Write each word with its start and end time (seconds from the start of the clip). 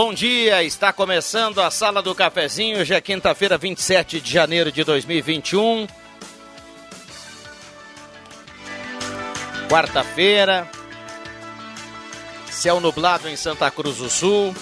Bom 0.00 0.14
dia. 0.14 0.62
Está 0.62 0.92
começando 0.92 1.60
a 1.60 1.72
Sala 1.72 2.00
do 2.00 2.14
Cafezinho. 2.14 2.78
Hoje 2.78 2.94
é 2.94 3.00
quinta-feira, 3.00 3.58
27 3.58 4.20
de 4.20 4.32
janeiro 4.32 4.70
de 4.70 4.84
2021. 4.84 5.88
Quarta-feira. 9.68 10.70
Céu 12.48 12.78
nublado 12.78 13.28
em 13.28 13.34
Santa 13.34 13.68
Cruz 13.72 13.96
do 13.96 14.08
Sul. 14.08 14.54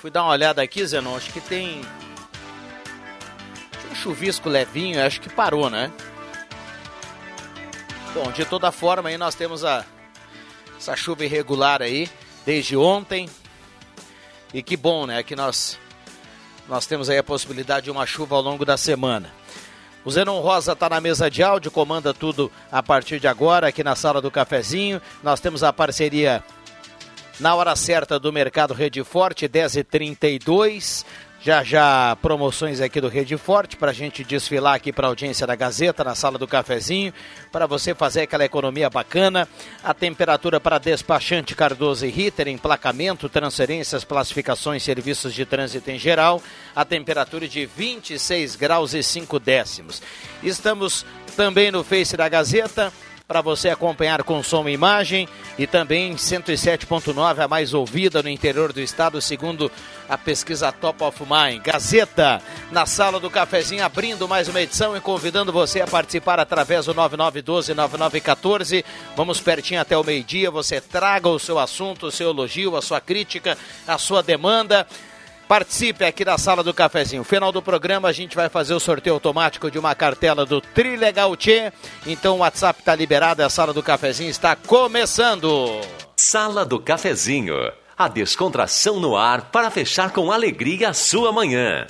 Fui 0.00 0.10
dar 0.10 0.24
uma 0.24 0.32
olhada 0.32 0.60
aqui, 0.60 0.86
Zenon. 0.86 1.16
Acho 1.16 1.32
que 1.32 1.40
tem. 1.40 1.80
Um 3.90 3.94
chuvisco 3.94 4.50
levinho, 4.50 5.02
acho 5.02 5.18
que 5.18 5.30
parou, 5.30 5.70
né? 5.70 5.90
Bom, 8.12 8.30
de 8.32 8.44
toda 8.44 8.70
forma, 8.70 9.08
aí 9.08 9.16
nós 9.16 9.34
temos 9.34 9.64
a 9.64 9.82
essa 10.78 10.96
chuva 10.96 11.24
irregular 11.24 11.82
aí 11.82 12.08
desde 12.46 12.76
ontem. 12.76 13.28
E 14.54 14.62
que 14.62 14.76
bom, 14.76 15.06
né? 15.06 15.22
Que 15.22 15.36
nós 15.36 15.78
nós 16.68 16.86
temos 16.86 17.08
aí 17.08 17.16
a 17.16 17.22
possibilidade 17.22 17.84
de 17.84 17.90
uma 17.90 18.06
chuva 18.06 18.36
ao 18.36 18.42
longo 18.42 18.64
da 18.64 18.76
semana. 18.76 19.32
O 20.04 20.10
Zenon 20.10 20.40
Rosa 20.40 20.72
está 20.72 20.88
na 20.88 21.00
mesa 21.00 21.30
de 21.30 21.42
áudio, 21.42 21.70
comanda 21.70 22.14
tudo 22.14 22.52
a 22.70 22.82
partir 22.82 23.18
de 23.18 23.26
agora 23.26 23.68
aqui 23.68 23.82
na 23.82 23.96
sala 23.96 24.20
do 24.20 24.30
cafezinho. 24.30 25.00
Nós 25.22 25.40
temos 25.40 25.62
a 25.62 25.72
parceria 25.72 26.44
na 27.40 27.54
hora 27.54 27.74
certa 27.74 28.18
do 28.18 28.32
Mercado 28.32 28.74
Rede 28.74 29.02
Forte, 29.02 29.48
10h32. 29.48 31.04
Já 31.40 31.62
já 31.62 32.16
promoções 32.20 32.80
aqui 32.80 33.00
do 33.00 33.06
Rede 33.06 33.36
Forte 33.36 33.76
para 33.76 33.92
a 33.92 33.94
gente 33.94 34.24
desfilar 34.24 34.74
aqui 34.74 34.92
para 34.92 35.06
a 35.06 35.10
audiência 35.10 35.46
da 35.46 35.54
Gazeta 35.54 36.02
na 36.02 36.16
sala 36.16 36.36
do 36.36 36.48
cafezinho, 36.48 37.14
para 37.52 37.64
você 37.64 37.94
fazer 37.94 38.22
aquela 38.22 38.44
economia 38.44 38.90
bacana. 38.90 39.48
A 39.82 39.94
temperatura 39.94 40.58
para 40.58 40.78
despachante 40.78 41.54
Cardoso 41.54 42.04
e 42.04 42.10
Ritter, 42.10 42.48
emplacamento, 42.48 43.28
transferências, 43.28 44.02
classificações, 44.02 44.82
serviços 44.82 45.32
de 45.32 45.46
trânsito 45.46 45.88
em 45.92 45.98
geral. 45.98 46.42
A 46.74 46.84
temperatura 46.84 47.46
de 47.46 47.66
26 47.66 48.56
graus 48.56 48.92
e 48.92 49.00
5 49.00 49.38
décimos. 49.38 50.02
Estamos 50.42 51.06
também 51.36 51.70
no 51.70 51.84
Face 51.84 52.16
da 52.16 52.28
Gazeta 52.28 52.92
para 53.28 53.42
você 53.42 53.68
acompanhar 53.68 54.22
com 54.22 54.42
som 54.42 54.66
e 54.66 54.72
imagem 54.72 55.28
e 55.58 55.66
também 55.66 56.14
107.9 56.14 57.44
a 57.44 57.46
mais 57.46 57.74
ouvida 57.74 58.22
no 58.22 58.30
interior 58.30 58.72
do 58.72 58.80
estado, 58.80 59.20
segundo 59.20 59.70
a 60.08 60.16
pesquisa 60.16 60.72
Top 60.72 61.04
of 61.04 61.22
Mind. 61.24 61.62
Gazeta 61.62 62.40
na 62.72 62.86
sala 62.86 63.20
do 63.20 63.28
cafezinho 63.28 63.84
abrindo 63.84 64.26
mais 64.26 64.48
uma 64.48 64.62
edição 64.62 64.96
e 64.96 65.00
convidando 65.02 65.52
você 65.52 65.82
a 65.82 65.86
participar 65.86 66.40
através 66.40 66.86
do 66.86 66.94
9912-9914. 66.94 68.82
Vamos 69.14 69.42
pertinho 69.42 69.82
até 69.82 69.94
o 69.94 70.02
meio-dia. 70.02 70.50
Você 70.50 70.80
traga 70.80 71.28
o 71.28 71.38
seu 71.38 71.58
assunto, 71.58 72.06
o 72.06 72.10
seu 72.10 72.30
elogio, 72.30 72.76
a 72.76 72.80
sua 72.80 72.98
crítica, 72.98 73.58
a 73.86 73.98
sua 73.98 74.22
demanda. 74.22 74.86
Participe 75.48 76.04
aqui 76.04 76.26
da 76.26 76.36
sala 76.36 76.62
do 76.62 76.74
cafezinho. 76.74 77.24
Final 77.24 77.50
do 77.50 77.62
programa 77.62 78.06
a 78.06 78.12
gente 78.12 78.36
vai 78.36 78.50
fazer 78.50 78.74
o 78.74 78.80
sorteio 78.80 79.14
automático 79.14 79.70
de 79.70 79.78
uma 79.78 79.94
cartela 79.94 80.44
do 80.44 80.60
Trilegal 80.60 81.34
Tchê. 81.34 81.72
Então 82.06 82.36
o 82.36 82.38
WhatsApp 82.40 82.80
está 82.80 82.94
liberado, 82.94 83.42
a 83.42 83.48
sala 83.48 83.72
do 83.72 83.82
cafezinho 83.82 84.28
está 84.28 84.54
começando. 84.54 85.80
Sala 86.14 86.66
do 86.66 86.78
cafezinho. 86.78 87.54
A 87.96 88.08
descontração 88.08 89.00
no 89.00 89.16
ar 89.16 89.50
para 89.50 89.70
fechar 89.70 90.12
com 90.12 90.30
alegria 90.30 90.90
a 90.90 90.94
sua 90.94 91.32
manhã. 91.32 91.86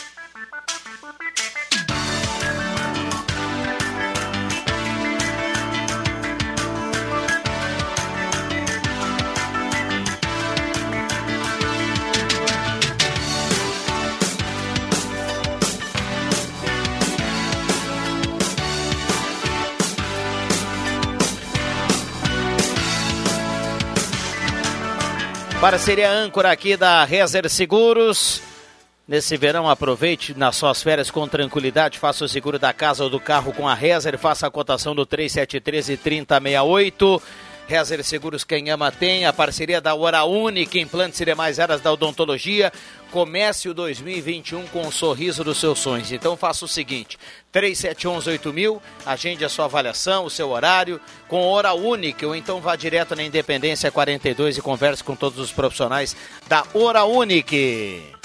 Parceria 25.61 26.09
âncora 26.09 26.53
aqui 26.53 26.77
da 26.77 27.05
Rezer 27.05 27.49
Seguros. 27.51 28.41
Nesse 29.09 29.37
verão, 29.37 29.69
aproveite 29.69 30.33
nas 30.33 30.55
suas 30.55 30.81
férias 30.81 31.11
com 31.11 31.27
tranquilidade. 31.27 31.99
Faça 31.99 32.25
o 32.25 32.29
seguro 32.29 32.61
da 32.61 32.73
casa 32.73 33.03
ou 33.03 33.11
do 33.11 33.19
carro 33.19 33.53
com 33.53 33.69
a 33.69 33.75
Rezer. 33.75 34.17
Faça 34.19 34.47
a 34.47 34.51
cotação 34.51 34.95
do 34.95 35.05
373 35.05 35.89
e 35.89 35.97
3068. 35.97 37.23
Rezer 37.69 38.03
Seguros, 38.03 38.45
quem 38.45 38.71
ama 38.71 38.91
tem. 38.91 39.27
A 39.27 39.33
parceria 39.33 39.79
da 39.79 39.95
Hora 39.95 40.25
Única, 40.25 40.79
implantes 40.79 41.21
e 41.21 41.25
demais 41.27 41.61
áreas 41.61 41.83
da 41.83 41.93
odontologia. 41.93 42.73
Comece 43.11 43.69
o 43.69 43.75
2021 43.75 44.67
com 44.69 44.87
o 44.87 44.91
sorriso 44.93 45.45
dos 45.45 45.59
seus 45.59 45.79
sonhos. 45.79 46.11
Então 46.11 46.35
faça 46.35 46.65
o 46.65 46.69
seguinte: 46.69 47.19
3711-8000, 47.53 48.81
agende 49.05 49.45
a 49.45 49.51
sua 49.51 49.67
avaliação, 49.67 50.25
o 50.25 50.31
seu 50.31 50.49
horário, 50.49 50.99
com 51.29 51.43
Hora 51.43 51.75
Única, 51.75 52.27
ou 52.27 52.35
então 52.35 52.59
vá 52.59 52.75
direto 52.75 53.15
na 53.15 53.23
Independência 53.23 53.91
42 53.91 54.57
e 54.57 54.63
converse 54.63 55.05
com 55.05 55.15
todos 55.15 55.39
os 55.39 55.53
profissionais 55.53 56.17
da 56.49 56.65
Hora 56.73 57.05
Única. 57.05 58.18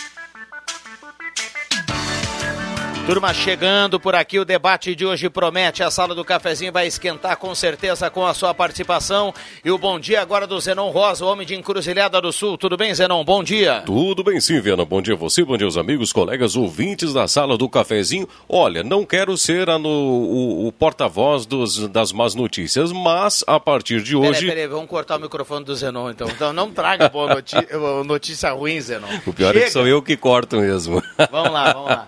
Turma 3.06 3.34
chegando 3.34 4.00
por 4.00 4.16
aqui, 4.16 4.40
o 4.40 4.46
debate 4.46 4.96
de 4.96 5.06
hoje 5.06 5.30
promete. 5.30 5.84
A 5.84 5.92
sala 5.92 6.16
do 6.16 6.24
cafezinho 6.24 6.72
vai 6.72 6.88
esquentar 6.88 7.36
com 7.36 7.54
certeza 7.54 8.10
com 8.10 8.26
a 8.26 8.34
sua 8.34 8.54
participação. 8.54 9.34
E 9.64 9.70
o 9.70 9.78
bom 9.78 10.00
dia 10.00 10.22
agora 10.22 10.48
do 10.48 10.58
Zenon 10.58 10.90
Rosa, 10.90 11.26
homem 11.26 11.46
de 11.46 11.54
Encruzilhada 11.54 12.22
do 12.22 12.32
Sul. 12.32 12.58
Tudo 12.58 12.78
bem, 12.78 12.96
Zenon? 12.96 13.22
Bom 13.26 13.44
dia. 13.44 13.84
Tudo 13.86 14.24
bem 14.24 14.40
sim, 14.40 14.62
Viana. 14.62 14.86
Bom 14.86 15.02
dia 15.02 15.16
a 15.16 15.18
você, 15.18 15.44
bom 15.44 15.58
dia 15.58 15.68
aos 15.68 15.76
amigos, 15.76 16.14
colegas, 16.14 16.56
ouvintes 16.56 17.14
da 17.14 17.28
sala 17.28 17.58
do 17.58 17.68
cafezinho. 17.68 18.26
Olha, 18.48 18.84
não 18.84 19.06
quero 19.06 19.38
ser 19.38 19.68
no, 19.68 19.90
o, 19.90 20.68
o 20.68 20.72
porta-voz 20.72 21.46
das 21.92 22.14
más 22.14 22.34
notícias, 22.36 22.94
mas 22.94 23.44
a 23.46 23.60
partir 23.60 24.02
de 24.02 24.16
hoje. 24.16 24.46
Peraí, 24.46 24.48
peraí, 24.48 24.68
vamos 24.68 24.88
cortar 24.88 25.18
o 25.18 25.22
microfone 25.22 25.66
do 25.66 25.76
Zenon 25.76 26.10
então. 26.10 26.30
Então 26.30 26.54
não 26.54 26.72
traga 26.72 27.10
boa 27.10 27.36
notícia, 27.36 27.68
notícia 28.08 28.52
ruim, 28.52 28.80
Zenon. 28.80 29.08
O 29.28 29.34
pior 29.34 29.52
Chega. 29.52 29.66
é 29.66 29.68
que 29.68 29.72
sou 29.72 29.86
eu 29.86 30.02
que 30.02 30.16
corto 30.16 30.56
mesmo. 30.56 31.04
Vamos 31.30 31.52
lá, 31.52 31.74
vamos 31.74 31.90
lá. 31.90 32.08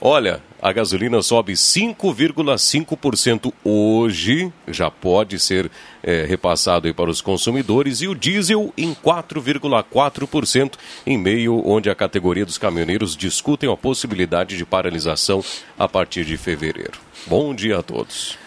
Olha, 0.08 0.40
a 0.62 0.72
gasolina 0.72 1.20
sobe 1.20 1.54
5,5% 1.54 3.52
hoje, 3.64 4.52
já 4.68 4.88
pode 4.88 5.36
ser 5.40 5.68
é, 6.00 6.24
repassado 6.24 6.94
para 6.94 7.10
os 7.10 7.20
consumidores, 7.20 8.02
e 8.02 8.06
o 8.06 8.14
diesel 8.14 8.72
em 8.78 8.94
4,4%, 8.94 10.74
em 11.04 11.18
meio 11.18 11.60
onde 11.66 11.90
a 11.90 11.94
categoria 11.96 12.46
dos 12.46 12.56
caminhoneiros 12.56 13.16
discutem 13.16 13.68
a 13.68 13.76
possibilidade 13.76 14.56
de 14.56 14.64
paralisação 14.64 15.42
a 15.76 15.88
partir 15.88 16.24
de 16.24 16.36
fevereiro. 16.36 17.00
Bom 17.26 17.52
dia 17.52 17.78
a 17.78 17.82
todos. 17.82 18.38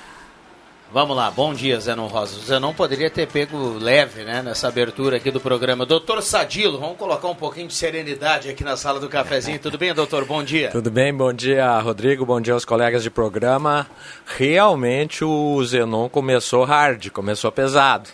Vamos 0.91 1.15
lá, 1.15 1.29
bom 1.29 1.53
dia, 1.53 1.79
Zenon 1.79 2.07
Rosa. 2.07 2.35
O 2.35 2.39
Zenon 2.39 2.73
poderia 2.73 3.11
ter 3.11 3.27
pego 3.27 3.77
leve, 3.77 4.23
né, 4.23 4.41
nessa 4.41 4.67
abertura 4.67 5.17
aqui 5.17 5.29
do 5.29 5.39
programa. 5.39 5.85
Doutor 5.85 6.19
Sadilo, 6.23 6.79
vamos 6.79 6.97
colocar 6.97 7.27
um 7.27 7.35
pouquinho 7.35 7.67
de 7.67 7.75
serenidade 7.75 8.49
aqui 8.49 8.63
na 8.63 8.75
sala 8.75 8.99
do 8.99 9.07
cafezinho. 9.07 9.59
Tudo 9.59 9.77
bem, 9.77 9.93
doutor? 9.93 10.25
Bom 10.25 10.43
dia. 10.43 10.71
Tudo 10.71 10.89
bem, 10.89 11.13
bom 11.13 11.31
dia, 11.31 11.79
Rodrigo. 11.79 12.25
Bom 12.25 12.41
dia 12.41 12.55
aos 12.55 12.65
colegas 12.65 13.03
de 13.03 13.11
programa. 13.11 13.85
Realmente 14.25 15.23
o 15.23 15.63
Zenon 15.63 16.09
começou 16.09 16.63
hard, 16.63 17.11
começou 17.11 17.51
pesado. 17.51 18.09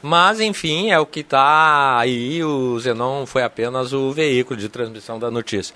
Mas, 0.00 0.40
enfim, 0.40 0.90
é 0.90 0.98
o 0.98 1.04
que 1.04 1.20
está 1.20 1.98
aí. 1.98 2.42
O 2.42 2.78
Zenon 2.80 3.26
foi 3.26 3.42
apenas 3.42 3.92
o 3.92 4.12
veículo 4.12 4.58
de 4.58 4.70
transmissão 4.70 5.18
da 5.18 5.30
notícia. 5.30 5.74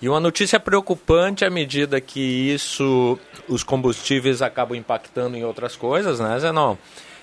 E 0.00 0.08
uma 0.08 0.20
notícia 0.20 0.60
preocupante 0.60 1.44
à 1.44 1.50
medida 1.50 2.00
que 2.00 2.20
isso, 2.20 3.18
os 3.48 3.64
combustíveis 3.64 4.40
acabam 4.40 4.78
impactando 4.78 5.36
em 5.36 5.44
outras 5.44 5.74
coisas, 5.74 6.20
né, 6.20 6.38
Zenon? 6.38 6.76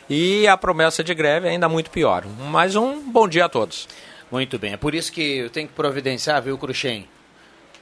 E 0.10 0.46
a 0.46 0.58
promessa 0.58 1.04
de 1.04 1.16
greve 1.16 1.48
é 1.48 1.52
ainda 1.52 1.70
muito 1.70 1.90
pior. 1.90 2.26
Mais 2.52 2.76
um 2.76 3.00
bom 3.10 3.28
dia 3.30 3.46
a 3.46 3.50
todos. 3.50 3.88
Muito 4.30 4.60
bem, 4.60 4.74
é 4.74 4.78
por 4.78 4.94
isso 4.94 5.12
que 5.12 5.38
eu 5.38 5.50
tenho 5.50 5.68
que 5.70 5.74
providenciar, 5.74 6.42
viu, 6.42 6.58
Cruxem? 6.58 7.08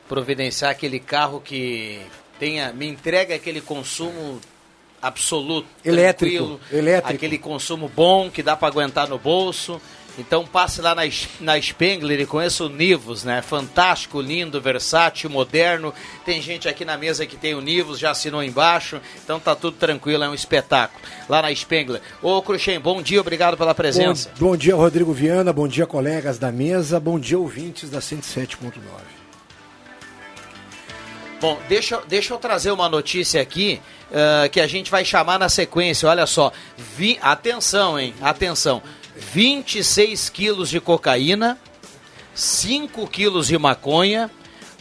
Providenciar 0.07 0.69
aquele 0.69 0.99
carro 0.99 1.41
que 1.41 1.99
tenha, 2.37 2.71
me 2.71 2.87
entrega 2.87 3.33
aquele 3.33 3.61
consumo 3.61 4.39
absoluto, 5.01 5.67
elétrico, 5.83 6.59
elétrico. 6.71 7.15
aquele 7.15 7.37
consumo 7.39 7.89
bom 7.89 8.29
que 8.29 8.43
dá 8.43 8.55
para 8.55 8.67
aguentar 8.67 9.09
no 9.09 9.17
bolso. 9.17 9.81
Então 10.17 10.45
passe 10.45 10.79
lá 10.79 10.93
na, 10.93 11.01
na 11.39 11.59
Spengler 11.59 12.19
e 12.19 12.25
conheça 12.25 12.63
o 12.63 12.69
Nivus, 12.69 13.23
né? 13.23 13.41
Fantástico, 13.41 14.21
lindo, 14.21 14.61
versátil, 14.61 15.29
moderno. 15.29 15.93
Tem 16.23 16.41
gente 16.41 16.69
aqui 16.69 16.85
na 16.85 16.97
mesa 16.97 17.25
que 17.25 17.35
tem 17.35 17.55
o 17.55 17.61
Nivus, 17.61 17.97
já 17.97 18.11
assinou 18.11 18.43
embaixo. 18.43 19.01
Então 19.23 19.39
tá 19.39 19.55
tudo 19.55 19.77
tranquilo, 19.77 20.23
é 20.23 20.29
um 20.29 20.33
espetáculo. 20.33 21.01
Lá 21.27 21.41
na 21.41 21.53
Spengler. 21.53 22.01
Ô 22.21 22.41
Cruxem, 22.41 22.79
bom 22.79 23.01
dia, 23.01 23.19
obrigado 23.19 23.57
pela 23.57 23.73
presença. 23.73 24.29
Bom, 24.37 24.49
bom 24.49 24.57
dia, 24.57 24.75
Rodrigo 24.75 25.11
Viana. 25.13 25.51
Bom 25.51 25.67
dia, 25.67 25.87
colegas 25.87 26.37
da 26.37 26.51
mesa. 26.51 26.99
Bom 26.99 27.19
dia, 27.19 27.39
ouvintes 27.39 27.89
da 27.89 27.99
107.9. 27.99 29.23
Bom, 31.41 31.59
deixa, 31.67 32.01
deixa 32.07 32.33
eu 32.33 32.37
trazer 32.37 32.71
uma 32.71 32.87
notícia 32.87 33.41
aqui 33.41 33.81
uh, 34.09 34.49
que 34.49 34.61
a 34.61 34.67
gente 34.67 34.89
vai 34.89 35.03
chamar 35.03 35.37
na 35.37 35.49
sequência. 35.49 36.07
Olha 36.07 36.25
só. 36.25 36.53
Vi, 36.95 37.19
atenção, 37.21 37.99
hein? 37.99 38.13
Atenção. 38.21 38.81
26 39.15 40.29
quilos 40.29 40.69
de 40.69 40.79
cocaína, 40.79 41.57
5 42.33 43.07
quilos 43.07 43.47
de 43.47 43.57
maconha, 43.57 44.29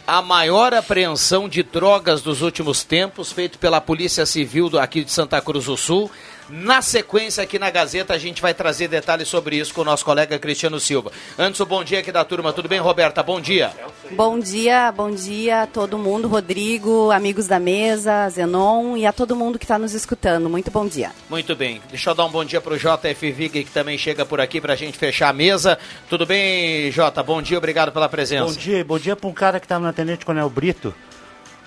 a 0.05 0.21
maior 0.21 0.73
apreensão 0.73 1.47
de 1.47 1.63
drogas 1.63 2.21
dos 2.21 2.41
últimos 2.41 2.83
tempos, 2.83 3.31
feito 3.31 3.57
pela 3.57 3.79
Polícia 3.79 4.25
Civil 4.25 4.77
aqui 4.79 5.03
de 5.03 5.11
Santa 5.11 5.39
Cruz 5.39 5.65
do 5.65 5.77
Sul. 5.77 6.11
Na 6.49 6.81
sequência, 6.81 7.43
aqui 7.43 7.57
na 7.57 7.69
Gazeta, 7.69 8.13
a 8.13 8.17
gente 8.17 8.41
vai 8.41 8.53
trazer 8.53 8.87
detalhes 8.87 9.27
sobre 9.27 9.55
isso 9.55 9.73
com 9.73 9.81
o 9.81 9.85
nosso 9.85 10.03
colega 10.03 10.37
Cristiano 10.37 10.79
Silva. 10.79 11.11
Antes, 11.37 11.59
o 11.61 11.65
bom 11.65 11.83
dia 11.83 11.99
aqui 11.99 12.11
da 12.11 12.23
turma. 12.25 12.51
Tudo 12.51 12.67
bem, 12.67 12.79
Roberta? 12.79 13.23
Bom 13.23 13.39
dia. 13.39 13.71
Bom 14.11 14.37
dia, 14.37 14.91
bom 14.91 15.09
dia 15.09 15.63
a 15.63 15.67
todo 15.67 15.97
mundo, 15.97 16.27
Rodrigo, 16.27 17.11
amigos 17.11 17.47
da 17.47 17.59
mesa, 17.59 18.29
Zenon 18.29 18.97
e 18.97 19.05
a 19.05 19.13
todo 19.13 19.35
mundo 19.35 19.57
que 19.57 19.65
está 19.65 19.79
nos 19.79 19.93
escutando. 19.93 20.49
Muito 20.49 20.69
bom 20.69 20.85
dia. 20.85 21.11
Muito 21.29 21.55
bem. 21.55 21.81
Deixa 21.89 22.09
eu 22.09 22.15
dar 22.15 22.25
um 22.25 22.31
bom 22.31 22.43
dia 22.43 22.59
para 22.59 22.73
o 22.73 22.77
JF 22.77 23.31
Vig, 23.31 23.63
que 23.63 23.71
também 23.71 23.97
chega 23.97 24.25
por 24.25 24.41
aqui 24.41 24.59
para 24.59 24.73
a 24.73 24.75
gente 24.75 24.97
fechar 24.97 25.29
a 25.29 25.33
mesa. 25.33 25.79
Tudo 26.09 26.25
bem, 26.25 26.91
Jota? 26.91 27.23
Bom 27.23 27.41
dia, 27.41 27.57
obrigado 27.57 27.91
pela 27.91 28.09
presença. 28.09 28.45
Bom 28.45 28.59
dia, 28.59 28.83
bom 28.83 28.99
dia 28.99 29.15
para 29.15 29.29
um 29.29 29.33
cara 29.33 29.59
que 29.59 29.65
está 29.65 29.79
no 29.79 29.91
Tenente 29.93 30.25
Coronel 30.25 30.49
Brito, 30.49 30.93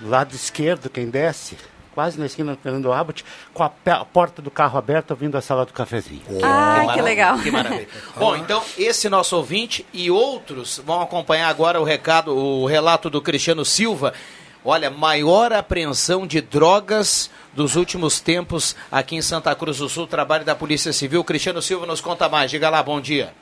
lado 0.02 0.34
esquerdo, 0.34 0.90
quem 0.90 1.08
desce 1.08 1.56
quase 1.96 2.20
na 2.20 2.26
esquina 2.26 2.54
do 2.54 2.60
Fernando 2.60 2.93
Abbott, 2.93 3.25
com 3.54 3.62
a, 3.62 3.72
a, 3.87 4.04
porta 4.04 4.43
do 4.43 4.50
carro 4.50 4.76
aberta, 4.76 5.14
ouvindo 5.14 5.38
a 5.38 5.40
sala 5.40 5.64
do 5.64 5.72
cafezinho. 5.72 6.20
Ah, 6.44 6.84
que, 6.88 6.93
que 6.93 7.00
legal. 7.00 7.38
Que 7.38 7.50
maravilha. 7.50 7.88
Bom, 8.20 8.37
então, 8.37 8.62
esse 8.76 9.08
nosso 9.08 9.34
ouvinte 9.34 9.87
e 9.94 10.10
outros 10.10 10.78
vão 10.84 11.00
acompanhar 11.00 11.48
agora 11.48 11.81
o 11.81 11.84
recado, 11.84 12.37
o 12.37 12.66
relato 12.66 13.08
do 13.08 13.22
Cristiano 13.22 13.64
Silva. 13.64 14.12
Olha, 14.62 14.90
maior 14.90 15.54
apreensão 15.54 16.26
de 16.26 16.43
drogas 16.43 17.31
dos 17.54 17.76
últimos 17.76 18.20
tempos 18.20 18.76
aqui 18.92 19.16
em 19.16 19.22
Santa 19.22 19.54
Cruz 19.54 19.78
do 19.78 19.88
Sul, 19.88 20.06
trabalho 20.06 20.44
da 20.44 20.54
Polícia 20.54 20.92
Civil. 20.92 21.25
Cristiano 21.25 21.62
Silva 21.62 21.87
nos 21.87 22.02
conta 22.02 22.28
mais. 22.28 22.50
Diga 22.50 22.69
lá, 22.69 22.82
bom 22.82 23.00
dia. 23.00 23.32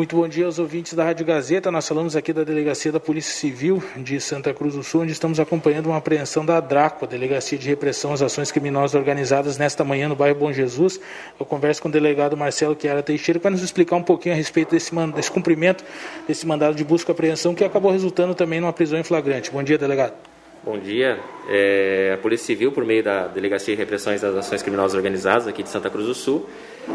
Muito 0.00 0.16
bom 0.16 0.26
dia 0.26 0.46
aos 0.46 0.58
ouvintes 0.58 0.94
da 0.94 1.04
Rádio 1.04 1.26
Gazeta. 1.26 1.70
Nós 1.70 1.86
falamos 1.86 2.16
aqui 2.16 2.32
da 2.32 2.42
Delegacia 2.42 2.90
da 2.90 2.98
Polícia 2.98 3.34
Civil 3.34 3.84
de 3.98 4.18
Santa 4.18 4.54
Cruz 4.54 4.74
do 4.74 4.82
Sul, 4.82 5.02
onde 5.02 5.12
estamos 5.12 5.38
acompanhando 5.38 5.88
uma 5.88 5.98
apreensão 5.98 6.42
da 6.42 6.58
DRACO, 6.58 7.04
a 7.04 7.06
Delegacia 7.06 7.58
de 7.58 7.68
Repressão 7.68 8.10
às 8.10 8.22
Ações 8.22 8.50
Criminosas 8.50 8.94
Organizadas, 8.94 9.58
nesta 9.58 9.84
manhã 9.84 10.08
no 10.08 10.16
bairro 10.16 10.38
Bom 10.38 10.50
Jesus. 10.54 10.98
Eu 11.38 11.44
converso 11.44 11.82
com 11.82 11.90
o 11.90 11.92
delegado 11.92 12.34
Marcelo 12.34 12.74
Chiara 12.80 13.02
Teixeira 13.02 13.38
para 13.38 13.50
nos 13.50 13.60
explicar 13.60 13.96
um 13.96 14.02
pouquinho 14.02 14.34
a 14.34 14.38
respeito 14.38 14.70
desse, 14.70 14.90
desse 15.14 15.30
cumprimento 15.30 15.84
desse 16.26 16.46
mandado 16.46 16.74
de 16.74 16.82
busca 16.82 17.10
e 17.10 17.12
apreensão 17.12 17.54
que 17.54 17.62
acabou 17.62 17.92
resultando 17.92 18.34
também 18.34 18.58
numa 18.58 18.72
prisão 18.72 18.98
em 18.98 19.04
flagrante. 19.04 19.50
Bom 19.50 19.62
dia, 19.62 19.76
delegado. 19.76 20.29
Bom 20.62 20.78
dia. 20.78 21.18
É, 21.48 22.12
a 22.12 22.18
Polícia 22.18 22.44
Civil, 22.44 22.70
por 22.70 22.84
meio 22.84 23.02
da 23.02 23.26
Delegacia 23.28 23.74
de 23.74 23.80
Repressão 23.80 24.12
às 24.12 24.22
Ações 24.22 24.60
Criminosas 24.62 24.94
Organizadas 24.94 25.48
aqui 25.48 25.62
de 25.62 25.70
Santa 25.70 25.88
Cruz 25.88 26.06
do 26.06 26.14
Sul, 26.14 26.46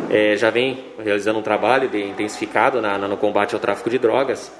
é, 0.07 0.37
já 0.37 0.51
vem 0.51 0.85
realizando 1.03 1.39
um 1.39 1.41
trabalho 1.41 1.89
de, 1.89 1.99
intensificado 2.03 2.79
na, 2.79 2.95
na, 2.99 3.07
no 3.07 3.17
combate 3.17 3.55
ao 3.55 3.59
tráfico 3.59 3.89
de 3.89 3.97
drogas, 3.97 4.51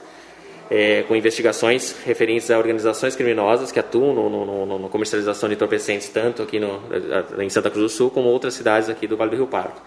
é, 0.72 1.04
com 1.04 1.16
investigações 1.16 1.96
referentes 2.04 2.50
a 2.50 2.57
organizações 2.57 3.16
criminosas 3.16 3.72
que 3.72 3.80
atuam 3.80 4.12
no, 4.12 4.28
no, 4.28 4.66
no, 4.66 4.80
no 4.80 4.90
comercialização 4.90 5.48
de 5.50 5.54
entorpecentes, 5.54 6.10
tanto 6.10 6.42
aqui 6.42 6.60
em 7.38 7.50
Santa 7.50 7.69
Cruz 7.69 7.92
do 7.92 7.96
Sul 7.96 8.10
como 8.10 8.28
outras 8.30 8.56
cidades 8.56 8.90
aqui 8.90 9.06
do 9.06 9.16
Vale 9.16 9.30
do 9.30 9.38
Rio 9.38 9.46
Pardo. 9.48 9.80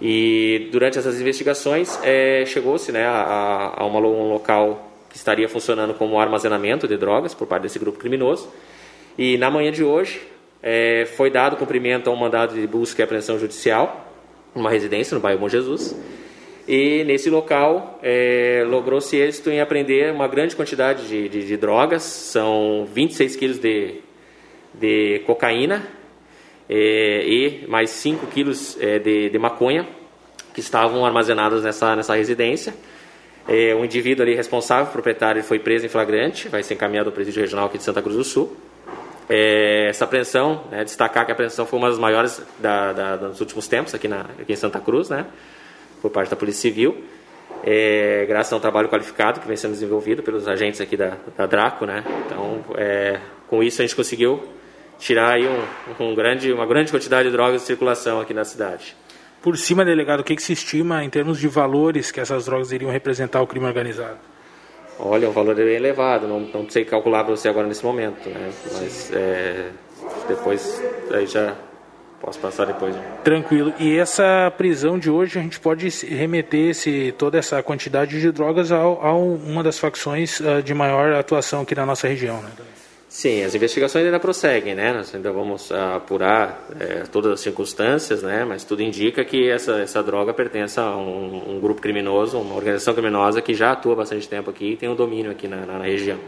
E 0.00 0.68
durante 0.70 0.96
essas 0.96 1.20
investigações 1.20 1.98
é, 2.04 2.44
chegou-se 2.46 2.92
né, 2.92 3.04
a, 3.04 3.74
a 3.78 3.84
uma, 3.84 3.98
um 3.98 4.32
local 4.32 4.88
que 5.08 5.16
estaria 5.16 5.48
funcionando 5.48 5.94
como 5.94 6.20
armazenamento 6.20 6.86
de 6.86 6.96
drogas 6.96 7.34
por 7.34 7.46
parte 7.46 7.62
desse 7.62 7.78
grupo 7.78 7.98
criminoso. 7.98 8.48
E 9.16 9.36
na 9.36 9.50
manhã 9.50 9.72
de 9.72 9.82
hoje 9.82 10.20
é, 10.62 11.06
foi 11.16 11.30
dado 11.30 11.56
cumprimento 11.56 12.08
a 12.08 12.12
um 12.12 12.16
mandado 12.16 12.54
de 12.54 12.66
busca 12.66 13.02
e 13.02 13.04
apreensão 13.04 13.38
judicial 13.38 14.08
uma 14.54 14.70
residência 14.70 15.14
no 15.14 15.20
bairro 15.20 15.40
Bom 15.40 15.48
Jesus. 15.48 15.96
E 16.66 17.02
nesse 17.04 17.30
local 17.30 17.98
é, 18.02 18.64
logrou-se 18.68 19.16
êxito 19.16 19.50
em 19.50 19.60
apreender 19.60 20.12
uma 20.12 20.28
grande 20.28 20.54
quantidade 20.54 21.08
de, 21.08 21.28
de, 21.28 21.46
de 21.46 21.56
drogas, 21.56 22.02
são 22.02 22.86
26 22.92 23.36
quilos 23.36 23.58
de, 23.58 24.00
de 24.74 25.20
cocaína 25.20 25.86
é, 26.68 27.24
e 27.26 27.66
mais 27.68 27.88
5 27.90 28.26
quilos 28.26 28.76
é, 28.80 28.98
de, 28.98 29.30
de 29.30 29.38
maconha 29.38 29.88
que 30.52 30.60
estavam 30.60 31.06
armazenados 31.06 31.62
nessa, 31.62 31.96
nessa 31.96 32.14
residência. 32.14 32.74
É, 33.48 33.74
o 33.74 33.82
indivíduo 33.82 34.24
ali 34.24 34.34
responsável, 34.34 34.92
proprietário, 34.92 35.42
foi 35.42 35.58
preso 35.58 35.86
em 35.86 35.88
flagrante, 35.88 36.48
vai 36.48 36.62
ser 36.62 36.74
encaminhado 36.74 37.08
ao 37.08 37.14
presídio 37.14 37.40
regional 37.40 37.66
aqui 37.66 37.78
de 37.78 37.84
Santa 37.84 38.02
Cruz 38.02 38.14
do 38.14 38.22
Sul. 38.22 38.54
É, 39.26 39.88
essa 39.88 40.04
apreensão, 40.04 40.64
né, 40.70 40.84
destacar 40.84 41.24
que 41.24 41.32
a 41.32 41.34
apreensão 41.34 41.64
foi 41.64 41.78
uma 41.78 41.88
das 41.88 41.98
maiores 41.98 42.42
da, 42.58 42.92
da, 42.92 43.16
dos 43.16 43.40
últimos 43.40 43.66
tempos 43.66 43.94
aqui, 43.94 44.06
na, 44.06 44.20
aqui 44.38 44.52
em 44.52 44.56
Santa 44.56 44.80
Cruz, 44.80 45.08
né, 45.08 45.26
por 46.02 46.10
parte 46.10 46.30
da 46.30 46.36
Polícia 46.36 46.60
Civil, 46.60 47.02
é, 47.64 48.26
graças 48.28 48.52
a 48.52 48.56
um 48.56 48.60
trabalho 48.60 48.88
qualificado 48.88 49.40
que 49.40 49.48
vem 49.48 49.56
sendo 49.56 49.72
desenvolvido 49.72 50.22
pelos 50.22 50.46
agentes 50.46 50.80
aqui 50.80 50.96
da, 50.96 51.16
da 51.36 51.46
Draco. 51.46 51.86
Né, 51.86 52.04
então, 52.26 52.64
é, 52.76 53.18
com 53.48 53.62
isso, 53.62 53.80
a 53.80 53.84
gente 53.84 53.96
conseguiu 53.96 54.42
tirar 54.98 55.32
aí 55.32 55.46
um, 55.46 56.04
um 56.04 56.14
grande, 56.14 56.52
uma 56.52 56.66
grande 56.66 56.90
quantidade 56.90 57.28
de 57.28 57.32
drogas 57.32 57.62
de 57.62 57.66
circulação 57.66 58.20
aqui 58.20 58.34
na 58.34 58.44
cidade. 58.44 58.94
Por 59.42 59.56
cima, 59.56 59.84
delegado, 59.84 60.20
o 60.20 60.24
que, 60.24 60.34
que 60.34 60.42
se 60.42 60.52
estima 60.52 61.04
em 61.04 61.10
termos 61.10 61.38
de 61.38 61.48
valores 61.48 62.10
que 62.10 62.20
essas 62.20 62.46
drogas 62.46 62.72
iriam 62.72 62.90
representar 62.90 63.38
ao 63.38 63.46
crime 63.46 63.66
organizado? 63.66 64.18
Olha, 64.98 65.28
o 65.28 65.32
valor 65.32 65.58
é 65.58 65.64
bem 65.64 65.76
elevado, 65.76 66.26
não, 66.26 66.40
não 66.40 66.68
sei 66.68 66.84
calcular 66.84 67.22
para 67.22 67.36
você 67.36 67.48
agora 67.48 67.68
nesse 67.68 67.84
momento, 67.84 68.28
né? 68.28 68.50
Mas 68.72 69.12
é, 69.12 69.70
depois 70.26 70.82
aí 71.12 71.24
já 71.26 71.54
posso 72.20 72.40
passar 72.40 72.66
depois. 72.66 72.96
Tranquilo. 73.22 73.72
E 73.78 73.96
essa 73.96 74.52
prisão 74.56 74.98
de 74.98 75.08
hoje 75.08 75.38
a 75.38 75.42
gente 75.42 75.60
pode 75.60 75.88
remeter 76.04 76.70
esse, 76.70 77.14
toda 77.16 77.38
essa 77.38 77.62
quantidade 77.62 78.20
de 78.20 78.32
drogas 78.32 78.72
a, 78.72 78.78
a 78.78 79.14
uma 79.14 79.62
das 79.62 79.78
facções 79.78 80.40
uh, 80.40 80.60
de 80.62 80.74
maior 80.74 81.12
atuação 81.12 81.62
aqui 81.62 81.76
na 81.76 81.86
nossa 81.86 82.08
região, 82.08 82.42
né? 82.42 82.50
Sim, 83.08 83.42
as 83.42 83.54
investigações 83.54 84.04
ainda 84.04 84.20
prosseguem, 84.20 84.74
né? 84.74 84.92
Nós 84.92 85.14
ainda 85.14 85.32
vamos 85.32 85.72
apurar 85.72 86.68
é, 86.78 87.04
todas 87.10 87.32
as 87.32 87.40
circunstâncias, 87.40 88.22
né? 88.22 88.44
Mas 88.44 88.64
tudo 88.64 88.82
indica 88.82 89.24
que 89.24 89.48
essa, 89.48 89.80
essa 89.80 90.02
droga 90.02 90.34
pertence 90.34 90.78
a 90.78 90.94
um, 90.94 91.56
um, 91.56 91.60
grupo 91.60 91.80
criminoso, 91.80 92.38
uma 92.38 92.54
organização 92.54 92.92
criminosa 92.92 93.40
que 93.40 93.54
já 93.54 93.72
atua 93.72 93.96
bastante 93.96 94.28
tempo 94.28 94.50
aqui 94.50 94.72
e 94.72 94.76
tem 94.76 94.90
um 94.90 94.94
domínio 94.94 95.30
aqui 95.30 95.48
na, 95.48 95.64
na 95.64 95.82
região. 95.82 96.18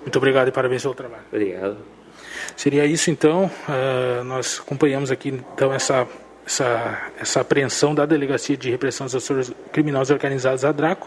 Muito 0.00 0.16
obrigado 0.16 0.46
e 0.46 0.52
parabéns 0.52 0.82
pelo 0.82 0.94
trabalho. 0.94 1.24
Obrigado. 1.32 1.76
Seria 2.56 2.86
isso 2.86 3.10
então. 3.10 3.50
Uh, 3.68 4.22
nós 4.22 4.60
acompanhamos 4.64 5.10
aqui 5.10 5.28
então 5.30 5.72
essa 5.72 6.06
essa, 6.48 7.10
essa 7.20 7.40
apreensão 7.42 7.94
da 7.94 8.06
Delegacia 8.06 8.56
de 8.56 8.70
Repressão 8.70 9.06
às 9.06 9.14
Ações 9.14 9.52
Criminosas 9.70 10.10
Organizadas, 10.10 10.64
a 10.64 10.72
DRACO. 10.72 11.06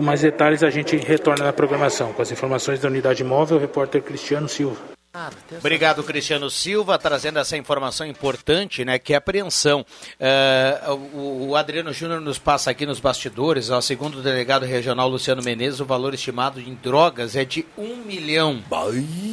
Mais 0.00 0.22
detalhes 0.22 0.62
a 0.62 0.70
gente 0.70 0.96
retorna 0.96 1.44
na 1.44 1.52
programação. 1.52 2.12
Com 2.14 2.22
as 2.22 2.32
informações 2.32 2.80
da 2.80 2.88
unidade 2.88 3.22
móvel, 3.22 3.58
o 3.58 3.60
repórter 3.60 4.02
Cristiano 4.02 4.48
Silva. 4.48 4.92
Obrigado, 5.58 6.02
Cristiano 6.02 6.48
Silva, 6.48 6.98
trazendo 6.98 7.38
essa 7.38 7.54
informação 7.54 8.06
importante, 8.06 8.82
né, 8.82 8.98
que 8.98 9.12
é 9.12 9.16
a 9.16 9.18
apreensão. 9.18 9.84
Uh, 10.18 10.94
o, 11.12 11.48
o, 11.50 11.56
Adriano 11.56 11.92
Júnior 11.92 12.18
nos 12.18 12.38
passa 12.38 12.70
aqui 12.70 12.86
nos 12.86 12.98
bastidores, 12.98 13.68
ó, 13.68 13.78
segundo 13.82 14.20
o 14.20 14.22
delegado 14.22 14.64
regional 14.64 15.06
Luciano 15.10 15.42
Menezes, 15.42 15.80
o 15.80 15.84
valor 15.84 16.14
estimado 16.14 16.58
em 16.58 16.74
drogas 16.82 17.36
é 17.36 17.44
de 17.44 17.66
um 17.76 17.96
milhão. 17.96 18.64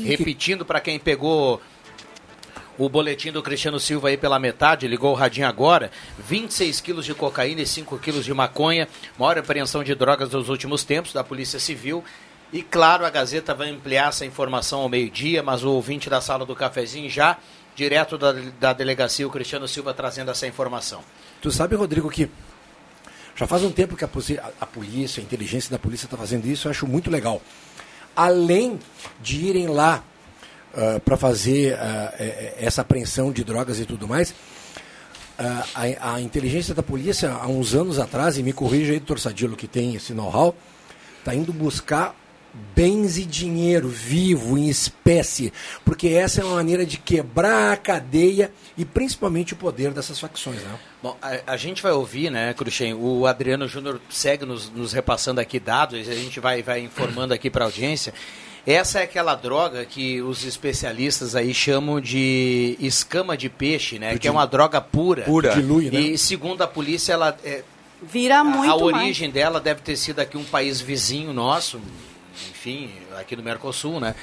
Repetindo 0.04 0.66
para 0.66 0.82
quem 0.82 1.00
pegou 1.00 1.62
O 2.80 2.88
boletim 2.88 3.30
do 3.30 3.44
Cristiano 3.44 3.78
Silva 3.78 4.08
aí 4.08 4.16
pela 4.16 4.40
metade, 4.40 4.88
ligou 4.88 5.12
o 5.12 5.14
radinho 5.14 5.46
agora. 5.46 5.92
26 6.18 6.80
quilos 6.80 7.06
de 7.06 7.14
cocaína 7.14 7.60
e 7.60 7.68
5 7.68 8.00
quilos 8.00 8.24
de 8.24 8.34
maconha. 8.34 8.88
Maior 9.18 9.38
apreensão 9.38 9.84
de 9.84 9.94
drogas 9.94 10.30
dos 10.30 10.48
últimos 10.48 10.86
tempos 10.86 11.12
da 11.12 11.22
Polícia 11.22 11.60
Civil. 11.60 12.02
E 12.54 12.64
claro, 12.64 13.06
a 13.06 13.10
Gazeta 13.10 13.54
vai 13.54 13.70
ampliar 13.70 14.08
essa 14.08 14.26
informação 14.26 14.80
ao 14.80 14.88
meio-dia, 14.88 15.44
mas 15.44 15.62
o 15.62 15.72
ouvinte 15.72 16.10
da 16.10 16.22
sala 16.22 16.46
do 16.46 16.56
cafezinho 16.56 17.10
já, 17.10 17.38
direto 17.76 18.18
da, 18.18 18.32
da 18.58 18.72
delegacia, 18.72 19.28
o 19.28 19.30
Cristiano 19.30 19.68
Silva 19.68 19.94
trazendo 19.94 20.32
essa 20.32 20.48
informação. 20.48 21.02
Tu 21.42 21.52
sabe, 21.52 21.76
Rodrigo, 21.76 22.10
que 22.10 22.30
já 23.36 23.46
faz 23.46 23.62
um 23.62 23.72
tempo 23.74 23.98
que 23.98 24.06
a, 24.06 24.10
a 24.62 24.66
polícia, 24.66 25.20
a 25.20 25.24
inteligência 25.24 25.70
da 25.70 25.78
polícia 25.78 26.06
está 26.06 26.16
fazendo 26.16 26.46
isso, 26.46 26.70
eu 26.70 26.72
acho 26.72 26.88
muito 26.88 27.12
legal. 27.12 27.42
Além 28.16 28.80
de 29.22 29.36
irem 29.36 29.68
lá 29.68 30.02
uh, 30.74 31.00
para 31.00 31.18
fazer 31.18 31.74
uh, 31.74 32.58
essa 32.58 32.82
apreensão 32.82 33.32
de 33.32 33.44
drogas 33.44 33.80
e 33.80 33.86
tudo 33.86 34.08
mais, 34.08 34.32
uh, 34.32 35.96
a, 36.00 36.16
a, 36.16 36.22
inteligência 36.22 36.74
da 36.74 36.84
polícia, 36.84 37.32
há 37.32 37.48
uns 37.48 37.74
anos 37.74 38.00
atrás, 38.00 38.38
e 38.38 38.44
me 38.44 38.54
corrija 38.54 38.94
aí, 38.94 39.00
doutor 39.00 39.20
Sadilo, 39.20 39.56
que 39.56 39.68
tem 39.68 39.96
esse 39.96 40.14
know-how, 40.14 40.56
está 41.20 41.34
indo 41.34 41.52
buscar 41.54 42.16
bens 42.76 43.18
e 43.18 43.26
dinheiro 43.26 43.88
vivo, 43.88 44.58
em 44.58 44.70
espécie, 44.70 45.54
porque 45.86 46.10
essa 46.10 46.42
é 46.42 46.44
uma 46.44 46.56
maneira 46.56 46.86
de 46.86 46.98
quebrar 46.98 47.74
a 47.74 47.78
cadeia 47.78 48.52
e 48.78 48.86
principalmente 48.86 49.54
o 49.54 49.56
poder 49.56 49.92
dessas 49.92 50.20
facções. 50.20 50.62
Né? 50.62 50.80
Bom, 51.02 51.18
a, 51.22 51.54
a 51.54 51.58
gente 51.58 51.82
vai 51.84 51.92
ouvir, 51.92 52.30
né, 52.32 52.54
Cruxem, 52.54 52.94
o 52.94 53.26
Adriano 53.26 53.68
Júnior 53.68 54.02
segue 54.10 54.46
nos, 54.46 54.70
nos, 54.70 54.94
repassando 54.94 55.40
aqui 55.40 55.60
dados, 55.60 56.08
a 56.08 56.14
gente 56.14 56.40
vai, 56.40 56.62
vai 56.62 56.82
informando 56.82 57.34
aqui 57.34 57.50
para 57.50 57.66
a 57.66 57.68
audiência. 57.68 58.14
Essa 58.72 59.00
é 59.00 59.04
aquela 59.04 59.34
droga 59.34 59.84
que 59.84 60.22
os 60.22 60.46
especialistas 60.46 61.36
aí 61.36 61.56
chamam 61.56 62.00
de 62.00 62.78
escama 62.80 63.36
de 63.36 63.50
peixe, 63.50 63.98
né? 63.98 64.16
Que 64.16 64.28
é 64.28 64.32
uma 64.32 64.46
droga 64.46 64.80
pura. 64.80 65.24
Pura. 65.24 65.56
Dilui, 65.56 65.90
né? 65.90 66.00
E 66.00 66.18
segundo 66.20 66.62
a 66.62 66.68
polícia, 66.68 67.14
ela 67.14 67.36
é, 67.44 67.64
vira 68.04 68.44
muito 68.44 68.72
A 68.72 68.76
origem 68.76 69.30
mais. 69.30 69.34
dela 69.34 69.60
deve 69.60 69.82
ter 69.82 69.98
sido 69.98 70.20
aqui 70.20 70.38
um 70.38 70.44
país 70.44 70.80
vizinho 70.80 71.34
nosso, 71.34 71.82
enfim, 72.52 72.92
aqui 73.20 73.36
no 73.36 73.42
Mercosul, 73.42 74.00
né? 74.00 74.14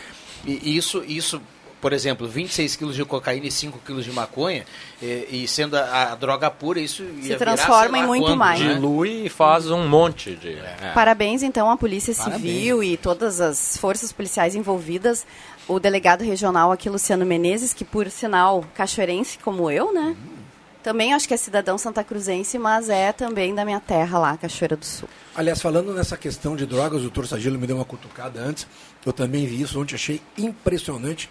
E 0.44 0.76
isso, 0.76 1.02
isso 1.08 1.42
por 1.80 1.92
exemplo, 1.92 2.26
26 2.26 2.76
quilos 2.76 2.96
de 2.96 3.04
cocaína 3.04 3.46
e 3.46 3.50
5 3.50 3.78
quilos 3.84 4.04
de 4.04 4.12
maconha, 4.12 4.64
e, 5.00 5.42
e 5.44 5.48
sendo 5.48 5.76
a, 5.76 6.12
a, 6.12 6.14
droga 6.14 6.50
pura, 6.50 6.80
isso 6.80 7.04
se 7.22 7.36
transforma 7.36 7.88
virar, 7.88 8.04
em 8.04 8.06
muito 8.06 8.24
quando, 8.24 8.38
mais. 8.38 8.60
Né? 8.60 8.74
Dilui 8.74 9.26
e 9.26 9.28
faz 9.28 9.70
um 9.70 9.86
monte 9.86 10.34
de. 10.34 10.54
É. 10.54 10.92
Parabéns, 10.94 11.42
então, 11.42 11.70
à 11.70 11.76
Polícia 11.76 12.14
Parabéns. 12.14 12.42
Civil 12.42 12.82
e 12.82 12.96
todas 12.96 13.40
as 13.40 13.76
forças 13.76 14.12
policiais 14.12 14.54
envolvidas. 14.54 15.26
O 15.68 15.80
delegado 15.80 16.22
regional 16.22 16.70
aqui, 16.70 16.88
Luciano 16.88 17.26
Menezes, 17.26 17.74
que 17.74 17.84
por 17.84 18.08
sinal 18.08 18.64
cachoeirense 18.74 19.36
como 19.38 19.68
eu, 19.68 19.92
né? 19.92 20.16
Uhum. 20.16 20.36
Também 20.86 21.12
acho 21.12 21.26
que 21.26 21.34
é 21.34 21.36
cidadão 21.36 21.76
santacruzense, 21.76 22.56
mas 22.60 22.88
é 22.88 23.12
também 23.12 23.52
da 23.52 23.64
minha 23.64 23.80
terra 23.80 24.20
lá, 24.20 24.36
Cachoeira 24.36 24.76
do 24.76 24.84
Sul. 24.84 25.08
Aliás, 25.34 25.60
falando 25.60 25.92
nessa 25.92 26.16
questão 26.16 26.54
de 26.54 26.64
drogas, 26.64 27.00
o 27.00 27.02
doutor 27.02 27.26
Sagilo 27.26 27.58
me 27.58 27.66
deu 27.66 27.74
uma 27.74 27.84
cutucada 27.84 28.38
antes. 28.38 28.68
Eu 29.04 29.12
também 29.12 29.44
vi 29.46 29.62
isso 29.62 29.80
ontem, 29.80 29.96
achei 29.96 30.22
impressionante 30.38 31.28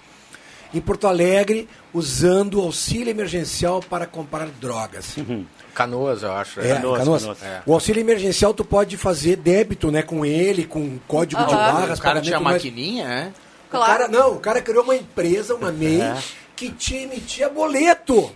em 0.74 0.82
Porto 0.82 1.08
Alegre 1.08 1.68
usando 1.94 2.62
auxílio 2.62 3.10
emergencial 3.10 3.82
para 3.82 4.06
comprar 4.06 4.48
drogas. 4.48 5.18
Uhum. 5.18 5.46
Canoas, 5.74 6.24
eu 6.24 6.32
acho. 6.32 6.62
É, 6.62 6.74
Canoas. 6.76 7.00
Canoas. 7.00 7.22
Canoas. 7.22 7.44
É. 7.44 7.62
O 7.66 7.74
auxílio 7.74 8.00
emergencial 8.00 8.54
tu 8.54 8.64
pode 8.64 8.96
fazer 8.98 9.36
débito, 9.36 9.92
né, 9.92 10.02
com 10.02 10.26
ele, 10.26 10.66
com 10.66 10.98
código 11.08 11.44
de 11.46 11.54
barras. 11.54 12.00
O 12.00 12.02
cara 12.02 12.22
tinha 12.22 12.40
mais... 12.40 12.58
maquininha, 12.58 13.06
é? 13.06 13.32
Claro. 13.70 13.92
O 13.92 13.98
cara, 13.98 14.08
não, 14.08 14.34
o 14.34 14.40
cara 14.40 14.62
criou 14.62 14.84
uma 14.84 14.96
empresa, 14.96 15.54
uma 15.56 15.72
MEI, 15.72 16.02
é. 16.02 16.18
que 16.56 16.72
te 16.72 16.96
emitia 16.96 17.50
boleto 17.50 18.32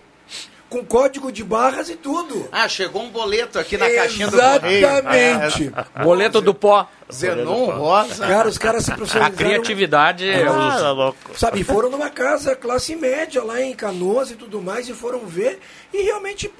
com 0.70 0.84
código 0.84 1.32
de 1.32 1.42
barras 1.42 1.90
e 1.90 1.96
tudo. 1.96 2.48
Ah, 2.52 2.68
chegou 2.68 3.02
um 3.02 3.10
boleto 3.10 3.58
aqui 3.58 3.76
na 3.76 3.90
caixinha 3.90 4.28
do 4.28 4.38
correio. 4.38 4.86
Exatamente. 4.86 5.72
Boleto 6.02 6.40
do 6.40 6.54
pó. 6.54 6.88
Zenon 7.12 7.66
Rosa. 7.76 8.24
Cara, 8.24 8.48
os 8.48 8.56
caras 8.56 8.84
se 8.84 8.94
profissionalizaram. 8.94 9.50
A 9.50 9.50
criatividade 9.50 10.28
é 10.28 10.46
ah, 10.46 10.92
louco. 10.92 11.36
Sabe, 11.36 11.64
foram 11.64 11.90
numa 11.90 12.08
casa 12.08 12.54
classe 12.54 12.94
média 12.94 13.42
lá 13.42 13.60
em 13.60 13.74
Canoas 13.74 14.30
e 14.30 14.36
tudo 14.36 14.62
mais 14.62 14.88
e 14.88 14.94
foram 14.94 15.26
ver 15.26 15.58
e 15.92 16.02
realmente 16.02 16.52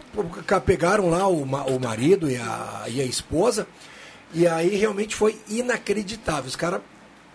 pegaram 0.67 1.09
lá 1.09 1.29
o, 1.29 1.43
o 1.43 1.81
marido 1.81 2.29
e 2.29 2.37
a, 2.37 2.87
e 2.89 3.01
a 3.01 3.05
esposa 3.05 3.65
e 4.35 4.45
aí 4.45 4.75
realmente 4.75 5.15
foi 5.15 5.39
inacreditável. 5.49 6.47
Os 6.47 6.57
caras, 6.57 6.81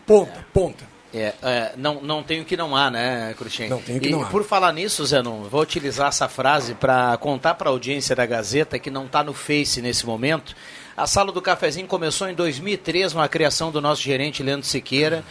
ponta, 0.06 0.46
ponta. 0.54 0.95
É, 1.16 1.34
é, 1.42 1.72
não, 1.78 2.02
não 2.02 2.22
tem 2.22 2.42
o 2.42 2.46
que 2.46 2.58
não 2.58 2.76
há, 2.76 2.92
né, 2.92 3.34
Cruxem? 3.38 3.70
Não 3.70 3.82
tem 3.82 3.98
o 3.98 4.00
que 4.02 4.10
e, 4.10 4.12
não 4.12 4.24
há. 4.24 4.26
por 4.26 4.44
falar 4.44 4.74
nisso, 4.74 5.06
Zenon, 5.06 5.44
vou 5.44 5.62
utilizar 5.62 6.10
essa 6.10 6.28
frase 6.28 6.74
para 6.74 7.16
contar 7.18 7.56
para 7.56 7.70
a 7.70 7.72
audiência 7.72 8.14
da 8.14 8.26
Gazeta, 8.26 8.78
que 8.78 8.92
não 8.92 9.06
está 9.06 9.24
no 9.24 9.34
Face 9.34 9.82
nesse 9.82 10.06
momento. 10.06 10.54
A 10.98 11.08
Sala 11.08 11.32
do 11.32 11.42
Cafezinho 11.42 11.88
começou 11.88 12.28
em 12.28 12.34
2003, 12.34 13.14
com 13.14 13.22
a 13.22 13.30
criação 13.30 13.72
do 13.72 13.82
nosso 13.82 14.02
gerente 14.02 14.44
Leandro 14.44 14.68
Siqueira. 14.68 15.24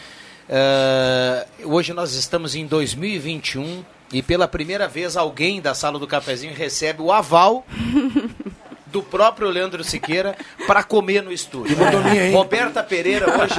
Uh, 0.47 1.73
hoje 1.73 1.93
nós 1.93 2.13
estamos 2.13 2.55
em 2.55 2.65
2021 2.65 3.83
e 4.13 4.21
pela 4.21 4.47
primeira 4.47 4.87
vez 4.87 5.17
alguém 5.17 5.59
da 5.59 5.73
Sala 5.73 5.97
do 5.97 6.07
Cafezinho 6.07 6.53
recebe 6.53 7.01
o 7.01 7.11
aval 7.11 7.65
do 8.95 9.03
próprio 9.03 9.49
Leandro 9.49 9.83
Siqueira 9.83 10.37
para 10.65 10.81
comer 10.81 11.21
no 11.21 11.29
estúdio. 11.29 11.75
Roberta 12.31 12.81
Pereira 12.81 13.25
hoje 13.29 13.55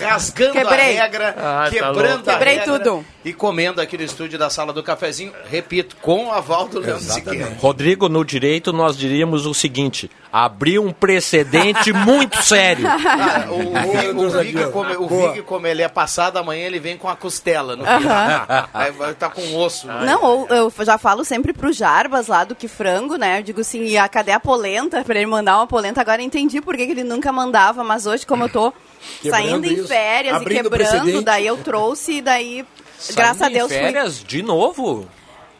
rasgando 0.00 0.54
Quebrei. 0.54 0.98
a 0.98 1.02
regra, 1.02 1.34
ah, 1.38 1.64
tá 1.66 1.70
quebrando 1.70 2.24
tá 2.24 2.32
a 2.32 2.34
Quebrei 2.34 2.56
regra 2.56 2.80
tudo. 2.80 3.04
e 3.24 3.32
comendo 3.32 3.80
aqui 3.80 3.96
no 3.96 4.02
estúdio 4.02 4.36
da 4.36 4.50
sala 4.50 4.72
do 4.72 4.82
cafezinho, 4.82 5.32
repito, 5.48 5.94
com 6.02 6.26
o 6.26 6.32
aval 6.32 6.66
do 6.66 6.80
Leandro 6.80 6.96
Exatamente. 6.96 7.30
Siqueira. 7.30 7.60
Rodrigo, 7.60 8.08
no 8.08 8.24
direito 8.24 8.72
nós 8.72 8.98
diríamos 8.98 9.46
o 9.46 9.54
seguinte: 9.54 10.10
abriu 10.32 10.82
um 10.82 10.92
precedente 10.92 11.92
muito 11.94 12.42
sério. 12.42 12.84
Ah, 12.88 13.46
o, 13.50 14.18
o, 14.18 14.26
o, 14.26 14.30
Vig, 14.30 14.70
como, 14.72 15.04
o 15.04 15.08
Vig, 15.08 15.42
como 15.42 15.64
ele 15.64 15.82
é 15.82 15.88
passado, 15.88 16.38
amanhã 16.38 16.66
ele 16.66 16.80
vem 16.80 16.96
com 16.96 17.08
a 17.08 17.14
costela 17.14 17.76
no 17.76 17.84
uh 17.84 17.86
-huh. 17.86 18.68
Aí 18.74 18.90
vai 18.90 19.12
estar 19.12 19.28
tá 19.28 19.34
com 19.34 19.56
osso. 19.58 19.86
Não, 19.86 20.48
eu 20.48 20.72
já 20.80 20.98
falo 20.98 21.24
sempre 21.24 21.52
pro 21.52 21.72
Jarbas 21.72 22.26
lá 22.26 22.42
do 22.42 22.56
que 22.56 22.66
frango, 22.66 23.14
né? 23.14 23.38
Eu 23.38 23.42
digo 23.44 23.60
assim, 23.60 23.84
e 23.84 23.96
a, 23.96 24.08
cadê 24.08 24.32
a 24.32 24.40
polenta? 24.40 24.71
Pra 25.04 25.16
ele 25.16 25.26
mandar 25.26 25.56
uma 25.56 25.66
polenta. 25.66 26.00
Agora 26.00 26.22
entendi 26.22 26.60
por 26.60 26.76
que, 26.76 26.86
que 26.86 26.92
ele 26.92 27.04
nunca 27.04 27.32
mandava, 27.32 27.82
mas 27.82 28.06
hoje, 28.06 28.26
como 28.26 28.44
eu 28.44 28.48
tô 28.48 28.72
Quebrando 29.20 29.44
saindo 29.44 29.66
em 29.66 29.86
férias 29.86 30.42
e 30.42 30.44
quebrando, 30.44 31.22
daí 31.22 31.46
eu 31.46 31.56
trouxe 31.58 32.14
e 32.14 32.22
daí, 32.22 32.66
Saindo 32.98 33.16
graças 33.16 33.42
a 33.42 33.48
Deus, 33.48 33.68
férias 33.72 34.18
fui... 34.18 34.26
de 34.26 34.42
novo? 34.42 35.08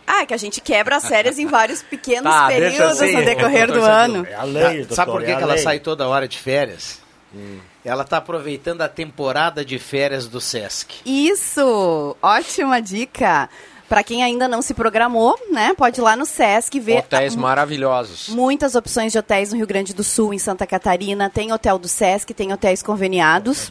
Ah, 0.06 0.22
é 0.22 0.26
que 0.26 0.34
a 0.34 0.38
gente 0.38 0.60
quebra 0.60 0.96
as 0.96 1.06
férias 1.06 1.38
em 1.38 1.46
vários 1.46 1.82
pequenos 1.82 2.32
tá, 2.32 2.48
períodos 2.48 3.00
assim, 3.00 3.12
no 3.12 3.24
decorrer 3.24 3.70
do 3.70 3.82
ano. 3.82 4.26
É 4.28 4.34
a 4.34 4.42
lei, 4.42 4.78
doutor, 4.78 4.94
Sabe 4.94 5.10
por 5.12 5.24
que, 5.24 5.30
é 5.30 5.36
que 5.36 5.42
ela 5.42 5.58
sai 5.58 5.78
toda 5.78 6.08
hora 6.08 6.26
de 6.26 6.38
férias? 6.38 7.00
Hum. 7.34 7.60
Ela 7.84 8.02
está 8.02 8.18
aproveitando 8.18 8.82
a 8.82 8.88
temporada 8.88 9.64
de 9.64 9.78
férias 9.78 10.28
do 10.28 10.40
Sesc. 10.40 11.00
Isso! 11.04 12.16
Ótima 12.22 12.80
dica! 12.80 13.48
Para 13.92 14.02
quem 14.02 14.22
ainda 14.22 14.48
não 14.48 14.62
se 14.62 14.72
programou, 14.72 15.38
né, 15.50 15.74
pode 15.76 16.00
ir 16.00 16.02
lá 16.02 16.16
no 16.16 16.24
Sesc 16.24 16.80
ver. 16.80 17.00
Hotéis 17.00 17.36
maravilhosos. 17.36 18.30
Muitas 18.30 18.74
opções 18.74 19.12
de 19.12 19.18
hotéis 19.18 19.50
no 19.52 19.58
Rio 19.58 19.66
Grande 19.66 19.92
do 19.92 20.02
Sul, 20.02 20.32
em 20.32 20.38
Santa 20.38 20.66
Catarina. 20.66 21.28
Tem 21.28 21.52
hotel 21.52 21.78
do 21.78 21.86
Sesc, 21.86 22.32
tem 22.32 22.54
hotéis 22.54 22.82
conveniados. 22.82 23.70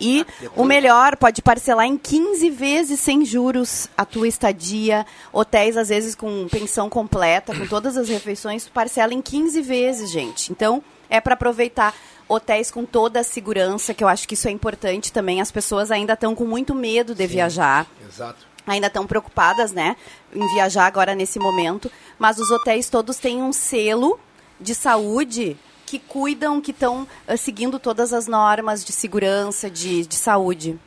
E 0.00 0.24
o 0.56 0.64
melhor, 0.64 1.18
pode 1.18 1.42
parcelar 1.42 1.84
em 1.84 1.98
15 1.98 2.48
vezes 2.48 2.98
sem 2.98 3.26
juros 3.26 3.90
a 3.94 4.06
tua 4.06 4.26
estadia. 4.26 5.04
Hotéis, 5.30 5.76
às 5.76 5.90
vezes, 5.90 6.14
com 6.14 6.48
pensão 6.48 6.88
completa, 6.88 7.54
com 7.54 7.66
todas 7.66 7.98
as 7.98 8.08
refeições, 8.08 8.66
parcela 8.66 9.12
em 9.12 9.20
15 9.20 9.60
vezes, 9.60 10.10
gente. 10.10 10.50
Então, 10.50 10.82
é 11.10 11.20
para 11.20 11.34
aproveitar 11.34 11.94
hotéis 12.26 12.70
com 12.70 12.86
toda 12.86 13.20
a 13.20 13.22
segurança, 13.22 13.92
que 13.92 14.02
eu 14.02 14.08
acho 14.08 14.26
que 14.26 14.32
isso 14.32 14.48
é 14.48 14.50
importante 14.50 15.12
também. 15.12 15.42
As 15.42 15.52
pessoas 15.52 15.90
ainda 15.90 16.14
estão 16.14 16.34
com 16.34 16.46
muito 16.46 16.74
medo 16.74 17.14
de 17.14 17.24
Sim, 17.24 17.34
viajar. 17.34 17.86
Exato 18.08 18.55
ainda 18.66 18.88
estão 18.88 19.06
preocupadas, 19.06 19.72
né, 19.72 19.96
em 20.34 20.46
viajar 20.54 20.86
agora 20.86 21.14
nesse 21.14 21.38
momento, 21.38 21.90
mas 22.18 22.38
os 22.38 22.50
hotéis 22.50 22.90
todos 22.90 23.16
têm 23.16 23.42
um 23.42 23.52
selo 23.52 24.18
de 24.60 24.74
saúde 24.74 25.56
que 25.86 25.98
cuidam, 25.98 26.60
que 26.60 26.72
estão 26.72 27.06
uh, 27.28 27.38
seguindo 27.38 27.78
todas 27.78 28.12
as 28.12 28.26
normas 28.26 28.84
de 28.84 28.92
segurança, 28.92 29.70
de, 29.70 30.04
de 30.04 30.16
saúde. 30.16 30.78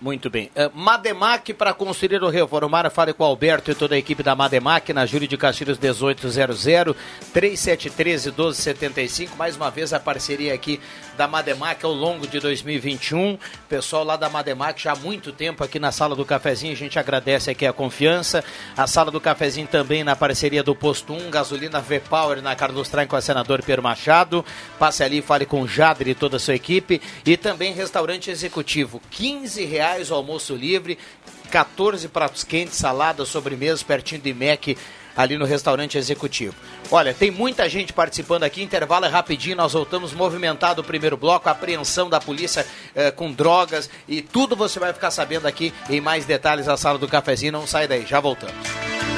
Muito 0.00 0.30
bem. 0.30 0.48
Uh, 0.54 0.70
Mademac 0.78 1.52
para 1.54 1.74
construir 1.74 2.22
ou 2.22 2.30
reformar, 2.30 2.88
fale 2.88 3.12
com 3.12 3.24
o 3.24 3.26
Alberto 3.26 3.72
e 3.72 3.74
toda 3.74 3.96
a 3.96 3.98
equipe 3.98 4.22
da 4.22 4.34
Mademac 4.34 4.92
na 4.92 5.04
Júlio 5.04 5.26
de 5.26 5.36
Castilhos 5.36 5.76
1800 5.76 6.96
3713 7.32 8.28
1275. 8.28 9.36
Mais 9.36 9.56
uma 9.56 9.70
vez 9.70 9.92
a 9.92 9.98
parceria 9.98 10.54
aqui 10.54 10.80
da 11.18 11.26
Mademac 11.26 11.84
ao 11.84 11.92
longo 11.92 12.28
de 12.28 12.38
2021. 12.38 13.36
Pessoal 13.68 14.04
lá 14.04 14.16
da 14.16 14.30
Mademac 14.30 14.80
já 14.80 14.92
há 14.92 14.96
muito 14.96 15.32
tempo 15.32 15.64
aqui 15.64 15.80
na 15.80 15.90
Sala 15.90 16.14
do 16.14 16.24
Cafezinho, 16.24 16.72
a 16.72 16.76
gente 16.76 16.96
agradece 16.96 17.50
aqui 17.50 17.66
a 17.66 17.72
confiança. 17.72 18.44
A 18.76 18.86
Sala 18.86 19.10
do 19.10 19.20
Cafezinho 19.20 19.66
também 19.66 20.04
na 20.04 20.14
parceria 20.14 20.62
do 20.62 20.76
Posto 20.76 21.12
1, 21.12 21.28
gasolina 21.28 21.80
V-Power 21.80 22.40
na 22.40 22.54
Carlos 22.54 22.88
Traem 22.88 23.08
com 23.08 23.16
a 23.16 23.20
senador 23.20 23.64
Pedro 23.64 23.82
Machado. 23.82 24.44
Passe 24.78 25.02
ali 25.02 25.20
fale 25.20 25.44
com 25.44 25.62
o 25.62 25.66
Jadre 25.66 26.12
e 26.12 26.14
toda 26.14 26.36
a 26.36 26.40
sua 26.40 26.54
equipe. 26.54 27.02
E 27.26 27.36
também 27.36 27.72
restaurante 27.72 28.30
executivo, 28.30 29.02
15 29.10 29.64
reais 29.64 30.12
o 30.12 30.14
almoço 30.14 30.54
livre 30.54 30.96
14 31.48 32.08
pratos 32.08 32.44
quentes, 32.44 32.76
salada, 32.76 33.24
sobremesa, 33.24 33.84
pertinho 33.84 34.20
do 34.20 34.28
IMEC, 34.28 34.76
ali 35.18 35.36
no 35.36 35.44
restaurante 35.44 35.98
executivo. 35.98 36.54
Olha, 36.92 37.12
tem 37.12 37.28
muita 37.28 37.68
gente 37.68 37.92
participando 37.92 38.44
aqui, 38.44 38.62
intervalo 38.62 39.04
é 39.04 39.08
rapidinho, 39.08 39.56
nós 39.56 39.72
voltamos 39.72 40.12
movimentado 40.12 40.80
o 40.80 40.84
primeiro 40.84 41.16
bloco, 41.16 41.48
apreensão 41.48 42.08
da 42.08 42.20
polícia 42.20 42.64
eh, 42.94 43.10
com 43.10 43.32
drogas 43.32 43.90
e 44.06 44.22
tudo 44.22 44.54
você 44.54 44.78
vai 44.78 44.92
ficar 44.92 45.10
sabendo 45.10 45.46
aqui 45.46 45.74
em 45.90 46.00
mais 46.00 46.24
detalhes 46.24 46.66
na 46.66 46.76
sala 46.76 46.98
do 46.98 47.08
cafezinho, 47.08 47.50
não 47.50 47.66
sai 47.66 47.88
daí, 47.88 48.06
já 48.06 48.20
voltamos. 48.20 49.17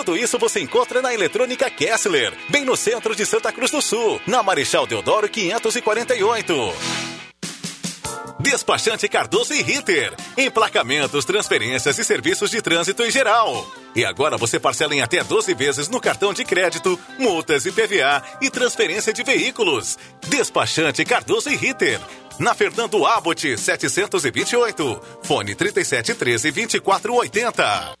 Tudo 0.00 0.16
isso 0.16 0.38
você 0.38 0.60
encontra 0.60 1.02
na 1.02 1.12
Eletrônica 1.12 1.68
Kessler, 1.68 2.32
bem 2.48 2.64
no 2.64 2.74
centro 2.74 3.14
de 3.14 3.26
Santa 3.26 3.52
Cruz 3.52 3.70
do 3.70 3.82
Sul, 3.82 4.18
na 4.26 4.42
Marechal 4.42 4.86
Deodoro 4.86 5.28
548. 5.28 6.54
Despachante 8.38 9.06
Cardoso 9.10 9.52
e 9.52 9.60
Ritter. 9.60 10.14
Emplacamentos, 10.38 11.26
transferências 11.26 11.98
e 11.98 12.04
serviços 12.04 12.50
de 12.50 12.62
trânsito 12.62 13.02
em 13.02 13.10
geral. 13.10 13.70
E 13.94 14.02
agora 14.02 14.38
você 14.38 14.58
parcela 14.58 14.94
em 14.94 15.02
até 15.02 15.22
12 15.22 15.52
vezes 15.52 15.86
no 15.90 16.00
cartão 16.00 16.32
de 16.32 16.46
crédito, 16.46 16.98
multas 17.18 17.66
e 17.66 17.70
PVA 17.70 18.22
e 18.40 18.48
transferência 18.48 19.12
de 19.12 19.22
veículos. 19.22 19.98
Despachante 20.28 21.04
Cardoso 21.04 21.50
e 21.50 21.56
Ritter. 21.56 22.00
Na 22.38 22.54
Fernando 22.54 23.04
Abbott 23.04 23.58
728. 23.58 25.02
Fone 25.22 25.54
3713 25.54 26.50
2480. 26.52 28.00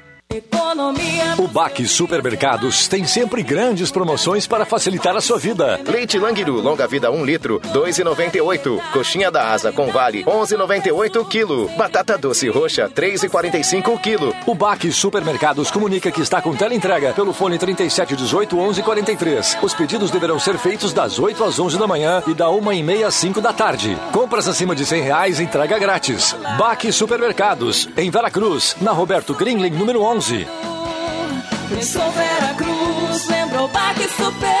O 1.37 1.47
Baque 1.47 1.85
Supermercados 1.85 2.87
tem 2.87 3.05
sempre 3.05 3.43
grandes 3.43 3.91
promoções 3.91 4.47
para 4.47 4.63
facilitar 4.65 5.15
a 5.15 5.19
sua 5.19 5.37
vida. 5.37 5.81
Leite 5.85 6.17
Languiru, 6.17 6.61
longa 6.61 6.87
vida 6.87 7.11
1 7.11 7.25
litro, 7.25 7.59
2,98. 7.73 8.79
Coxinha 8.93 9.29
da 9.29 9.51
asa 9.51 9.71
com 9.71 9.91
vale, 9.91 10.23
11,98 10.23 11.27
quilo. 11.27 11.67
Batata 11.77 12.17
doce 12.17 12.47
roxa, 12.47 12.89
3,45 12.89 13.99
quilo. 13.99 14.33
O 14.45 14.55
Baque 14.55 14.91
Supermercados 14.91 15.69
comunica 15.69 16.09
que 16.09 16.21
está 16.21 16.41
com 16.41 16.55
teleentrega 16.55 17.11
pelo 17.13 17.33
fone 17.33 17.57
3718 17.57 18.55
1143. 18.55 19.57
Os 19.61 19.73
pedidos 19.73 20.09
deverão 20.09 20.39
ser 20.39 20.57
feitos 20.57 20.93
das 20.93 21.19
8 21.19 21.43
às 21.43 21.59
11 21.59 21.77
da 21.77 21.87
manhã 21.87 22.23
e 22.27 22.33
da 22.33 22.49
1 22.49 22.71
e 22.71 22.83
meia 22.83 23.07
às 23.07 23.15
5 23.15 23.41
da 23.41 23.51
tarde. 23.51 23.97
Compras 24.13 24.47
acima 24.47 24.73
de 24.73 24.85
100 24.85 25.01
reais, 25.01 25.39
entrega 25.41 25.77
grátis. 25.77 26.33
Baque 26.57 26.93
Supermercados, 26.93 27.89
em 27.97 28.09
Veracruz, 28.09 28.77
na 28.79 28.91
Roberto 28.91 29.33
Greenling, 29.33 29.71
número 29.71 30.01
11. 30.01 30.20
Pensou 31.67 32.11
Vera 32.11 32.53
Cruz, 32.53 33.27
lembrou 33.27 33.67
Baque 33.69 34.07
Supermercado. 34.09 34.60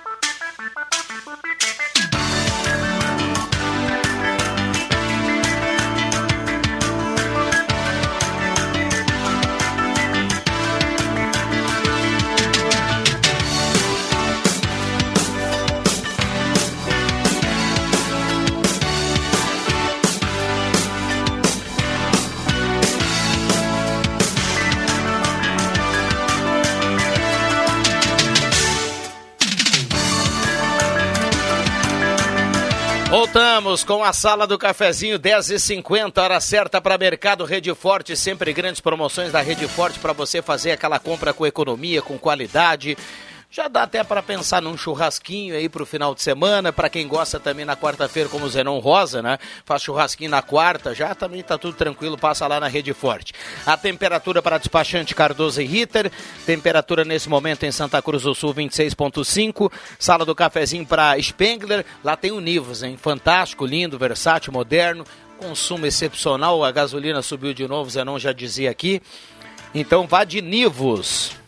Voltamos 33.33 33.85
com 33.85 34.03
a 34.03 34.11
sala 34.11 34.45
do 34.45 34.57
cafezinho 34.57 35.17
10h50, 35.17 36.21
hora 36.21 36.37
certa 36.41 36.81
para 36.81 36.97
Mercado 36.97 37.45
Rede 37.45 37.73
Forte, 37.73 38.13
sempre 38.13 38.51
grandes 38.51 38.81
promoções 38.81 39.31
da 39.31 39.39
Rede 39.39 39.69
Forte 39.69 39.99
para 39.99 40.11
você 40.11 40.41
fazer 40.41 40.71
aquela 40.71 40.99
compra 40.99 41.33
com 41.33 41.47
economia, 41.47 42.01
com 42.01 42.17
qualidade. 42.17 42.97
Já 43.53 43.67
dá 43.67 43.83
até 43.83 44.01
para 44.01 44.23
pensar 44.23 44.61
num 44.61 44.77
churrasquinho 44.77 45.53
aí 45.53 45.67
pro 45.67 45.85
final 45.85 46.15
de 46.15 46.21
semana, 46.21 46.71
para 46.71 46.87
quem 46.87 47.05
gosta 47.05 47.37
também 47.37 47.65
na 47.65 47.75
quarta-feira, 47.75 48.29
como 48.29 48.45
o 48.45 48.49
Zenon 48.49 48.79
Rosa, 48.79 49.21
né? 49.21 49.37
Faz 49.65 49.81
churrasquinho 49.81 50.31
na 50.31 50.41
quarta, 50.41 50.95
já 50.95 51.13
também 51.13 51.43
tá 51.43 51.57
tudo 51.57 51.75
tranquilo, 51.75 52.17
passa 52.17 52.47
lá 52.47 52.61
na 52.61 52.69
Rede 52.69 52.93
Forte. 52.93 53.33
A 53.65 53.75
temperatura 53.75 54.41
para 54.41 54.57
despachante 54.57 55.13
Cardoso 55.13 55.61
e 55.61 55.65
Ritter, 55.65 56.09
temperatura 56.45 57.03
nesse 57.03 57.27
momento 57.27 57.65
em 57.65 57.73
Santa 57.73 58.01
Cruz 58.01 58.23
do 58.23 58.33
Sul 58.33 58.53
26.5, 58.53 59.69
sala 59.99 60.23
do 60.23 60.33
cafezinho 60.33 60.85
para 60.85 61.21
Spengler, 61.21 61.85
lá 62.05 62.15
tem 62.15 62.31
o 62.31 62.39
Nivus, 62.39 62.83
hein? 62.83 62.95
Fantástico, 62.95 63.65
lindo, 63.65 63.99
versátil, 63.99 64.53
moderno, 64.53 65.03
consumo 65.37 65.85
excepcional, 65.85 66.63
a 66.63 66.71
gasolina 66.71 67.21
subiu 67.21 67.53
de 67.53 67.67
novo, 67.67 67.89
Zenon 67.89 68.17
já 68.17 68.31
dizia 68.31 68.71
aqui. 68.71 69.01
Então 69.75 70.07
vá 70.07 70.23
de 70.23 70.41
Nivus 70.41 71.40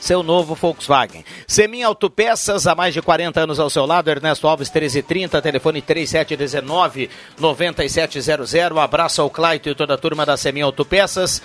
seu 0.00 0.22
novo 0.22 0.54
Volkswagen. 0.54 1.24
Semin 1.46 1.82
Autopeças, 1.82 2.66
há 2.66 2.74
mais 2.74 2.94
de 2.94 3.02
40 3.02 3.40
anos 3.40 3.60
ao 3.60 3.68
seu 3.68 3.84
lado, 3.86 4.08
Ernesto 4.08 4.48
Alves 4.48 4.68
1330, 4.68 5.42
telefone 5.42 5.82
3719-9700. 5.82 8.72
Um 8.72 8.80
abraço 8.80 9.20
ao 9.20 9.28
Claito 9.30 9.68
e 9.68 9.74
toda 9.74 9.94
a 9.94 9.98
turma 9.98 10.24
da 10.24 10.36
Semin 10.36 10.60
Autopeças. 10.62 11.42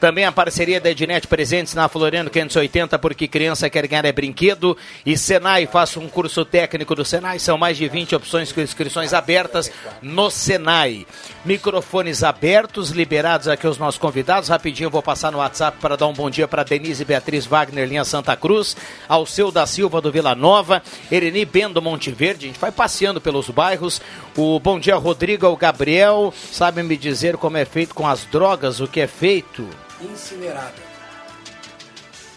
Também 0.00 0.24
a 0.24 0.32
parceria 0.32 0.80
da 0.80 0.90
Ednet 0.90 1.26
Presentes 1.26 1.74
na 1.74 1.88
Floriano 1.88 2.30
580, 2.30 2.98
porque 2.98 3.28
criança 3.28 3.70
quer 3.70 3.86
ganhar 3.86 4.04
é 4.04 4.12
brinquedo. 4.12 4.76
E 5.04 5.16
Senai, 5.16 5.66
faça 5.66 5.98
um 5.98 6.08
curso 6.08 6.44
técnico 6.44 6.94
do 6.94 7.04
Senai. 7.04 7.38
São 7.38 7.56
mais 7.56 7.76
de 7.76 7.88
20 7.88 8.14
opções 8.16 8.52
com 8.52 8.60
inscrições 8.60 9.14
abertas 9.14 9.70
no 10.02 10.30
Senai. 10.30 11.06
Microfones 11.44 12.22
abertos, 12.22 12.90
liberados 12.90 13.48
aqui 13.48 13.66
os 13.66 13.78
nossos 13.78 13.98
convidados. 13.98 14.48
Rapidinho 14.48 14.90
vou 14.90 15.02
passar 15.02 15.32
no 15.32 15.38
WhatsApp 15.38 15.78
para 15.80 15.96
dar 15.96 16.06
um 16.06 16.12
bom 16.12 16.28
dia 16.28 16.48
para 16.48 16.64
Denise 16.64 17.04
Beatriz 17.04 17.46
Wagner, 17.46 17.88
linha 17.88 18.04
Santa 18.04 18.36
Cruz. 18.36 18.76
Ao 19.08 19.24
seu 19.24 19.50
da 19.50 19.66
Silva 19.66 20.00
do 20.00 20.12
Vila 20.12 20.34
Nova. 20.34 20.82
Ereni 21.10 21.44
Bendo 21.44 21.80
Monte 21.80 22.10
Verde. 22.10 22.46
A 22.46 22.48
gente 22.48 22.60
vai 22.60 22.72
passeando 22.72 23.20
pelos 23.20 23.48
bairros. 23.48 24.00
O 24.36 24.58
bom 24.58 24.78
dia 24.78 24.96
Rodrigo 24.96 25.46
ao 25.46 25.56
Gabriel. 25.56 26.32
Sabe 26.52 26.82
me 26.82 26.96
dizer 26.96 27.36
como 27.36 27.56
é 27.56 27.64
feito 27.64 27.94
com 27.94 28.06
as 28.06 28.24
drogas, 28.24 28.80
o 28.80 28.86
que 28.86 29.00
é 29.00 29.06
feito? 29.06 29.68
Incinerada. 30.12 30.94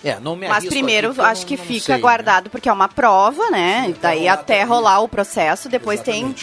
É, 0.03 0.19
não 0.19 0.35
me 0.35 0.47
Mas 0.47 0.65
primeiro, 0.65 1.09
aqui, 1.11 1.19
eu 1.19 1.23
acho 1.25 1.41
não- 1.41 1.47
que 1.47 1.57
não 1.57 1.63
fica 1.65 1.85
sei, 1.85 1.95
né? 1.95 2.01
guardado, 2.01 2.49
porque 2.49 2.69
é 2.69 2.73
uma 2.73 2.87
prova, 2.87 3.49
né? 3.49 3.93
Daí 4.01 4.19
rolar 4.21 4.33
até 4.33 4.63
rolar 4.63 4.99
o 5.01 5.07
processo, 5.07 5.67
depois 5.67 5.99
tem. 6.01 6.33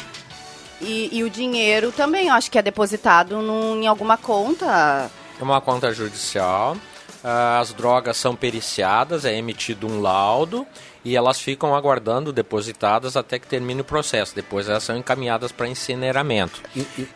E, 0.81 1.09
e 1.13 1.23
o 1.25 1.31
dinheiro 1.31 1.93
também, 1.93 2.29
acho 2.29 2.51
que 2.51 2.59
é 2.59 2.63
depositado 2.63 3.41
num- 3.41 3.81
em 3.81 3.87
alguma 3.87 4.17
conta. 4.17 5.11
É 5.41 5.43
uma 5.43 5.61
conta 5.61 5.93
judicial. 5.95 6.77
ah, 7.23 7.59
As 7.61 7.73
drogas 7.73 8.17
são 8.17 8.35
periciadas, 8.37 9.25
é 9.25 9.35
emitido 9.35 9.87
um 9.87 10.01
laudo 10.03 10.67
e 11.05 11.17
elas 11.17 11.41
ficam 11.41 11.75
aguardando 11.75 12.33
depositadas 12.33 13.17
até 13.17 13.39
que 13.39 13.47
termine 13.47 13.81
o 13.81 13.85
processo. 13.85 14.35
Depois 14.35 14.69
elas 14.69 14.83
são 14.83 14.97
encaminhadas 14.97 15.53
para 15.53 15.69
incineramento. 15.69 16.61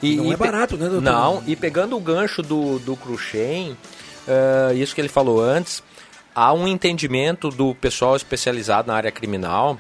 e 0.03 0.17
não 0.17 0.33
é 0.33 0.37
barato, 0.37 0.77
né, 0.79 0.85
doutor? 0.89 1.03
Não, 1.03 1.43
e 1.47 1.55
pegando 1.57 1.95
o 1.97 2.01
gancho 2.01 2.43
do, 2.43 2.79
do 2.79 2.97
Cruxem, 2.97 3.77
ah, 4.29 4.73
isso 4.75 4.95
que 4.95 5.01
ele 5.01 5.09
falou 5.09 5.41
antes, 5.41 5.83
há 6.35 6.53
um 6.53 6.69
entendimento 6.69 7.49
do 7.49 7.75
pessoal 7.75 8.15
especializado 8.15 8.89
na 8.89 8.95
área 8.95 9.11
criminal 9.11 9.79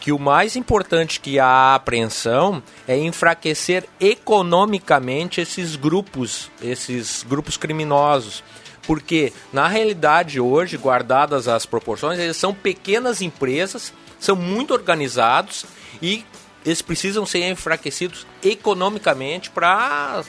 que 0.00 0.12
o 0.12 0.18
mais 0.18 0.56
importante 0.56 1.20
que 1.20 1.38
a 1.38 1.74
apreensão 1.74 2.62
é 2.86 2.96
enfraquecer 2.96 3.84
economicamente 4.00 5.40
esses 5.40 5.76
grupos, 5.76 6.50
esses 6.62 7.24
grupos 7.28 7.56
criminosos. 7.56 8.44
Porque, 8.86 9.32
na 9.52 9.68
realidade, 9.68 10.40
hoje, 10.40 10.78
guardadas 10.78 11.46
as 11.46 11.66
proporções, 11.66 12.18
eles 12.18 12.36
são 12.36 12.54
pequenas 12.54 13.20
empresas, 13.20 13.92
são 14.18 14.34
muito 14.34 14.72
organizados 14.72 15.66
e 16.00 16.24
eles 16.64 16.80
precisam 16.80 17.26
ser 17.26 17.46
enfraquecidos 17.50 18.26
economicamente 18.42 19.50
para 19.50 20.22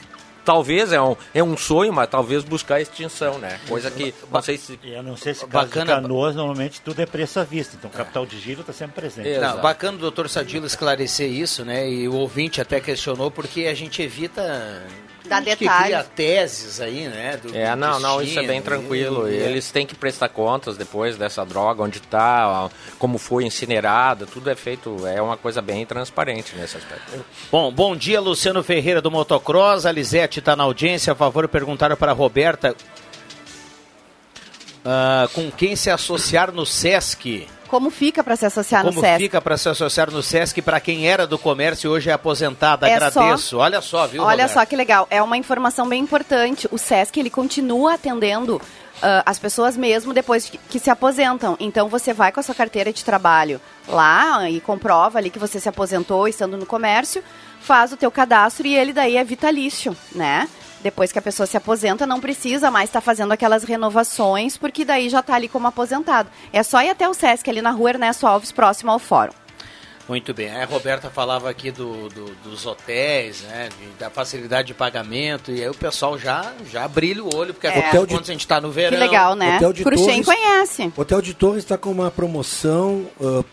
talvez 0.50 0.92
é 0.92 1.00
um, 1.00 1.16
é 1.32 1.44
um 1.44 1.56
sonho, 1.56 1.94
mas 1.94 2.10
talvez 2.10 2.44
buscar 2.44 2.76
a 2.76 2.82
extinção, 2.82 3.38
né? 3.38 3.60
Coisa 3.68 3.92
que 3.92 4.16
não 4.32 4.42
sei 4.42 4.58
se 4.58 4.80
Eu 4.84 5.04
não 5.04 5.16
sei 5.16 5.36
se 5.36 5.46
Bacana. 5.46 6.02
canoas, 6.02 6.36
normalmente 6.36 6.82
tudo 6.82 7.00
é 7.00 7.06
preço 7.06 7.40
à 7.40 7.44
vista. 7.44 7.76
Então, 7.78 7.88
capital 7.92 8.26
de 8.26 8.40
giro 8.40 8.62
está 8.62 8.74
sempre 8.74 8.96
presente. 8.96 9.38
Não, 9.38 9.62
bacana 9.62 9.98
o 9.98 10.02
doutor 10.02 10.28
Sadilo 10.28 10.66
esclarecer 10.66 11.30
isso, 11.30 11.64
né? 11.64 11.88
E 11.88 12.08
o 12.08 12.16
ouvinte 12.16 12.60
até 12.60 12.80
questionou 12.80 13.30
porque 13.30 13.66
a 13.66 13.76
gente 13.76 14.02
evita. 14.02 14.82
Dar 15.30 15.44
gente 15.44 15.58
que 15.58 15.64
detalhes. 15.66 15.86
cria 15.88 16.04
teses 16.04 16.82
aí, 16.82 17.08
né? 17.08 17.38
do- 17.42 17.56
É, 17.56 17.70
do 17.72 17.78
não, 17.78 18.00
não, 18.00 18.22
isso 18.22 18.40
é 18.40 18.44
bem 18.48 18.62
tranquilo. 18.62 19.30
e- 19.30 19.36
Eles 19.36 19.72
têm 19.72 19.86
que 19.86 19.96
prestar 19.96 20.30
contas 20.30 20.76
depois 20.76 21.16
dessa 21.16 21.46
droga, 21.46 21.84
onde 21.84 22.00
está, 22.00 22.70
como 22.98 23.18
foi 23.18 23.46
incinerada, 23.46 24.26
tudo 24.26 24.50
é 24.50 24.56
feito, 24.56 25.06
é 25.08 25.22
uma 25.22 25.38
coisa 25.38 25.62
bem 25.62 25.86
transparente 25.86 26.56
nesse 26.56 26.78
aspecto. 26.78 27.24
Bom, 27.52 27.72
bom 27.72 27.96
dia, 27.96 28.20
Luciano 28.20 28.64
Ferreira 28.64 29.02
do 29.02 29.12
Motocross. 29.12 29.86
A 29.86 29.92
Lisete 29.92 30.40
está 30.40 30.56
na 30.56 30.64
audiência. 30.64 31.14
A 31.14 31.16
favor, 31.16 31.48
perguntaram 31.48 31.96
para 31.96 32.12
a 32.12 32.16
Roberta 32.16 32.76
ah, 34.84 35.28
com 35.34 35.52
quem 35.52 35.76
se 35.76 35.90
associar 35.90 36.52
no 36.52 36.66
SESC. 36.66 37.48
Como 37.70 37.90
fica 37.92 38.24
para 38.24 38.36
se 38.36 38.46
associar 38.48 38.84
Como 38.84 38.96
no 38.96 39.02
SESC? 39.02 39.18
fica 39.20 39.40
para 39.40 39.56
se 39.58 39.70
associar 39.70 40.10
no 40.12 40.24
SESC 40.24 40.62
para 40.62 40.80
quem 40.80 41.08
era 41.08 41.28
do 41.28 41.38
comércio 41.38 41.88
e 41.88 41.92
hoje 41.92 42.10
é 42.10 42.14
aposentada? 42.14 42.90
É 42.90 42.96
Agradeço. 42.96 43.50
só- 43.50 43.58
Olha 43.58 43.80
só, 43.82 44.08
viu? 44.08 44.24
Olha 44.24 44.44
Roberto? 44.44 44.54
só 44.54 44.66
que 44.66 44.76
legal, 44.76 45.08
é 45.12 45.22
uma 45.22 45.38
informação 45.38 45.88
bem 45.88 46.02
importante. 46.02 46.68
O 46.72 46.78
SESC 46.78 47.18
ele 47.20 47.30
continua 47.30 47.94
atendendo 47.94 48.60
ah, 49.02 49.24
as 49.26 49.40
pessoas 49.40 49.78
mesmo 49.78 50.14
depois 50.14 50.50
que, 50.50 50.58
que 50.58 50.80
se 50.80 50.90
aposentam. 50.90 51.56
Então 51.60 51.88
você 51.88 52.14
vai 52.14 52.32
com 52.32 52.40
a 52.40 52.44
sua 52.44 52.56
carteira 52.56 52.92
de 52.92 53.04
trabalho 53.04 53.62
lá 53.88 54.50
e 54.50 54.60
comprova 54.60 55.18
ali 55.18 55.30
que 55.30 55.40
você 55.40 55.60
se 55.60 55.70
aposentou 55.70 56.28
estando 56.28 56.58
no 56.58 56.66
comércio, 56.66 57.24
faz 57.62 57.92
o 57.92 57.98
teu 57.98 58.12
cadastro 58.12 58.68
e 58.68 58.76
ele 58.76 58.94
daí 58.94 59.18
é 59.18 59.24
vitalício, 59.24 59.96
né? 60.14 60.48
Depois 60.82 61.12
que 61.12 61.20
a 61.20 61.22
pessoa 61.22 61.46
se 61.46 61.58
aposenta, 61.58 62.08
não 62.08 62.22
precisa 62.22 62.72
mais 62.72 62.90
estar 62.90 63.02
fazendo 63.02 63.34
aquelas 63.34 63.64
renovações, 63.64 64.58
porque 64.58 64.86
daí 64.86 65.10
já 65.10 65.20
está 65.20 65.36
ali 65.36 65.50
como 65.50 65.68
aposentado. 65.68 66.30
É 66.54 66.64
só 66.64 66.82
ir 66.82 66.90
até 66.90 67.08
o 67.08 67.14
SESC 67.14 67.50
ali 67.50 67.62
na 67.62 67.72
rua 67.72 67.90
Ernesto 67.90 68.26
Alves, 68.26 68.52
próximo 68.52 68.90
ao 68.92 69.00
fórum. 69.00 69.34
Muito 70.10 70.34
bem. 70.34 70.50
A 70.50 70.66
Roberta 70.66 71.10
falava 71.10 71.50
aqui 71.50 71.70
do, 71.72 72.10
do- 72.10 72.36
dos 72.44 72.66
hotéis, 72.66 73.44
né? 73.44 73.70
de- 73.80 74.00
da 74.00 74.10
facilidade 74.10 74.68
de 74.70 74.74
pagamento. 74.74 75.52
E 75.52 75.62
aí 75.62 75.70
o 75.70 75.74
pessoal 75.76 76.18
já, 76.18 76.52
já 76.70 76.88
brilha 76.88 77.24
o 77.24 77.30
olho, 77.36 77.54
porque 77.54 77.68
É. 77.68 77.70
afinal 77.70 77.88
Hotel 77.90 78.06
de 78.08 78.14
contas 78.16 78.30
a 78.30 78.32
gente 78.34 78.42
está 78.42 78.60
no 78.60 78.72
verão. 78.72 78.98
Que 78.98 79.04
legal, 79.04 79.36
né? 79.36 79.58
Hotel 79.58 79.72
de 79.74 79.84
Cruxem 79.84 80.24
Torres- 80.24 80.26
conhece. 80.26 80.94
Hotel 80.98 81.22
de 81.22 81.34
Torres 81.36 81.64
está 81.64 81.78
com 81.78 81.92
uma 81.92 82.10
promoção 82.10 83.06
ah, 83.22 83.44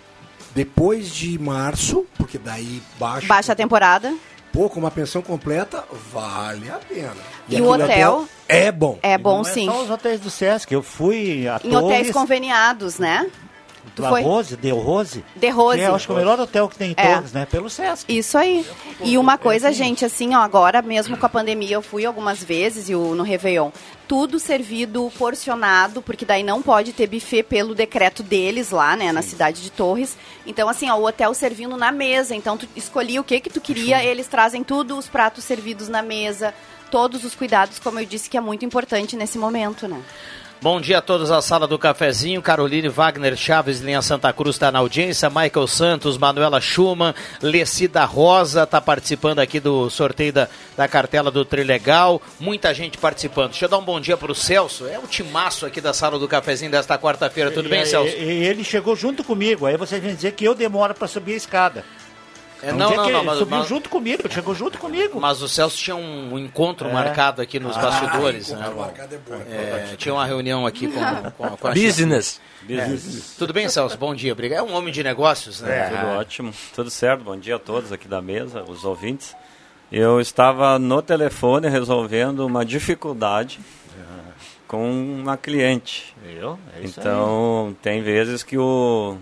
depois 0.55 1.11
de 1.15 1.39
março, 1.39 2.07
porque 2.17 2.39
daí 2.39 2.83
baixa. 2.99 3.27
Baixa 3.27 3.53
a 3.53 3.57
temporada. 3.57 4.15
Pô, 4.51 4.71
com 4.71 4.81
uma 4.81 4.91
pensão 4.91 5.21
completa, 5.21 5.85
vale 6.11 6.71
a 6.71 6.79
pena. 6.79 7.13
E 7.47 7.61
o 7.61 7.71
aquele 7.75 7.85
hotel? 7.93 8.27
É 8.49 8.73
bom. 8.73 8.99
É 9.03 9.19
bom 9.19 9.37
Não 9.39 9.45
sim. 9.45 9.69
É 9.69 9.71
só 9.73 9.83
os 9.83 9.91
hotéis 9.91 10.19
do 10.21 10.31
Sesc. 10.31 10.73
Eu 10.73 10.83
fui 10.83 11.47
a 11.47 11.61
Em 11.63 11.77
hotéis 11.77 11.99
Torres, 11.99 12.11
conveniados, 12.13 12.99
né? 12.99 13.27
Tu 13.97 14.03
La 14.03 14.11
foi? 14.11 14.21
Rose, 14.23 14.57
Del 14.57 14.77
Rose. 14.79 15.25
De 15.35 15.49
Rose. 15.49 15.79
Que 15.79 15.85
é, 15.85 15.87
acho 15.87 16.07
que 16.07 16.13
é 16.13 16.15
o 16.15 16.19
melhor 16.19 16.39
hotel 16.39 16.69
que 16.69 16.77
tem 16.77 16.91
em 16.91 16.95
É. 16.99 17.15
Torres, 17.15 17.33
né? 17.33 17.47
Pelo 17.47 17.71
Sesc. 17.71 18.05
Isso 18.15 18.37
aí. 18.37 18.65
E 19.01 19.17
uma 19.17 19.39
coisa, 19.39 19.73
gente, 19.73 20.05
assim, 20.05 20.35
ó, 20.35 20.41
agora 20.41 20.83
mesmo 20.83 21.17
com 21.17 21.25
a 21.25 21.29
pandemia, 21.31 21.77
eu 21.77 21.83
fui 21.83 22.05
algumas 22.05 22.45
vezes 22.45 22.91
e 22.91 22.95
o, 22.95 23.15
no 23.15 23.23
Réveillon. 23.23 23.71
Tudo 24.07 24.39
servido 24.39 25.11
porcionado, 25.19 26.03
porque 26.03 26.27
daí 26.27 26.43
não 26.43 26.61
pode 26.61 26.93
ter 26.93 27.07
buffet 27.07 27.43
pelo 27.43 27.75
decreto 27.75 28.23
deles 28.23 28.71
lá, 28.71 28.95
né, 28.95 29.11
na 29.13 29.23
cidade 29.23 29.63
de 29.63 29.71
Torres. 29.71 30.15
Então, 30.47 30.69
assim, 30.69 30.91
ó, 30.91 30.97
o 30.97 31.07
hotel 31.07 31.33
servindo 31.33 31.75
na 31.79 31.91
mesa. 31.91 32.35
Então, 32.35 32.59
tu 32.59 32.69
escolhia 32.77 33.19
o 33.21 33.25
que 33.25 33.41
que 33.41 33.49
tu 33.49 33.63
queria, 33.63 34.05
eles 34.05 34.27
trazem 34.27 34.63
tudo, 34.63 34.99
os 34.99 35.09
pratos 35.09 35.43
servidos 35.43 35.89
na 35.89 36.03
mesa. 36.03 36.53
Todos 36.91 37.25
os 37.25 37.35
cuidados, 37.35 37.79
como 37.79 37.99
eu 37.99 38.05
disse, 38.05 38.29
que 38.29 38.37
é 38.37 38.41
muito 38.43 38.65
importante 38.65 39.17
nesse 39.17 39.39
momento, 39.39 39.89
né? 39.89 40.01
Bom 40.63 40.81
dia 40.81 40.99
a 40.99 41.03
todos 41.03 41.31
a 41.31 41.41
sala 41.43 41.67
do 41.67 41.79
cafezinho. 41.79 42.41
Caroline 42.43 42.89
Wagner 42.89 43.37
Chaves, 43.37 43.81
linha 43.81 44.01
Santa 44.03 44.33
Cruz, 44.33 44.57
está 44.57 44.73
na 44.73 44.79
audiência. 44.81 45.29
Michael 45.31 45.67
Santos, 45.69 46.17
Manuela 46.19 46.61
Schumann, 46.61 47.15
Lecida 47.43 48.05
Rosa 48.05 48.63
está 48.65 48.81
participando 48.81 49.39
aqui 49.39 49.61
do 49.61 49.89
sorteio 49.91 50.33
da, 50.33 50.49
da 50.77 50.89
cartela 50.89 51.31
do 51.31 51.45
Trilegal. 51.45 52.21
Muita 52.41 52.73
gente 52.75 52.97
participando. 52.99 53.51
Deixa 53.51 53.67
eu 53.67 53.69
dar 53.69 53.79
um 53.79 53.85
bom 53.85 54.01
dia 54.01 54.17
para 54.17 54.33
o 54.33 54.35
Celso. 54.35 54.87
É 54.89 54.99
o 54.99 55.07
timaço 55.07 55.67
aqui 55.67 55.81
da 55.81 55.93
sala 55.93 56.19
do 56.19 56.27
cafezinho 56.27 56.71
desta 56.71 56.99
quarta-feira. 56.99 57.51
Tudo 57.51 57.69
bem, 57.69 57.83
E- 57.83 57.87
Celso? 57.87 58.17
E, 58.17 58.23
e 58.25 58.45
ele 58.47 58.65
chegou 58.65 58.97
junto 58.97 59.23
comigo. 59.23 59.67
Aí 59.67 59.77
vocês 59.77 60.03
vão 60.03 60.13
dizer 60.15 60.33
que 60.33 60.45
eu 60.47 60.55
demoro 60.55 60.95
para 60.95 61.07
subir 61.07 61.35
a 61.35 61.37
escada. 61.37 61.85
É, 62.69 62.73
não, 62.73 62.93
é 62.93 62.97
não, 62.97 63.05
que 63.07 63.13
não, 63.13 63.25
mas- 63.25 63.39
subiu 63.39 63.59
mas- 63.59 63.69
junto 63.69 63.89
comigo, 63.89 64.23
chegou 64.31 64.55
junto 64.55 64.79
comigo. 64.79 65.21
Mas 65.21 65.41
o 65.43 65.49
Celso 65.49 65.77
tinha 65.77 65.95
um 65.97 66.39
encontro 66.39 66.89
É. 66.89 66.93
marcado 66.93 67.41
aqui 67.41 67.59
nos 67.61 67.77
Ah, 67.77 67.81
bastidores. 67.83 68.49
né? 68.51 68.71
marcado 68.77 69.15
é 69.15 69.19
bom. 69.19 69.35
É, 69.51 69.95
tinha 69.97 70.13
uma 70.15 70.25
reunião 70.27 70.67
aqui 70.67 70.89
com, 70.89 71.01
com, 71.33 71.57
com 71.57 71.69
a 71.69 71.71
Business. 71.75 72.41
É. 72.69 72.89
Tudo 73.39 73.53
bem, 73.53 73.69
Celso? 73.69 73.97
Bom 73.97 74.15
dia. 74.15 74.33
Obrigado. 74.33 74.59
É 74.59 74.63
um 74.63 74.75
homem 74.75 74.93
de 74.93 75.03
negócios, 75.03 75.61
né? 75.61 75.89
Tudo 75.91 76.07
ótimo, 76.19 76.53
tudo 76.75 76.91
certo. 76.91 77.23
Bom 77.23 77.37
dia 77.39 77.57
a 77.57 77.59
todos 77.61 77.93
aqui 77.93 78.09
da 78.09 78.21
mesa, 78.21 78.63
os 78.65 78.85
ouvintes. 78.85 79.37
Eu 79.93 80.21
estava 80.21 80.79
no 80.79 81.01
telefone 81.01 81.69
resolvendo 81.69 82.41
uma 82.45 82.65
dificuldade 82.65 83.61
com 84.67 84.91
uma 84.91 85.37
cliente. 85.37 86.13
Eu? 86.29 86.59
É 86.77 86.81
então, 86.85 87.77
tem 87.81 88.03
vezes 88.03 88.43
que 88.43 88.59
o, 88.59 89.17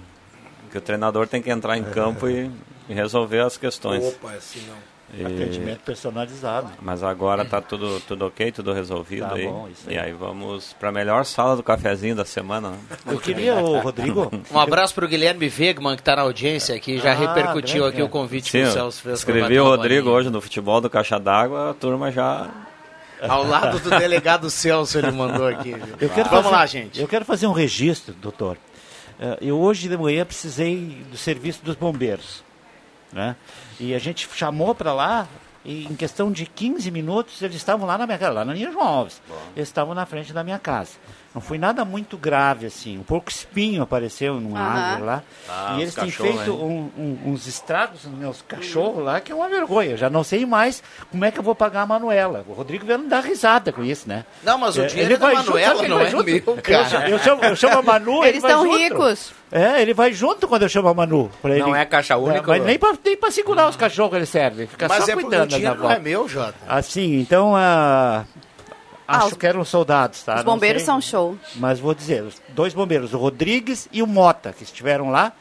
que 0.72 0.78
o 0.78 0.80
treinador 0.80 1.26
tem 1.26 1.42
que 1.42 1.50
entrar 1.50 1.76
em 1.76 1.84
campo 1.84 2.26
e, 2.30 2.50
e 2.88 2.94
resolver 2.94 3.40
as 3.40 3.56
questões. 3.56 4.04
Opa, 4.04 4.32
assim 4.32 4.60
não. 4.68 4.94
E- 5.16 5.22
Atendimento 5.24 5.80
personalizado. 5.80 6.70
Mas 6.82 7.02
agora 7.04 7.44
tá 7.44 7.60
tudo, 7.60 8.00
tudo 8.00 8.26
ok, 8.26 8.50
tudo 8.50 8.72
resolvido 8.72 9.28
Tá 9.28 9.34
aí. 9.34 9.46
bom, 9.46 9.68
isso 9.70 9.88
aí. 9.88 9.94
E 9.94 9.98
aí 9.98 10.12
vamos 10.12 10.72
para 10.80 10.88
a 10.88 10.92
melhor 10.92 11.24
sala 11.24 11.54
do 11.54 11.62
cafezinho 11.62 12.16
da 12.16 12.24
semana. 12.24 12.70
né? 12.70 12.78
Eu 13.06 13.20
queria, 13.20 13.54
ô, 13.56 13.78
Rodrigo, 13.80 14.28
Um 14.50 14.58
abraço 14.58 14.92
para 14.94 15.04
o 15.04 15.08
Guilherme 15.08 15.46
Wegman, 15.56 15.94
que 15.94 16.00
está 16.02 16.16
na 16.16 16.22
audiência 16.22 16.74
aqui. 16.74 16.98
Já 16.98 17.12
Ah, 17.12 17.14
repercutiu 17.14 17.82
grande, 17.82 17.88
aqui 17.92 18.00
é. 18.00 18.04
o 18.04 18.08
convite 18.08 18.50
Sim, 18.50 18.62
que 18.62 18.68
o 18.68 18.72
Celso 18.72 19.02
fez. 19.02 19.18
Escrevi 19.20 19.60
o 19.60 19.64
Rodrigo 19.64 20.10
hoje 20.10 20.30
no 20.30 20.40
futebol 20.40 20.80
do 20.80 20.90
Caixa 20.90 21.20
d'Água, 21.20 21.70
a 21.70 21.74
turma 21.74 22.10
já. 22.10 22.50
Ao 23.28 23.46
lado 23.46 23.78
do 23.78 23.90
delegado 23.90 24.50
Celso, 24.50 24.98
ele 24.98 25.10
mandou 25.12 25.46
aqui. 25.46 25.74
viu? 25.74 25.94
Eu 26.00 26.08
quero 26.10 26.28
Vamos 26.28 26.44
fazer- 26.44 26.56
lá, 26.56 26.66
gente. 26.66 27.00
Eu 27.00 27.06
quero 27.06 27.24
fazer 27.24 27.46
um 27.46 27.52
registro, 27.52 28.12
doutor. 28.14 28.56
Eh, 29.20 29.38
Eu 29.42 29.60
hoje 29.60 29.88
de 29.88 29.96
manhã 29.96 30.24
precisei 30.24 31.04
do 31.10 31.16
serviço 31.16 31.60
dos 31.64 31.76
bombeiros. 31.76 32.42
Né? 33.14 33.36
E 33.78 33.94
a 33.94 33.98
gente 33.98 34.28
chamou 34.34 34.74
para 34.74 34.92
lá 34.92 35.28
e 35.64 35.84
em 35.86 35.94
questão 35.94 36.30
de 36.32 36.44
15 36.44 36.90
minutos 36.90 37.40
eles 37.40 37.56
estavam 37.56 37.86
lá 37.86 37.96
na 37.96 38.06
minha 38.06 38.18
casa, 38.18 38.32
lá 38.32 38.44
na 38.44 38.52
linha 38.52 38.72
João 38.72 38.86
Alves. 38.86 39.22
Eles 39.56 39.68
estavam 39.68 39.94
na 39.94 40.04
frente 40.04 40.32
da 40.32 40.42
minha 40.42 40.58
casa. 40.58 40.92
Não 41.34 41.40
foi 41.40 41.58
nada 41.58 41.84
muito 41.84 42.16
grave 42.16 42.64
assim. 42.66 42.96
Um 42.96 43.02
pouco 43.02 43.28
espinho 43.28 43.82
apareceu 43.82 44.40
numa 44.40 44.60
Aham. 44.60 44.78
árvore 44.80 45.02
lá. 45.04 45.22
Ah, 45.48 45.74
e 45.76 45.82
eles 45.82 45.92
têm 45.94 46.08
feito 46.08 46.52
um- 46.54 46.90
um- 46.96 47.18
uns 47.32 47.48
estragos 47.48 48.04
nos 48.04 48.16
meus 48.16 48.40
cachorros 48.42 49.02
lá 49.04 49.20
que 49.20 49.32
é 49.32 49.34
uma 49.34 49.48
vergonha. 49.48 49.90
Eu 49.90 49.96
já 49.96 50.08
não 50.08 50.22
sei 50.22 50.46
mais 50.46 50.80
como 51.10 51.24
é 51.24 51.32
que 51.32 51.38
eu 51.38 51.42
vou 51.42 51.54
pagar 51.54 51.82
a 51.82 51.86
Manuela. 51.86 52.44
O 52.48 52.52
Rodrigo 52.52 52.86
veio 52.86 53.00
me 53.00 53.08
dar 53.08 53.20
risada 53.24 53.72
com 53.72 53.82
isso, 53.82 54.08
né? 54.08 54.24
Não, 54.44 54.56
mas 54.56 54.76
o 54.76 54.82
É, 54.82 54.86
dinheiro 54.86 55.08
ele 55.12 55.14
é 55.14 55.16
da 55.18 55.30
junto, 55.34 55.46
Manuela, 55.46 55.88
não 55.88 56.00
é 56.00 56.10
junto? 56.10 56.24
meu, 56.24 56.36
Eu 56.36 56.56
cara. 56.62 56.84
chamo- 56.88 57.06
Eu 57.08 57.18
chamo, 57.18 57.44
eu 57.44 57.56
chamo 57.56 57.78
a 57.78 57.82
Manu, 57.82 58.18
ele 58.24 58.28
Eles 58.28 58.44
estão 58.44 58.70
ricos. 58.72 59.32
É, 59.50 59.82
ele 59.82 59.92
vai 59.92 60.12
junto 60.12 60.46
quando 60.46 60.62
eu 60.62 60.68
chamo 60.68 60.88
a 60.88 60.94
Manu. 60.94 61.30
pra 61.42 61.56
Não 61.56 61.68
ele- 61.70 61.78
é 61.78 61.84
caixa 61.84 62.16
única, 62.16 62.44
mas 62.46 62.60
ou- 62.60 62.66
nem 62.66 62.78
pra, 62.78 62.92
nem 63.04 63.16
pra 63.16 63.30
segurar 63.32 63.68
os 63.68 63.74
cachorros 63.76 64.14
ele 64.16 64.26
serve. 64.26 64.66
Fica 64.68 64.86
Mas 64.88 65.04
só 65.04 65.10
é 65.10 65.14
cuidando 65.14 65.42
o 65.42 65.46
da 65.48 65.56
dinheiro 65.56 65.78
não 65.80 65.90
é 65.90 65.98
meu, 65.98 66.28
Jota. 66.28 66.54
Assim, 66.68 67.18
então, 67.20 67.54
ah, 69.06 69.14
Ah, 69.14 69.18
acho 69.18 69.26
os- 69.28 69.32
que 69.34 69.46
eram 69.46 69.64
soldados, 69.64 70.22
tá? 70.22 70.36
Os 70.36 70.44
Não 70.44 70.54
bombeiros 70.54 70.82
sei. 70.82 70.86
são 70.86 71.00
show. 71.00 71.36
Mas 71.56 71.78
vou 71.80 71.94
dizer, 71.94 72.22
os 72.22 72.40
dois 72.50 72.72
bombeiros, 72.74 73.12
o 73.14 73.18
Rodrigues 73.18 73.88
e 73.92 74.02
o 74.02 74.06
Mota, 74.06 74.52
que 74.52 74.62
estiveram 74.64 75.10
lá. 75.10 75.32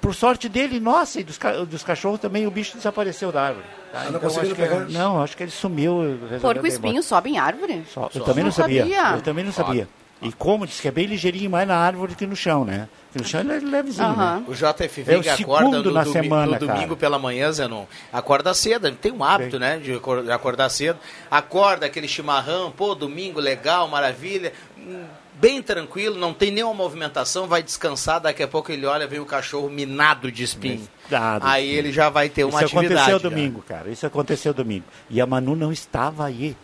Por 0.00 0.14
sorte 0.14 0.48
dele, 0.48 0.78
nossa, 0.78 1.18
e 1.20 1.24
dos, 1.24 1.36
ca- 1.36 1.64
dos 1.64 1.82
cachorros 1.82 2.20
também, 2.20 2.46
o 2.46 2.50
bicho 2.50 2.76
desapareceu 2.76 3.32
da 3.32 3.42
árvore. 3.48 3.66
tá? 3.92 3.98
Ah, 3.98 4.02
não 4.04 4.08
Então, 4.10 4.20
conseguiram 4.20 4.52
acho 4.52 4.54
que- 4.62 4.68
pegar? 4.68 4.88
Não, 4.88 5.20
acho 5.22 5.36
que 5.36 5.42
ele 5.42 5.50
sumiu. 5.50 6.16
Porco 6.40 6.64
espinho 6.66 7.02
sobe 7.02 7.30
em 7.30 7.38
árvore? 7.38 7.84
Só- 7.92 8.08
Eu 8.14 8.22
também 8.22 8.44
não, 8.44 8.52
sabia. 8.52 8.84
Eu 9.14 9.20
também 9.20 9.44
não 9.44 9.50
Sobe. 9.52 9.66
sabia. 9.66 9.88
E 10.22 10.30
como, 10.32 10.64
diz 10.66 10.78
que 10.80 10.86
é 10.86 10.90
bem 10.92 11.06
ligeirinho 11.06 11.50
mais 11.50 11.66
na 11.66 11.76
árvore 11.76 12.14
que 12.14 12.24
no 12.24 12.36
chão, 12.36 12.64
né? 12.64 12.88
Porque 13.12 13.18
no 13.18 13.24
chão 13.24 13.40
ele 13.40 13.52
é 13.54 13.58
levezinho, 13.58 14.16
né? 14.16 14.44
O 14.46 14.52
JFV 14.54 15.12
É 15.14 15.16
o 15.18 15.22
que 15.22 15.28
acorda 15.28 15.82
no, 15.82 15.90
na 15.90 16.04
domi- 16.04 16.12
semana, 16.12 16.52
no 16.52 16.58
domingo 16.58 16.80
cara. 16.88 16.96
pela 16.96 17.18
manhã, 17.18 17.50
Zenon. 17.50 17.84
Acorda 18.12 18.54
cedo, 18.54 18.86
ele 18.86 18.94
tem 18.96 19.10
um 19.10 19.24
hábito, 19.24 19.58
né, 19.58 19.78
de 19.78 19.94
acor- 19.94 20.22
de 20.22 20.30
acordar 20.30 20.68
cedo. 20.68 20.98
Acorda 21.28 21.86
aquele 21.86 22.06
chimarrão, 22.06 22.70
pô, 22.70 22.94
domingo 22.94 23.40
legal, 23.40 23.88
maravilha. 23.88 24.52
hum, 24.78 25.04
Bem 25.34 25.62
tranquilo, 25.62 26.18
não 26.18 26.34
tem 26.34 26.50
nenhuma 26.50 26.74
movimentação, 26.74 27.46
vai 27.48 27.62
descansar, 27.62 28.20
daqui 28.20 28.42
a 28.42 28.48
pouco 28.48 28.70
ele 28.70 28.84
olha, 28.84 29.06
vem 29.06 29.20
o 29.20 29.24
cachorro 29.24 29.70
minado 29.70 30.30
de 30.30 30.42
espinho. 30.44 30.86
Dado, 31.08 31.46
Aí 31.46 31.70
sim. 31.70 31.76
ele 31.76 31.92
já 31.92 32.10
vai 32.10 32.28
ter 32.28 32.44
uma 32.44 32.62
Isso 32.62 32.76
atividade. 32.76 32.94
aconteceu 33.00 33.18
já. 33.18 33.28
domingo, 33.30 33.62
cara. 33.66 33.88
Isso 33.88 34.04
aconteceu 34.06 34.52
domingo. 34.52 34.84
E 35.08 35.18
a 35.18 35.24
Manu 35.24 35.56
não 35.56 35.72
estava 35.72 36.26
aí. 36.26 36.54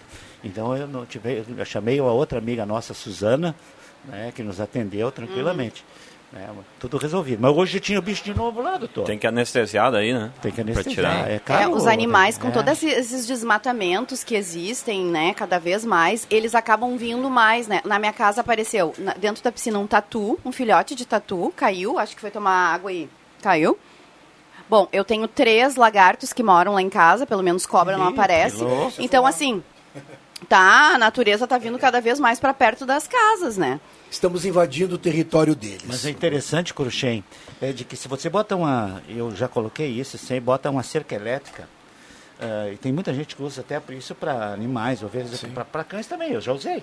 Então 0.44 0.76
eu 0.76 0.86
não 0.86 1.06
tive, 1.06 1.42
eu 1.56 1.64
chamei 1.64 1.98
a 1.98 2.04
outra 2.04 2.36
amiga 2.38 2.66
nossa, 2.66 2.92
Suzana, 2.92 3.56
né, 4.04 4.30
que 4.36 4.42
nos 4.42 4.60
atendeu 4.60 5.10
tranquilamente. 5.10 5.82
Né, 6.32 6.48
tudo 6.80 6.96
resolvido. 6.98 7.38
Mas 7.40 7.56
hoje 7.56 7.78
tinha 7.78 7.98
o 7.98 8.02
bicho 8.02 8.24
de 8.24 8.34
novo 8.34 8.60
lá, 8.60 8.76
doutor. 8.76 9.04
Tem 9.04 9.16
que 9.16 9.26
anestesiar 9.28 9.92
daí, 9.92 10.12
né? 10.12 10.32
Tem 10.42 10.50
que 10.50 10.60
anestesiar. 10.60 11.24
tirar. 11.24 11.30
É 11.30 11.62
É, 11.62 11.68
os 11.68 11.86
animais, 11.86 12.36
com 12.36 12.48
é. 12.48 12.50
todos 12.50 12.82
esses 12.82 13.26
desmatamentos 13.28 14.24
que 14.24 14.34
existem, 14.34 15.04
né, 15.04 15.32
cada 15.34 15.58
vez 15.60 15.84
mais, 15.84 16.26
eles 16.28 16.54
acabam 16.54 16.96
vindo 16.96 17.30
mais, 17.30 17.68
né? 17.68 17.80
Na 17.84 17.98
minha 18.00 18.12
casa 18.12 18.40
apareceu, 18.40 18.92
na- 18.98 19.14
dentro 19.14 19.42
da 19.42 19.52
piscina, 19.52 19.78
um 19.78 19.86
tatu, 19.86 20.38
um 20.44 20.50
filhote 20.50 20.96
de 20.96 21.06
tatu, 21.06 21.52
caiu, 21.56 21.96
acho 21.98 22.16
que 22.16 22.20
foi 22.20 22.30
tomar 22.32 22.74
água 22.74 22.92
e 22.92 23.08
caiu. 23.40 23.78
Bom, 24.68 24.88
eu 24.92 25.04
tenho 25.04 25.28
três 25.28 25.76
lagartos 25.76 26.32
que 26.32 26.42
moram 26.42 26.74
lá 26.74 26.82
em 26.82 26.90
casa, 26.90 27.24
pelo 27.24 27.42
menos 27.42 27.64
cobra 27.66 27.96
não 27.96 28.10
Ih, 28.10 28.12
aparece. 28.14 28.56
que 28.56 28.64
louco. 28.64 28.92
Então, 28.98 29.24
assim, 29.24 29.62
tá, 30.48 30.94
a 30.94 30.98
natureza 30.98 31.46
tá 31.46 31.56
vindo 31.56 31.78
cada 31.78 32.00
vez 32.00 32.18
mais 32.18 32.40
para 32.40 32.52
perto 32.52 32.84
das 32.84 33.06
casas, 33.06 33.56
né? 33.56 33.78
Estamos 34.16 34.46
invadindo 34.46 34.94
o 34.94 34.98
território 34.98 35.54
deles. 35.54 35.82
Mas 35.86 36.06
é 36.06 36.10
interessante, 36.10 36.72
Cruxem, 36.72 37.22
é 37.60 37.70
de 37.70 37.84
que 37.84 37.98
se 37.98 38.08
você 38.08 38.30
bota 38.30 38.56
uma. 38.56 39.02
Eu 39.06 39.36
já 39.36 39.46
coloquei 39.46 39.88
isso, 39.88 40.16
você 40.16 40.40
bota 40.40 40.70
uma 40.70 40.82
cerca 40.82 41.14
elétrica. 41.14 41.68
ah, 42.40 42.70
e 42.72 42.78
tem 42.78 42.90
muita 42.94 43.12
gente 43.12 43.36
que 43.36 43.42
usa 43.42 43.60
até 43.60 43.78
isso 43.90 44.14
para 44.14 44.54
animais, 44.54 45.02
ovelhas, 45.02 45.44
para 45.70 45.84
cães 45.84 46.06
também, 46.06 46.32
eu 46.32 46.40
já 46.40 46.50
usei. 46.50 46.82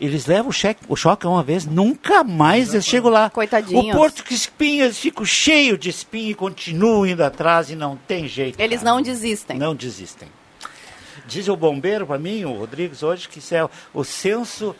Eles 0.00 0.26
levam 0.26 0.50
o, 0.50 0.52
cheque, 0.52 0.80
o 0.88 0.94
choque 0.94 1.26
uma 1.26 1.42
vez, 1.42 1.66
nunca 1.66 2.22
mais 2.22 2.72
eles 2.72 2.86
chegam 2.86 3.10
lá. 3.10 3.28
Coitadinhos. 3.28 3.92
O 3.96 3.98
Porto 3.98 4.22
que 4.22 4.32
espinha, 4.32 4.84
eles 4.84 4.98
ficam 5.00 5.24
cheios 5.24 5.80
de 5.80 5.90
espinho 5.90 6.30
e 6.30 6.34
continuam 6.36 7.04
indo 7.04 7.24
atrás 7.24 7.70
e 7.70 7.74
não 7.74 7.96
tem 7.96 8.28
jeito. 8.28 8.60
Eles 8.60 8.84
cara. 8.84 8.92
não 8.94 9.02
desistem. 9.02 9.58
Não 9.58 9.74
desistem. 9.74 10.28
Diz 11.26 11.48
o 11.48 11.56
bombeiro 11.56 12.06
para 12.06 12.18
mim, 12.18 12.44
o 12.44 12.52
Rodrigues, 12.52 13.02
hoje, 13.02 13.28
que 13.28 13.40
isso 13.40 13.52
é 13.52 13.68
o- 13.92 14.04
senso 14.04 14.76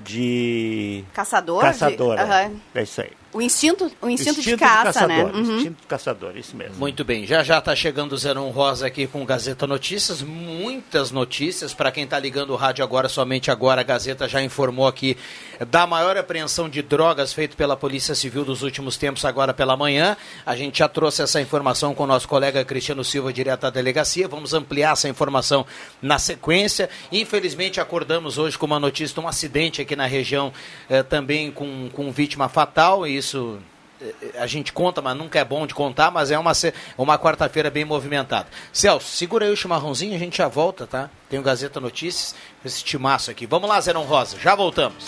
de. 0.00 1.04
Caçador? 1.14 1.60
de- 1.60 1.66
Caçador. 1.66 2.18
é. 2.18 2.22
Aham. 2.22 2.52
É 2.74 2.82
isso 2.82 3.00
aí. 3.00 3.10
O 3.32 3.40
instinto, 3.40 3.90
o 4.02 4.10
instinto, 4.10 4.34
de 4.34 4.40
Instinto 4.40 4.58
caça, 4.58 5.06
né? 5.06 5.22
caçador, 5.22 5.34
Uhum. 5.34 5.56
Instinto 5.56 5.80
de 5.80 5.86
caçador, 5.86 6.36
isso 6.36 6.54
mesmo. 6.54 6.76
Muito 6.76 7.02
bem, 7.02 7.26
já 7.26 7.42
já 7.42 7.58
está 7.58 7.74
chegando 7.74 8.12
o 8.12 8.18
Zenon 8.18 8.50
Rosa 8.50 8.86
aqui 8.86 9.06
com 9.06 9.24
Gazeta 9.24 9.66
Notícias, 9.66 10.20
muitas 10.20 11.10
notícias, 11.10 11.72
para 11.72 11.90
quem 11.90 12.04
está 12.04 12.18
ligando 12.18 12.50
o 12.50 12.56
rádio 12.56 12.84
agora, 12.84 13.08
somente 13.08 13.50
agora, 13.50 13.80
a 13.80 13.84
Gazeta 13.84 14.28
já 14.28 14.42
informou 14.42 14.86
aqui 14.86 15.16
da 15.70 15.86
maior 15.86 16.16
apreensão 16.18 16.68
de 16.68 16.82
drogas 16.82 17.32
feita 17.32 17.56
pela 17.56 17.74
Polícia 17.74 18.14
Civil 18.14 18.44
dos 18.44 18.62
últimos 18.62 18.98
tempos, 18.98 19.24
agora 19.24 19.54
pela 19.54 19.76
manhã, 19.78 20.14
a 20.44 20.54
gente 20.54 20.80
já 20.80 20.88
trouxe 20.88 21.22
essa 21.22 21.40
informação 21.40 21.94
com 21.94 22.04
o 22.04 22.06
nosso 22.06 22.28
colega 22.28 22.62
Cristiano 22.66 23.02
Silva, 23.02 23.32
direto 23.32 23.60
da 23.62 23.70
delegacia, 23.70 24.28
vamos 24.28 24.52
ampliar 24.52 24.92
essa 24.92 25.08
informação 25.08 25.64
na 26.02 26.18
sequência, 26.18 26.90
infelizmente 27.10 27.80
acordamos 27.80 28.36
hoje 28.36 28.58
com 28.58 28.66
uma 28.66 28.78
notícia 28.78 29.14
de 29.14 29.20
um 29.20 29.28
acidente 29.28 29.80
aqui 29.80 29.96
na 29.96 30.04
região, 30.06 30.52
eh, 30.90 31.02
também 31.02 31.50
com, 31.50 31.88
com 31.90 32.12
vítima 32.12 32.48
fatal, 32.48 33.06
e 33.06 33.21
isso 33.22 33.58
a 34.36 34.46
gente 34.46 34.72
conta, 34.72 35.00
mas 35.00 35.16
nunca 35.16 35.38
é 35.38 35.44
bom 35.44 35.66
de 35.66 35.74
contar, 35.74 36.10
mas 36.10 36.30
é 36.30 36.38
uma, 36.38 36.52
uma 36.98 37.18
quarta-feira 37.18 37.70
bem 37.70 37.84
movimentada. 37.84 38.48
Celso, 38.72 39.08
segura 39.08 39.46
aí 39.46 39.52
o 39.52 39.56
chimarrãozinho, 39.56 40.14
a 40.14 40.18
gente 40.18 40.38
já 40.38 40.48
volta, 40.48 40.86
tá? 40.86 41.08
Tem 41.30 41.38
o 41.38 41.42
Gazeta 41.42 41.80
Notícias, 41.80 42.34
esse 42.64 42.82
timaço 42.82 43.30
aqui. 43.30 43.46
Vamos 43.46 43.68
lá, 43.68 43.80
Zenon 43.80 44.02
Rosa, 44.02 44.36
já 44.38 44.54
voltamos. 44.54 45.04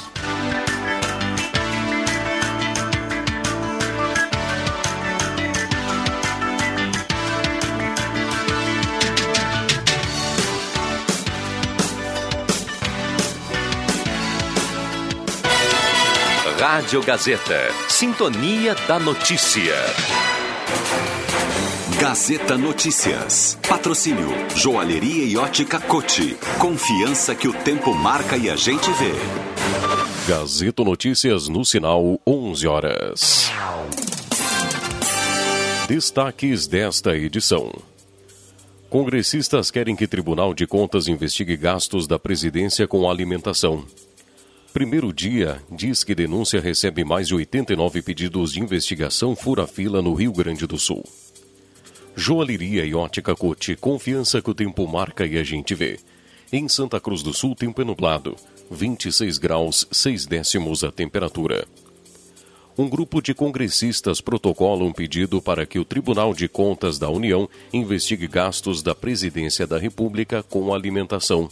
Rádio 16.74 17.04
Gazeta. 17.04 17.70
Sintonia 17.88 18.74
da 18.88 18.98
Notícia. 18.98 19.76
Gazeta 22.00 22.58
Notícias. 22.58 23.56
Patrocínio 23.68 24.26
Joalheria 24.56 25.24
e 25.24 25.36
Ótica 25.36 25.78
Cote. 25.78 26.36
Confiança 26.58 27.32
que 27.32 27.46
o 27.46 27.52
tempo 27.52 27.94
marca 27.94 28.36
e 28.36 28.50
a 28.50 28.56
gente 28.56 28.90
vê. 28.90 29.12
Gazeta 30.26 30.82
Notícias 30.82 31.46
no 31.46 31.64
sinal 31.64 32.20
11 32.26 32.66
horas. 32.66 33.52
Destaques 35.86 36.66
desta 36.66 37.16
edição. 37.16 37.70
Congressistas 38.90 39.70
querem 39.70 39.94
que 39.94 40.08
Tribunal 40.08 40.52
de 40.52 40.66
Contas 40.66 41.06
investigue 41.06 41.56
gastos 41.56 42.08
da 42.08 42.18
presidência 42.18 42.88
com 42.88 43.08
alimentação. 43.08 43.84
Primeiro 44.74 45.12
dia 45.12 45.62
diz 45.70 46.02
que 46.02 46.16
denúncia 46.16 46.60
recebe 46.60 47.04
mais 47.04 47.28
de 47.28 47.34
89 47.36 48.02
pedidos 48.02 48.52
de 48.52 48.60
investigação 48.60 49.36
fura-fila 49.36 50.02
no 50.02 50.14
Rio 50.14 50.32
Grande 50.32 50.66
do 50.66 50.76
Sul. 50.80 51.04
Joalheria 52.16 52.84
e 52.84 52.92
ótica 52.92 53.36
Cote, 53.36 53.76
confiança 53.76 54.42
que 54.42 54.50
o 54.50 54.54
tempo 54.54 54.84
marca 54.88 55.24
e 55.24 55.38
a 55.38 55.44
gente 55.44 55.76
vê. 55.76 56.00
Em 56.52 56.68
Santa 56.68 56.98
Cruz 56.98 57.22
do 57.22 57.32
Sul, 57.32 57.54
tempo 57.54 57.82
é 57.82 57.84
nublado, 57.84 58.34
26 58.68 59.38
graus, 59.38 59.86
6 59.92 60.26
décimos 60.26 60.82
a 60.82 60.90
temperatura. 60.90 61.68
Um 62.76 62.88
grupo 62.88 63.22
de 63.22 63.32
congressistas 63.32 64.20
protocola 64.20 64.82
um 64.82 64.92
pedido 64.92 65.40
para 65.40 65.64
que 65.64 65.78
o 65.78 65.84
Tribunal 65.84 66.34
de 66.34 66.48
Contas 66.48 66.98
da 66.98 67.08
União 67.08 67.48
investigue 67.72 68.26
gastos 68.26 68.82
da 68.82 68.92
Presidência 68.92 69.68
da 69.68 69.78
República 69.78 70.42
com 70.42 70.74
alimentação. 70.74 71.48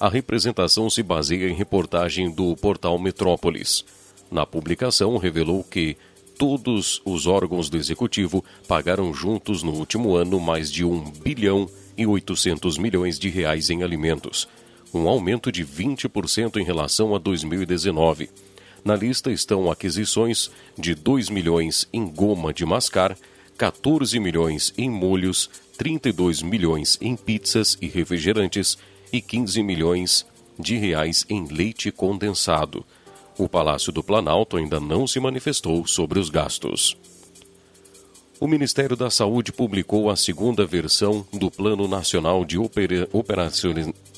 A 0.00 0.08
representação 0.08 0.90
se 0.90 1.02
baseia 1.02 1.48
em 1.48 1.54
reportagem 1.54 2.30
do 2.30 2.56
portal 2.56 2.98
Metrópolis. 2.98 3.84
Na 4.30 4.44
publicação, 4.44 5.16
revelou 5.16 5.62
que 5.62 5.96
todos 6.38 7.00
os 7.04 7.26
órgãos 7.26 7.68
do 7.68 7.76
Executivo 7.76 8.44
pagaram 8.66 9.12
juntos 9.14 9.62
no 9.62 9.72
último 9.72 10.16
ano 10.16 10.40
mais 10.40 10.72
de 10.72 10.84
1 10.84 11.10
bilhão 11.22 11.68
e 11.96 12.06
800 12.06 12.78
milhões 12.78 13.18
de 13.18 13.28
reais 13.28 13.70
em 13.70 13.82
alimentos, 13.82 14.48
um 14.92 15.08
aumento 15.08 15.52
de 15.52 15.64
20% 15.64 16.56
em 16.56 16.64
relação 16.64 17.14
a 17.14 17.18
2019. 17.18 18.30
Na 18.84 18.96
lista 18.96 19.30
estão 19.30 19.70
aquisições 19.70 20.50
de 20.76 20.94
2 20.94 21.30
milhões 21.30 21.86
em 21.92 22.04
goma 22.06 22.52
de 22.52 22.66
mascar, 22.66 23.16
14 23.56 24.18
milhões 24.18 24.74
em 24.76 24.90
molhos, 24.90 25.48
32 25.78 26.42
milhões 26.42 26.98
em 27.00 27.14
pizzas 27.14 27.78
e 27.80 27.86
refrigerantes 27.86 28.76
e 29.12 29.20
15 29.20 29.62
milhões 29.62 30.26
de 30.58 30.76
reais 30.76 31.24
em 31.28 31.46
leite 31.46 31.90
condensado. 31.90 32.84
O 33.38 33.48
Palácio 33.48 33.92
do 33.92 34.02
Planalto 34.02 34.56
ainda 34.56 34.78
não 34.78 35.06
se 35.06 35.18
manifestou 35.20 35.86
sobre 35.86 36.18
os 36.18 36.30
gastos. 36.30 36.96
O 38.42 38.48
Ministério 38.48 38.96
da 38.96 39.08
Saúde 39.08 39.52
publicou 39.52 40.10
a 40.10 40.16
segunda 40.16 40.66
versão 40.66 41.24
do 41.32 41.48
Plano 41.48 41.86
Nacional 41.86 42.44
de 42.44 42.58
Opera 42.58 43.08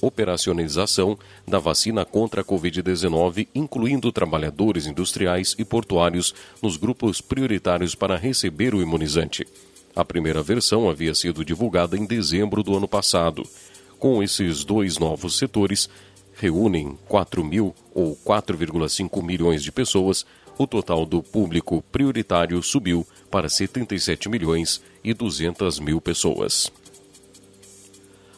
Operacionalização 0.00 1.18
da 1.46 1.58
vacina 1.58 2.06
contra 2.06 2.40
a 2.40 2.44
Covid-19, 2.44 3.48
incluindo 3.54 4.10
trabalhadores 4.10 4.86
industriais 4.86 5.54
e 5.58 5.64
portuários 5.64 6.34
nos 6.62 6.78
grupos 6.78 7.20
prioritários 7.20 7.94
para 7.94 8.16
receber 8.16 8.74
o 8.74 8.80
imunizante. 8.80 9.46
A 9.94 10.04
primeira 10.04 10.42
versão 10.42 10.88
havia 10.88 11.14
sido 11.14 11.44
divulgada 11.44 11.94
em 11.94 12.06
dezembro 12.06 12.62
do 12.62 12.74
ano 12.74 12.88
passado. 12.88 13.42
Com 14.04 14.22
esses 14.22 14.64
dois 14.64 14.98
novos 14.98 15.38
setores, 15.38 15.88
reúnem 16.34 16.98
4 17.08 17.42
mil 17.42 17.74
ou 17.94 18.14
4,5 18.14 19.22
milhões 19.22 19.62
de 19.62 19.72
pessoas, 19.72 20.26
o 20.58 20.66
total 20.66 21.06
do 21.06 21.22
público 21.22 21.82
prioritário 21.90 22.62
subiu 22.62 23.06
para 23.30 23.48
77 23.48 24.28
milhões 24.28 24.82
e 25.02 25.14
200 25.14 25.80
mil 25.80 26.02
pessoas. 26.02 26.70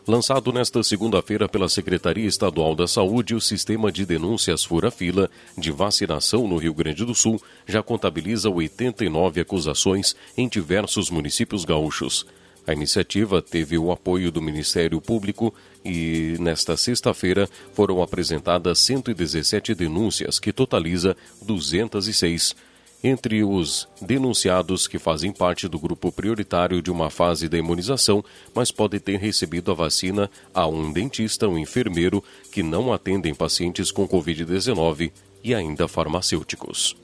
Lançado 0.07 0.53
nesta 0.53 0.85
segunda-feira 0.85 1.49
pela 1.49 1.69
Secretaria 1.69 2.29
Estadual 2.29 2.77
da 2.77 2.87
Saúde, 2.87 3.35
o 3.35 3.41
sistema 3.41 3.91
de 3.91 4.07
denúncias 4.07 4.63
Fura-Fila 4.63 5.29
de 5.59 5.73
vacinação 5.73 6.47
no 6.47 6.59
Rio 6.59 6.75
Grande 6.75 7.05
do 7.05 7.13
Sul 7.13 7.43
já 7.67 7.83
contabiliza 7.83 8.49
89 8.49 9.41
acusações 9.41 10.15
em 10.37 10.49
diversos 10.49 11.11
municípios 11.11 11.65
gaúchos. 11.65 12.25
A 12.67 12.73
iniciativa 12.73 13.41
teve 13.41 13.79
o 13.79 13.93
apoio 13.93 14.33
do 14.33 14.43
Ministério 14.43 15.01
Público 15.01 15.55
e, 15.85 16.37
nesta 16.41 16.77
sexta-feira, 16.77 17.49
foram 17.73 18.03
apresentadas 18.03 18.81
117 18.81 19.75
denúncias, 19.75 20.41
que 20.41 20.53
totaliza 20.53 21.17
206 21.43 22.57
entre 23.05 23.45
os 23.45 23.87
denunciados 24.01 24.89
que 24.89 24.99
fazem 24.99 25.31
parte 25.31 25.69
do 25.69 25.79
grupo 25.79 26.11
prioritário 26.11 26.83
de 26.83 26.91
uma 26.91 27.09
fase 27.09 27.49
da 27.49 27.57
imunização, 27.57 28.25
mas 28.55 28.73
podem 28.73 28.99
ter 28.99 29.19
recebido 29.19 29.71
a 29.71 29.75
vacina, 29.75 30.31
há 30.53 30.67
um 30.67 30.93
dentista, 30.93 31.47
um 31.47 31.59
enfermeiro 31.59 32.25
que 32.51 32.63
não 32.63 32.93
atendem 32.93 33.35
pacientes 33.35 33.93
com 33.93 34.09
Covid-19 34.09 35.13
e 35.45 35.55
ainda 35.55 35.87
farmacêuticos. 35.87 36.97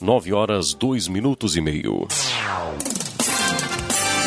9 0.00 0.32
horas 0.32 0.74
2 0.74 1.08
minutos 1.08 1.56
e 1.56 1.60
meio. 1.60 2.06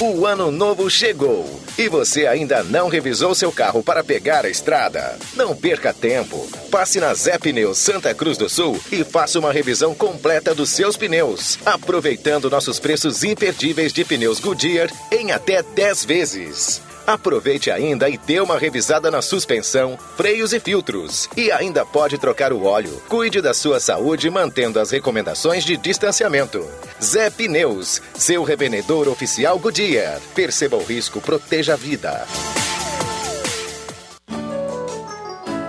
O 0.00 0.24
ano 0.24 0.52
novo 0.52 0.88
chegou 0.88 1.60
e 1.76 1.88
você 1.88 2.24
ainda 2.28 2.62
não 2.62 2.88
revisou 2.88 3.34
seu 3.34 3.50
carro 3.50 3.82
para 3.82 4.04
pegar 4.04 4.44
a 4.44 4.48
estrada. 4.48 5.18
Não 5.34 5.56
perca 5.56 5.92
tempo. 5.92 6.48
Passe 6.70 7.00
na 7.00 7.12
Zé 7.14 7.36
Pneus 7.36 7.78
Santa 7.78 8.14
Cruz 8.14 8.38
do 8.38 8.48
Sul 8.48 8.80
e 8.92 9.02
faça 9.02 9.40
uma 9.40 9.52
revisão 9.52 9.96
completa 9.96 10.54
dos 10.54 10.70
seus 10.70 10.96
pneus, 10.96 11.58
aproveitando 11.66 12.48
nossos 12.48 12.78
preços 12.78 13.24
imperdíveis 13.24 13.92
de 13.92 14.04
pneus 14.04 14.38
Goodyear 14.38 14.88
em 15.10 15.32
até 15.32 15.64
10 15.64 16.04
vezes. 16.04 16.87
Aproveite 17.08 17.70
ainda 17.70 18.06
e 18.10 18.18
dê 18.18 18.38
uma 18.38 18.58
revisada 18.58 19.10
na 19.10 19.22
suspensão, 19.22 19.98
freios 20.14 20.52
e 20.52 20.60
filtros. 20.60 21.26
E 21.34 21.50
ainda 21.50 21.86
pode 21.86 22.18
trocar 22.18 22.52
o 22.52 22.64
óleo. 22.64 23.00
Cuide 23.08 23.40
da 23.40 23.54
sua 23.54 23.80
saúde 23.80 24.28
mantendo 24.28 24.78
as 24.78 24.90
recomendações 24.90 25.64
de 25.64 25.74
distanciamento. 25.78 26.62
Zé 27.02 27.30
Pneus, 27.30 28.02
seu 28.14 28.42
revendedor 28.44 29.08
oficial 29.08 29.58
Goodyear. 29.58 30.20
Perceba 30.34 30.76
o 30.76 30.84
risco, 30.84 31.18
proteja 31.18 31.72
a 31.72 31.76
vida. 31.76 32.26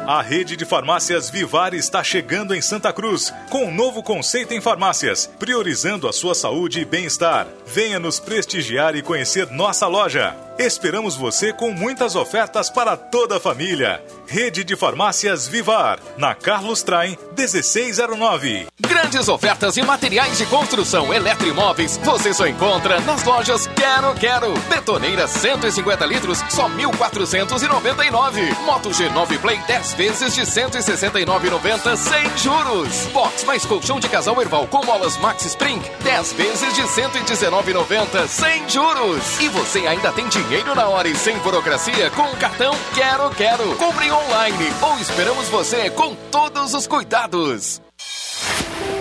A 0.05 0.21
rede 0.21 0.57
de 0.57 0.65
farmácias 0.65 1.29
Vivar 1.29 1.73
está 1.73 2.03
chegando 2.03 2.53
em 2.53 2.61
Santa 2.61 2.91
Cruz 2.91 3.33
com 3.49 3.63
um 3.63 3.73
novo 3.73 4.03
conceito 4.03 4.53
em 4.53 4.59
farmácias, 4.59 5.29
priorizando 5.39 6.05
a 6.05 6.11
sua 6.11 6.35
saúde 6.35 6.81
e 6.81 6.85
bem-estar. 6.85 7.47
Venha 7.65 7.97
nos 7.97 8.19
prestigiar 8.19 8.93
e 8.93 9.01
conhecer 9.01 9.49
nossa 9.51 9.87
loja. 9.87 10.48
Esperamos 10.59 11.15
você 11.15 11.53
com 11.53 11.71
muitas 11.71 12.17
ofertas 12.17 12.69
para 12.69 12.97
toda 12.97 13.37
a 13.37 13.39
família. 13.39 14.03
Rede 14.27 14.61
de 14.65 14.75
Farmácias 14.75 15.47
Vivar, 15.47 16.01
na 16.17 16.35
Carlos 16.35 16.83
Traem, 16.83 17.17
1609. 17.37 18.67
Grandes 19.09 19.27
ofertas 19.27 19.75
em 19.75 19.81
materiais 19.81 20.37
de 20.37 20.45
construção 20.45 21.11
eletroimóveis 21.11 21.97
você 22.03 22.31
só 22.31 22.45
encontra 22.45 22.99
nas 22.99 23.23
lojas 23.23 23.65
Quero 23.65 24.13
Quero. 24.13 24.53
Betoneira 24.69 25.27
150 25.27 26.05
litros, 26.05 26.43
só 26.47 26.69
1.499. 26.69 28.55
Moto 28.65 28.89
G9 28.91 29.39
Play 29.39 29.57
10 29.65 29.93
vezes 29.95 30.35
de 30.35 30.41
169,90 30.41 31.95
sem 31.97 32.37
juros. 32.37 33.07
Box 33.11 33.45
mais 33.45 33.65
colchão 33.65 33.99
de 33.99 34.07
casal 34.07 34.39
Erval 34.39 34.67
com 34.67 34.85
molas 34.85 35.17
Max 35.17 35.43
Spring 35.43 35.81
10 36.03 36.33
vezes 36.33 36.75
de 36.75 36.83
119,90 36.83 38.27
sem 38.27 38.69
juros. 38.69 39.39
E 39.39 39.49
você 39.49 39.87
ainda 39.87 40.11
tem 40.11 40.27
dinheiro 40.27 40.75
na 40.75 40.87
hora 40.87 41.07
e 41.07 41.15
sem 41.15 41.35
burocracia 41.39 42.11
com 42.11 42.31
o 42.31 42.37
cartão 42.37 42.75
Quero 42.93 43.31
Quero. 43.31 43.75
Compre 43.77 44.11
online 44.11 44.71
ou 44.83 44.99
esperamos 44.99 45.49
você 45.49 45.89
com 45.89 46.13
todos 46.29 46.75
os 46.75 46.85
cuidados. 46.85 47.81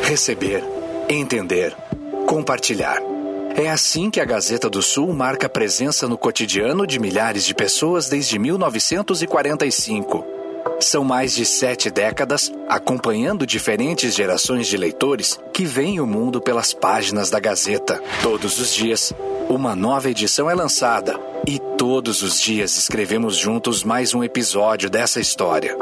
Receber, 0.08 0.64
entender, 1.06 1.76
compartilhar. 2.26 2.98
É 3.54 3.68
assim 3.68 4.08
que 4.08 4.18
a 4.18 4.24
Gazeta 4.24 4.70
do 4.70 4.80
Sul 4.80 5.12
marca 5.12 5.50
presença 5.50 6.08
no 6.08 6.16
cotidiano 6.16 6.86
de 6.86 6.98
milhares 6.98 7.44
de 7.44 7.54
pessoas 7.54 8.08
desde 8.08 8.38
1945. 8.38 10.24
São 10.80 11.04
mais 11.04 11.34
de 11.34 11.44
sete 11.44 11.90
décadas 11.90 12.50
acompanhando 12.70 13.46
diferentes 13.46 14.14
gerações 14.14 14.66
de 14.66 14.78
leitores 14.78 15.38
que 15.52 15.66
veem 15.66 16.00
o 16.00 16.06
mundo 16.06 16.40
pelas 16.40 16.72
páginas 16.72 17.28
da 17.28 17.38
Gazeta. 17.38 18.02
Todos 18.22 18.58
os 18.58 18.74
dias, 18.74 19.12
uma 19.46 19.76
nova 19.76 20.08
edição 20.08 20.48
é 20.48 20.54
lançada 20.54 21.20
e 21.46 21.58
todos 21.76 22.22
os 22.22 22.40
dias 22.40 22.78
escrevemos 22.78 23.36
juntos 23.36 23.84
mais 23.84 24.14
um 24.14 24.24
episódio 24.24 24.88
dessa 24.88 25.20
história. 25.20 25.76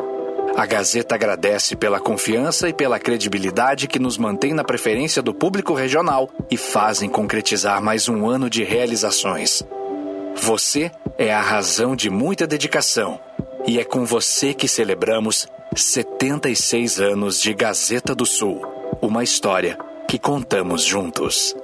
A 0.56 0.64
Gazeta 0.64 1.14
agradece 1.14 1.76
pela 1.76 2.00
confiança 2.00 2.66
e 2.66 2.72
pela 2.72 2.98
credibilidade 2.98 3.86
que 3.86 3.98
nos 3.98 4.16
mantém 4.16 4.54
na 4.54 4.64
preferência 4.64 5.22
do 5.22 5.34
público 5.34 5.74
regional 5.74 6.30
e 6.50 6.56
fazem 6.56 7.10
concretizar 7.10 7.82
mais 7.82 8.08
um 8.08 8.26
ano 8.26 8.48
de 8.48 8.64
realizações. 8.64 9.62
Você 10.34 10.90
é 11.18 11.30
a 11.30 11.42
razão 11.42 11.94
de 11.94 12.08
muita 12.08 12.46
dedicação 12.46 13.20
e 13.66 13.78
é 13.78 13.84
com 13.84 14.06
você 14.06 14.54
que 14.54 14.66
celebramos 14.66 15.46
76 15.74 17.00
anos 17.00 17.38
de 17.38 17.52
Gazeta 17.52 18.14
do 18.14 18.24
Sul. 18.24 18.62
Uma 19.02 19.22
história 19.22 19.76
que 20.08 20.18
contamos 20.18 20.82
juntos. 20.82 21.54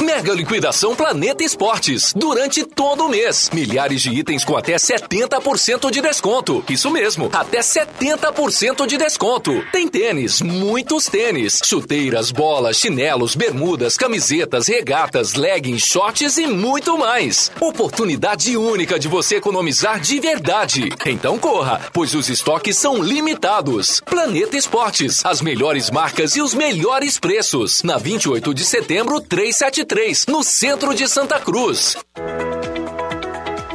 Mega 0.00 0.32
liquidação 0.32 0.96
Planeta 0.96 1.44
Esportes. 1.44 2.14
Durante 2.16 2.64
todo 2.64 3.04
o 3.04 3.08
mês. 3.10 3.50
Milhares 3.52 4.00
de 4.00 4.08
itens 4.08 4.42
com 4.42 4.56
até 4.56 4.76
70% 4.76 5.90
de 5.90 6.00
desconto. 6.00 6.64
Isso 6.70 6.90
mesmo, 6.90 7.28
até 7.34 7.60
70% 7.60 8.86
de 8.86 8.96
desconto. 8.96 9.62
Tem 9.70 9.86
tênis, 9.86 10.40
muitos 10.40 11.04
tênis. 11.04 11.60
Chuteiras, 11.62 12.30
bolas, 12.30 12.78
chinelos, 12.78 13.34
bermudas, 13.34 13.98
camisetas, 13.98 14.68
regatas, 14.68 15.34
leggings, 15.34 15.86
shorts 15.86 16.38
e 16.38 16.46
muito 16.46 16.96
mais. 16.96 17.52
Oportunidade 17.60 18.56
única 18.56 18.98
de 18.98 19.06
você 19.06 19.36
economizar 19.36 20.00
de 20.00 20.18
verdade. 20.18 20.88
Então 21.04 21.38
corra, 21.38 21.78
pois 21.92 22.14
os 22.14 22.30
estoques 22.30 22.78
são 22.78 23.02
limitados. 23.02 24.00
Planeta 24.00 24.56
Esportes. 24.56 25.22
As 25.26 25.42
melhores 25.42 25.90
marcas 25.90 26.36
e 26.36 26.40
os 26.40 26.54
melhores 26.54 27.18
preços. 27.18 27.82
Na 27.82 27.98
28 27.98 28.54
de 28.54 28.64
setembro, 28.64 29.20
373 29.20 29.89
no 30.28 30.44
centro 30.44 30.94
de 30.94 31.08
Santa 31.08 31.40
Cruz. 31.40 31.96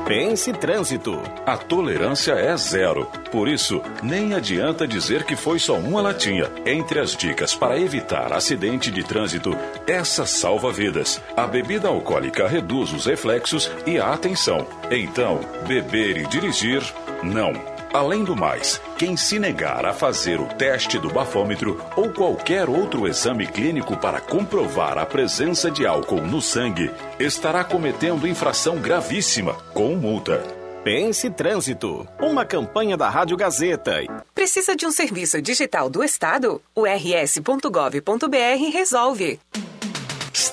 Pense 0.07 0.53
Trânsito. 0.53 1.21
A 1.45 1.57
tolerância 1.57 2.31
é 2.31 2.55
zero. 2.55 3.05
Por 3.33 3.49
isso, 3.49 3.81
nem 4.01 4.33
adianta 4.33 4.87
dizer 4.87 5.25
que 5.25 5.35
foi 5.35 5.59
só 5.59 5.75
uma 5.75 6.01
latinha. 6.01 6.49
Entre 6.65 7.01
as 7.01 7.17
dicas 7.17 7.53
para 7.53 7.77
evitar 7.77 8.31
acidente 8.31 8.89
de 8.89 9.03
trânsito, 9.03 9.57
essa 9.85 10.25
salva 10.25 10.71
vidas. 10.71 11.21
A 11.35 11.45
bebida 11.45 11.89
alcoólica 11.89 12.47
reduz 12.47 12.93
os 12.93 13.05
reflexos 13.05 13.69
e 13.85 13.99
a 13.99 14.13
atenção. 14.13 14.65
Então, 14.89 15.41
beber 15.67 16.15
e 16.15 16.27
dirigir, 16.27 16.81
não. 17.23 17.74
Além 17.95 18.25
do 18.25 18.35
mais, 18.35 18.81
quem 18.97 19.15
se 19.15 19.39
negar 19.39 19.85
a 19.85 19.93
fazer 19.93 20.41
o 20.41 20.47
teste 20.47 20.99
do 20.99 21.09
bafômetro 21.09 21.81
ou 21.95 22.11
qualquer 22.11 22.67
outro 22.67 23.07
exame 23.07 23.47
clínico 23.47 23.95
para 23.95 24.19
comprovar 24.19 24.97
a 24.97 25.05
presença 25.05 25.71
de 25.71 25.87
álcool 25.87 26.19
no 26.19 26.41
sangue 26.41 26.91
estará 27.17 27.63
cometendo 27.63 28.27
infração 28.27 28.81
gravíssima, 28.81 29.53
com 29.73 29.95
multa. 29.95 30.43
Pense 30.83 31.29
Trânsito, 31.29 32.05
uma 32.19 32.43
campanha 32.43 32.97
da 32.97 33.07
Rádio 33.07 33.37
Gazeta. 33.37 34.01
Precisa 34.33 34.75
de 34.75 34.85
um 34.85 34.91
serviço 34.91 35.41
digital 35.41 35.89
do 35.89 36.03
Estado? 36.03 36.61
O 36.75 36.83
rs.gov.br 36.83 38.71
resolve. 38.73 39.39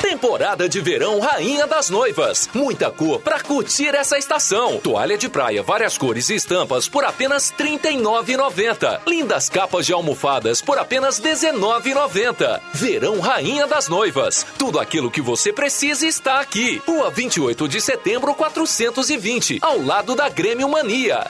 Temporada 0.00 0.68
de 0.68 0.80
verão 0.80 1.18
Rainha 1.18 1.66
das 1.66 1.88
Noivas. 1.88 2.48
Muita 2.54 2.90
cor 2.90 3.20
para 3.20 3.40
curtir 3.40 3.94
essa 3.94 4.18
estação. 4.18 4.78
Toalha 4.78 5.16
de 5.16 5.28
praia, 5.28 5.62
várias 5.62 5.96
cores 5.96 6.28
e 6.28 6.34
estampas 6.34 6.88
por 6.88 7.04
apenas 7.04 7.50
R$ 7.50 7.78
39,90. 7.78 9.00
Lindas 9.06 9.48
capas 9.48 9.86
de 9.86 9.92
almofadas 9.92 10.60
por 10.60 10.78
apenas 10.78 11.18
R$ 11.18 11.30
19,90. 11.30 12.60
Verão 12.74 13.20
Rainha 13.20 13.66
das 13.66 13.88
Noivas. 13.88 14.46
Tudo 14.58 14.78
aquilo 14.78 15.10
que 15.10 15.20
você 15.20 15.52
precisa 15.52 16.06
está 16.06 16.40
aqui. 16.40 16.80
Rua 16.86 17.10
28 17.10 17.66
de 17.66 17.80
setembro, 17.80 18.34
420, 18.34 19.58
ao 19.62 19.80
lado 19.80 20.14
da 20.14 20.28
Grêmio 20.28 20.68
Mania. 20.68 21.26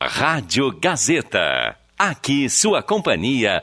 Rádio 0.00 0.70
Gazeta. 0.80 1.76
Aqui 1.98 2.48
sua 2.48 2.82
companhia 2.82 3.62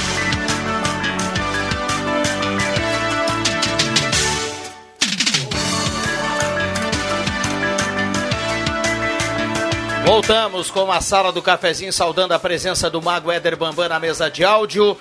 Voltamos 10.05 10.69
com 10.69 10.91
a 10.91 10.99
sala 10.99 11.31
do 11.31 11.41
cafezinho, 11.41 11.93
saudando 11.93 12.33
a 12.33 12.39
presença 12.39 12.89
do 12.89 13.01
Mago 13.01 13.31
Éder 13.31 13.55
Bambam 13.55 13.87
na 13.87 13.99
mesa 13.99 14.29
de 14.29 14.43
áudio. 14.43 14.97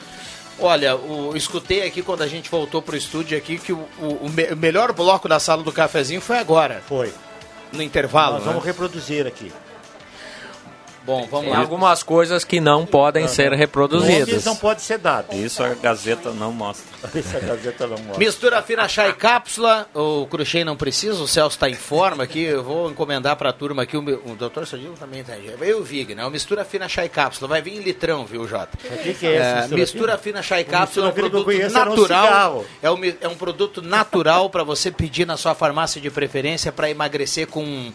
Olha, 0.59 0.95
o, 0.95 1.35
escutei 1.37 1.87
aqui 1.87 2.03
quando 2.03 2.23
a 2.23 2.27
gente 2.27 2.51
voltou 2.51 2.83
pro 2.83 2.97
estúdio 2.97 3.37
aqui 3.37 3.59
que 3.59 3.73
o, 3.73 3.89
o, 3.99 4.27
o 4.27 4.29
me, 4.29 4.55
melhor 4.55 4.93
bloco 4.93 5.29
da 5.29 5.41
sala 5.41 5.63
do 5.63 5.73
cafezinho 5.73 6.21
foi 6.21 6.39
agora. 6.39 6.83
Foi. 6.87 7.13
No 7.73 7.83
intervalo. 7.83 8.35
Nós 8.35 8.45
né? 8.45 8.49
vamos 8.49 8.65
reproduzir 8.65 9.27
aqui. 9.27 9.51
Bom, 11.05 11.27
vamos 11.31 11.51
lá. 11.51 11.59
algumas 11.59 12.03
coisas 12.03 12.45
que 12.45 12.61
não 12.61 12.85
podem 12.85 13.27
ser 13.27 13.53
reproduzidas. 13.53 14.29
Nomes 14.29 14.45
não 14.45 14.57
pode 14.57 14.83
ser 14.83 14.99
dado. 14.99 15.35
Isso 15.35 15.63
a 15.63 15.71
Gazeta 15.71 16.31
não 16.31 16.53
mostra. 16.53 16.85
Isso 17.19 17.37
a 17.37 17.41
Gazeta 17.41 17.87
não 17.87 17.97
mostra. 17.99 18.19
Mistura 18.19 18.63
fina 18.63 18.87
chá 18.87 19.09
e 19.09 19.13
cápsula. 19.15 19.89
O 19.95 20.27
Cruxem 20.27 20.65
não 20.65 20.77
precisa, 20.77 21.15
o 21.23 21.27
Celso 21.27 21.57
está 21.57 21.69
em 21.71 21.75
forma 21.75 22.23
aqui. 22.25 22.43
Eu 22.43 22.63
vou 22.63 22.91
encomendar 22.91 23.37
para 23.37 23.49
a 23.51 23.53
turma 23.53 23.83
aqui. 23.83 23.97
O, 23.97 24.03
meu- 24.03 24.23
o 24.27 24.35
doutor 24.35 24.67
Sadilo 24.67 24.95
também 24.99 25.25
tá. 25.25 25.35
Eu 25.37 25.65
e 25.67 25.75
o 25.75 25.83
Vig, 25.83 26.15
né? 26.15 26.25
O 26.27 26.31
mistura 26.31 26.65
fina 26.65 26.89
chá 26.89 27.05
e 27.05 27.09
cápsula. 27.09 27.49
Vai 27.49 27.63
vir 27.63 27.75
em 27.77 27.81
litrão, 27.81 28.25
viu, 28.27 28.47
Jota? 28.47 28.77
O 28.85 28.99
que 28.99 29.15
que 29.15 29.27
é 29.27 29.37
esse 29.63 29.75
mistura 29.75 29.77
mistura 29.81 30.19
fina? 30.19 30.43
chá 30.43 30.61
e 30.61 30.65
cápsula 30.65 31.07
é 31.09 31.11
um 31.11 31.15
mistura 31.15 31.31
fina 31.31 31.51
que 31.51 31.61
eu 31.61 31.71
produto 31.71 31.77
um 31.77 31.91
natural. 31.97 32.65
É 32.83 32.91
um, 32.91 32.99
é 33.23 33.29
um 33.29 33.35
produto 33.37 33.83
natural 33.83 34.51
para 34.51 34.63
você 34.63 34.91
pedir 34.91 35.27
na 35.27 35.37
sua 35.37 35.55
farmácia 35.55 36.01
de 36.01 36.11
preferência 36.11 36.71
para 36.71 36.91
emagrecer 36.91 37.47
com. 37.47 37.93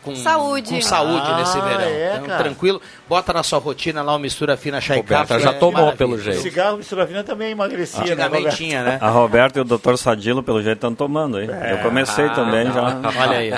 Com 0.00 0.16
Saúde. 0.16 0.70
Com 0.70 0.80
saúde 0.80 1.26
Ah, 1.26 1.36
nesse 1.38 1.60
verão. 1.60 1.80
é, 1.82 2.12
Então, 2.16 2.26
cara. 2.28 2.42
tranquilo. 2.44 2.80
Bota 3.08 3.32
na 3.32 3.42
sua 3.42 3.58
rotina 3.58 4.02
lá 4.02 4.14
o 4.14 4.18
mistura 4.18 4.56
fina 4.56 4.80
chá 4.80 4.94
e 4.94 4.98
Roberta 4.98 5.38
já 5.38 5.50
é 5.50 5.52
tomou, 5.52 5.72
maravilha. 5.72 5.96
pelo 5.96 6.18
jeito. 6.18 6.40
Cigarro 6.40 6.78
mistura 6.78 7.06
fina 7.06 7.22
também 7.22 7.50
emagrecia, 7.52 7.98
né, 7.98 8.04
Antigamente 8.12 8.36
Roberto? 8.38 8.56
tinha, 8.56 8.82
né? 8.82 8.98
A 9.00 9.08
Roberta 9.10 9.58
e 9.58 9.62
o 9.62 9.64
Dr. 9.64 9.96
Sadilo, 9.96 10.42
pelo 10.42 10.62
jeito, 10.62 10.76
estão 10.78 10.94
tomando 10.94 11.36
aí. 11.36 11.46
Eu 11.70 11.78
comecei 11.78 12.24
Ah, 12.24 12.30
também 12.30 12.64
não. 12.64 12.72
já. 12.74 13.00
Olha 13.20 13.36
aí. 13.38 13.50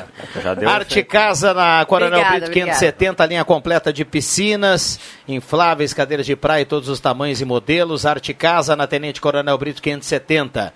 Já 0.42 0.54
deu. 0.54 0.68
Arte 0.68 1.02
Casa 1.04 1.54
na 1.54 1.84
Coronel 1.84 2.18
Obrigada, 2.18 2.36
Brito 2.46 2.50
obrigada. 2.50 2.78
570, 2.78 3.26
linha 3.26 3.44
completa 3.44 3.92
de 3.92 4.04
piscinas, 4.04 4.98
infláveis, 5.28 5.94
cadeiras 5.94 6.26
de 6.26 6.34
praia, 6.36 6.66
todos 6.66 6.88
os 6.88 6.98
tamanhos 7.00 7.40
e 7.40 7.44
modelos. 7.44 8.04
Arte 8.04 8.34
Casa 8.34 8.74
na 8.74 8.86
Tenente 8.86 9.20
Coronel 9.20 9.56
Brito 9.56 9.80
570. 9.80 10.74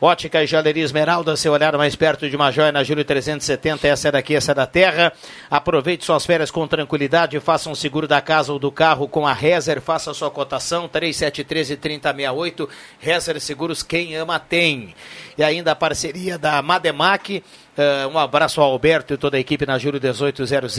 Ótica 0.00 0.44
e 0.44 0.46
Joalheria 0.46 0.84
Esmeralda, 0.84 1.36
seu 1.36 1.52
olhar 1.52 1.76
mais 1.76 1.96
perto 1.96 2.30
de 2.30 2.36
uma 2.36 2.52
joia 2.52 2.70
na 2.70 2.84
Júlio 2.84 3.04
370, 3.04 3.88
essa 3.88 4.06
é 4.06 4.12
daqui, 4.12 4.36
essa 4.36 4.52
é 4.52 4.54
da 4.54 4.64
terra. 4.64 5.12
Aproveite 5.50 6.04
suas 6.04 6.24
férias 6.24 6.52
com 6.52 6.68
tranquilidade, 6.68 7.40
faça 7.40 7.68
um 7.68 7.74
seguro 7.74 8.06
da 8.06 8.20
casa 8.20 8.52
ou 8.52 8.60
do 8.60 8.70
carro 8.70 9.08
com 9.08 9.26
a 9.26 9.32
Rezer, 9.32 9.80
faça 9.80 10.14
sua 10.14 10.30
cotação, 10.30 10.88
3713-3068, 10.88 12.68
Rezer 13.00 13.40
Seguros, 13.40 13.82
quem 13.82 14.14
ama 14.14 14.38
tem. 14.38 14.94
E 15.36 15.42
ainda 15.42 15.72
a 15.72 15.76
parceria 15.76 16.38
da 16.38 16.62
Mademac, 16.62 17.42
Uh, 17.78 18.08
um 18.08 18.18
abraço 18.18 18.60
ao 18.60 18.72
Alberto 18.72 19.14
e 19.14 19.16
toda 19.16 19.36
a 19.36 19.40
equipe 19.40 19.64
na 19.64 19.78
Júlio 19.78 20.00
1800 20.00 20.76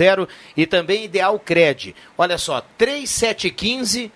e 0.58 0.66
também 0.66 1.06
Ideal 1.06 1.40
Cred. 1.40 1.96
Olha 2.18 2.38
só, 2.38 2.62
3715 2.78 4.12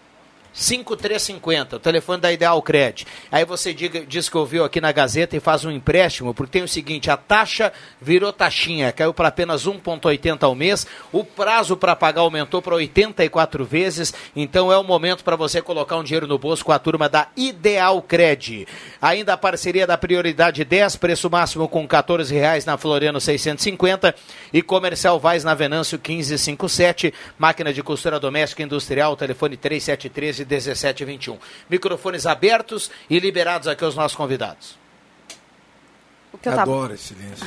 5350, 0.53 1.77
o 1.77 1.79
telefone 1.79 2.21
da 2.21 2.31
Ideal 2.31 2.61
Cred. 2.61 3.07
Aí 3.31 3.43
você 3.43 3.73
diga, 3.73 4.05
diz 4.05 4.29
que 4.29 4.37
ouviu 4.37 4.63
aqui 4.63 4.79
na 4.79 4.91
Gazeta 4.91 5.35
e 5.35 5.39
faz 5.39 5.65
um 5.65 5.71
empréstimo, 5.71 6.33
porque 6.33 6.53
tem 6.53 6.63
o 6.63 6.67
seguinte, 6.67 7.09
a 7.09 7.17
taxa 7.17 7.73
virou 7.99 8.31
taxinha, 8.31 8.91
caiu 8.91 9.13
para 9.13 9.29
apenas 9.29 9.65
1,80 9.65 10.43
ao 10.43 10.53
mês, 10.53 10.85
o 11.11 11.23
prazo 11.23 11.75
para 11.75 11.95
pagar 11.95 12.21
aumentou 12.21 12.61
para 12.61 12.75
84 12.75 13.65
vezes, 13.65 14.13
então 14.35 14.71
é 14.71 14.77
o 14.77 14.83
momento 14.83 15.23
para 15.23 15.35
você 15.35 15.61
colocar 15.61 15.97
um 15.97 16.03
dinheiro 16.03 16.27
no 16.27 16.37
bolso 16.37 16.63
com 16.63 16.71
a 16.71 16.79
turma 16.79 17.09
da 17.09 17.27
Ideal 17.35 18.01
Cred. 18.01 18.67
Ainda 19.01 19.33
a 19.33 19.37
parceria 19.37 19.87
da 19.87 19.97
Prioridade 19.97 20.63
10, 20.63 20.97
preço 20.97 21.29
máximo 21.29 21.67
com 21.67 21.87
14 21.87 22.33
reais 22.33 22.65
na 22.65 22.77
Floriano 22.77 23.19
650 23.19 24.13
e 24.51 24.61
Comercial 24.61 25.19
Vaz 25.19 25.43
na 25.43 25.55
Venâncio 25.55 25.97
1557, 25.97 27.13
máquina 27.37 27.73
de 27.73 27.81
costura 27.81 28.19
doméstica 28.19 28.61
industrial, 28.61 29.15
telefone 29.15 29.57
3713 29.57 30.42
1721. 30.45 31.37
Microfones 31.69 32.25
abertos 32.25 32.89
e 33.09 33.19
liberados 33.19 33.67
aqui 33.67 33.83
aos 33.83 33.95
nossos 33.95 34.15
convidados. 34.15 34.83
O 36.33 36.37
que 36.37 36.49
eu 36.49 36.55
tava... 36.55 36.63
Adoro 36.63 36.95
esse 36.95 37.13
silêncio. 37.13 37.45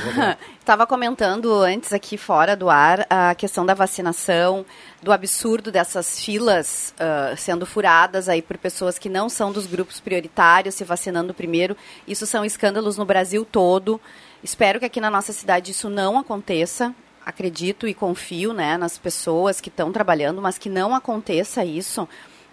Estava 0.57 0.87
comentando 0.87 1.53
antes 1.55 1.91
aqui 1.91 2.17
fora 2.17 2.55
do 2.55 2.69
ar 2.69 3.05
a 3.09 3.35
questão 3.35 3.65
da 3.65 3.73
vacinação, 3.73 4.65
do 5.03 5.11
absurdo 5.11 5.69
dessas 5.69 6.21
filas 6.21 6.95
uh, 6.97 7.35
sendo 7.35 7.65
furadas 7.65 8.29
aí 8.29 8.41
por 8.41 8.57
pessoas 8.57 8.97
que 8.97 9.09
não 9.09 9.27
são 9.27 9.51
dos 9.51 9.67
grupos 9.67 9.99
prioritários 9.99 10.75
se 10.75 10.85
vacinando 10.85 11.33
primeiro. 11.33 11.75
Isso 12.07 12.25
são 12.25 12.45
escândalos 12.45 12.97
no 12.97 13.03
Brasil 13.03 13.43
todo. 13.43 13.99
Espero 14.41 14.79
que 14.79 14.85
aqui 14.85 15.01
na 15.01 15.11
nossa 15.11 15.33
cidade 15.33 15.71
isso 15.71 15.89
não 15.89 16.17
aconteça. 16.17 16.95
Acredito 17.25 17.89
e 17.89 17.93
confio 17.93 18.53
né, 18.53 18.77
nas 18.77 18.97
pessoas 18.97 19.59
que 19.59 19.67
estão 19.67 19.91
trabalhando, 19.91 20.41
mas 20.41 20.57
que 20.57 20.69
não 20.69 20.95
aconteça 20.95 21.65
isso 21.65 22.07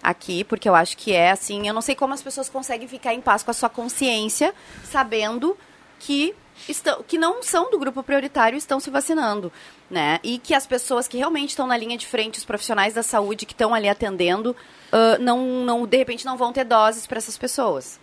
aqui, 0.05 0.43
porque 0.43 0.69
eu 0.69 0.75
acho 0.75 0.95
que 0.95 1.11
é 1.11 1.31
assim. 1.31 1.67
Eu 1.67 1.73
não 1.73 1.81
sei 1.81 1.95
como 1.95 2.13
as 2.13 2.21
pessoas 2.21 2.47
conseguem 2.47 2.87
ficar 2.87 3.13
em 3.13 3.21
paz 3.21 3.43
com 3.43 3.51
a 3.51 3.53
sua 3.53 3.69
consciência, 3.69 4.53
sabendo 4.83 5.57
que 5.99 6.35
estão, 6.69 7.03
que 7.03 7.17
não 7.17 7.41
são 7.41 7.69
do 7.69 7.79
grupo 7.79 8.03
prioritário 8.03 8.57
estão 8.57 8.79
se 8.79 8.89
vacinando, 8.89 9.51
né? 9.89 10.19
E 10.23 10.37
que 10.37 10.53
as 10.53 10.67
pessoas 10.67 11.07
que 11.07 11.17
realmente 11.17 11.49
estão 11.49 11.67
na 11.67 11.75
linha 11.75 11.97
de 11.97 12.05
frente, 12.05 12.37
os 12.37 12.45
profissionais 12.45 12.93
da 12.93 13.03
saúde 13.03 13.45
que 13.45 13.53
estão 13.53 13.73
ali 13.73 13.89
atendendo, 13.89 14.55
uh, 14.91 15.21
não, 15.21 15.39
não, 15.65 15.85
de 15.85 15.97
repente 15.97 16.25
não 16.25 16.37
vão 16.37 16.53
ter 16.53 16.63
doses 16.63 17.07
para 17.07 17.17
essas 17.17 17.37
pessoas. 17.37 17.99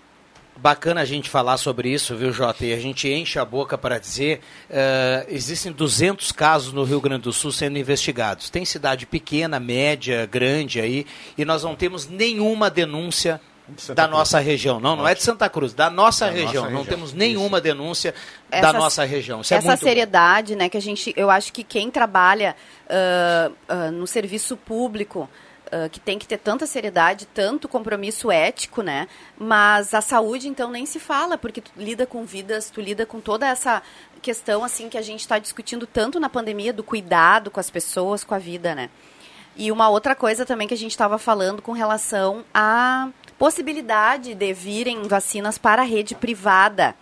Bacana 0.55 1.01
a 1.01 1.05
gente 1.05 1.31
falar 1.31 1.57
sobre 1.57 1.89
isso, 1.89 2.15
viu, 2.15 2.31
Jota? 2.31 2.67
E 2.67 2.75
a 2.75 2.79
gente 2.79 3.09
enche 3.09 3.39
a 3.39 3.45
boca 3.45 3.79
para 3.79 3.99
dizer: 3.99 4.41
uh, 4.69 5.27
existem 5.29 5.73
200 5.73 6.31
casos 6.31 6.73
no 6.73 6.85
Rio 6.85 7.01
Grande 7.01 7.23
do 7.23 7.33
Sul 7.33 7.51
sendo 7.51 7.79
investigados. 7.79 8.51
Tem 8.51 8.65
cidade 8.65 9.07
pequena, 9.07 9.59
média, 9.59 10.27
grande 10.27 10.79
aí, 10.79 11.07
e 11.39 11.45
nós 11.45 11.65
não 11.65 11.75
temos 11.75 12.07
nenhuma 12.07 12.69
denúncia 12.69 13.41
da 13.95 14.05
Cruz. 14.05 14.11
nossa 14.11 14.39
região. 14.41 14.81
Não, 14.81 14.97
não 14.97 15.09
é 15.09 15.15
de 15.15 15.23
Santa 15.23 15.49
Cruz, 15.49 15.73
da 15.73 15.89
nossa, 15.89 16.27
da 16.27 16.33
região. 16.33 16.65
nossa 16.65 16.75
Não 16.75 16.85
temos 16.85 17.13
nenhuma 17.13 17.59
isso. 17.59 17.65
denúncia 17.65 18.15
essa, 18.51 18.73
da 18.73 18.79
nossa 18.79 19.05
região. 19.05 19.41
Isso 19.41 19.55
é 19.55 19.57
essa 19.57 19.73
é 19.73 19.77
seriedade, 19.77 20.53
bom. 20.53 20.59
né, 20.59 20.69
que 20.69 20.77
a 20.77 20.83
gente, 20.83 21.15
eu 21.17 21.31
acho 21.31 21.53
que 21.53 21.63
quem 21.65 21.91
trabalha 21.91 22.57
uh, 22.87 23.53
uh, 23.73 23.91
no 23.93 24.07
serviço 24.07 24.57
público 24.57 25.29
Uh, 25.73 25.89
que 25.89 25.99
tem 25.99 26.19
que 26.19 26.29
ter 26.29 26.37
tanta 26.37 26.67
seriedade, 26.67 27.25
tanto 27.25 27.67
compromisso 27.67 28.31
ético, 28.31 28.83
né? 28.83 29.09
Mas 29.39 29.95
a 29.95 30.03
saúde, 30.03 30.47
então, 30.47 30.71
nem 30.71 30.85
se 30.85 31.01
fala, 31.01 31.39
porque 31.39 31.63
tu 31.63 31.71
lida 31.79 32.05
com 32.05 32.27
vidas, 32.27 32.69
tu 32.69 32.79
lida 32.79 33.07
com 33.07 33.23
toda 33.23 33.47
essa 33.49 33.83
questão, 34.21 34.63
assim, 34.63 34.91
que 34.91 34.99
a 34.99 35.03
gente 35.03 35.21
está 35.21 35.39
discutindo 35.39 35.87
tanto 35.87 36.21
na 36.21 36.29
pandemia, 36.29 36.75
do 36.75 36.85
cuidado 36.85 37.51
com 37.51 37.59
as 37.59 37.71
pessoas, 37.71 38.23
com 38.23 38.35
a 38.35 38.39
vida, 38.39 38.75
né? 38.75 38.91
E 39.57 39.73
uma 39.73 39.89
outra 39.89 40.15
coisa 40.15 40.45
também 40.45 40.69
que 40.69 40.75
a 40.75 40.77
gente 40.77 40.91
estava 40.91 41.17
falando 41.17 41.63
com 41.63 41.73
relação 41.73 42.45
à 42.53 43.09
possibilidade 43.39 44.35
de 44.35 44.53
virem 44.53 45.03
vacinas 45.05 45.57
para 45.57 45.81
a 45.81 45.85
rede 45.87 46.15
privada 46.15 46.95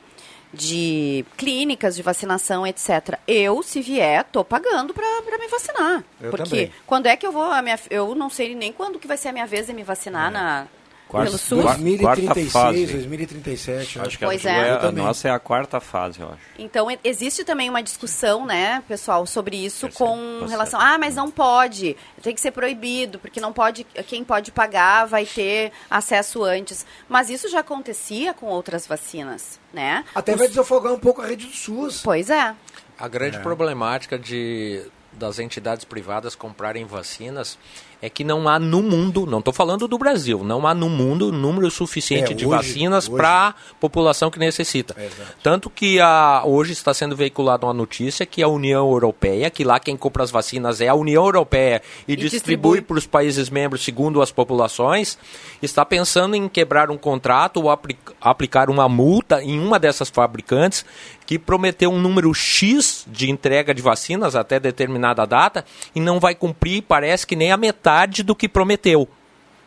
de 0.52 1.24
clínicas 1.36 1.94
de 1.94 2.02
vacinação, 2.02 2.66
etc. 2.66 3.18
Eu, 3.26 3.62
se 3.62 3.80
vier, 3.80 4.24
tô 4.24 4.44
pagando 4.44 4.92
para 4.92 5.38
me 5.38 5.48
vacinar. 5.48 6.04
Eu 6.20 6.30
porque 6.30 6.66
também. 6.66 6.72
quando 6.86 7.06
é 7.06 7.16
que 7.16 7.26
eu 7.26 7.32
vou, 7.32 7.44
a 7.44 7.62
minha, 7.62 7.78
eu 7.88 8.14
não 8.14 8.28
sei 8.28 8.54
nem 8.54 8.72
quando 8.72 8.98
que 8.98 9.06
vai 9.06 9.16
ser 9.16 9.28
a 9.28 9.32
minha 9.32 9.46
vez 9.46 9.66
de 9.66 9.72
me 9.72 9.82
vacinar 9.82 10.28
é. 10.28 10.30
na 10.30 10.66
Quarta, 11.10 11.26
pelo 11.26 11.38
SUS? 11.38 11.64
2036, 11.64 12.92
2037. 12.92 14.00
Acho 14.00 14.16
que 14.16 14.24
pois 14.24 14.46
a, 14.46 14.50
é. 14.50 14.86
a 14.86 14.92
nossa 14.92 15.26
é 15.26 15.30
a 15.32 15.40
quarta 15.40 15.80
fase, 15.80 16.20
eu 16.20 16.28
acho. 16.28 16.38
Então, 16.56 16.86
existe 17.02 17.42
também 17.42 17.68
uma 17.68 17.82
discussão, 17.82 18.46
né, 18.46 18.80
pessoal, 18.86 19.26
sobre 19.26 19.56
isso 19.56 19.88
Percebe, 19.88 19.98
com 19.98 20.46
relação... 20.46 20.80
Ah, 20.80 20.96
mas 20.98 21.16
não 21.16 21.28
pode, 21.28 21.96
tem 22.22 22.32
que 22.32 22.40
ser 22.40 22.52
proibido, 22.52 23.18
porque 23.18 23.40
não 23.40 23.52
pode... 23.52 23.82
Quem 24.06 24.22
pode 24.22 24.52
pagar 24.52 25.06
vai 25.06 25.26
ter 25.26 25.72
acesso 25.90 26.44
antes. 26.44 26.86
Mas 27.08 27.28
isso 27.28 27.48
já 27.48 27.58
acontecia 27.58 28.32
com 28.32 28.46
outras 28.46 28.86
vacinas, 28.86 29.58
né? 29.72 30.04
Até 30.14 30.34
Os... 30.34 30.38
vai 30.38 30.46
desafogar 30.46 30.92
um 30.92 30.98
pouco 30.98 31.22
a 31.22 31.26
rede 31.26 31.46
do 31.46 31.52
SUS. 31.52 32.02
Pois 32.04 32.30
é. 32.30 32.54
A 32.96 33.08
grande 33.08 33.38
é. 33.38 33.40
problemática 33.40 34.16
de 34.16 34.84
das 35.12 35.40
entidades 35.40 35.84
privadas 35.84 36.36
comprarem 36.36 36.84
vacinas 36.84 37.58
é 38.02 38.08
que 38.08 38.24
não 38.24 38.48
há 38.48 38.58
no 38.58 38.82
mundo, 38.82 39.26
não 39.26 39.40
estou 39.40 39.52
falando 39.52 39.86
do 39.86 39.98
Brasil, 39.98 40.42
não 40.42 40.66
há 40.66 40.74
no 40.74 40.88
mundo 40.88 41.30
número 41.30 41.70
suficiente 41.70 42.32
é, 42.32 42.34
de 42.34 42.46
hoje, 42.46 42.56
vacinas 42.56 43.08
para 43.08 43.48
a 43.48 43.54
população 43.78 44.30
que 44.30 44.38
necessita. 44.38 44.94
É, 44.98 45.08
Tanto 45.42 45.68
que 45.68 46.00
a, 46.00 46.42
hoje 46.44 46.72
está 46.72 46.94
sendo 46.94 47.14
veiculada 47.14 47.66
uma 47.66 47.74
notícia 47.74 48.24
que 48.24 48.42
a 48.42 48.48
União 48.48 48.88
Europeia, 48.90 49.50
que 49.50 49.64
lá 49.64 49.78
quem 49.78 49.96
compra 49.96 50.22
as 50.22 50.30
vacinas 50.30 50.80
é 50.80 50.88
a 50.88 50.94
União 50.94 51.24
Europeia 51.24 51.82
e, 52.08 52.14
e 52.14 52.16
distribui 52.16 52.80
para 52.80 52.96
os 52.96 53.06
países 53.06 53.50
membros 53.50 53.84
segundo 53.84 54.22
as 54.22 54.30
populações, 54.30 55.18
está 55.60 55.84
pensando 55.84 56.34
em 56.34 56.48
quebrar 56.48 56.90
um 56.90 56.96
contrato 56.96 57.58
ou 57.58 57.70
apli 57.70 57.96
aplicar 58.20 58.70
uma 58.70 58.88
multa 58.88 59.42
em 59.42 59.58
uma 59.58 59.78
dessas 59.78 60.08
fabricantes 60.08 60.84
que 61.30 61.38
prometeu 61.38 61.92
um 61.92 62.00
número 62.00 62.34
X 62.34 63.04
de 63.06 63.30
entrega 63.30 63.72
de 63.72 63.80
vacinas 63.80 64.34
até 64.34 64.58
determinada 64.58 65.24
data 65.24 65.64
e 65.94 66.00
não 66.00 66.18
vai 66.18 66.34
cumprir, 66.34 66.82
parece 66.82 67.24
que 67.24 67.36
nem 67.36 67.52
a 67.52 67.56
metade 67.56 68.24
do 68.24 68.34
que 68.34 68.48
prometeu. 68.48 69.08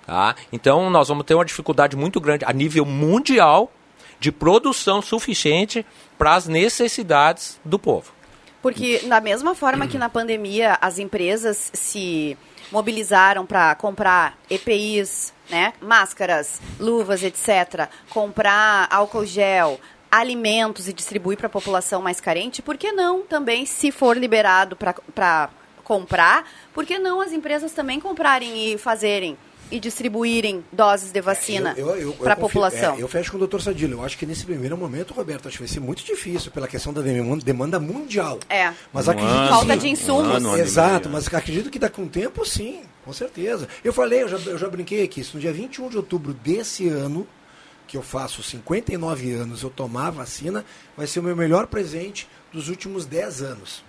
Tá? 0.06 0.36
Então 0.52 0.90
nós 0.90 1.08
vamos 1.08 1.24
ter 1.24 1.36
uma 1.36 1.46
dificuldade 1.46 1.96
muito 1.96 2.20
grande 2.20 2.44
a 2.44 2.52
nível 2.52 2.84
mundial 2.84 3.72
de 4.20 4.30
produção 4.30 5.02
suficiente 5.02 5.86
para 6.18 6.36
as 6.36 6.50
necessidades 6.50 7.58
do 7.64 7.80
povo. 7.80 8.12
Porque 8.62 9.00
da 9.08 9.22
mesma 9.22 9.56
forma 9.56 9.88
que 9.88 9.98
na 9.98 10.10
pandemia 10.10 10.78
as 10.82 11.00
empresas 11.00 11.72
se 11.74 12.38
mobilizaram 12.74 13.46
para 13.46 13.74
comprar 13.76 14.38
EPIs, 14.50 15.34
né, 15.50 15.72
máscaras, 15.82 16.60
luvas, 16.78 17.24
etc., 17.24 17.88
comprar 18.10 18.88
álcool 18.92 19.26
gel, 19.26 19.80
alimentos 20.14 20.88
e 20.88 20.94
distribuir 20.94 21.38
para 21.38 21.48
a 21.48 21.50
população 21.50 22.00
mais 22.00 22.22
carente, 22.22 22.62
por 22.62 22.78
que 22.78 22.92
não 22.92 23.24
também, 23.24 23.66
se 23.66 23.92
for 23.92 24.16
liberado 24.16 24.76
para 24.76 25.50
comprar, 25.84 26.48
por 26.72 26.86
que 26.86 27.00
não 27.00 27.20
as 27.20 27.32
empresas 27.32 27.72
também 27.72 28.00
comprarem 28.00 28.74
e 28.74 28.78
fazerem 28.78 29.36
e 29.72 29.80
distribuírem 29.80 30.64
doses 30.72 31.12
de 31.12 31.20
vacina 31.20 31.76
é, 31.76 32.24
para 32.24 32.34
a 32.34 32.36
população? 32.36 32.96
É, 32.96 33.02
eu 33.02 33.08
fecho 33.08 33.32
com 33.32 33.38
o 33.38 33.40
doutor 33.40 33.60
Sadilo. 33.60 33.94
Eu 33.94 34.06
acho 34.06 34.16
que 34.16 34.24
nesse 34.24 34.46
primeiro 34.46 34.78
momento, 34.78 35.16
Roberto, 35.16 35.48
acho 35.48 35.58
que 35.58 35.64
vai 35.64 35.68
ser 35.68 35.80
muito 35.80 36.04
difícil 36.04 36.52
pela 36.52 36.68
questão 36.68 36.94
da 36.94 37.02
demanda 37.02 37.80
mundial. 37.80 38.40
É. 38.48 38.72
Mas 38.94 39.10
acredito 39.10 39.36
ano, 39.36 39.50
falta 39.50 39.76
de 39.76 39.90
insumos. 39.90 40.44
Um 40.44 40.58
Exato, 40.58 41.10
mas 41.10 41.28
acredito 41.34 41.72
que 41.72 41.80
daqui 41.80 42.00
a 42.00 42.04
um 42.04 42.08
tempo, 42.08 42.46
sim, 42.46 42.84
com 43.04 43.12
certeza. 43.12 43.68
Eu 43.84 43.92
falei, 43.92 44.22
eu 44.22 44.28
já, 44.28 44.38
eu 44.52 44.60
já 44.60 44.70
brinquei 44.70 45.04
aqui, 45.04 45.24
se 45.24 45.34
no 45.34 45.42
dia 45.42 45.52
21 45.52 45.90
de 45.90 45.98
outubro 45.98 46.36
desse 46.36 46.88
ano 46.88 47.28
que 47.94 47.98
eu 47.98 48.02
faço 48.02 48.42
59 48.42 49.32
anos, 49.34 49.62
eu 49.62 49.70
tomar 49.70 50.08
a 50.08 50.10
vacina, 50.10 50.66
vai 50.98 51.06
ser 51.06 51.20
o 51.20 51.24
meu 51.24 51.36
melhor 51.36 51.68
presente 51.68 52.28
dos 52.52 52.68
últimos 52.68 53.06
10 53.06 53.44
anos. 53.44 53.84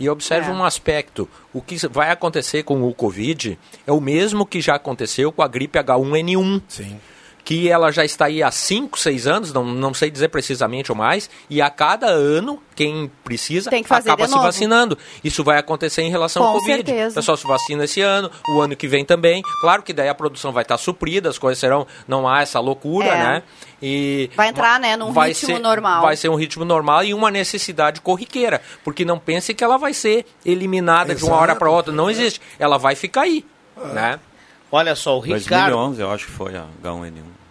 E 0.00 0.08
observe 0.08 0.48
é. 0.48 0.54
um 0.54 0.64
aspecto: 0.64 1.28
o 1.52 1.60
que 1.60 1.76
vai 1.86 2.10
acontecer 2.10 2.62
com 2.62 2.82
o 2.82 2.94
Covid 2.94 3.58
é 3.86 3.92
o 3.92 4.00
mesmo 4.00 4.46
que 4.46 4.58
já 4.62 4.76
aconteceu 4.76 5.30
com 5.30 5.42
a 5.42 5.48
gripe 5.48 5.78
H1N1. 5.78 6.62
Sim. 6.66 6.98
Que 7.44 7.68
ela 7.68 7.90
já 7.90 8.04
está 8.04 8.26
aí 8.26 8.40
há 8.42 8.50
5, 8.52 8.96
6 8.98 9.26
anos, 9.26 9.52
não, 9.52 9.64
não 9.64 9.92
sei 9.92 10.10
dizer 10.10 10.28
precisamente 10.28 10.92
ou 10.92 10.96
mais, 10.96 11.28
e 11.50 11.60
a 11.60 11.68
cada 11.68 12.06
ano, 12.06 12.62
quem 12.76 13.10
precisa 13.24 13.68
Tem 13.68 13.82
que 13.82 13.88
fazer 13.88 14.10
acaba 14.10 14.26
se 14.28 14.32
novo. 14.34 14.44
vacinando. 14.44 14.96
Isso 15.24 15.42
vai 15.42 15.58
acontecer 15.58 16.02
em 16.02 16.10
relação 16.10 16.44
ao 16.44 16.52
Com 16.52 16.60
Covid. 16.60 16.76
certeza. 16.88 17.10
O 17.10 17.14
pessoal 17.14 17.36
se 17.36 17.46
vacina 17.46 17.84
esse 17.84 18.00
ano, 18.00 18.30
o 18.48 18.60
ano 18.60 18.76
que 18.76 18.86
vem 18.86 19.04
também. 19.04 19.42
Claro 19.60 19.82
que 19.82 19.92
daí 19.92 20.08
a 20.08 20.14
produção 20.14 20.52
vai 20.52 20.62
estar 20.62 20.78
suprida, 20.78 21.28
as 21.28 21.36
coisas 21.38 21.58
serão, 21.58 21.84
não 22.06 22.28
há 22.28 22.42
essa 22.42 22.60
loucura, 22.60 23.08
É. 23.08 23.18
né? 23.18 23.42
E 23.82 24.30
Vai 24.36 24.48
entrar, 24.48 24.78
né, 24.78 24.96
num 24.96 25.10
vai 25.12 25.30
ritmo 25.30 25.54
ser- 25.56 25.58
normal. 25.58 26.02
Vai 26.02 26.16
ser 26.16 26.28
um 26.28 26.36
ritmo 26.36 26.64
normal 26.64 27.02
e 27.02 27.12
uma 27.12 27.30
necessidade 27.32 28.00
corriqueira, 28.00 28.62
porque 28.84 29.04
não 29.04 29.18
pense 29.18 29.52
que 29.52 29.64
ela 29.64 29.76
vai 29.76 29.92
ser 29.92 30.24
eliminada 30.46 31.12
de 31.12 31.24
uma 31.24 31.34
hora 31.36 31.56
para 31.56 31.68
outra, 31.68 31.92
não 31.92 32.08
existe. 32.08 32.40
Ela 32.58 32.78
vai 32.78 32.94
ficar 32.94 33.22
aí, 33.22 33.44
né? 33.92 34.20
Olha 34.74 34.96
só, 34.96 35.18
o 35.18 35.20
2011, 35.20 36.00
eu 36.00 36.10
acho 36.10 36.24
que 36.24 36.32
foi 36.32 36.56
a 36.56 36.64
H1N1. 36.82 37.41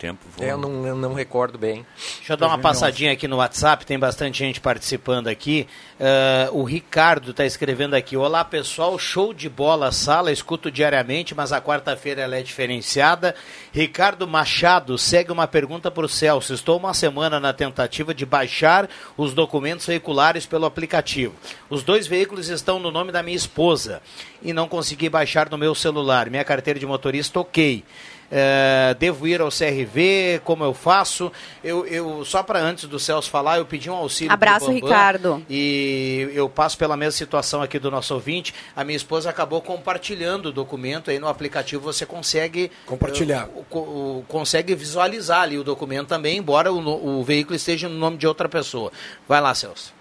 Tempo 0.00 0.24
voa. 0.34 0.48
Eu 0.48 0.56
não, 0.56 0.86
eu 0.86 0.96
não 0.96 1.12
recordo 1.12 1.58
bem. 1.58 1.84
Deixa 2.16 2.32
eu 2.32 2.36
dar 2.38 2.46
uma 2.46 2.56
passadinha 2.58 3.12
aqui 3.12 3.28
no 3.28 3.36
WhatsApp, 3.36 3.84
tem 3.84 3.98
bastante 3.98 4.38
gente 4.38 4.58
participando 4.58 5.28
aqui. 5.28 5.68
Ah, 6.00 6.48
o 6.52 6.64
Ricardo 6.64 7.32
está 7.32 7.44
escrevendo 7.44 7.92
aqui: 7.92 8.16
Olá 8.16 8.42
pessoal, 8.42 8.98
show 8.98 9.34
de 9.34 9.46
bola, 9.46 9.92
sala, 9.92 10.32
escuto 10.32 10.70
diariamente, 10.70 11.34
mas 11.34 11.52
a 11.52 11.60
quarta-feira 11.60 12.22
ela 12.22 12.34
é 12.34 12.42
diferenciada. 12.42 13.34
Ricardo 13.74 14.26
Machado 14.26 14.96
segue 14.96 15.30
uma 15.30 15.46
pergunta 15.46 15.90
para 15.90 16.06
o 16.06 16.08
Celso: 16.08 16.54
Estou 16.54 16.78
uma 16.78 16.94
semana 16.94 17.38
na 17.38 17.52
tentativa 17.52 18.14
de 18.14 18.24
baixar 18.24 18.88
os 19.18 19.34
documentos 19.34 19.84
veiculares 19.84 20.46
pelo 20.46 20.64
aplicativo. 20.64 21.34
Os 21.68 21.82
dois 21.82 22.06
veículos 22.06 22.48
estão 22.48 22.78
no 22.78 22.90
nome 22.90 23.12
da 23.12 23.22
minha 23.22 23.36
esposa 23.36 24.00
e 24.42 24.54
não 24.54 24.66
consegui 24.66 25.10
baixar 25.10 25.50
no 25.50 25.58
meu 25.58 25.74
celular. 25.74 26.30
Minha 26.30 26.44
carteira 26.44 26.80
de 26.80 26.86
motorista, 26.86 27.38
ok. 27.38 27.84
É, 28.32 28.94
devo 28.98 29.26
ir 29.26 29.40
ao 29.40 29.48
CRV? 29.48 30.40
Como 30.44 30.62
eu 30.62 30.72
faço? 30.72 31.32
Eu, 31.64 31.84
eu 31.86 32.24
só 32.24 32.42
para 32.44 32.60
antes 32.60 32.84
do 32.84 32.96
Celso 32.98 33.28
falar, 33.28 33.58
eu 33.58 33.66
pedi 33.66 33.90
um 33.90 33.94
auxílio. 33.94 34.32
Abraço, 34.32 34.66
Bambam, 34.66 34.74
Ricardo. 34.88 35.42
E 35.50 36.30
eu 36.32 36.48
passo 36.48 36.78
pela 36.78 36.96
mesma 36.96 37.10
situação 37.12 37.60
aqui 37.60 37.78
do 37.78 37.90
nosso 37.90 38.14
ouvinte. 38.14 38.54
A 38.76 38.84
minha 38.84 38.96
esposa 38.96 39.28
acabou 39.30 39.60
compartilhando 39.60 40.46
o 40.46 40.52
documento 40.52 41.10
aí 41.10 41.18
no 41.18 41.26
aplicativo. 41.26 41.82
Você 41.82 42.06
consegue 42.06 42.70
Compartilhar. 42.86 43.48
o- 43.48 43.76
o- 43.78 44.24
consegue 44.28 44.74
visualizar 44.76 45.42
ali 45.42 45.58
o 45.58 45.64
documento 45.64 46.06
também, 46.06 46.38
embora 46.38 46.72
o, 46.72 47.18
o 47.18 47.24
veículo 47.24 47.56
esteja 47.56 47.88
no 47.88 47.96
nome 47.96 48.16
de 48.16 48.26
outra 48.28 48.48
pessoa. 48.48 48.92
Vai 49.28 49.40
lá, 49.40 49.52
Celso. 49.54 49.92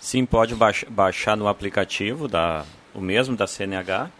Sim, 0.00 0.24
pode 0.24 0.54
baix- 0.54 0.84
baixar 0.88 1.36
no 1.36 1.46
aplicativo, 1.46 2.26
da, 2.26 2.64
o 2.94 3.00
mesmo 3.00 3.36
da 3.36 3.46
CNH. 3.46 4.10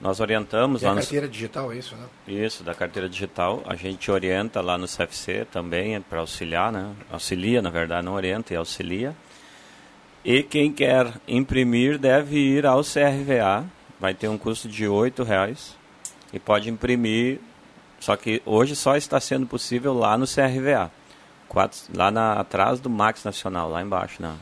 Nós 0.00 0.20
orientamos 0.20 0.82
lá 0.82 0.90
no... 0.90 1.00
carteira 1.00 1.28
digital, 1.28 1.72
é 1.72 1.76
isso, 1.76 1.96
né? 1.96 2.06
Isso, 2.26 2.62
da 2.62 2.74
carteira 2.74 3.08
digital. 3.08 3.62
A 3.66 3.74
gente 3.74 4.10
orienta 4.10 4.60
lá 4.60 4.78
no 4.78 4.86
CFC 4.86 5.44
também 5.50 6.00
para 6.00 6.20
auxiliar, 6.20 6.70
né? 6.70 6.94
Auxilia, 7.10 7.60
na 7.60 7.70
verdade, 7.70 8.04
não 8.04 8.14
orienta 8.14 8.54
e 8.54 8.56
auxilia. 8.56 9.14
E 10.24 10.42
quem 10.42 10.72
quer 10.72 11.12
imprimir 11.26 11.98
deve 11.98 12.38
ir 12.38 12.64
ao 12.64 12.82
CRVA. 12.82 13.64
Vai 13.98 14.14
ter 14.14 14.28
um 14.28 14.38
custo 14.38 14.68
de 14.68 14.84
R$ 14.84 15.12
reais 15.26 15.76
e 16.32 16.38
pode 16.38 16.70
imprimir. 16.70 17.40
Só 17.98 18.16
que 18.16 18.40
hoje 18.46 18.76
só 18.76 18.96
está 18.96 19.18
sendo 19.18 19.46
possível 19.46 19.92
lá 19.92 20.16
no 20.16 20.24
CRVA, 20.24 20.88
quatro, 21.48 21.80
lá 21.92 22.12
na, 22.12 22.34
atrás 22.34 22.78
do 22.78 22.88
Max 22.88 23.24
Nacional, 23.24 23.68
lá 23.68 23.82
embaixo, 23.82 24.22
na, 24.22 24.36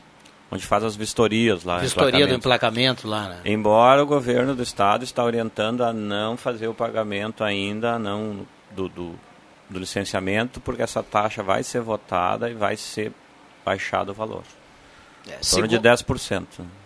onde 0.51 0.65
faz 0.65 0.83
as 0.83 0.95
vistorias 0.95 1.63
lá. 1.63 1.79
Vistoria 1.79 2.25
do 2.27 2.33
emplacamento. 2.33 3.07
lá, 3.07 3.29
né? 3.29 3.41
Embora 3.45 4.01
o 4.01 4.05
governo 4.05 4.55
do 4.55 4.63
estado 4.63 5.03
está 5.03 5.23
orientando 5.23 5.83
a 5.83 5.91
não 5.93 6.37
fazer 6.37 6.67
o 6.67 6.73
pagamento 6.73 7.43
ainda 7.43 7.97
não 7.99 8.45
do, 8.71 8.87
do, 8.89 9.15
do 9.69 9.79
licenciamento, 9.79 10.59
porque 10.61 10.81
essa 10.81 11.03
taxa 11.03 11.43
vai 11.43 11.63
ser 11.63 11.81
votada 11.81 12.49
e 12.49 12.53
vai 12.53 12.77
ser 12.77 13.11
baixado 13.65 14.09
o 14.09 14.13
valor. 14.13 14.43
É, 15.27 15.31
em 15.31 15.49
torno 15.49 15.67
de 15.67 15.75
segu- 15.75 16.15
10%. 16.15 16.45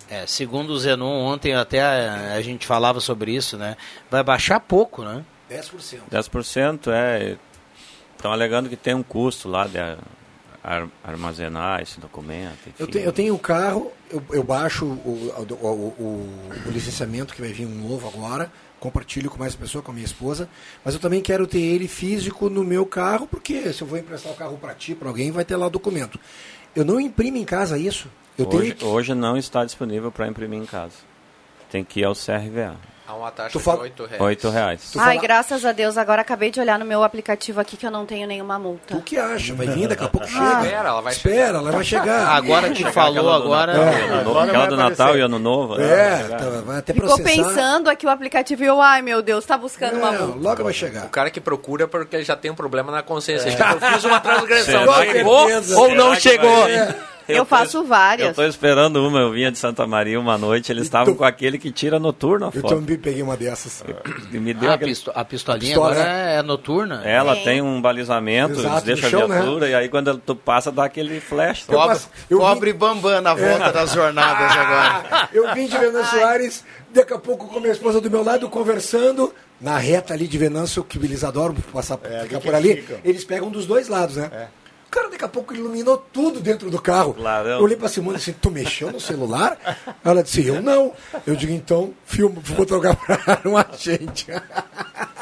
É, 0.10 0.26
segundo 0.26 0.72
o 0.72 0.80
Zenon, 0.80 1.22
ontem 1.24 1.54
até 1.54 1.82
a, 1.82 2.34
a 2.36 2.42
gente 2.42 2.66
falava 2.68 3.00
sobre 3.00 3.34
isso, 3.34 3.56
né? 3.58 3.78
Vai 4.10 4.24
baixar 4.24 4.60
pouco, 4.60 5.04
né? 5.04 5.24
10%. 5.50 6.00
10% 6.12 6.92
é. 6.92 7.38
Estão 8.18 8.32
alegando 8.32 8.68
que 8.70 8.76
tem 8.76 8.94
um 8.94 9.02
custo 9.04 9.48
lá 9.50 9.66
de 9.68 9.78
armazenar 11.04 11.82
esse 11.82 12.00
documento. 12.00 12.58
Eu, 12.80 12.88
te- 12.88 13.00
eu 13.00 13.12
tenho 13.12 13.34
um 13.34 13.38
carro, 13.38 13.92
eu, 14.10 14.24
eu 14.32 14.44
baixo 14.44 14.86
o, 14.86 14.90
o, 14.90 15.54
o- 15.54 15.66
o- 16.00 16.40
o 16.68 16.72
licenciamento 16.72 17.34
que 17.34 17.42
vai 17.42 17.52
vir 17.52 17.66
um 17.66 17.88
novo 17.90 18.08
agora, 18.08 18.52
compartilho 18.80 19.30
com 19.30 19.38
mais 19.38 19.56
pessoas, 19.56 19.84
com 19.84 19.92
a 19.92 19.94
minha 19.94 20.06
esposa, 20.06 20.48
mas 20.84 20.94
eu 20.94 21.00
também 21.00 21.22
quero 21.22 21.46
ter 21.48 21.60
ele 21.60 21.88
físico 21.88 22.50
no 22.50 22.64
meu 22.64 22.86
carro, 22.86 23.28
porque 23.28 23.72
se 23.74 23.82
eu 23.82 23.88
vou 23.88 23.98
emprestar 23.98 24.32
o 24.32 24.36
carro 24.36 24.58
para 24.58 24.74
ti, 24.74 24.94
para 24.96 25.08
alguém, 25.08 25.32
vai 25.32 25.46
ter 25.46 25.56
lá 25.56 25.68
o 25.68 25.70
documento. 25.70 26.20
Eu 26.76 26.86
não 26.86 27.00
imprimo 27.00 27.38
em 27.38 27.46
casa 27.46 27.78
isso. 27.78 28.08
Eu 28.38 28.48
hoje, 28.48 28.74
tenho 28.74 28.92
hoje 28.92 29.14
não 29.14 29.38
está 29.38 29.66
disponível 29.66 30.12
para 30.12 30.28
imprimir 30.28 30.60
em 30.60 30.66
casa. 30.66 30.96
Tem 31.70 31.84
que 31.84 32.00
ir 32.00 32.06
ao 32.06 32.14
CRVA. 32.16 32.76
Há 33.12 33.16
uma 33.16 33.30
taxa 33.30 33.50
Tu 33.52 33.60
fala- 33.60 33.78
de 33.80 33.84
8 33.84 34.06
reais. 34.06 34.22
Oito 34.22 34.50
reais. 34.50 34.94
Ai, 34.98 35.18
graças 35.18 35.66
a 35.66 35.74
Deus, 35.74 35.98
agora 35.98 36.22
acabei 36.22 36.50
de 36.50 36.62
olhar 36.62 36.80
no 36.80 36.86
meu 36.86 37.04
aplicativo 37.04 37.60
aqui 37.60 37.76
que 37.76 37.86
eu 37.86 37.92
não 37.92 38.06
tenho 38.06 38.26
nenhuma 38.26 38.58
multa. 38.58 38.96
O 38.96 39.02
que 39.02 39.18
acha? 39.18 39.54
Vai 39.54 39.68
vir, 39.68 39.88
daqui 39.90 40.06
a 40.06 40.08
pouco 40.08 40.26
Ah. 40.28 40.30
chega. 40.30 40.62
Espera, 40.64 40.88
ela 40.90 41.02
vai 41.02 41.14
Espera, 41.14 41.58
ela 41.58 41.72
vai 41.72 41.84
chegar. 41.84 42.28
Agora 42.30 42.70
que 42.70 42.90
falou, 42.92 43.30
agora. 43.30 43.74
Aquela 44.44 44.68
do 44.68 44.78
Natal 44.78 45.18
e 45.18 45.22
Ano 45.22 45.38
Novo. 45.40 45.76
né? 45.76 45.84
É, 45.92 46.28
tá, 46.38 46.46
vai 46.66 46.78
até 46.80 46.94
Ficou 46.94 47.10
processar. 47.18 47.30
pensando 47.50 47.90
aqui 47.90 48.06
o 48.06 48.10
aplicativo 48.10 48.64
e 48.64 48.68
eu, 48.68 48.80
ai 48.82 49.02
meu 49.02 49.22
Deus, 49.22 49.46
tá 49.46 49.58
buscando 49.58 49.98
uma 49.98 50.12
multa. 50.14 50.40
logo 50.40 50.64
vai 50.64 50.74
chegar. 50.74 51.06
O 51.06 51.10
cara 51.10 51.30
que 51.30 51.42
procura 51.42 51.88
porque 51.90 52.16
ele 52.16 52.24
já 52.24 52.38
tem 52.38 52.50
um 52.50 52.56
problema 52.56 52.92
na 52.94 53.04
consciência. 53.04 53.50
É. 53.50 53.52
Tipo, 53.52 53.86
eu 53.86 53.92
fiz 53.94 54.04
uma 54.06 54.20
transgressão. 54.22 54.86
Chegou 55.12 55.48
ou 55.78 55.96
não 55.96 56.16
chegou? 56.16 56.66
Eu 57.34 57.40
tô 57.40 57.46
faço 57.46 57.82
es- 57.84 57.88
várias. 57.88 58.28
Eu 58.30 58.34
tô 58.34 58.44
esperando 58.44 59.06
uma, 59.08 59.20
eu 59.20 59.32
vinha 59.32 59.52
de 59.52 59.58
Santa 59.58 59.86
Maria 59.88 60.20
uma 60.20 60.38
noite, 60.38 60.72
eles 60.72 60.84
estavam 60.84 61.14
com 61.16 61.24
aquele 61.24 61.58
que 61.58 61.72
tira 61.72 62.00
noturno 62.00 62.46
a 62.46 62.50
Eu 62.54 62.62
foto. 62.62 62.76
também 62.76 62.98
peguei 62.98 63.22
uma 63.22 63.36
dessas. 63.38 63.84
E 64.32 64.38
me 64.40 64.54
deu 64.54 64.70
Ah, 64.70 64.74
a, 64.74 64.76
aquele... 64.76 64.96
a 65.16 65.26
pistolinha 65.26 65.72
Pistola, 65.74 65.92
agora 65.92 66.10
é 66.10 66.42
noturna. 66.42 67.02
Ela 67.06 67.36
Sim. 67.36 67.44
tem 67.44 67.62
um 67.62 67.82
balizamento, 67.82 68.60
Exato, 68.60 68.74
eles 68.76 68.84
deixam 68.84 69.10
chão, 69.10 69.24
a 69.24 69.28
né? 69.28 69.36
viatura 69.42 69.70
e 69.70 69.76
aí 69.76 69.90
quando 69.90 70.18
tu 70.18 70.36
passa 70.36 70.72
dá 70.72 70.86
aquele 70.86 71.20
flash. 71.20 71.66
Eu 71.68 71.76
Pobre, 71.78 71.98
eu 72.30 72.38
vi- 72.40 72.44
pobre 72.44 72.74
Bambam 72.74 73.22
na 73.22 73.34
volta 73.34 73.72
das 73.72 73.94
jornadas 73.94 74.52
agora. 74.52 75.30
Eu 75.34 75.54
vim 75.54 75.68
de 75.68 75.78
Venâncio 75.78 76.20
Soares, 76.20 76.66
daqui 76.94 77.14
a 77.14 77.18
pouco 77.20 77.48
com 77.48 77.60
minha 77.60 77.72
esposa 77.72 78.02
do 78.02 78.10
meu 78.10 78.24
lado, 78.24 78.50
conversando, 78.50 79.34
na 79.60 79.78
reta 79.78 80.14
ali 80.14 80.28
de 80.28 80.38
Venâncio, 80.38 80.84
que 80.84 80.98
eles 80.98 81.24
adoram 81.24 81.54
passar 81.72 82.00
É, 82.04 82.24
ficar 82.24 82.40
por 82.40 82.54
ali, 82.56 82.78
ficam. 82.78 82.98
eles 83.04 83.24
pegam 83.24 83.50
dos 83.50 83.66
dois 83.66 83.88
lados, 83.88 84.16
né? 84.18 84.30
O 84.61 84.61
cara 84.92 85.10
daqui 85.10 85.24
a 85.24 85.30
pouco 85.30 85.56
iluminou 85.56 85.98
tudo 85.98 86.42
dentro 86.42 86.70
do 86.70 86.80
carro. 86.80 87.16
Eu 87.46 87.64
olhei 87.64 87.78
pra 87.78 87.88
Simone 87.88 88.18
assim, 88.18 88.34
tu 88.34 88.52
mexeu 88.52 88.92
no 88.92 89.00
celular? 89.00 89.58
Ela 90.04 90.22
disse, 90.22 90.46
eu 90.46 90.62
não. 90.62 90.94
Eu 91.26 91.36
digo, 91.36 91.54
então, 91.54 91.94
filma, 92.06 92.40
vou 92.44 92.66
trocar 92.66 92.96
pra 92.96 93.42
um 93.50 93.58
agente. 93.58 94.26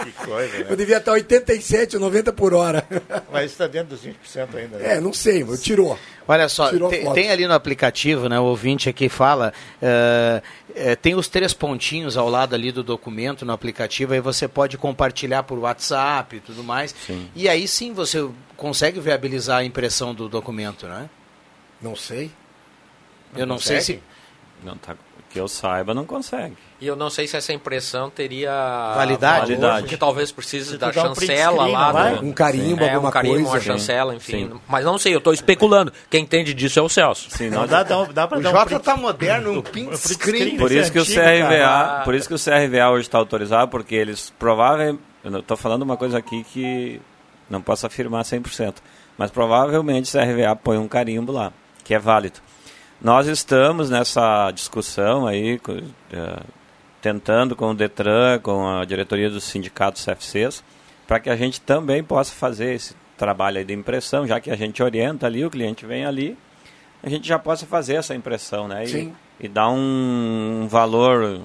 Que 0.03 0.11
coisa, 0.25 0.57
né? 0.59 0.65
Eu 0.69 0.75
devia 0.75 0.97
estar 0.97 1.11
87, 1.11 1.97
90 1.97 2.33
por 2.33 2.53
hora. 2.53 2.85
Mas 3.31 3.51
está 3.51 3.67
dentro 3.67 3.95
dos 3.95 4.01
20% 4.05 4.15
ainda. 4.55 4.77
né? 4.77 4.95
É, 4.95 4.99
não 4.99 5.13
sei, 5.13 5.43
mas 5.43 5.61
tirou. 5.61 5.97
Olha 6.27 6.47
só, 6.47 6.69
Tirou 6.69 6.89
tem, 6.89 7.11
tem 7.13 7.31
ali 7.31 7.47
no 7.47 7.53
aplicativo, 7.53 8.29
né, 8.29 8.39
o 8.39 8.43
ouvinte 8.43 8.87
aqui 8.87 9.09
fala, 9.09 9.51
eh, 9.81 10.43
eh, 10.75 10.95
tem 10.95 11.15
os 11.15 11.27
três 11.27 11.53
pontinhos 11.53 12.17
ao 12.17 12.29
lado 12.29 12.53
ali 12.53 12.71
do 12.71 12.83
documento 12.83 13.43
no 13.43 13.51
aplicativo, 13.51 14.13
aí 14.13 14.19
você 14.19 14.47
pode 14.47 14.77
compartilhar 14.77 15.41
por 15.41 15.57
WhatsApp 15.57 16.35
e 16.35 16.39
tudo 16.39 16.63
mais. 16.63 16.93
Sim. 17.07 17.27
E 17.35 17.49
aí 17.49 17.67
sim 17.67 17.93
você 17.93 18.29
consegue 18.59 18.99
viabilizar 18.99 19.57
a 19.59 19.63
impressão 19.63 20.13
do 20.13 20.29
documento, 20.29 20.85
né? 20.87 21.09
Não 21.81 21.95
sei. 21.95 22.29
Eu 23.35 23.45
não 23.45 23.57
sei 23.57 23.81
se... 23.81 24.03
Não 24.63 24.75
tá, 24.75 24.95
que 25.29 25.39
eu 25.39 25.47
saiba, 25.47 25.93
não 25.93 26.05
consegue. 26.05 26.57
E 26.81 26.87
eu 26.87 26.95
não 26.95 27.09
sei 27.09 27.27
se 27.27 27.37
essa 27.37 27.53
impressão 27.53 28.09
teria 28.09 28.51
Validade. 28.95 29.39
Validade. 29.53 29.81
porque 29.83 29.95
talvez 29.95 30.31
precise 30.31 30.71
Se 30.71 30.77
da 30.77 30.89
um 30.89 30.93
chancela 30.93 31.57
screen, 31.59 31.71
lá. 31.73 32.09
do- 32.11 32.25
Um 32.25 32.31
carimbo, 32.33 32.83
é, 32.83 32.89
alguma 32.93 33.09
um 33.09 33.11
carimbo, 33.11 33.35
coisa. 33.35 33.49
uma 33.51 33.59
Sim. 33.59 33.65
chancela, 33.67 34.15
enfim. 34.15 34.49
Sim. 34.49 34.61
Mas 34.67 34.83
não 34.83 34.97
sei, 34.97 35.13
eu 35.13 35.19
estou 35.19 35.31
especulando. 35.33 35.93
Quem 36.09 36.23
entende 36.23 36.53
disso 36.53 36.79
é 36.79 36.81
o 36.81 36.89
Celso. 36.89 37.29
Sim, 37.29 37.49
Não, 37.49 37.65
dá, 37.67 37.83
dá, 37.83 38.03
dá 38.05 38.27
pra 38.27 38.39
O 38.39 38.41
dar 38.41 38.49
um 38.49 38.53
Jota 38.53 38.65
print- 38.65 38.83
tá 38.83 38.97
moderno, 38.97 39.51
um 39.59 39.61
print 39.63 39.95
screen. 39.97 40.57
Por 40.57 40.71
isso 40.71 40.91
que 40.91 40.97
o 40.99 41.01
antigo, 41.03 41.21
CRVA, 41.21 42.01
por 42.03 42.15
isso 42.15 42.27
que 42.27 42.33
o 42.33 42.39
CRVA 42.39 42.89
hoje 42.89 43.01
está 43.07 43.17
autorizado, 43.17 43.69
porque 43.69 43.95
eles 43.95 44.33
provavelmente, 44.39 44.99
eu 45.23 45.39
estou 45.39 45.55
falando 45.57 45.83
uma 45.83 45.95
coisa 45.95 46.17
aqui 46.17 46.43
que 46.43 46.99
não 47.49 47.61
posso 47.61 47.85
afirmar 47.85 48.23
100%, 48.23 48.75
mas 49.17 49.31
provavelmente 49.31 50.15
o 50.15 50.19
CRVA 50.19 50.55
põe 50.55 50.77
um 50.77 50.87
carimbo 50.87 51.31
lá, 51.31 51.51
que 51.83 51.93
é 51.93 51.99
válido. 51.99 52.39
Nós 53.01 53.27
estamos 53.27 53.89
nessa 53.89 54.51
discussão 54.51 55.25
aí, 55.25 55.59
eh, 56.11 56.43
tentando 57.01 57.55
com 57.55 57.71
o 57.71 57.73
Detran, 57.73 58.39
com 58.39 58.67
a 58.67 58.83
diretoria 58.83 59.29
dos 59.29 59.45
sindicatos 59.45 60.03
CFCs, 60.03 60.63
para 61.07 61.19
que 61.19 61.29
a 61.29 61.35
gente 61.35 61.61
também 61.61 62.03
possa 62.03 62.33
fazer 62.33 62.73
esse 62.73 62.95
trabalho 63.17 63.57
aí 63.57 63.65
de 63.65 63.73
impressão, 63.73 64.27
já 64.27 64.39
que 64.39 64.51
a 64.51 64.55
gente 64.55 64.83
orienta 64.83 65.25
ali, 65.25 65.45
o 65.45 65.49
cliente 65.49 65.85
vem 65.85 66.05
ali, 66.05 66.37
a 67.01 67.09
gente 67.09 67.27
já 67.27 67.39
possa 67.39 67.65
fazer 67.65 67.95
essa 67.95 68.13
impressão, 68.13 68.67
né? 68.67 68.85
E, 68.85 69.13
e 69.39 69.47
dar 69.47 69.69
um, 69.69 70.67
valor, 70.69 71.41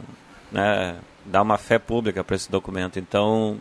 né? 0.51 0.97
Dar 1.25 1.43
uma 1.43 1.57
fé 1.57 1.79
pública 1.79 2.23
para 2.25 2.37
esse 2.37 2.51
documento. 2.51 2.99
Então, 2.99 3.61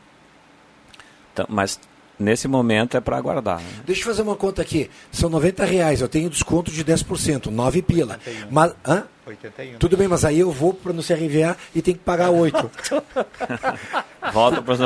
mas 1.47 1.79
nesse 2.23 2.47
momento 2.47 2.97
é 2.97 3.01
para 3.01 3.17
aguardar. 3.17 3.59
né? 3.59 3.65
Deixa 3.85 4.01
eu 4.01 4.05
fazer 4.05 4.21
uma 4.23 4.35
conta 4.35 4.61
aqui. 4.61 4.89
São 5.11 5.29
90 5.29 5.63
reais, 5.65 6.01
eu 6.01 6.07
tenho 6.09 6.29
desconto 6.29 6.71
de 6.71 6.83
10%, 6.83 7.47
9 7.47 7.81
pila. 7.81 8.19
Mas, 8.49 8.73
hã? 8.87 9.03
81. 9.25 9.77
Tudo 9.79 9.95
bem, 9.97 10.07
mas 10.07 10.25
aí 10.25 10.39
eu 10.39 10.51
vou 10.51 10.73
para 10.73 10.91
no 10.93 11.01
CRVA 11.03 11.55
e 11.73 11.81
tenho 11.81 11.97
que 11.97 12.03
pagar 12.03 12.29
8. 12.29 12.71
Volta 14.31 14.61
para 14.61 14.73
os 14.73 14.79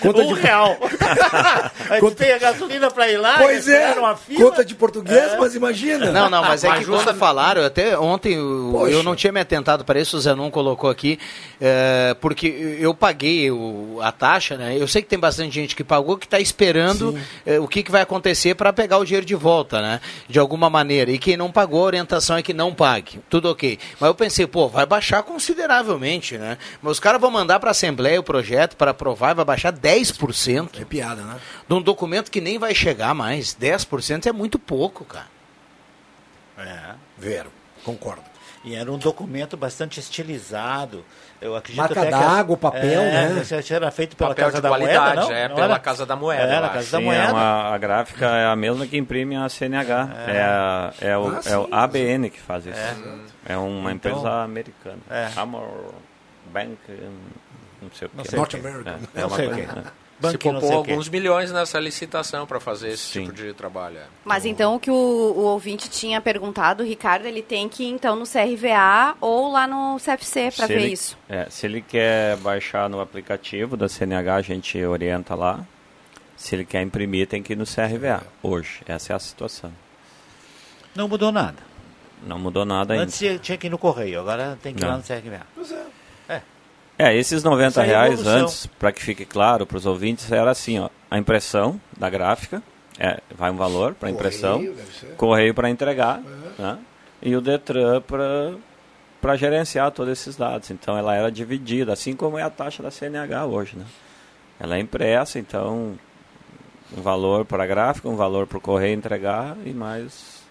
Conta 0.00 0.20
um 0.22 0.34
de- 0.34 0.40
real. 0.40 0.76
a 1.90 1.98
gente 2.00 2.14
tem 2.14 2.32
a 2.32 2.38
gasolina 2.38 2.90
para 2.90 3.08
ir 3.10 3.16
lá, 3.18 3.34
Pois 3.38 3.66
é, 3.68 3.72
esperar 3.88 3.98
uma 3.98 4.16
fila. 4.16 4.44
conta 4.50 4.64
de 4.64 4.74
português, 4.76 5.32
mas 5.38 5.54
imagina. 5.56 6.12
Não, 6.12 6.30
não, 6.30 6.42
mas 6.42 6.62
é 6.62 6.78
que 6.78 6.84
quando 6.84 7.12
falaram, 7.14 7.64
até 7.64 7.98
ontem 7.98 8.34
eu, 8.34 8.70
Poxa. 8.72 8.92
eu 8.92 9.02
não 9.02 9.16
tinha 9.16 9.32
me 9.32 9.40
atentado 9.40 9.84
para 9.84 10.00
isso, 10.00 10.16
o 10.16 10.20
Zenon 10.20 10.48
colocou 10.50 10.88
aqui, 10.88 11.18
é, 11.60 12.14
porque 12.20 12.76
eu 12.80 12.94
paguei 12.94 13.50
o- 13.50 13.98
a 14.00 14.12
taxa, 14.12 14.56
né? 14.56 14.76
Eu 14.78 14.86
sei 14.86 15.02
que 15.02 15.08
tem 15.08 15.18
bastante 15.18 15.52
gente 15.54 15.74
que 15.74 15.82
pagou 15.82 16.16
que 16.16 16.26
está 16.26 16.38
esperando 16.38 17.18
é, 17.44 17.58
o 17.58 17.66
que, 17.66 17.82
que 17.82 17.90
vai 17.90 18.02
acontecer 18.02 18.54
para 18.54 18.72
pegar 18.72 18.98
o 18.98 19.04
dinheiro 19.04 19.26
de 19.26 19.34
volta, 19.34 19.82
né? 19.82 20.00
De 20.28 20.38
alguma 20.38 20.70
maneira. 20.70 21.10
E 21.10 21.18
quem 21.18 21.36
não 21.36 21.50
pagou, 21.50 21.82
a 21.82 21.86
orientação 21.86 22.36
é 22.36 22.42
que 22.42 22.54
não 22.54 22.72
pague. 22.72 23.18
Tudo 23.28 23.50
ok. 23.50 23.67
Mas 23.98 24.08
eu 24.08 24.14
pensei, 24.14 24.46
pô, 24.46 24.68
vai 24.68 24.86
baixar 24.86 25.22
consideravelmente, 25.22 26.38
né? 26.38 26.56
Mas 26.80 26.92
os 26.92 27.00
caras 27.00 27.20
vão 27.20 27.30
mandar 27.30 27.58
para 27.58 27.70
a 27.70 27.72
Assembleia 27.72 28.20
o 28.20 28.22
projeto 28.22 28.76
para 28.76 28.92
aprovar 28.92 29.32
e 29.32 29.34
vai 29.34 29.44
baixar 29.44 29.72
10%. 29.72 30.80
É 30.80 30.84
piada, 30.84 31.22
né? 31.22 31.40
De 31.68 31.74
um 31.74 31.82
documento 31.82 32.30
que 32.30 32.40
nem 32.40 32.58
vai 32.58 32.74
chegar 32.74 33.14
mais. 33.14 33.54
10% 33.54 34.26
é 34.26 34.32
muito 34.32 34.58
pouco, 34.58 35.04
cara. 35.04 35.26
É. 36.56 36.94
Vero, 37.16 37.50
concordo. 37.84 38.22
E 38.64 38.74
era 38.74 38.90
um 38.90 38.98
documento 38.98 39.56
bastante 39.56 40.00
estilizado. 40.00 41.04
Eu 41.40 41.54
acredito 41.54 41.78
Marca 41.80 42.04
d'água, 42.06 42.56
papel, 42.56 43.00
é, 43.02 43.28
né? 43.28 43.40
Isso 43.42 43.72
era 43.74 43.90
feito 43.92 44.16
pela 44.16 44.30
Papel 44.30 44.46
Casa 44.46 44.60
da 44.60 44.68
qualidade, 44.68 45.16
Moeda, 45.16 45.20
não? 45.20 45.32
é, 45.32 45.48
Não 45.48 45.54
pela 45.54 45.66
era? 45.68 45.78
Casa 45.78 46.04
da 46.06 46.16
Moeda, 46.16 46.42
Era 46.42 46.52
eu 46.56 46.64
a 46.64 46.68
Casa 46.68 46.90
da 46.92 46.98
Sim, 46.98 47.04
Moeda. 47.04 47.22
é 47.22 47.30
uma- 47.32 47.74
a 47.74 47.78
gráfica 47.78 48.26
é 48.26 48.46
a 48.46 48.56
mesma 48.56 48.86
que 48.86 48.96
imprime 48.98 49.36
a 49.36 49.48
CNH. 49.48 50.08
É, 50.26 50.40
a- 50.42 50.92
é 51.00 51.16
o, 51.16 51.28
Ah, 51.28 51.40
é 51.46 51.56
o 51.58 51.68
ABN 51.70 52.28
que 52.30 52.40
faz 52.40 52.66
isso. 52.66 52.76
É. 53.46 53.52
É, 53.52 53.56
uma 53.56 53.92
Então, 53.92 54.10
empresa 54.12 54.30
americana. 54.42 54.98
é. 55.10 55.28
Hammer 55.36 55.62
Bank, 56.52 56.76
não 57.80 57.90
sei 57.92 58.08
o 58.08 58.10
que. 58.10 58.36
North. 58.36 58.54
American. 58.54 58.92
É, 58.92 58.96
é 58.96 59.20
Não 59.20 59.28
uma 59.28 59.36
coisa, 59.36 59.54
quê. 59.54 59.68
Se 60.30 60.36
poupou 60.38 60.72
alguns 60.72 61.08
milhões 61.08 61.52
nessa 61.52 61.78
licitação 61.78 62.44
para 62.46 62.58
fazer 62.58 62.88
esse 62.88 63.04
Sim. 63.04 63.20
tipo 63.26 63.32
de 63.34 63.52
trabalho. 63.54 63.98
é. 63.98 64.04
Mas 64.24 64.44
então 64.44 64.74
o 64.74 64.80
que 64.80 64.90
o, 64.90 64.94
o 64.94 65.40
ouvinte 65.42 65.88
tinha 65.88 66.20
perguntado, 66.20 66.82
Ricardo, 66.82 67.26
ele 67.26 67.42
tem 67.42 67.68
que 67.68 67.84
ir 67.84 67.88
então 67.90 68.16
no 68.16 68.24
CRVA 68.26 69.14
ou 69.20 69.52
lá 69.52 69.66
no 69.66 69.96
CFC 69.98 70.50
para 70.56 70.66
ver 70.66 70.78
ele- 70.82 70.92
isso. 70.92 71.16
é, 71.28 71.46
se 71.48 71.66
ele 71.66 71.80
quer 71.80 72.36
baixar 72.38 72.88
no 72.90 73.00
aplicativo 73.00 73.76
da 73.76 73.88
CNH, 73.88 74.34
a 74.36 74.42
gente 74.42 74.84
orienta 74.84 75.34
lá. 75.34 75.60
Se 76.36 76.54
ele 76.54 76.64
quer 76.64 76.82
imprimir, 76.82 77.26
tem 77.26 77.42
que 77.42 77.52
ir 77.52 77.56
no 77.56 77.64
CRVA. 77.64 78.22
Hoje, 78.42 78.80
essa 78.86 79.12
é 79.12 79.16
a 79.16 79.18
situação. 79.18 79.72
Não 80.94 81.08
mudou 81.08 81.30
nada. 81.32 81.56
Não 82.26 82.38
mudou 82.38 82.64
nada 82.64 82.94
ainda. 82.94 83.04
Antes 83.04 83.18
tinha- 83.40 83.56
que 83.58 83.66
ir 83.66 83.70
no 83.70 83.78
correio, 83.78 84.20
agora 84.20 84.58
tem 84.62 84.74
que 84.74 84.82
ir 84.82 84.86
lá 84.86 84.96
no 84.96 85.02
CRVA. 85.02 85.46
Pois 85.54 85.70
é. 85.70 85.82
É, 86.98 87.16
esses 87.16 87.44
90 87.44 87.68
Isso 87.68 87.80
aí 87.80 87.86
é 87.86 87.90
reais 87.90 88.26
antes, 88.26 88.66
para 88.66 88.90
que 88.90 89.00
fique 89.00 89.24
claro 89.24 89.64
para 89.64 89.76
os 89.76 89.86
ouvintes, 89.86 90.30
era 90.32 90.50
assim, 90.50 90.80
ó, 90.80 90.88
a 91.08 91.16
impressão 91.16 91.80
da 91.96 92.10
gráfica, 92.10 92.60
é, 92.98 93.20
vai 93.36 93.50
um 93.52 93.56
valor 93.56 93.94
para 93.94 94.10
impressão, 94.10 94.74
correio 95.16 95.54
para 95.54 95.70
entregar, 95.70 96.20
né? 96.58 96.78
e 97.22 97.34
o 97.36 97.40
Detran 97.40 98.00
para 98.00 98.54
para 99.20 99.34
gerenciar 99.34 99.90
todos 99.90 100.12
esses 100.12 100.36
dados. 100.36 100.70
Então 100.70 100.96
ela 100.96 101.14
era 101.14 101.30
dividida, 101.30 101.92
assim 101.92 102.14
como 102.14 102.38
é 102.38 102.42
a 102.42 102.50
taxa 102.50 102.82
da 102.82 102.90
CNH 102.90 103.46
hoje, 103.46 103.76
né? 103.76 103.84
Ela 104.60 104.76
é 104.76 104.80
impressa, 104.80 105.38
então 105.40 105.98
um 106.96 107.02
valor 107.02 107.44
para 107.44 107.64
a 107.64 107.66
gráfica, 107.66 108.08
um 108.08 108.16
valor 108.16 108.46
para 108.46 108.58
o 108.58 108.60
correio 108.60 108.94
entregar 108.94 109.56
e 109.64 109.72
mais 109.72 110.42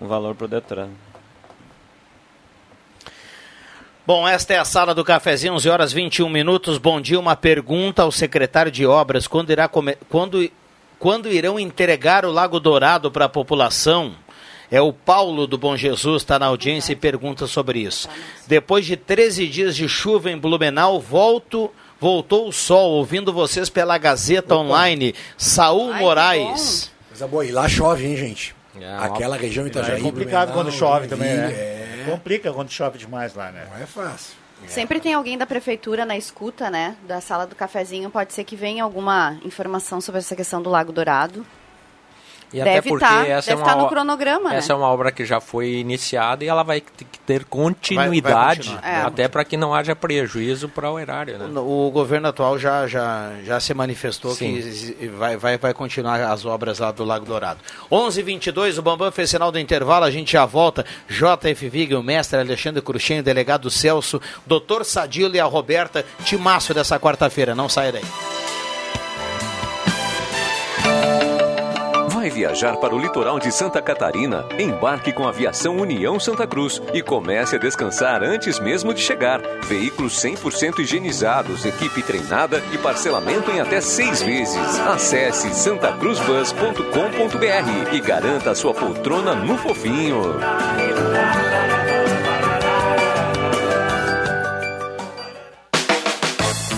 um 0.00 0.06
valor 0.06 0.34
para 0.34 0.44
o 0.44 0.48
Detran. 0.48 0.88
Bom, 4.06 4.28
esta 4.28 4.52
é 4.52 4.58
a 4.58 4.66
sala 4.66 4.94
do 4.94 5.02
cafezinho, 5.02 5.54
11 5.54 5.70
horas 5.70 5.90
21 5.90 6.28
minutos. 6.28 6.76
Bom 6.76 7.00
dia, 7.00 7.18
uma 7.18 7.34
pergunta 7.34 8.02
ao 8.02 8.12
secretário 8.12 8.70
de 8.70 8.84
obras. 8.84 9.26
Quando, 9.26 9.50
irá 9.50 9.66
come... 9.66 9.96
quando... 10.10 10.46
quando 10.98 11.32
irão 11.32 11.58
entregar 11.58 12.26
o 12.26 12.30
Lago 12.30 12.60
Dourado 12.60 13.10
para 13.10 13.24
a 13.24 13.30
população? 13.30 14.12
É 14.70 14.78
o 14.78 14.92
Paulo 14.92 15.46
do 15.46 15.56
Bom 15.56 15.74
Jesus, 15.74 16.20
está 16.20 16.38
na 16.38 16.46
audiência 16.46 16.92
e 16.92 16.96
pergunta 16.96 17.46
sobre 17.46 17.78
isso. 17.78 18.06
Depois 18.46 18.84
de 18.84 18.94
13 18.94 19.46
dias 19.46 19.74
de 19.74 19.88
chuva 19.88 20.30
em 20.30 20.36
Blumenau, 20.36 21.00
volto, 21.00 21.72
voltou 21.98 22.46
o 22.48 22.52
sol, 22.52 22.90
ouvindo 22.90 23.32
vocês 23.32 23.70
pela 23.70 23.96
Gazeta 23.96 24.54
Online. 24.54 25.14
Saul 25.38 25.94
Moraes. 25.94 26.90
Coisa 27.08 27.26
boa. 27.26 27.46
E 27.46 27.52
lá 27.52 27.66
chove, 27.70 28.06
hein, 28.06 28.16
gente? 28.18 28.54
É, 28.78 28.96
Aquela 28.98 29.38
região 29.38 29.66
Itajaí. 29.66 29.98
É 29.98 30.02
complicado 30.02 30.48
Blumenau, 30.48 30.64
quando 30.64 30.76
chove 30.76 31.08
também, 31.08 31.34
Joinville, 31.34 31.93
né? 32.04 32.10
Complica 32.10 32.52
quando 32.52 32.70
chove 32.70 32.98
demais 32.98 33.34
lá, 33.34 33.50
né? 33.50 33.66
Não 33.70 33.82
é 33.82 33.86
fácil. 33.86 34.36
Sempre 34.66 35.00
tem 35.00 35.12
alguém 35.12 35.36
da 35.36 35.46
prefeitura 35.46 36.04
na 36.04 36.16
escuta, 36.16 36.70
né? 36.70 36.96
Da 37.06 37.20
sala 37.20 37.46
do 37.46 37.54
cafezinho. 37.54 38.10
Pode 38.10 38.32
ser 38.32 38.44
que 38.44 38.56
venha 38.56 38.82
alguma 38.82 39.38
informação 39.44 40.00
sobre 40.00 40.20
essa 40.20 40.34
questão 40.34 40.62
do 40.62 40.70
Lago 40.70 40.92
Dourado. 40.92 41.44
E 42.54 42.62
Deve 42.62 42.70
até 42.70 42.88
porque 42.88 43.04
tá- 43.04 43.26
essa 43.26 43.50
deve 43.50 43.62
é 43.62 43.64
uma 43.64 43.74
no 43.74 43.84
o- 43.86 43.88
cronograma, 43.88 44.54
Essa 44.54 44.72
né? 44.72 44.80
é 44.80 44.82
uma 44.84 44.88
obra 44.92 45.10
que 45.10 45.24
já 45.24 45.40
foi 45.40 45.70
iniciada 45.72 46.44
e 46.44 46.46
ela 46.48 46.62
vai 46.62 46.80
ter 47.26 47.44
continuidade, 47.44 48.68
continuar. 48.70 48.88
É. 48.88 49.00
até 49.02 49.26
para 49.26 49.44
que 49.44 49.56
não 49.56 49.74
haja 49.74 49.96
prejuízo 49.96 50.68
para 50.68 50.88
o 50.88 50.98
erário. 50.98 51.36
Né? 51.36 51.46
O 51.60 51.90
governo 51.92 52.28
atual 52.28 52.56
já, 52.56 52.86
já, 52.86 53.32
já 53.44 53.58
se 53.58 53.74
manifestou 53.74 54.32
Sim. 54.34 54.54
que 54.98 55.08
vai, 55.08 55.36
vai, 55.36 55.58
vai 55.58 55.74
continuar 55.74 56.20
as 56.20 56.44
obras 56.46 56.78
lá 56.78 56.92
do 56.92 57.04
Lago 57.04 57.26
Dourado. 57.26 57.58
11 57.90 58.20
h 58.20 58.24
22 58.26 58.78
o 58.78 58.82
Bambam 58.82 59.10
fez 59.10 59.30
sinal 59.30 59.50
do 59.50 59.58
intervalo, 59.58 60.04
a 60.04 60.10
gente 60.12 60.32
já 60.32 60.46
volta. 60.46 60.86
JF 61.08 61.68
Vig, 61.68 61.92
o 61.96 62.02
mestre 62.04 62.38
Alexandre 62.38 62.80
Cruxem, 62.80 63.20
delegado 63.20 63.68
Celso, 63.68 64.20
doutor 64.46 64.84
Sadilo 64.84 65.34
e 65.34 65.40
a 65.40 65.44
Roberta, 65.44 66.04
timaço 66.24 66.72
dessa 66.72 67.00
quarta-feira, 67.00 67.52
não 67.54 67.68
saia 67.68 67.90
daí. 67.92 68.04
Vai 72.24 72.30
viajar 72.30 72.78
para 72.78 72.94
o 72.94 72.98
litoral 72.98 73.38
de 73.38 73.52
Santa 73.52 73.82
Catarina? 73.82 74.46
Embarque 74.58 75.12
com 75.12 75.26
a 75.26 75.28
Aviação 75.28 75.76
União 75.76 76.18
Santa 76.18 76.46
Cruz 76.46 76.80
e 76.94 77.02
comece 77.02 77.56
a 77.56 77.58
descansar 77.58 78.22
antes 78.22 78.58
mesmo 78.58 78.94
de 78.94 79.02
chegar. 79.02 79.42
Veículos 79.64 80.14
100% 80.24 80.78
higienizados, 80.78 81.66
equipe 81.66 82.02
treinada 82.02 82.62
e 82.72 82.78
parcelamento 82.78 83.50
em 83.50 83.60
até 83.60 83.78
seis 83.82 84.22
vezes. 84.22 84.56
Acesse 84.88 85.54
santacruzbus.com.br 85.54 87.94
e 87.94 88.00
garanta 88.00 88.52
a 88.52 88.54
sua 88.54 88.72
poltrona 88.72 89.34
no 89.34 89.58
fofinho. 89.58 90.22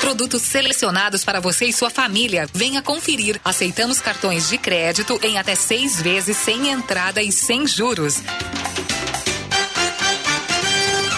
Produtos 0.00 0.42
selecionados 0.42 1.24
para 1.24 1.40
você 1.40 1.66
e 1.66 1.72
sua 1.72 1.90
família. 1.90 2.46
Venha 2.52 2.80
conferir. 2.80 3.40
Aceitamos 3.44 4.00
cartões 4.00 4.48
de 4.48 4.56
crédito 4.56 5.18
em 5.22 5.38
até 5.38 5.54
seis 5.54 6.00
vezes 6.00 6.36
sem 6.36 6.70
entrada 6.70 7.22
e 7.22 7.30
sem 7.32 7.66
juros. 7.66 8.22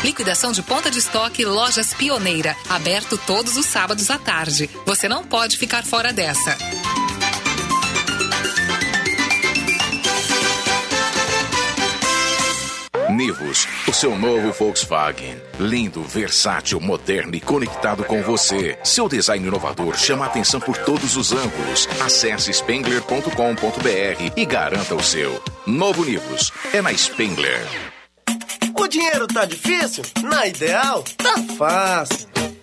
Liquidação 0.03 0.51
de 0.51 0.63
ponta 0.63 0.91
de 0.91 0.99
estoque 0.99 1.45
Lojas 1.45 1.93
Pioneira. 1.95 2.57
Aberto 2.69 3.19
todos 3.19 3.57
os 3.57 3.67
sábados 3.67 4.11
à 4.11 4.19
tarde. 4.19 4.69
Você 4.87 5.09
não 5.09 5.25
pode 5.25 5.59
ficar 5.59 5.85
fora 5.85 6.13
dessa. 6.13 6.57
Nivus, 13.21 13.69
o 13.87 13.93
seu 13.93 14.19
novo 14.19 14.51
Volkswagen. 14.51 15.37
Lindo, 15.59 16.03
versátil, 16.03 16.81
moderno 16.81 17.35
e 17.35 17.41
conectado 17.41 18.03
com 18.03 18.23
você. 18.23 18.79
Seu 18.83 19.11
design 19.11 19.47
inovador 19.47 19.95
chama 19.99 20.25
atenção 20.25 20.59
por 20.59 20.75
todos 20.79 21.19
os 21.19 21.31
ângulos. 21.31 21.87
Acesse 22.01 22.51
spengler.com.br 22.51 24.33
e 24.35 24.45
garanta 24.47 24.95
o 24.95 25.03
seu. 25.03 25.39
Novo 25.67 26.03
Nivus 26.03 26.51
é 26.73 26.81
na 26.81 26.95
Spengler. 26.95 27.61
O 28.75 28.89
dinheiro 28.89 29.27
tá 29.27 29.45
difícil? 29.45 30.03
Na 30.23 30.47
Ideal, 30.47 31.05
tá 31.19 31.35
fácil. 31.59 32.27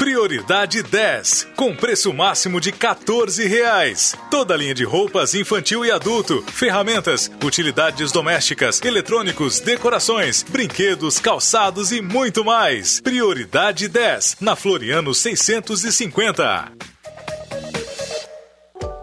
Prioridade 0.00 0.82
10, 0.82 1.48
com 1.54 1.76
preço 1.76 2.10
máximo 2.14 2.58
de 2.58 2.72
14 2.72 3.46
reais. 3.46 4.16
Toda 4.30 4.56
linha 4.56 4.72
de 4.72 4.82
roupas 4.82 5.34
infantil 5.34 5.84
e 5.84 5.90
adulto, 5.90 6.42
ferramentas, 6.54 7.30
utilidades 7.44 8.10
domésticas, 8.10 8.80
eletrônicos, 8.82 9.60
decorações, 9.60 10.42
brinquedos, 10.42 11.18
calçados 11.18 11.92
e 11.92 12.00
muito 12.00 12.42
mais. 12.42 12.98
Prioridade 13.02 13.88
10, 13.88 14.38
na 14.40 14.56
Floriano 14.56 15.12
650. 15.12 16.72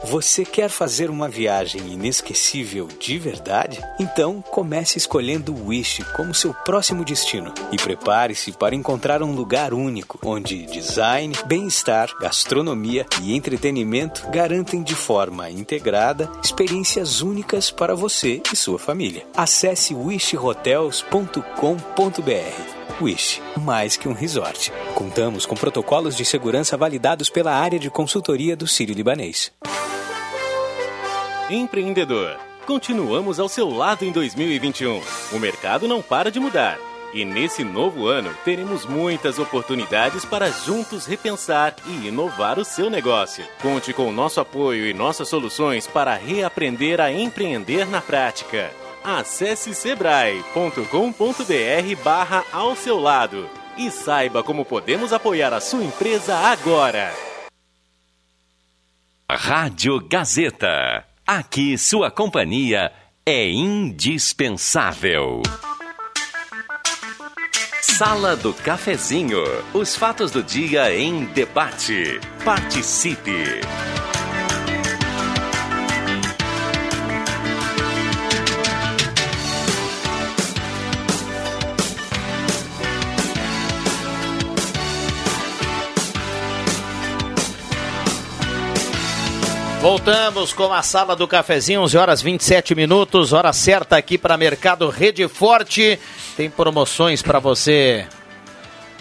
Você 0.09 0.45
quer 0.45 0.69
fazer 0.69 1.09
uma 1.09 1.27
viagem 1.27 1.81
inesquecível 1.91 2.87
de 2.87 3.19
verdade? 3.19 3.81
Então 3.99 4.41
comece 4.41 4.97
escolhendo 4.97 5.53
o 5.53 5.67
Wish 5.67 6.01
como 6.15 6.33
seu 6.33 6.53
próximo 6.53 7.03
destino 7.03 7.53
e 7.73 7.75
prepare-se 7.75 8.53
para 8.53 8.73
encontrar 8.73 9.21
um 9.21 9.35
lugar 9.35 9.73
único 9.73 10.17
onde 10.23 10.65
design, 10.67 11.35
bem-estar, 11.45 12.09
gastronomia 12.21 13.05
e 13.21 13.35
entretenimento 13.35 14.25
garantem 14.29 14.81
de 14.81 14.95
forma 14.95 15.49
integrada 15.49 16.31
experiências 16.41 17.21
únicas 17.21 17.69
para 17.69 17.93
você 17.93 18.41
e 18.53 18.55
sua 18.55 18.79
família. 18.79 19.27
Acesse 19.35 19.93
wishhotels.com.br. 19.93 22.76
Wish, 23.01 23.41
mais 23.57 23.95
que 23.95 24.07
um 24.07 24.13
resort. 24.13 24.71
Contamos 24.95 25.45
com 25.45 25.55
protocolos 25.55 26.15
de 26.15 26.25
segurança 26.25 26.75
validados 26.75 27.29
pela 27.29 27.53
área 27.53 27.77
de 27.79 27.89
consultoria 27.89 28.55
do 28.55 28.67
Sírio 28.67 28.95
Libanês. 28.95 29.51
Empreendedor, 31.49 32.37
continuamos 32.65 33.39
ao 33.39 33.47
seu 33.47 33.69
lado 33.69 34.03
em 34.03 34.11
2021. 34.11 35.01
O 35.31 35.39
mercado 35.39 35.87
não 35.87 36.01
para 36.01 36.31
de 36.31 36.39
mudar. 36.39 36.77
E 37.13 37.23
nesse 37.23 37.63
novo 37.63 38.07
ano, 38.07 38.35
teremos 38.43 38.85
muitas 38.85 39.39
oportunidades 39.39 40.25
para 40.25 40.51
juntos 40.51 41.05
repensar 41.05 41.75
e 41.85 42.07
inovar 42.07 42.59
o 42.59 42.65
seu 42.65 42.89
negócio. 42.89 43.45
Conte 43.61 43.93
com 43.93 44.09
o 44.09 44.11
nosso 44.11 44.41
apoio 44.41 44.85
e 44.85 44.93
nossas 44.93 45.29
soluções 45.29 45.87
para 45.87 46.15
reaprender 46.15 46.99
a 46.99 47.11
empreender 47.11 47.87
na 47.87 48.01
prática. 48.01 48.71
Acesse 49.09 49.73
sebrae.com.br 49.73 50.83
barra 52.03 52.43
ao 52.51 52.75
seu 52.75 52.99
lado 52.99 53.49
e 53.77 53.89
saiba 53.89 54.43
como 54.43 54.65
podemos 54.65 55.13
apoiar 55.13 55.53
a 55.53 55.61
sua 55.61 55.81
empresa 55.81 56.35
agora. 56.35 57.13
Rádio 59.31 60.05
Gazeta. 60.05 61.05
Aqui 61.25 61.77
sua 61.77 62.11
companhia 62.11 62.91
é 63.25 63.47
indispensável. 63.47 65.41
Sala 67.81 68.35
do 68.35 68.53
Cafezinho. 68.53 69.41
Os 69.73 69.95
fatos 69.95 70.31
do 70.31 70.43
dia 70.43 70.93
em 70.93 71.23
debate. 71.27 72.19
Participe. 72.43 73.61
Voltamos 89.81 90.53
com 90.53 90.73
a 90.73 90.81
sala 90.81 91.15
do 91.15 91.27
cafezinho, 91.27 91.81
11 91.81 91.97
horas 91.97 92.21
27 92.21 92.73
minutos, 92.73 93.31
hora 93.31 93.53
certa 93.53 93.95
aqui 93.95 94.17
para 94.17 94.35
Mercado 94.35 94.89
Rede 94.89 95.27
Forte. 95.27 95.99
Tem 96.35 96.49
promoções 96.49 97.21
para 97.21 97.39
você 97.39 98.07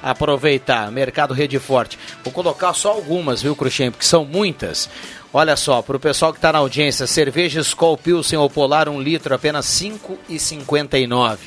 aproveitar. 0.02 0.92
Mercado 0.92 1.32
Rede 1.32 1.58
Forte. 1.58 1.98
Vou 2.22 2.32
colocar 2.32 2.74
só 2.74 2.92
algumas, 2.92 3.42
viu, 3.42 3.56
Cruxem, 3.56 3.90
porque 3.90 4.04
são 4.04 4.24
muitas. 4.24 4.88
Olha 5.32 5.56
só, 5.56 5.82
para 5.82 5.96
o 5.96 6.00
pessoal 6.00 6.32
que 6.32 6.38
está 6.38 6.52
na 6.52 6.58
audiência, 6.58 7.06
cerveja 7.06 7.60
Skol 7.60 7.96
Pilsen 7.96 8.38
ou 8.38 8.48
Polar, 8.48 8.88
um 8.88 9.00
litro, 9.00 9.34
apenas 9.34 9.80
R$ 9.80 9.98
5,59. 10.28 11.38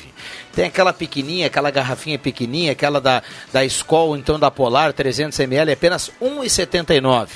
Tem 0.52 0.66
aquela 0.66 0.92
pequenininha, 0.92 1.46
aquela 1.46 1.70
garrafinha 1.70 2.18
pequenininha, 2.18 2.72
aquela 2.72 3.00
da, 3.00 3.22
da 3.52 3.64
Skol, 3.64 4.16
então 4.16 4.38
da 4.38 4.50
Polar, 4.50 4.92
300 4.92 5.38
ml, 5.40 5.72
apenas 5.72 6.08
R$ 6.20 6.28
1,79. 6.28 7.28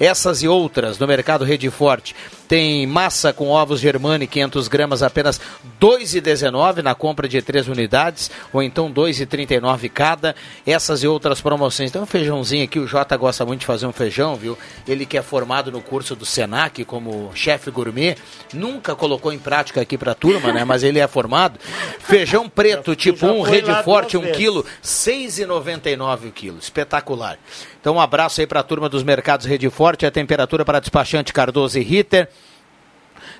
Essas 0.00 0.42
e 0.42 0.48
outras 0.48 0.98
no 0.98 1.06
mercado 1.06 1.44
Rede 1.44 1.70
Forte. 1.70 2.14
Tem 2.48 2.86
massa 2.86 3.30
com 3.30 3.48
ovos 3.48 3.78
Germani, 3.78 4.26
500 4.26 4.68
gramas, 4.68 5.02
apenas 5.02 5.36
R$ 5.36 5.44
2,19 5.78 6.82
na 6.82 6.94
compra 6.94 7.28
de 7.28 7.42
três 7.42 7.68
unidades, 7.68 8.30
ou 8.52 8.62
então 8.62 8.86
R$ 8.86 8.94
2,39 8.94 9.90
cada. 9.90 10.34
Essas 10.66 11.02
e 11.02 11.06
outras 11.06 11.42
promoções. 11.42 11.90
Tem 11.90 12.00
um 12.00 12.06
feijãozinho 12.06 12.64
aqui, 12.64 12.78
o 12.78 12.86
Jota 12.86 13.16
gosta 13.18 13.44
muito 13.44 13.60
de 13.60 13.66
fazer 13.66 13.86
um 13.86 13.92
feijão, 13.92 14.34
viu? 14.34 14.56
Ele 14.86 15.04
que 15.04 15.18
é 15.18 15.22
formado 15.22 15.70
no 15.70 15.82
curso 15.82 16.16
do 16.16 16.24
Senac 16.24 16.84
como 16.86 17.30
chefe 17.34 17.70
gourmet, 17.70 18.16
nunca 18.54 18.96
colocou 18.96 19.30
em 19.30 19.38
prática 19.38 19.82
aqui 19.82 19.98
para 19.98 20.12
a 20.12 20.14
turma, 20.14 20.50
né? 20.50 20.64
Mas 20.64 20.82
ele 20.82 20.98
é 20.98 21.06
formado. 21.06 21.60
Feijão 22.00 22.48
preto, 22.48 22.96
tipo 22.96 23.26
1, 23.26 23.38
um, 23.38 23.42
Rede 23.42 23.74
Forte, 23.84 24.16
1 24.16 24.20
um 24.20 24.32
quilo, 24.32 24.62
R$ 24.62 24.68
6,99 24.82 26.28
o 26.28 26.32
quilo. 26.32 26.58
Espetacular. 26.58 27.38
Então 27.80 27.96
um 27.96 28.00
abraço 28.00 28.40
aí 28.40 28.46
para 28.46 28.60
a 28.60 28.62
turma 28.62 28.88
dos 28.88 29.02
mercados 29.02 29.46
Rede 29.46 29.68
Forte, 29.68 30.06
a 30.06 30.10
temperatura 30.10 30.64
para 30.64 30.80
despachante 30.80 31.32
Cardoso 31.32 31.78
e 31.78 31.82
Ritter. 31.82 32.28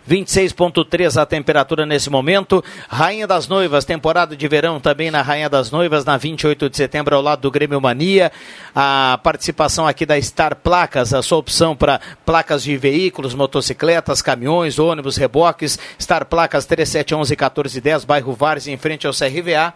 26.3 0.08 1.20
a 1.20 1.26
temperatura 1.26 1.84
nesse 1.84 2.08
momento. 2.08 2.64
Rainha 2.88 3.26
das 3.26 3.46
Noivas, 3.46 3.84
temporada 3.84 4.34
de 4.34 4.48
verão 4.48 4.80
também 4.80 5.10
na 5.10 5.20
Rainha 5.20 5.50
das 5.50 5.70
Noivas, 5.70 6.04
na 6.04 6.16
28 6.16 6.70
de 6.70 6.76
setembro, 6.76 7.14
ao 7.14 7.20
lado 7.20 7.42
do 7.42 7.50
Grêmio 7.50 7.80
Mania. 7.80 8.32
A 8.74 9.20
participação 9.22 9.86
aqui 9.86 10.06
da 10.06 10.20
Star 10.20 10.56
Placas, 10.56 11.12
a 11.12 11.22
sua 11.22 11.38
opção 11.38 11.76
para 11.76 12.00
placas 12.24 12.62
de 12.62 12.76
veículos, 12.76 13.34
motocicletas, 13.34 14.22
caminhões, 14.22 14.78
ônibus, 14.78 15.16
reboques. 15.16 15.78
Star 16.00 16.24
Placas 16.24 16.64
3711 16.64 17.32
1410, 17.32 18.04
bairro 18.04 18.32
Várzea, 18.32 18.72
em 18.72 18.78
frente 18.78 19.06
ao 19.06 19.12
CRVA 19.12 19.74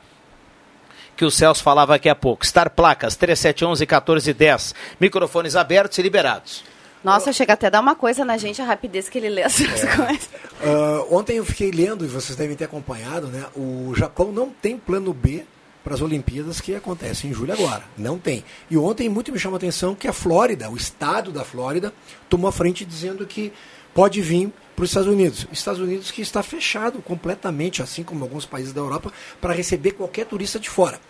que 1.15 1.27
o 1.27 1.31
Celso 1.31 1.63
falava 1.63 1.95
aqui 1.95 2.09
há 2.09 2.15
pouco. 2.15 2.47
Star 2.47 2.71
Placas 2.71 3.17
3711 3.17 3.83
1410. 3.83 4.75
Microfones 4.99 5.55
abertos 5.55 5.99
e 5.99 6.03
liberados. 6.03 6.72
Nossa, 7.05 7.33
chega 7.33 7.55
até 7.55 7.67
a 7.67 7.71
dar 7.71 7.81
uma 7.81 7.95
coisa 7.95 8.25
na 8.25 8.37
gente 8.37 8.61
a 8.63 8.65
rapidez 8.65 9.09
que 9.09 9.19
ele 9.19 9.29
lê 9.29 9.43
essas 9.43 9.67
É. 9.85 9.97
coisas. 9.97 10.29
Uh, 10.63 11.15
ontem 11.17 11.37
eu 11.37 11.45
fiquei 11.45 11.71
lendo, 11.71 12.05
e 12.05 12.09
vocês 12.09 12.37
devem 12.37 12.57
ter 12.57 12.65
acompanhado, 12.65 13.27
né? 13.27 13.45
O 13.57 13.93
Japão 13.97 14.31
não 14.31 14.51
tem 14.51 14.77
plano 14.79 15.13
B 15.13 15.45
para 15.83 15.95
as 15.95 16.01
Olimpíadas 16.01 16.61
que 16.61 16.75
acontecem 16.75 17.31
em 17.31 17.35
julho 17.35 17.53
agora. 17.53 17.83
Não 17.99 18.17
tem. 18.19 18.45
E 18.71 18.77
ontem 18.77 19.09
muito 19.09 19.33
me 19.33 19.39
chamou 19.39 19.57
a 19.57 19.59
atenção 19.59 19.95
que 19.97 20.07
a 20.07 20.13
Flórida, 20.13 20.71
o 20.71 20.77
estado 20.77 21.33
da 21.33 21.45
Flórida, 21.45 21.93
tomou 22.29 22.49
a 22.49 22.53
frente 22.53 22.85
dizendo 22.85 23.27
que 23.27 23.53
pode 23.93 24.21
vir 24.21 24.53
para 24.77 24.85
os 24.85 24.91
Estados 24.91 25.09
Unidos. 25.09 25.47
Estados 25.53 25.81
Unidos 25.81 26.11
que 26.13 26.23
está 26.23 26.43
fechado 26.43 27.03
completamente, 27.03 27.83
assim 27.83 28.05
como 28.05 28.25
alguns 28.25 28.47
países 28.47 28.73
da 28.73 28.81
Europa, 28.81 29.13
para 29.41 29.53
receber 29.53 29.93
qualquer 29.93 30.25
turista 30.27 30.59
de 30.61 30.71
fora. 30.71 31.01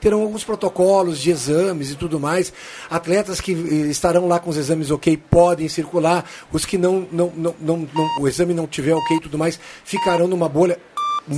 Terão 0.00 0.22
alguns 0.22 0.42
protocolos 0.44 1.18
de 1.20 1.30
exames 1.30 1.90
e 1.90 1.94
tudo 1.94 2.18
mais. 2.18 2.52
Atletas 2.88 3.40
que 3.40 3.52
eh, 3.52 3.90
estarão 3.90 4.26
lá 4.26 4.38
com 4.38 4.48
os 4.50 4.56
exames 4.56 4.90
ok 4.90 5.16
podem 5.16 5.68
circular. 5.68 6.24
Os 6.52 6.64
que 6.64 6.78
não, 6.78 7.06
não, 7.12 7.32
não, 7.36 7.54
não, 7.60 7.88
não 7.94 8.08
o 8.22 8.26
exame 8.28 8.54
não 8.54 8.66
tiver 8.66 8.94
ok 8.94 9.16
e 9.16 9.20
tudo 9.20 9.36
mais 9.38 9.58
ficarão 9.84 10.26
numa 10.26 10.48
bolha. 10.48 10.78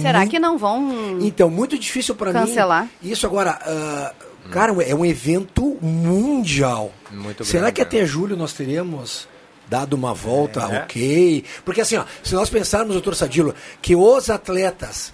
Será 0.00 0.20
Muito- 0.20 0.30
que 0.30 0.38
não 0.38 0.56
vão 0.56 1.18
Então, 1.20 1.50
muito 1.50 1.76
difícil 1.78 2.14
para 2.14 2.32
mim. 2.32 2.38
Cancelar? 2.46 2.88
Isso 3.02 3.26
agora, 3.26 3.58
ah, 3.62 4.14
cara, 4.50 4.72
é 4.84 4.94
um 4.94 5.04
evento 5.04 5.76
mundial. 5.82 6.92
Muito 7.10 7.44
Será 7.44 7.62
grande, 7.64 7.74
que 7.74 7.82
até 7.82 8.06
julho 8.06 8.36
nós 8.36 8.52
teremos 8.52 9.28
dado 9.68 9.94
uma 9.94 10.14
volta 10.14 10.60
É. 10.60 10.82
ok? 10.82 11.44
Porque 11.64 11.80
assim, 11.80 11.96
ó, 11.96 12.04
se 12.22 12.34
nós 12.34 12.48
pensarmos, 12.48 12.92
doutor 12.92 13.14
Sadilo, 13.16 13.54
que 13.82 13.94
os 13.96 14.30
atletas, 14.30 15.12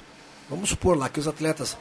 vamos 0.50 0.68
supor 0.68 0.96
lá 0.98 1.08
que 1.08 1.18
os 1.18 1.26
atletas 1.26 1.76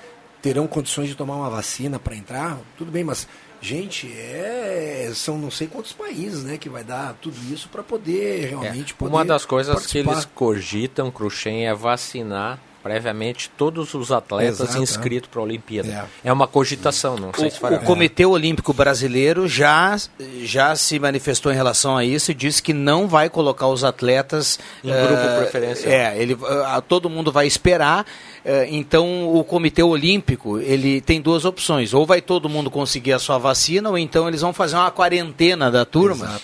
terão 0.47 0.65
condições 0.65 1.09
de 1.09 1.15
tomar 1.15 1.35
uma 1.35 1.49
vacina 1.49 1.99
para 1.99 2.15
entrar, 2.15 2.57
tudo 2.77 2.89
bem, 2.89 3.03
mas 3.03 3.27
gente, 3.59 4.09
é, 4.13 5.11
são 5.13 5.37
não 5.37 5.51
sei 5.51 5.67
quantos 5.67 5.91
países, 5.91 6.43
né, 6.43 6.57
que 6.57 6.69
vai 6.69 6.85
dar 6.85 7.15
tudo 7.21 7.37
isso 7.51 7.67
para 7.67 7.83
poder 7.83 8.47
realmente 8.47 8.93
poder 8.93 9.11
Uma 9.13 9.25
das 9.25 9.45
coisas 9.45 9.75
que 9.75 9.81
participar. 9.81 10.11
eles 10.13 10.25
cogitam, 10.25 11.11
Cruxem, 11.11 11.67
é 11.67 11.73
vacinar 11.73 12.59
previamente 12.83 13.49
todos 13.57 13.93
os 13.93 14.11
atletas 14.11 14.61
Exato, 14.61 14.81
inscritos 14.81 15.29
para 15.29 15.41
a 15.41 15.43
Olimpíada. 15.43 16.09
É. 16.23 16.31
uma 16.31 16.47
cogitação, 16.47 17.17
não 17.17 17.33
sei 17.33 17.49
se 17.49 17.57
O, 17.57 17.59
fará. 17.59 17.75
o 17.77 17.79
Comitê 17.81 18.25
Olímpico 18.25 18.73
Brasileiro 18.73 19.47
já, 19.47 19.97
já 20.43 20.75
se 20.75 20.97
manifestou 20.99 21.51
em 21.51 21.55
relação 21.55 21.97
a 21.97 22.05
isso 22.05 22.31
e 22.31 22.33
disse 22.33 22.61
que 22.63 22.71
não 22.73 23.07
vai 23.07 23.29
colocar 23.29 23.67
os 23.67 23.83
atletas 23.83 24.59
Em 24.83 24.87
grupo 24.89 25.13
eh, 25.13 25.37
preferencial. 25.41 25.91
É, 25.93 26.17
ele, 26.17 26.37
ah, 26.65 26.81
todo 26.81 27.09
mundo 27.09 27.31
vai 27.31 27.45
esperar. 27.47 28.05
eh, 28.45 28.67
então 28.69 29.33
o 29.35 29.43
Comitê 29.43 29.83
Olímpico 29.83 30.59
ele 30.59 31.01
tem 31.01 31.19
duas 31.19 31.43
opções: 31.45 31.93
ou 31.93 32.05
vai 32.05 32.21
todo 32.21 32.47
mundo 32.47 32.71
conseguir 32.71 33.13
a 33.13 33.19
sua 33.19 33.37
vacina, 33.37 33.89
ou 33.89 33.97
então 33.97 34.27
eles 34.27 34.41
vão 34.41 34.53
fazer 34.53 34.75
uma 34.75 34.91
quarentena 34.91 35.69
da 35.69 35.83
turma. 35.83 36.25
Exato. 36.25 36.43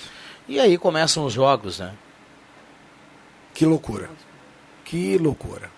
E 0.49 0.59
aí 0.59 0.77
começam 0.77 1.23
os 1.25 1.31
jogos, 1.31 1.79
né? 1.79 1.91
Que 3.53 3.65
loucura. 3.65 4.09
Que 4.83 5.17
loucura. 5.17 5.71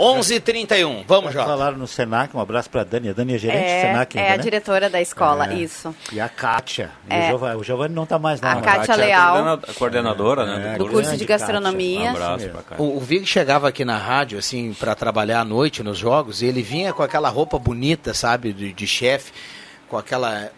11h31, 0.00 1.04
vamos, 1.06 1.32
Jota. 1.34 1.46
Falaram 1.46 1.76
no 1.76 1.86
Senac, 1.86 2.34
um 2.34 2.40
abraço 2.40 2.70
para 2.70 2.80
a 2.80 2.84
Dani. 2.84 3.10
A 3.10 3.12
Dani 3.12 3.34
é 3.34 3.38
gerente 3.38 3.60
do 3.60 3.66
É, 3.66 3.80
Senac 3.82 4.16
é 4.18 4.22
ainda, 4.22 4.34
a 4.34 4.36
né? 4.38 4.42
diretora 4.42 4.88
da 4.88 5.00
escola, 5.00 5.52
É. 5.52 5.56
isso. 5.56 5.94
E 6.10 6.18
a 6.18 6.26
Kátia. 6.28 6.90
É. 7.08 7.24
o, 7.24 7.26
Giovanni, 7.28 7.56
o 7.60 7.62
Giovanni 7.64 7.94
não 7.94 8.04
está 8.04 8.18
mais 8.18 8.40
lá. 8.40 8.52
A 8.52 8.54
mas 8.56 8.64
Kátia 8.64 8.92
é 8.92 8.96
Leal. 8.96 9.32
coordena- 9.32 9.74
coordenadora, 9.78 10.46
né, 10.46 10.78
do 10.78 10.88
curso 10.88 11.14
de 11.16 11.24
gastronomia. 11.26 12.12
Um 12.12 12.16
abraço 12.16 12.48
pra 12.48 12.62
cá. 12.62 12.76
O, 12.78 12.96
o 12.96 13.00
Vig 13.00 13.26
chegava 13.26 13.68
aqui 13.68 13.84
na 13.84 13.98
rádio, 13.98 14.38
assim, 14.38 14.72
para 14.72 14.94
trabalhar 14.94 15.40
à 15.40 15.44
noite 15.44 15.82
nos 15.82 15.98
jogos, 15.98 16.40
e 16.40 16.46
ele 16.46 16.62
vinha 16.62 16.94
com 16.94 17.02
aquela 17.02 17.28
roupa 17.28 17.58
bonita, 17.58 18.14
sabe, 18.14 18.54
de, 18.54 18.72
de 18.72 18.86
chefe, 18.86 19.32
com 19.86 19.98
aquela. 19.98 20.34
eh, 20.44 20.50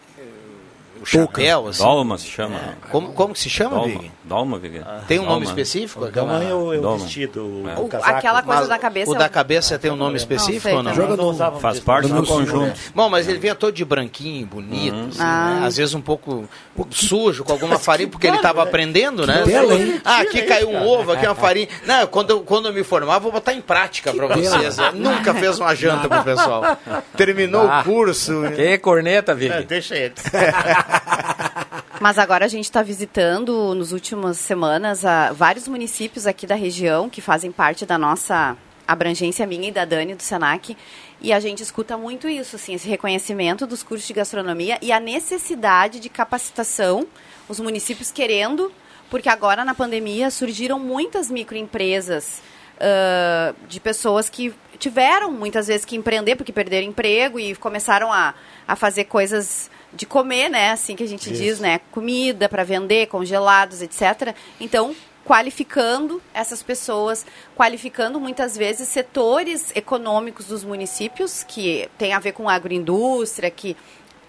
o 1.01 1.05
chapéu, 1.05 1.67
assim. 1.67 1.83
Dolma 1.83 2.17
se 2.17 2.27
chama. 2.29 2.61
Como, 2.91 3.13
como 3.13 3.35
que 3.35 3.41
se 3.41 3.51
chama, 3.51 3.75
Dolma, 3.77 3.89
Vig? 3.99 4.13
Dolma, 4.33 4.59
Vig. 4.59 4.81
Tem 5.07 5.19
um 5.19 5.27
nome 5.27 5.45
específico? 5.45 6.07
Dolma 6.11 6.43
é 6.43 6.55
o- 6.55 6.73
é 6.73 6.79
o 6.79 6.81
Dolma. 6.81 7.05
vestido, 7.05 7.45
o 7.45 7.69
É. 7.69 7.75
O- 7.79 7.89
aquela 8.03 8.43
coisa 8.43 8.67
da 8.67 8.79
cabeça 8.79 9.11
O 9.11 9.15
é 9.15 9.19
da 9.19 9.29
cabeça 9.29 9.79
tem 9.79 9.91
um 9.91 9.97
nome 9.97 10.17
específico 10.17 10.63
sei 10.63 10.75
ou 10.75 10.83
não? 10.83 10.95
Joga 10.95 11.23
usávamos 11.23 11.61
Faz 11.61 11.79
parte 11.81 12.09
do 12.09 12.25
conjunto. 12.25 12.61
né? 12.67 12.75
Bom, 12.95 13.11
mas 13.11 13.29
ele 13.29 13.39
vinha 13.39 13.55
todo 13.55 13.73
de 13.75 13.85
branquinho, 13.85 14.47
bonito, 14.47 14.97
assim, 15.11 15.19
Ah. 15.21 15.59
né? 15.61 15.67
às 15.67 15.77
vezes 15.77 15.95
um 15.95 16.01
pouco, 16.01 16.49
sujo, 16.91 17.45
com 17.45 17.53
alguma 17.53 17.79
farinha, 17.79 18.09
porque 18.09 18.27
ele 18.27 18.37
estava 18.37 18.63
aprendendo, 18.63 19.27
né? 19.27 19.43
bela? 19.45 19.75
Ah, 20.05 20.21
aqui 20.23 20.43
caiu 20.43 20.71
um 20.71 20.87
ovo, 20.87 21.13
aqui 21.13 21.27
uma 21.27 21.35
farinha. 21.35 21.69
Não, 21.87 22.07
quando 22.07 22.31
eu, 22.31 22.41
quando 22.41 22.69
eu 22.69 22.73
me 22.73 22.83
formar, 22.83 23.19
vou 23.19 23.31
botar 23.31 23.53
em 23.53 23.61
prática 23.61 24.13
para 24.15 24.27
vocês. 24.29 24.77
Nunca 24.95 25.35
fez 25.35 25.59
uma 25.59 25.75
janta 25.75 26.09
pro 26.09 26.23
pessoal. 26.25 26.77
Terminou 27.17 27.69
Ah. 27.69 27.81
o 27.81 27.85
curso. 27.85 28.43
Quem 28.57 28.69
é 28.73 28.79
corneta, 28.79 29.35
Vig? 29.35 29.53
É, 29.53 29.63
deixa 29.63 29.95
ele. 29.97 30.15
Mas 32.03 32.19
agora 32.19 32.47
a 32.47 32.49
gente 32.49 32.65
está 32.65 32.83
visitando, 32.83 33.77
nas 33.77 33.93
últimas 33.93 34.37
semanas, 34.37 35.05
a, 35.05 35.33
vários 35.33 35.69
municípios 35.69 36.27
aqui 36.27 36.49
da 36.49 36.57
região 36.57 37.09
que 37.09 37.21
fazem 37.21 37.53
parte 37.53 37.87
da 37.87 37.97
nossa 37.97 38.57
abrangência, 38.89 39.47
minha 39.47 39.69
e 39.69 39.71
da 39.71 39.85
Dani, 39.85 40.17
do 40.17 40.23
Senac. 40.25 40.77
E 41.21 41.33
a 41.33 41.39
gente 41.39 41.63
escuta 41.63 41.97
muito 41.97 42.29
isso, 42.29 42.57
assim, 42.57 42.75
esse 42.75 42.89
reconhecimento 42.89 43.69
dos 43.69 43.85
cursos 43.85 44.05
de 44.05 44.15
gastronomia 44.15 44.79
e 44.83 44.91
a 44.91 44.99
necessidade 44.99 46.01
de 46.01 46.09
capacitação, 46.09 47.07
os 47.49 47.61
municípios 47.61 48.11
querendo, 48.11 48.73
porque 49.09 49.29
agora 49.29 49.65
na 49.65 49.73
pandemia 49.73 50.29
surgiram 50.29 50.81
muitas 50.81 51.31
microempresas 51.31 52.43
ah, 52.81 53.55
de 53.69 53.79
pessoas 53.79 54.29
que 54.29 54.53
tiveram 54.77 55.31
muitas 55.31 55.69
vezes 55.69 55.85
que 55.85 55.95
empreender 55.95 56.35
porque 56.35 56.53
perderam 56.53 56.89
emprego 56.89 57.39
e 57.39 57.55
começaram 57.55 58.13
a, 58.13 58.35
a 58.67 58.75
fazer 58.75 59.05
coisas 59.05 59.71
de 59.95 60.07
comer, 60.07 60.49
né? 60.49 60.71
Assim 60.71 60.97
que 60.97 61.03
a 61.03 61.09
gente 61.09 61.31
diz, 61.31 61.61
né? 61.61 61.81
Comida 61.91 62.49
para 62.49 62.65
vender, 62.65 63.07
congelados, 63.09 63.83
etc. 63.83 64.35
Então, 64.61 64.95
qualificando 65.25 66.21
essas 66.35 66.63
pessoas, 66.63 67.25
qualificando 67.57 68.19
muitas 68.19 68.57
vezes 68.57 68.89
setores 68.89 69.71
econômicos 69.75 70.47
dos 70.47 70.65
municípios 70.65 71.45
que 71.45 71.89
tem 71.97 72.13
a 72.13 72.19
ver 72.19 72.33
com 72.33 72.49
agroindústria, 72.49 73.51
que 73.51 73.77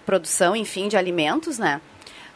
produção, 0.06 0.54
enfim, 0.54 0.88
de 0.88 0.96
alimentos, 0.96 1.58
né? 1.58 1.80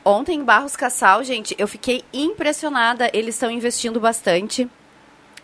Ontem 0.04 0.38
em 0.38 0.44
Barros 0.44 0.74
Cassal, 0.74 1.22
gente, 1.22 1.54
eu 1.58 1.68
fiquei 1.68 2.02
impressionada. 2.12 3.10
Eles 3.12 3.34
estão 3.34 3.50
investindo 3.50 4.00
bastante 4.00 4.68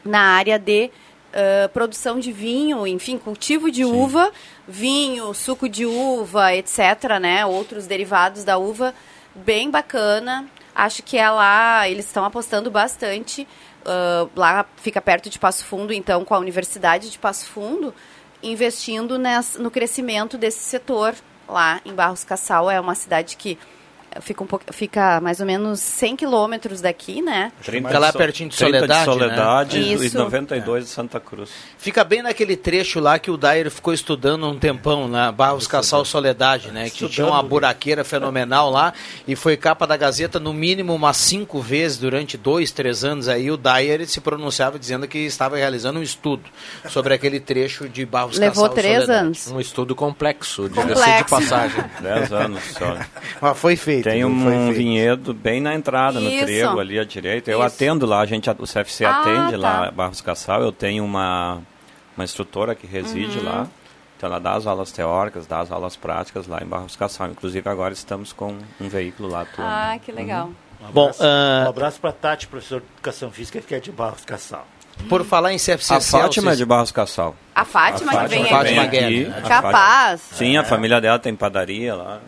na 0.04 0.20
área 0.20 0.58
de 0.58 0.90
ãh, 1.34 1.68
produção 1.70 2.18
de 2.20 2.30
vinho, 2.32 2.86
enfim, 2.86 3.18
cultivo 3.18 3.70
de 3.70 3.84
uva, 3.84 4.30
vinho, 4.68 5.34
suco 5.34 5.68
de 5.68 5.84
uva, 5.84 6.54
etc., 6.54 7.18
né? 7.20 7.44
Outros 7.44 7.86
derivados 7.86 8.44
da 8.44 8.56
uva, 8.56 8.94
bem 9.34 9.70
bacana. 9.70 10.46
Acho 10.74 11.02
que 11.02 11.16
é 11.16 11.28
lá, 11.28 11.88
eles 11.88 12.06
estão 12.06 12.24
apostando 12.24 12.70
bastante. 12.70 13.46
ãh, 13.86 14.28
lá 14.34 14.64
fica 14.76 15.00
perto 15.02 15.28
de 15.28 15.38
Passo 15.38 15.64
Fundo, 15.64 15.92
então, 15.92 16.24
com 16.24 16.34
a 16.34 16.38
Universidade 16.38 17.10
de 17.10 17.18
Passo 17.18 17.46
Fundo, 17.46 17.92
investindo 18.42 19.18
nes- 19.18 19.56
no 19.58 19.70
crescimento 19.70 20.38
desse 20.38 20.60
setor 20.60 21.14
lá 21.48 21.80
em 21.84 21.92
Barros 21.92 22.24
Cassal. 22.24 22.70
É 22.70 22.80
uma 22.80 22.94
cidade 22.94 23.36
que 23.36 23.58
fica, 24.20 24.42
um 24.42 24.46
pouco, 24.46 24.64
fica 24.72 25.20
mais 25.20 25.40
ou 25.40 25.46
menos 25.46 25.80
100 25.80 26.16
quilômetros 26.16 26.80
daqui, 26.80 27.20
né? 27.22 27.52
30 27.64 27.88
Fica 27.88 27.98
lá 27.98 28.12
pertinho 28.12 28.48
de 28.48 28.56
30 28.56 28.78
Soledade, 28.78 28.98
de 29.00 29.04
Soledade 29.04 29.78
né? 29.78 29.84
e 29.86 30.06
Isso. 30.06 30.18
92 30.18 30.84
de 30.84 30.90
Santa 30.90 31.20
Cruz. 31.20 31.50
Fica 31.78 32.04
bem 32.04 32.22
naquele 32.22 32.56
trecho 32.56 33.00
lá 33.00 33.18
que 33.18 33.30
o 33.30 33.36
Dair 33.36 33.70
ficou 33.70 33.92
estudando 33.92 34.46
um 34.48 34.58
tempão, 34.58 35.08
na 35.08 35.30
Barros 35.32 35.66
Cassal 35.66 36.04
Soledade, 36.04 36.70
né? 36.70 36.88
Que 36.90 37.08
tinha 37.08 37.26
uma 37.26 37.42
buraqueira 37.42 38.04
fenomenal 38.04 38.70
lá 38.70 38.92
e 39.26 39.34
foi 39.36 39.56
capa 39.56 39.86
da 39.86 39.96
Gazeta 39.96 40.38
no 40.40 40.52
mínimo 40.52 40.94
umas 40.94 41.16
cinco 41.16 41.60
vezes 41.60 41.98
durante 41.98 42.36
dois, 42.36 42.70
três 42.70 43.04
anos 43.04 43.28
aí. 43.28 43.50
O 43.50 43.56
Dair 43.56 44.06
se 44.06 44.20
pronunciava 44.20 44.78
dizendo 44.78 45.06
que 45.08 45.18
estava 45.18 45.56
realizando 45.56 45.98
um 45.98 46.02
estudo 46.02 46.42
sobre 46.88 47.14
aquele 47.14 47.40
trecho 47.40 47.88
de 47.88 48.04
Barros 48.06 48.38
Levou 48.38 48.64
Cassal 48.64 48.74
três 48.74 49.04
Soledade. 49.04 49.26
anos. 49.26 49.48
Um 49.48 49.60
estudo 49.60 49.94
complexo, 49.94 50.68
diga-se 50.68 50.86
de 50.86 50.94
Complexo. 50.94 51.24
passagem. 51.30 51.84
10 52.00 52.32
anos 52.32 52.62
só. 52.78 52.96
Mas 53.40 53.58
foi 53.58 53.76
feito. 53.76 54.03
Tem 54.10 54.24
um 54.24 54.44
feito. 54.44 54.76
vinhedo 54.76 55.34
bem 55.34 55.60
na 55.60 55.74
entrada, 55.74 56.20
no 56.20 56.28
Isso. 56.28 56.44
trevo 56.44 56.78
ali 56.78 56.98
à 56.98 57.04
direita. 57.04 57.50
Eu 57.50 57.58
Isso. 57.64 57.74
atendo 57.74 58.06
lá, 58.06 58.20
a 58.20 58.26
gente, 58.26 58.48
o 58.50 58.66
CFC 58.66 59.04
Ah, 59.04 59.20
atende 59.20 59.52
tá. 59.52 59.56
lá, 59.58 59.90
Barros 59.90 60.20
Cassal. 60.20 60.62
Eu 60.62 60.72
tenho 60.72 61.04
uma, 61.04 61.60
uma 62.16 62.24
instrutora 62.24 62.74
que 62.74 62.86
reside 62.86 63.38
Uhum. 63.38 63.44
lá. 63.44 63.66
Então 64.16 64.28
ela 64.28 64.38
dá 64.38 64.52
as 64.54 64.66
aulas 64.66 64.92
teóricas, 64.92 65.46
dá 65.46 65.60
as 65.60 65.70
aulas 65.72 65.96
práticas 65.96 66.46
lá 66.46 66.60
em 66.62 66.66
Barros 66.66 66.96
Cassal. 66.96 67.28
Inclusive 67.30 67.68
agora 67.68 67.92
estamos 67.92 68.32
com 68.32 68.56
um 68.80 68.88
veículo 68.88 69.28
lá 69.28 69.42
atuando. 69.42 69.70
Ah, 69.70 69.98
que 70.02 70.12
legal. 70.12 70.50
Um 70.80 70.92
Bom, 70.92 71.02
abraço, 71.04 71.22
ah, 71.24 71.62
um 71.64 71.68
abraço 71.70 72.00
para 72.00 72.12
Tati, 72.12 72.46
professor 72.46 72.80
de 72.80 72.86
Educação 72.94 73.30
Física, 73.30 73.60
que 73.60 73.74
é 73.74 73.80
de 73.80 73.90
Barros 73.90 74.24
Cassal. 74.24 74.66
Por 75.08 75.24
falar 75.24 75.52
em 75.52 75.56
CFC 75.58 75.94
A 75.94 76.00
Fátima 76.00 76.48
é 76.48 76.50
vocês- 76.50 76.58
de 76.58 76.64
Barros 76.64 76.92
Cassal. 76.92 77.36
A 77.54 77.64
Fátima, 77.64 78.10
A 78.10 78.22
que 78.24 78.28
vem 78.30 78.44
Fátima 78.46 78.82
aqui. 78.82 78.96
Guedes, 78.98 79.32
Capaz. 79.46 80.20
Fátima- 80.22 80.36
Sim, 80.38 80.56
a 80.56 80.64
família 80.64 81.00
dela 81.00 81.20
tem 81.20 81.36
padaria 81.36 81.94
lá. 81.94 82.18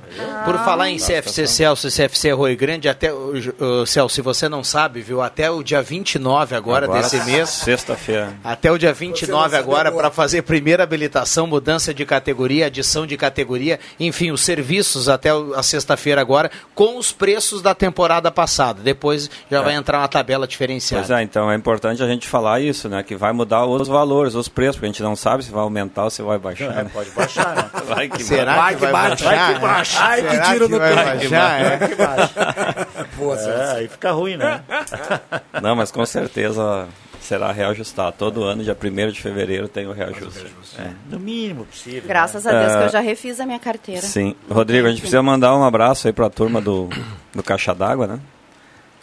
Por 0.44 0.56
falar 0.58 0.88
em 0.88 0.98
CFC. 0.98 1.48
Celso 1.48 1.88
e 1.88 1.90
CFC 1.90 2.30
Rui 2.30 2.54
Grande, 2.54 2.88
até 2.88 3.12
o 3.12 3.32
o- 3.58 3.84
Celso, 3.86 4.14
se 4.14 4.20
você 4.22 4.48
não 4.48 4.62
sabe, 4.62 5.00
viu, 5.00 5.20
até 5.20 5.50
o 5.50 5.64
dia 5.64 5.82
29 5.82 6.54
agora, 6.54 6.86
desse 6.86 7.16
mês, 7.24 7.48
Sexta-feira. 7.48 8.34
até 8.44 8.70
o 8.70 8.78
dia 8.78 8.94
Você 8.94 9.00
29 9.00 9.32
não 9.32 9.40
sabe 9.42 9.56
agora, 9.56 9.88
agora. 9.88 10.02
para 10.04 10.10
fazer 10.12 10.42
primeira 10.42 10.84
habilitação, 10.84 11.44
mudança 11.48 11.92
de 11.92 12.04
categoria, 12.06 12.66
adição 12.66 13.04
de 13.04 13.16
categoria, 13.16 13.80
enfim, 13.98 14.30
os 14.30 14.42
serviços 14.42 15.08
até 15.08 15.30
a 15.56 15.62
sexta-feira 15.62 16.20
agora, 16.20 16.52
com 16.72 16.98
os 16.98 17.10
preços 17.10 17.60
da 17.62 17.74
temporada 17.74 18.30
passada. 18.30 18.80
Depois 18.80 19.28
já 19.50 19.60
vai 19.60 19.74
entrar 19.74 19.98
uma 19.98 20.08
tabela 20.08 20.46
Pois 20.46 20.50
diferenciada. 20.50 21.20
é, 21.20 21.22
então 21.24 21.50
é 21.50 21.56
importante 21.56 22.00
a 22.00 22.06
gente 22.06 22.28
falar 22.28 22.55
isso, 22.60 22.88
né? 22.88 23.02
Que 23.02 23.14
vai 23.16 23.32
mudar 23.32 23.64
os 23.66 23.88
valores, 23.88 24.34
os 24.34 24.48
preços, 24.48 24.76
porque 24.76 24.86
a 24.86 24.88
gente 24.88 25.02
não 25.02 25.14
sabe 25.16 25.44
se 25.44 25.50
vai 25.50 25.62
aumentar 25.62 26.04
ou 26.04 26.10
se 26.10 26.22
vai 26.22 26.38
baixar. 26.38 26.64
É, 26.78 26.82
né? 26.84 26.90
pode 26.92 27.10
baixar, 27.10 27.54
né? 27.56 27.70
Vai 27.86 28.08
que 28.08 28.22
Será 28.24 28.56
vai. 28.56 28.74
que 28.74 28.80
vai 28.80 28.92
baixar? 28.92 29.24
Vai 29.36 29.54
que 29.54 29.60
baixa. 29.60 29.98
Ai, 30.02 30.22
que 30.22 30.40
tiro 30.50 30.66
que 30.66 30.72
no 30.72 30.78
vai 30.78 30.94
pé. 30.94 31.04
baixar, 31.04 31.60
é? 31.60 31.76
Vai 31.76 31.88
que 31.88 31.94
baixa. 31.94 32.86
Boa, 33.16 33.36
É, 33.38 33.76
aí 33.76 33.88
fica 33.88 34.10
ruim, 34.10 34.36
né? 34.36 34.60
Não, 35.62 35.76
mas 35.76 35.90
com 35.92 36.04
certeza 36.04 36.86
será 37.20 37.52
reajustado. 37.52 38.16
Todo 38.18 38.42
ano, 38.44 38.62
dia 38.64 38.76
1 38.80 39.10
de 39.12 39.20
fevereiro, 39.20 39.68
tem 39.68 39.86
o 39.86 39.92
reajuste. 39.92 40.46
É. 40.78 40.90
No 41.08 41.18
mínimo 41.18 41.64
possível. 41.64 42.02
Graças 42.06 42.46
a 42.46 42.50
Deus 42.50 42.72
que 42.72 42.78
É. 42.82 42.84
eu 42.86 42.88
já 42.88 43.00
refiz 43.00 43.38
a 43.40 43.46
minha 43.46 43.58
carteira. 43.58 44.02
Sim. 44.02 44.34
Rodrigo, 44.50 44.86
a 44.86 44.90
gente 44.90 45.00
precisa 45.00 45.22
mandar 45.22 45.56
um 45.56 45.64
abraço 45.64 46.06
aí 46.08 46.12
pra 46.12 46.28
turma 46.28 46.60
do, 46.60 46.88
do 47.34 47.42
Caixa 47.42 47.74
d'Água, 47.74 48.06
né? 48.06 48.18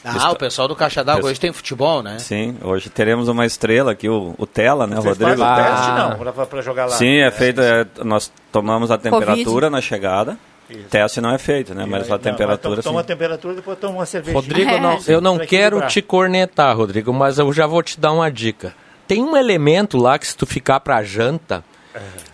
Ah, 0.03 0.31
o 0.31 0.35
pessoal 0.35 0.67
do 0.67 0.75
Caixa 0.75 1.03
d'Água 1.03 1.29
hoje 1.29 1.39
tem 1.39 1.53
futebol, 1.53 2.03
né? 2.03 2.19
Sim, 2.19 2.57
hoje 2.61 2.89
teremos 2.89 3.27
uma 3.29 3.45
estrela 3.45 3.91
aqui, 3.93 4.09
o, 4.09 4.35
o 4.37 4.45
Tela, 4.45 4.85
né, 4.85 4.97
Vocês 4.97 5.17
Rodrigo? 5.17 5.37
fazem 5.41 5.65
o 5.65 5.75
teste, 5.75 5.91
não, 5.91 6.33
pra, 6.33 6.45
pra 6.45 6.61
jogar 6.61 6.85
lá. 6.85 6.91
Sim, 6.91 7.17
é 7.19 7.31
feito, 7.31 7.61
é, 7.61 7.85
nós 8.03 8.31
tomamos 8.51 8.91
a 8.91 8.97
temperatura 8.97 9.45
Covid. 9.45 9.69
na 9.69 9.81
chegada. 9.81 10.37
Teste 10.89 11.21
não 11.21 11.31
é 11.31 11.37
feito, 11.37 11.75
né? 11.75 11.85
Mas 11.85 12.09
a 12.11 12.17
temperatura, 12.17 12.81
Toma 12.81 13.01
a 13.01 13.03
temperatura, 13.03 13.53
depois 13.53 13.77
toma 13.77 13.95
uma 13.99 14.05
cervejinha. 14.05 14.35
Rodrigo, 14.41 14.77
não, 14.79 14.97
eu 15.07 15.21
não 15.21 15.37
Pra 15.37 15.45
quero 15.45 15.85
te 15.87 16.01
cornetar, 16.01 16.75
Rodrigo, 16.75 17.13
mas 17.13 17.37
eu 17.37 17.51
já 17.53 17.67
vou 17.67 17.83
te 17.83 17.99
dar 17.99 18.11
uma 18.11 18.31
dica. 18.31 18.73
Tem 19.07 19.21
um 19.21 19.37
elemento 19.37 19.97
lá 19.97 20.17
que 20.17 20.25
se 20.25 20.35
tu 20.35 20.45
ficar 20.45 20.79
pra 20.79 21.03
janta, 21.03 21.63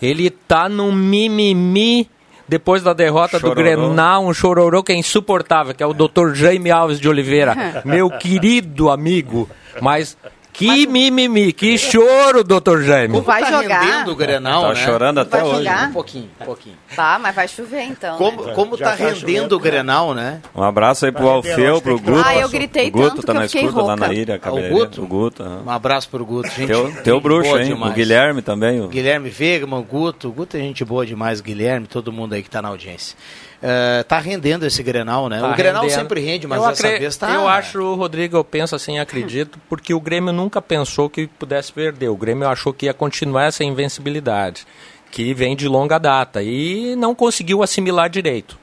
ele 0.02 0.30
tá 0.30 0.70
num 0.70 0.92
mimimi 0.92 2.10
depois 2.50 2.82
da 2.82 2.93
derrota 2.93 3.39
Chororô. 3.39 3.56
do 3.56 3.62
Grenal, 3.62 4.26
um 4.26 4.34
chororô 4.34 4.84
que 4.84 4.91
é 4.91 4.95
insuportável, 4.95 5.74
que 5.74 5.84
é 5.84 5.86
o 5.86 5.93
Dr. 5.93 6.34
Jaime 6.34 6.72
Alves 6.72 7.00
de 7.00 7.08
Oliveira, 7.08 7.56
meu 7.86 8.10
querido 8.10 8.89
amigo, 8.89 9.47
mas 9.80 10.18
que 10.52 10.86
mimimi, 10.88 11.54
que 11.54 11.78
choro, 11.78 12.43
Dr. 12.43 12.82
Jaime. 12.82 13.22
Vai 13.22 13.41
tá 13.41 13.62
jogar? 13.62 13.80
rendendo 13.82 14.12
o 14.12 14.16
Grenal, 14.16 14.62
Tá 14.64 14.68
né? 14.70 14.76
chorando 14.76 15.18
até 15.20 15.38
Vai 15.38 15.47
hoje. 15.47 15.58
jogar? 15.60 15.88
Um 15.89 15.93
pouquinho, 15.93 16.30
um 16.41 16.45
pouquinho. 16.45 16.76
Tá, 16.95 17.18
mas 17.22 17.36
vai 17.36 17.47
chover 17.47 17.84
então. 17.84 18.18
Como, 18.18 18.43
né? 18.45 18.54
como 18.54 18.76
Já 18.78 18.86
tá 18.86 18.91
tá 18.91 18.97
rendendo 18.97 19.20
chovendo, 19.20 19.56
o 19.56 19.60
Grenal, 19.60 20.14
né? 20.14 20.41
Um 20.54 20.64
abraço 20.64 21.06
aí 21.06 21.12
pro 21.12 21.24
Vai 21.24 21.34
Alfeu, 21.34 21.82
pro 21.82 22.00
Guto. 22.00 22.22
Ah, 22.26 22.36
eu 22.36 22.50
gritei 22.50 22.89
o 22.89 22.91
Guto 22.91 23.10
tanto 23.18 23.26
tá 23.26 23.32
que 23.34 23.38
eu 23.38 23.41
na 23.41 23.47
fiquei 23.47 23.62
escuta 23.66 23.86
lá 23.86 23.95
na 23.95 24.14
ilha, 24.14 24.39
Ah, 24.43 24.52
o. 24.52 24.70
Guto? 24.70 25.02
O 25.04 25.08
Guto, 25.08 25.43
aham. 25.43 25.64
Um 25.66 25.70
abraço 25.70 26.10
pro 26.10 26.26
Guto. 26.26 26.50
Gente, 26.50 26.68
Teu, 26.68 26.91
teu 27.04 27.22
bruxo, 27.22 27.58
hein? 27.58 27.66
demais. 27.70 27.91
O 27.91 27.95
Guilherme 27.95 28.41
também. 28.41 28.82
O... 28.82 28.88
Guilherme 28.89 29.30
Vegman, 29.30 29.80
o 29.80 29.84
Guto. 29.84 30.28
O 30.30 30.32
Guto 30.32 30.58
é 30.58 30.60
gente 30.60 30.84
boa 30.84 31.06
demais, 31.06 31.39
o 31.39 31.43
Guilherme, 31.43 31.88
todo 31.88 32.12
mundo 32.12 32.34
aí 32.34 32.43
que 32.43 32.50
tá 32.50 32.62
na 32.62 32.68
audiência. 32.70 33.16
Eh, 33.62 34.03
tá 34.07 34.20
rendendo 34.20 34.66
esse 34.66 34.82
Grenal, 34.82 35.28
né? 35.28 35.41
Tá 35.41 35.51
o 35.51 35.55
Grenal 35.55 35.82
rendendo. 35.84 35.99
sempre 35.99 36.22
rende, 36.22 36.47
mas 36.47 36.62
eu 36.62 36.70
dessa 36.70 36.88
acre- 36.88 36.99
vez 36.99 37.18
tá... 37.18 37.30
Eu 37.32 37.45
acho, 37.47 37.93
Rodrigo, 37.95 38.38
eu 38.38 38.43
penso 38.43 38.74
assim, 38.74 38.99
acredito, 38.99 39.60
porque 39.68 39.93
o 39.93 39.99
Grêmio 39.99 40.32
nunca 40.32 40.62
pensou 40.62 41.10
que 41.10 41.28
pudesse 41.28 41.74
perder. 41.74 42.07
O 42.07 42.16
Grêmio 42.16 42.47
achou 42.47 42.72
que 42.72 42.86
ia 42.86 42.93
continuar 42.93 43.45
essa 43.45 43.64
invencibilidade, 43.64 44.66
que 45.12 45.34
vem 45.34 45.57
de 45.57 45.68
longa 45.68 45.97
data, 45.97 46.41
e 46.41 46.95
não 46.95 47.14
conseguiu 47.14 47.62
assimilar 47.62 48.10
direito. 48.10 48.57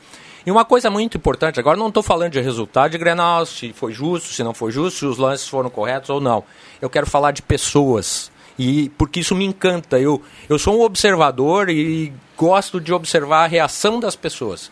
E 0.46 0.50
uma 0.50 0.64
coisa 0.64 0.88
muito 0.88 1.18
importante, 1.18 1.60
agora 1.60 1.76
não 1.76 1.88
estou 1.88 2.02
falando 2.02 2.32
de 2.32 2.40
resultado 2.40 2.92
de 2.92 2.98
Grenal, 2.98 3.44
se 3.44 3.72
foi 3.74 3.92
justo, 3.92 4.32
se 4.32 4.42
não 4.42 4.54
foi 4.54 4.70
justo, 4.72 5.00
se 5.00 5.04
os 5.04 5.18
lances 5.18 5.46
foram 5.46 5.68
corretos 5.68 6.08
ou 6.08 6.20
não. 6.20 6.42
Eu 6.80 6.88
quero 6.88 7.06
falar 7.06 7.32
de 7.32 7.42
pessoas. 7.42 8.30
E 8.58 8.88
porque 8.96 9.20
isso 9.20 9.34
me 9.34 9.44
encanta. 9.44 9.98
Eu, 9.98 10.22
eu 10.48 10.58
sou 10.58 10.78
um 10.78 10.82
observador 10.82 11.68
e 11.68 12.12
gosto 12.36 12.80
de 12.80 12.92
observar 12.94 13.44
a 13.44 13.46
reação 13.46 14.00
das 14.00 14.16
pessoas. 14.16 14.70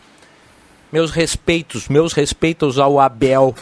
Meus 0.91 1.11
respeitos, 1.11 1.87
meus 1.87 2.13
respeitos 2.13 2.79
ao 2.79 2.99
Abel, 2.99 3.53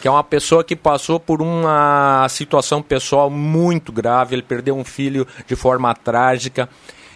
que 0.00 0.08
é 0.08 0.10
uma 0.10 0.24
pessoa 0.24 0.62
que 0.62 0.76
passou 0.76 1.18
por 1.18 1.40
uma 1.40 2.26
situação 2.28 2.82
pessoal 2.82 3.30
muito 3.30 3.92
grave. 3.92 4.34
Ele 4.34 4.42
perdeu 4.42 4.76
um 4.76 4.84
filho 4.84 5.26
de 5.46 5.56
forma 5.56 5.94
trágica. 5.94 6.68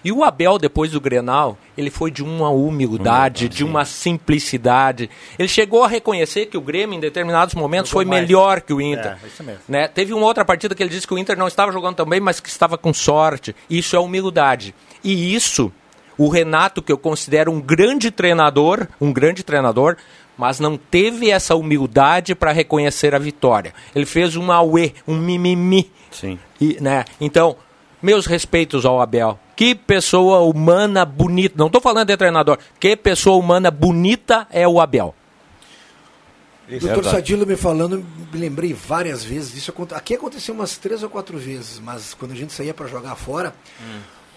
E 0.04 0.10
o 0.10 0.24
Abel, 0.24 0.58
depois 0.58 0.90
do 0.90 1.00
Grenal, 1.00 1.56
ele 1.78 1.88
foi 1.88 2.10
de 2.10 2.24
uma 2.24 2.50
humildade, 2.50 3.48
de 3.48 3.62
uma 3.62 3.84
simplicidade. 3.84 5.08
Ele 5.38 5.46
chegou 5.46 5.84
a 5.84 5.88
reconhecer 5.88 6.46
que 6.46 6.56
o 6.56 6.60
Grêmio, 6.60 6.96
em 6.96 7.00
determinados 7.00 7.54
momentos, 7.54 7.90
Jogou 7.90 8.02
foi 8.02 8.10
mais. 8.10 8.22
melhor 8.22 8.60
que 8.60 8.72
o 8.72 8.80
Inter. 8.80 9.16
É. 9.40 9.56
Né? 9.68 9.86
Teve 9.86 10.12
uma 10.12 10.26
outra 10.26 10.44
partida 10.44 10.74
que 10.74 10.82
ele 10.82 10.90
disse 10.90 11.06
que 11.06 11.14
o 11.14 11.18
Inter 11.18 11.38
não 11.38 11.46
estava 11.46 11.70
jogando 11.70 11.96
tão 11.96 12.06
bem, 12.06 12.18
mas 12.18 12.40
que 12.40 12.48
estava 12.48 12.76
com 12.76 12.92
sorte. 12.92 13.54
Isso 13.70 13.94
é 13.94 14.00
humildade. 14.00 14.74
E 15.04 15.32
isso, 15.34 15.72
o 16.16 16.28
Renato, 16.28 16.82
que 16.82 16.92
eu 16.92 16.98
considero 16.98 17.50
um 17.50 17.60
grande 17.60 18.10
treinador, 18.10 18.86
um 19.00 19.12
grande 19.12 19.42
treinador, 19.42 19.96
mas 20.36 20.58
não 20.58 20.76
teve 20.76 21.30
essa 21.30 21.54
humildade 21.54 22.34
para 22.34 22.52
reconhecer 22.52 23.14
a 23.14 23.18
vitória. 23.18 23.74
Ele 23.94 24.06
fez 24.06 24.36
um 24.36 24.50
auê, 24.50 24.92
um 25.06 25.16
mimimi. 25.16 25.90
Sim. 26.10 26.38
E, 26.60 26.78
né? 26.80 27.04
Então, 27.20 27.56
meus 28.00 28.26
respeitos 28.26 28.84
ao 28.84 29.00
Abel. 29.00 29.38
Que 29.54 29.74
pessoa 29.74 30.40
humana 30.40 31.04
bonita. 31.04 31.54
Não 31.56 31.66
estou 31.66 31.80
falando 31.80 32.08
de 32.08 32.16
treinador. 32.16 32.58
Que 32.80 32.96
pessoa 32.96 33.36
humana 33.36 33.70
bonita 33.70 34.46
é 34.50 34.66
o 34.66 34.80
Abel. 34.80 35.14
Doutor 36.80 37.04
Sadilo 37.04 37.46
me 37.46 37.56
falando, 37.56 38.04
me 38.32 38.38
lembrei 38.38 38.72
várias 38.72 39.22
vezes 39.22 39.52
disso. 39.52 39.74
Aqui 39.92 40.14
aconteceu 40.14 40.54
umas 40.54 40.78
três 40.78 41.02
ou 41.02 41.10
quatro 41.10 41.36
vezes, 41.36 41.78
mas 41.78 42.14
quando 42.14 42.32
a 42.32 42.34
gente 42.34 42.52
saía 42.52 42.72
para 42.72 42.86
jogar 42.86 43.14
fora, 43.14 43.54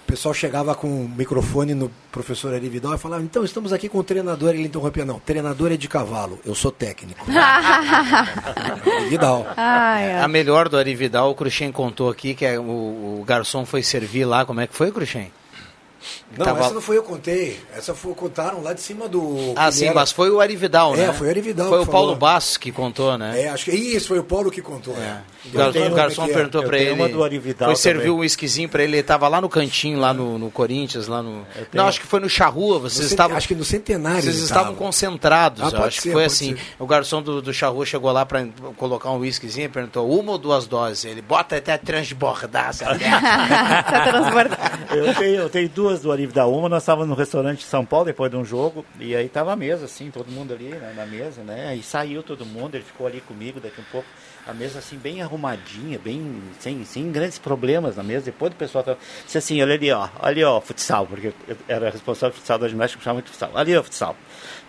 o 0.06 0.12
pessoal 0.12 0.36
chegava 0.36 0.76
com 0.76 0.88
o 0.88 1.10
microfone 1.10 1.74
no 1.74 1.92
professor 2.12 2.54
Ari 2.54 2.70
Vidal 2.70 2.94
e 2.94 2.98
falava: 2.98 3.24
Então, 3.24 3.44
estamos 3.44 3.74
aqui 3.74 3.90
com 3.90 3.98
o 3.98 4.04
treinador. 4.04 4.52
Ele 4.52 4.68
interrompia: 4.68 5.04
Não, 5.04 5.20
treinador 5.20 5.72
é 5.72 5.78
de 5.78 5.88
cavalo, 5.88 6.40
eu 6.46 6.54
sou 6.54 6.72
técnico. 6.72 7.26
Vidal. 9.10 9.48
Ai, 9.58 10.12
ai. 10.12 10.22
A 10.22 10.28
melhor 10.28 10.70
do 10.70 10.78
Ari 10.78 10.94
Vidal, 10.94 11.32
o 11.32 11.36
Cruxem 11.36 11.72
contou 11.72 12.08
aqui, 12.08 12.36
que 12.36 12.46
é 12.46 12.60
o, 12.60 12.62
o 13.20 13.24
garçom 13.26 13.66
foi 13.66 13.82
servir 13.82 14.26
lá. 14.26 14.46
Como 14.46 14.62
é 14.62 14.68
que 14.68 14.76
foi, 14.76 14.92
Cruxem? 14.92 15.32
Não, 16.38 16.46
Tava- 16.46 16.60
essa 16.62 16.74
não 16.74 16.82
foi 16.82 16.98
eu 16.98 17.04
que 17.04 17.10
contei. 17.10 17.60
Essa 17.76 17.94
foi, 17.96 18.14
contaram 18.14 18.62
lá 18.62 18.74
de 18.74 18.82
cima 18.82 19.08
do. 19.08 19.54
Ah, 19.56 19.72
sim, 19.72 19.86
era- 19.86 19.94
mas 19.96 20.12
foi 20.12 20.30
o 20.30 20.40
Ari 20.42 20.56
Vidal, 20.56 20.94
É, 20.96 21.08
né? 21.08 21.14
foi 21.14 21.28
o 21.28 21.30
Ari 21.30 21.42
Vidal 21.42 21.70
Foi 21.70 21.82
o 21.82 21.86
Paulo 21.86 22.08
falou. 22.08 22.16
Bastos 22.16 22.58
que 22.58 22.72
contou, 22.72 23.18
né? 23.18 23.44
É, 23.44 23.50
acho 23.50 23.66
que 23.66 23.72
isso 23.72 24.08
foi 24.10 24.20
o 24.20 24.24
Paulo 24.24 24.50
que 24.52 24.62
contou. 24.62 24.96
É. 24.98 25.22
O 25.46 25.50
garçom, 25.58 25.72
tenho 25.74 25.92
o 25.92 25.96
garçom 25.96 26.26
é. 26.26 26.28
perguntou 26.34 26.62
Eu 26.64 26.68
pra 26.68 26.78
tenho 26.80 26.92
ele. 26.92 27.00
uma 27.02 27.08
do 27.10 27.24
Ari 27.24 27.38
Vidal 27.38 27.70
foi 27.70 27.76
servir 27.76 28.00
também. 28.06 28.16
um 28.16 28.20
whiskyzinho 28.22 28.68
pra 28.68 28.84
ele. 28.84 28.96
Ele 28.98 29.04
tava 29.04 29.28
lá 29.28 29.40
no 29.40 29.48
cantinho, 29.48 30.00
lá 30.00 30.12
no, 30.14 30.40
no 30.40 30.50
Corinthians, 30.50 31.08
lá 31.08 31.22
no. 31.22 31.46
tenho- 31.54 31.68
Não, 31.74 31.88
acho 31.88 32.00
que 32.02 32.08
foi 32.08 32.20
no 32.20 32.28
Charrua. 32.30 32.80
Vocês 32.80 32.96
No 32.96 33.04
cent- 33.04 33.12
estavam. 33.12 33.38
Acho 33.38 33.48
que 33.48 33.56
no 33.56 33.64
centenário. 33.66 34.24
Vocês 34.24 34.38
estavam 34.38 34.74
tava. 34.74 34.76
concentrados, 34.78 35.62
Ah, 35.74 35.84
acho 35.86 35.98
ser, 35.98 36.02
que 36.08 36.12
foi 36.12 36.26
assim. 36.26 36.56
ser. 36.56 36.62
O 36.80 36.88
garçom 36.88 37.22
do, 37.22 37.42
do 37.42 37.54
Charrua 37.54 37.86
chegou 37.86 38.12
lá 38.12 38.26
pra 38.26 38.46
colocar 38.78 39.12
um 39.12 39.20
whiskyzinho 39.20 39.66
e 39.66 39.70
perguntou 39.70 40.10
uma 40.20 40.32
ou 40.32 40.38
duas 40.40 40.66
doses. 40.66 41.06
Ele 41.06 41.22
bota 41.22 41.56
até 41.58 41.78
transbordar, 41.78 42.74
sabe? 42.74 43.04
Eu 44.96 45.14
tenho, 45.16 45.36
eu 45.42 45.50
tenho 45.50 45.70
duas 45.70 45.95
do 46.02 46.12
Arividal. 46.12 46.54
Uma, 46.54 46.70
nós 46.70 46.84
estávamos 46.84 47.10
no 47.10 47.16
restaurante 47.16 47.64
em 47.64 47.68
São 47.68 47.86
Paulo 47.86 48.06
depois 48.06 48.32
de 48.32 48.38
um 48.38 48.46
jogo, 48.46 48.86
e 49.00 49.16
aí 49.16 49.30
tava 49.30 49.54
a 49.54 49.56
mesa, 49.56 49.86
assim, 49.86 50.12
todo 50.12 50.32
mundo 50.32 50.54
ali 50.54 50.70
né, 50.70 50.94
na 50.96 51.06
mesa, 51.06 51.42
né? 51.44 51.68
Aí 51.68 51.82
saiu 51.82 52.24
todo 52.24 52.46
mundo, 52.46 52.76
ele 52.76 52.84
ficou 52.84 53.08
ali 53.08 53.22
comigo 53.22 53.60
daqui 53.60 53.80
um 53.80 53.86
pouco. 53.92 54.08
A 54.48 54.54
mesa 54.54 54.78
assim, 54.78 54.98
bem 54.98 55.22
arrumadinha, 55.22 55.98
bem 55.98 56.42
sem, 56.60 56.86
sem 56.86 57.12
grandes 57.12 57.40
problemas 57.40 57.96
na 57.96 58.04
mesa. 58.04 58.26
Depois 58.26 58.52
do 58.52 58.56
pessoal 58.56 58.84
tava, 58.84 58.98
disse 59.26 59.38
assim, 59.38 59.62
olha 59.62 59.74
ali, 59.74 59.92
ó, 59.92 60.08
ali, 60.22 60.44
ó, 60.44 60.62
futsal, 60.62 61.08
porque 61.08 61.34
eu 61.48 61.58
era 61.68 61.90
responsável 61.90 62.32
por 62.32 62.40
futsal 62.40 62.60
da 62.60 62.68
ginástica, 62.68 63.04
chamava 63.04 63.22
de 63.24 63.30
futsal. 63.30 63.52
Ali, 63.56 63.76
ó, 63.76 63.84
futsal. 63.84 64.16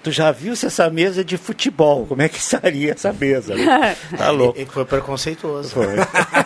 Tu 0.06 0.12
já 0.12 0.30
viu 0.30 0.54
se 0.54 0.66
essa 0.66 0.88
mesa 0.88 1.22
é 1.22 1.24
de 1.24 1.36
futebol? 1.36 2.06
Como 2.06 2.22
é 2.22 2.28
que 2.28 2.38
estaria 2.38 2.92
essa 2.92 3.12
mesa? 3.12 3.56
né? 3.56 3.96
Tá 4.16 4.30
louco. 4.30 4.56
Ele 4.56 4.70
foi 4.70 4.84
preconceituoso. 4.84 5.70
Foi. 5.70 5.96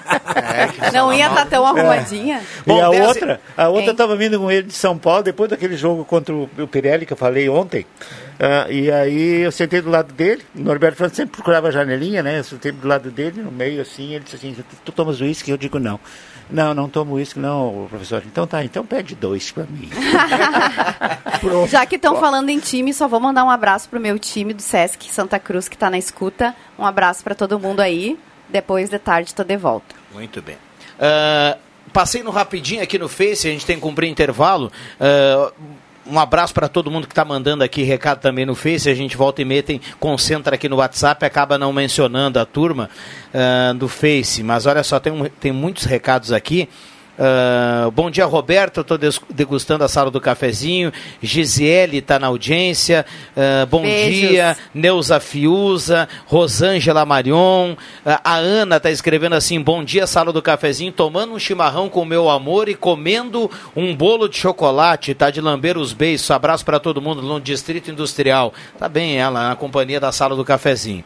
Não 0.95 1.13
ia 1.13 1.27
estar 1.27 1.45
tão 1.45 1.67
arrumadinha. 1.67 2.41
e 2.67 2.71
a 2.81 2.89
dez- 2.89 3.07
outra, 3.07 3.41
a 3.55 3.69
outra 3.69 3.91
estava 3.93 4.17
vindo 4.17 4.39
com 4.41 4.51
ele 4.51 4.63
de 4.69 4.73
São 4.73 4.97
Paulo, 4.97 5.23
depois 5.23 5.51
daquele 5.51 5.77
jogo 5.77 6.07
contra 6.07 6.35
o, 6.35 6.49
o 6.59 6.67
Pirelli 6.67 7.05
que 7.05 7.13
eu 7.13 7.19
falei 7.19 7.51
ontem. 7.51 7.85
ah, 8.39 8.67
e 8.71 8.91
aí 8.91 9.43
eu 9.43 9.53
sentei 9.53 9.83
do 9.83 9.91
lado 9.91 10.11
dele, 10.15 10.43
o 10.57 10.61
Norberto 10.63 10.97
Franco 10.97 11.15
sempre 11.15 11.33
procurava 11.37 11.69
a 11.69 11.71
janelinha, 11.71 12.23
né? 12.23 12.39
Eu 12.39 12.45
sentei 12.45 12.73
do 12.73 12.89
lado 12.89 13.11
dele, 13.11 13.43
no 13.43 13.51
meio 13.53 13.83
assim, 13.83 14.15
ele 14.15 14.25
disse 14.25 14.37
assim, 14.37 14.57
tu 14.87 14.91
tomas 14.93 15.21
uísque? 15.21 15.51
Eu 15.51 15.59
digo 15.59 15.79
não. 15.79 16.01
Não, 16.51 16.75
não 16.75 16.89
tomo 16.89 17.15
uísque 17.15 17.39
não, 17.39 17.87
professor. 17.89 18.23
Então 18.27 18.47
tá, 18.47 18.65
então 18.65 18.85
pede 18.85 19.15
dois 19.15 19.51
pra 19.51 19.65
mim. 19.65 19.89
Já 21.69 21.87
que 21.87 21.97
estão 21.97 22.17
falando 22.17 22.49
em 22.49 22.59
time, 22.59 22.93
só 22.93 23.09
vou 23.09 23.21
mandar 23.21 23.45
um 23.45 23.51
abraço 23.51 23.89
pro 23.89 24.01
meu 24.01 24.19
time 24.19 24.53
do 24.53 24.63
Sesc 24.63 25.11
Santa 25.11 25.39
Cruz 25.39 25.69
que 25.69 25.77
está 25.77 25.89
na 25.89 25.99
escuta. 25.99 26.55
Um 26.79 26.85
abraço 26.85 27.23
para 27.23 27.35
todo 27.35 27.59
mundo 27.59 27.81
aí. 27.81 28.19
Depois 28.49 28.91
de 28.91 28.99
tarde 28.99 29.35
tô 29.35 29.45
de 29.45 29.57
volta. 29.57 29.95
Muito 30.13 30.43
bem. 30.43 30.57
Ah, 30.99 31.57
passei 31.93 32.23
no 32.23 32.31
rapidinho 32.31 32.83
aqui 32.83 32.99
no 32.99 33.09
Face, 33.09 33.49
a 33.49 33.51
gente 33.51 33.65
tem 33.65 33.77
que 33.77 33.83
cumprir 33.83 34.09
intervalo. 34.09 34.71
Ah, 35.01 35.53
um 36.11 36.19
abraço 36.19 36.53
para 36.53 36.69
todo 36.69 36.91
mundo 36.91 37.07
que 37.07 37.13
está 37.13 37.25
mandando 37.25 37.63
aqui 37.63 37.83
recado 37.83 38.19
também 38.21 38.45
no 38.45 38.55
Face. 38.55 38.89
A 38.91 38.95
gente 38.95 39.17
volta 39.17 39.41
e 39.41 39.45
meia, 39.45 39.63
tem, 39.63 39.81
concentra 39.99 40.57
aqui 40.57 40.69
no 40.69 40.77
WhatsApp, 40.77 41.25
acaba 41.25 41.57
não 41.57 41.73
mencionando 41.73 42.39
a 42.39 42.45
turma 42.45 42.91
ah, 43.33 43.73
do 43.75 43.89
Face. 43.89 44.43
Mas 44.43 44.67
olha 44.67 44.83
só, 44.83 44.99
tem, 44.99 45.13
um- 45.13 45.29
tem 45.29 45.53
muitos 45.53 45.85
recados 45.85 46.33
aqui. 46.33 46.69
Ah, 47.23 47.91
bom 47.93 48.11
dia, 48.11 48.25
Roberto. 48.25 48.81
Estou 48.81 48.97
degustando 49.29 49.85
a 49.85 49.89
sala 49.89 50.11
do 50.11 50.19
cafezinho. 50.21 50.91
Gisele 51.23 51.99
está 51.99 52.19
na 52.19 52.29
audiência. 52.29 53.05
Ah, 53.37 53.67
bom 53.67 53.83
Beijos. 53.83 54.31
dia. 54.31 54.57
Neuza 54.73 55.21
Fiuza, 55.21 56.09
Rosângela 56.25 57.05
Marion. 57.05 57.75
Ah, 58.07 58.21
a 58.25 58.35
Ana 58.37 58.79
está 58.79 58.91
escrevendo 58.91 59.35
assim: 59.35 59.61
Bom 59.61 59.85
dia, 59.85 60.07
sala 60.07 60.33
do 60.33 60.41
cafezinho. 60.41 60.91
Tomando 60.91 61.35
um 61.35 61.39
chimarrão 61.39 61.91
com 61.91 62.07
meu 62.07 62.31
amor 62.31 62.71
e 62.71 62.75
comendo 62.75 63.51
um 63.77 63.95
bolo 63.95 64.27
de 64.27 64.39
chocolate. 64.39 65.13
Tá 65.13 65.31
de 65.31 65.43
lamber 65.43 65.77
os 65.77 65.93
beijos. 65.93 66.31
Abraço 66.31 66.65
para 66.65 66.81
todo 66.81 67.03
mundo 67.03 67.21
no 67.21 67.39
Distrito 67.39 67.91
Industrial. 67.91 68.55
Tá 68.79 68.89
bem 68.89 69.19
ela, 69.19 69.51
na 69.51 69.57
companhia 69.57 70.01
da 70.01 70.11
sala 70.11 70.35
do 70.35 70.45
cafezinho. 70.45 71.05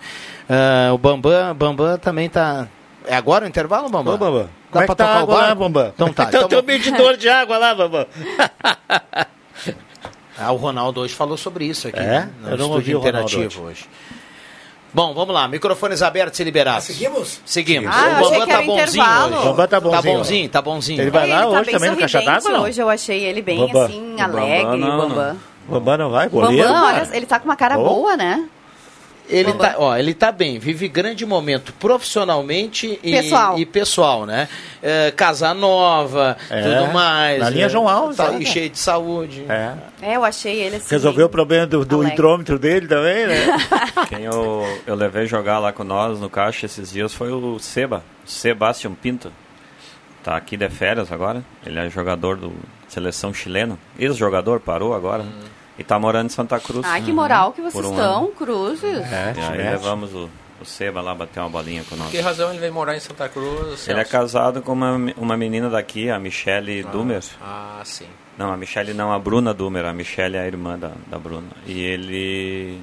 O 0.93 0.99
Bambam, 0.99 1.55
Bambam 1.55 1.99
também 1.99 2.29
tá. 2.29 2.69
É 3.07 3.15
agora 3.17 3.45
o 3.45 3.49
intervalo, 3.49 3.89
Bambam? 3.89 4.15
Ô, 4.15 4.19
Bambam. 4.19 4.43
Dá 4.45 4.49
Como 4.71 4.83
é 4.83 4.87
pra 4.87 4.95
que 4.95 4.99
tá 4.99 5.05
a 5.05 5.09
tocar 5.09 5.19
o 5.19 5.23
água 5.23 5.35
lá? 5.49 5.55
Bambam? 5.55 5.93
Então 5.95 6.13
tá. 6.13 6.25
Então 6.29 6.41
então 6.41 6.49
tem 6.49 6.59
um 6.59 6.63
medidor 6.63 7.17
de 7.17 7.29
água 7.29 7.59
lá, 7.59 7.75
Bambam. 7.75 8.07
Ah, 10.37 10.51
o 10.51 10.57
Ronaldo 10.57 11.01
hoje 11.01 11.15
falou 11.15 11.37
sobre 11.37 11.65
isso 11.65 11.87
aqui, 11.87 11.99
É? 12.01 12.03
né? 12.03 12.31
no 12.43 12.51
Eu 12.51 12.57
não 12.59 12.71
ouvi 12.73 12.93
o 12.93 12.99
Ronaldo 12.99 13.29
interativo 13.29 13.63
hoje. 13.67 13.85
Bom, 14.93 15.15
vamos 15.15 15.33
lá, 15.33 15.47
microfones 15.47 16.03
abertos 16.03 16.41
e 16.41 16.45
liberados. 16.45 16.85
seguimos? 16.87 17.41
Seguimos. 17.47 17.89
Ah, 17.95 18.21
o 18.21 18.25
Bambam 18.31 18.47
tá 18.49 18.57
bonzinho 18.63 18.73
intervalo. 18.81 19.27
hoje. 19.37 19.37
O 19.37 19.45
Bambam 19.51 19.67
tá 19.69 19.69
Tá 19.69 19.81
bonzinho, 19.81 20.03
bonzinho, 20.19 20.49
tá 20.49 20.63
bonzinho. 20.63 21.01
Ele 21.03 21.11
vai 21.11 21.29
lá 21.29 21.37
ele 21.37 21.43
tá 21.45 21.49
hoje 21.51 21.65
bem 21.67 21.75
também 21.75 21.91
no 21.91 21.97
Caixa 21.99 22.21
d'Água? 22.21 22.61
Hoje 22.63 22.81
eu 22.83 22.89
achei 22.91 23.25
ele 23.25 23.43
bem 23.43 23.59
Bambam. 23.61 23.85
assim, 23.85 24.21
alegre, 24.21 24.81
Bambam, 24.81 25.09
Bambam. 25.69 25.99
Não 25.99 26.11
vai, 26.11 26.29
goleiro. 26.29 26.69
Bambam, 26.69 26.85
olha, 26.85 27.09
ele 27.17 27.27
tá 27.27 27.39
com 27.39 27.45
uma 27.45 27.57
cara 27.57 27.79
Oh. 27.79 27.85
boa, 27.85 28.17
né? 28.17 28.45
Ele 29.29 29.53
tá, 29.55 29.77
ó, 29.79 29.97
ele 29.97 30.13
tá 30.13 30.31
bem, 30.31 30.59
vive 30.59 30.87
grande 30.87 31.25
momento 31.25 31.73
profissionalmente 31.75 32.99
e 33.03 33.13
Pessoal. 33.13 33.59
e 33.59 33.65
pessoal, 33.65 34.27
né? 34.27 34.49
É, 34.83 35.11
casa 35.13 35.55
nova, 35.55 36.37
É, 36.51 36.63
tudo 36.63 36.93
mais. 36.93 37.41
na 37.41 37.49
linha 37.51 37.67
é, 37.67 37.69
João 37.71 37.89
Alves, 37.89 38.17
Tá, 38.19 38.31
né? 38.31 38.41
e 38.43 38.47
cheio 38.47 38.69
de 38.69 38.79
saúde. 38.79 39.45
É. 39.49 39.73
É, 40.03 40.17
eu 40.17 40.25
achei 40.25 40.61
ele 40.61 40.77
assim. 40.77 40.87
Resolveu 40.91 41.27
o 41.27 41.29
problema 41.31 41.67
do, 41.67 41.85
do 41.85 42.07
hidrômetro 42.07 42.59
dele 42.59 42.87
também, 42.87 43.27
né? 43.27 43.57
Quem 44.11 44.25
eu, 44.25 44.63
eu 44.87 44.95
levei 44.95 45.27
jogar 45.27 45.59
lá 45.59 45.73
com 45.73 45.85
nós 45.85 46.21
no 46.21 46.29
caixa 46.29 46.67
esses 46.67 46.93
dias 46.93 47.15
foi 47.15 47.33
o 47.33 47.59
Seba, 47.59 48.05
Sebastião 48.27 48.95
Pinto. 48.95 49.33
Tá 50.23 50.37
aqui 50.37 50.57
de 50.57 50.69
férias 50.69 51.11
agora. 51.11 51.43
Ele 51.65 51.79
é 51.79 51.89
jogador 51.91 52.37
do 52.37 52.53
seleção 52.89 53.33
chilena. 53.35 53.79
Ex-jogador, 53.99 54.61
parou 54.61 54.95
agora. 54.95 55.25
E 55.79 55.83
tá 55.85 55.99
morando 55.99 56.27
em 56.27 56.31
Santa 56.31 56.59
Cruz. 56.61 56.87
Ai, 56.87 57.03
que 57.03 57.13
moral 57.13 57.53
que 57.53 57.61
vocês 57.61 57.75
Por 57.75 57.85
um 57.87 57.91
estão, 57.97 58.19
ano. 58.25 58.33
Cruzes. 58.33 58.85
É, 59.13 59.35
E 59.37 59.41
aí 59.41 59.51
mete. 59.59 59.71
levamos 59.73 60.15
o, 60.15 60.31
o 60.61 60.65
Seba 60.65 61.01
lá 61.01 61.15
bater 61.15 61.41
uma 61.41 61.49
bolinha 61.51 61.83
com 61.89 61.97
nós. 61.97 62.07
Por 62.07 62.13
que 62.13 62.21
razão 62.21 62.51
ele 62.51 62.61
veio 62.61 62.73
morar 62.73 62.97
em 62.97 63.01
Santa 63.01 63.29
Cruz? 63.29 63.89
Ele 63.89 63.99
é 64.01 64.05
Celso? 64.05 64.11
casado 64.11 64.63
com 64.63 64.73
uma, 64.73 64.97
uma 65.17 65.37
menina 65.37 65.69
daqui, 65.69 66.09
a 66.11 66.19
Michele 66.19 66.85
Dumer. 66.85 67.23
Ah, 67.43 67.81
sim. 67.85 68.07
Não, 68.39 68.53
a 68.53 68.57
Michelle 68.57 68.95
não, 68.95 69.13
a 69.13 69.19
Bruna 69.19 69.53
Dumer. 69.55 69.85
A 69.85 69.93
Michelle 69.93 70.37
é 70.37 70.41
a 70.41 70.47
irmã 70.47 70.79
da, 70.79 70.93
da 71.09 71.19
Bruna. 71.19 71.49
E 71.67 71.81
ele. 71.81 72.81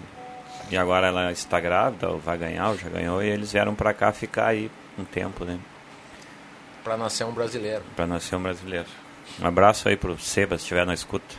E 0.69 0.77
agora 0.77 1.07
ela 1.07 1.31
está 1.31 1.59
grávida, 1.59 2.09
ou 2.09 2.19
vai 2.19 2.37
ganhar, 2.37 2.69
ou 2.69 2.77
já 2.77 2.87
ganhou, 2.89 3.21
e 3.21 3.27
eles 3.27 3.51
vieram 3.51 3.75
pra 3.75 3.93
cá 3.93 4.11
ficar 4.13 4.47
aí 4.47 4.71
um 4.97 5.03
tempo, 5.03 5.43
né? 5.43 5.59
Pra 6.83 6.95
nascer 6.97 7.25
um 7.25 7.31
brasileiro. 7.33 7.83
Pra 7.95 8.07
nascer 8.07 8.35
um 8.37 8.41
brasileiro. 8.43 8.87
Um 9.41 9.45
abraço 9.47 9.87
aí 9.89 9.97
pro 9.97 10.17
Seba, 10.17 10.57
se 10.57 10.63
estiver 10.63 10.85
na 10.85 10.93
escuta. 10.93 11.35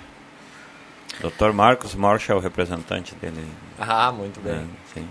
Dr. 1.21 1.53
Marcos 1.53 1.95
Morcha 1.95 2.33
é 2.33 2.37
o 2.37 2.41
representante 2.41 3.15
dele. 3.15 3.45
Ah, 3.79 4.13
muito 4.13 4.41
bem. 4.41 4.55
né? 4.55 4.67
Sim. 4.95 5.07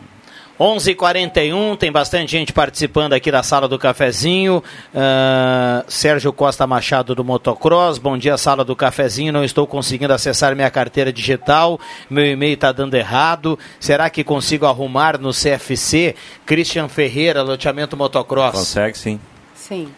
11:41 0.59 1.75
tem 1.75 1.91
bastante 1.91 2.31
gente 2.31 2.53
participando 2.53 3.13
aqui 3.13 3.31
da 3.31 3.41
sala 3.41 3.67
do 3.67 3.79
cafezinho. 3.79 4.63
Ah, 4.93 5.83
Sérgio 5.87 6.31
Costa 6.31 6.67
Machado 6.67 7.15
do 7.15 7.23
Motocross. 7.23 7.97
Bom 7.97 8.15
dia, 8.17 8.37
sala 8.37 8.63
do 8.63 8.75
cafezinho. 8.75 9.33
Não 9.33 9.43
estou 9.43 9.65
conseguindo 9.65 10.13
acessar 10.13 10.55
minha 10.55 10.69
carteira 10.69 11.11
digital. 11.11 11.79
Meu 12.09 12.25
e-mail 12.25 12.53
está 12.53 12.71
dando 12.71 12.93
errado. 12.93 13.57
Será 13.79 14.09
que 14.09 14.23
consigo 14.23 14.67
arrumar 14.67 15.17
no 15.17 15.31
CFC? 15.31 16.15
Christian 16.45 16.87
Ferreira, 16.87 17.41
loteamento 17.41 17.97
Motocross. 17.97 18.51
Consegue 18.51 18.97
sim. 18.97 19.19
Sim. 19.55 19.91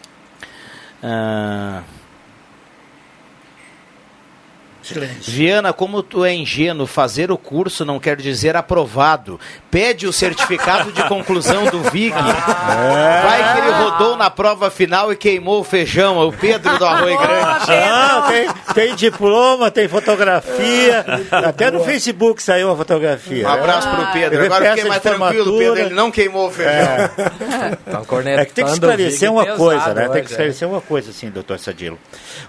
Ah, 4.96 5.06
Viana, 5.20 5.72
como 5.72 6.02
tu 6.02 6.24
é 6.24 6.34
ingênuo, 6.34 6.86
fazer 6.86 7.30
o 7.30 7.38
curso 7.38 7.84
não 7.84 7.98
quer 7.98 8.16
dizer 8.16 8.56
aprovado. 8.56 9.40
Pede 9.70 10.06
o 10.06 10.12
certificado 10.12 10.92
de 10.92 11.02
conclusão 11.08 11.64
do 11.66 11.80
VIG. 11.90 12.12
Vai 12.14 13.52
que 13.52 13.60
ele 13.60 13.70
rodou 13.70 14.16
na 14.16 14.30
prova 14.30 14.70
final 14.70 15.12
e 15.12 15.16
queimou 15.16 15.60
o 15.60 15.64
feijão. 15.64 16.20
É 16.20 16.24
o 16.24 16.32
Pedro 16.32 16.78
do 16.78 16.84
Arroio 16.84 17.18
Grande. 17.18 17.72
Ah, 17.72 18.26
tem, 18.28 18.74
tem 18.74 18.94
diploma, 18.94 19.70
tem 19.70 19.88
fotografia. 19.88 21.04
Até 21.30 21.70
no 21.70 21.82
Facebook 21.82 22.42
saiu 22.42 22.70
a 22.70 22.76
fotografia. 22.76 23.48
Um 23.48 23.52
abraço 23.52 23.88
pro 23.88 24.12
Pedro. 24.12 24.44
Agora 24.44 24.60
Festa 24.64 24.76
fiquei 24.76 24.88
mais 24.88 25.02
tranquilo. 25.02 25.58
Pedro. 25.58 25.78
Ele 25.78 25.94
não 25.94 26.10
queimou 26.10 26.48
o 26.48 26.50
feijão. 26.50 27.10
Então, 27.86 28.04
cornetando 28.04 28.42
É 28.42 28.44
que 28.44 28.52
tem 28.52 28.64
que 28.64 28.70
esclarecer 28.72 29.30
uma 29.32 29.46
coisa, 29.56 29.94
né? 29.94 30.08
Tem 30.08 30.22
que 30.22 30.30
esclarecer 30.30 30.68
uma 30.68 30.80
coisa, 30.80 31.10
assim, 31.10 31.30
doutor 31.30 31.58
Sadilo. 31.58 31.98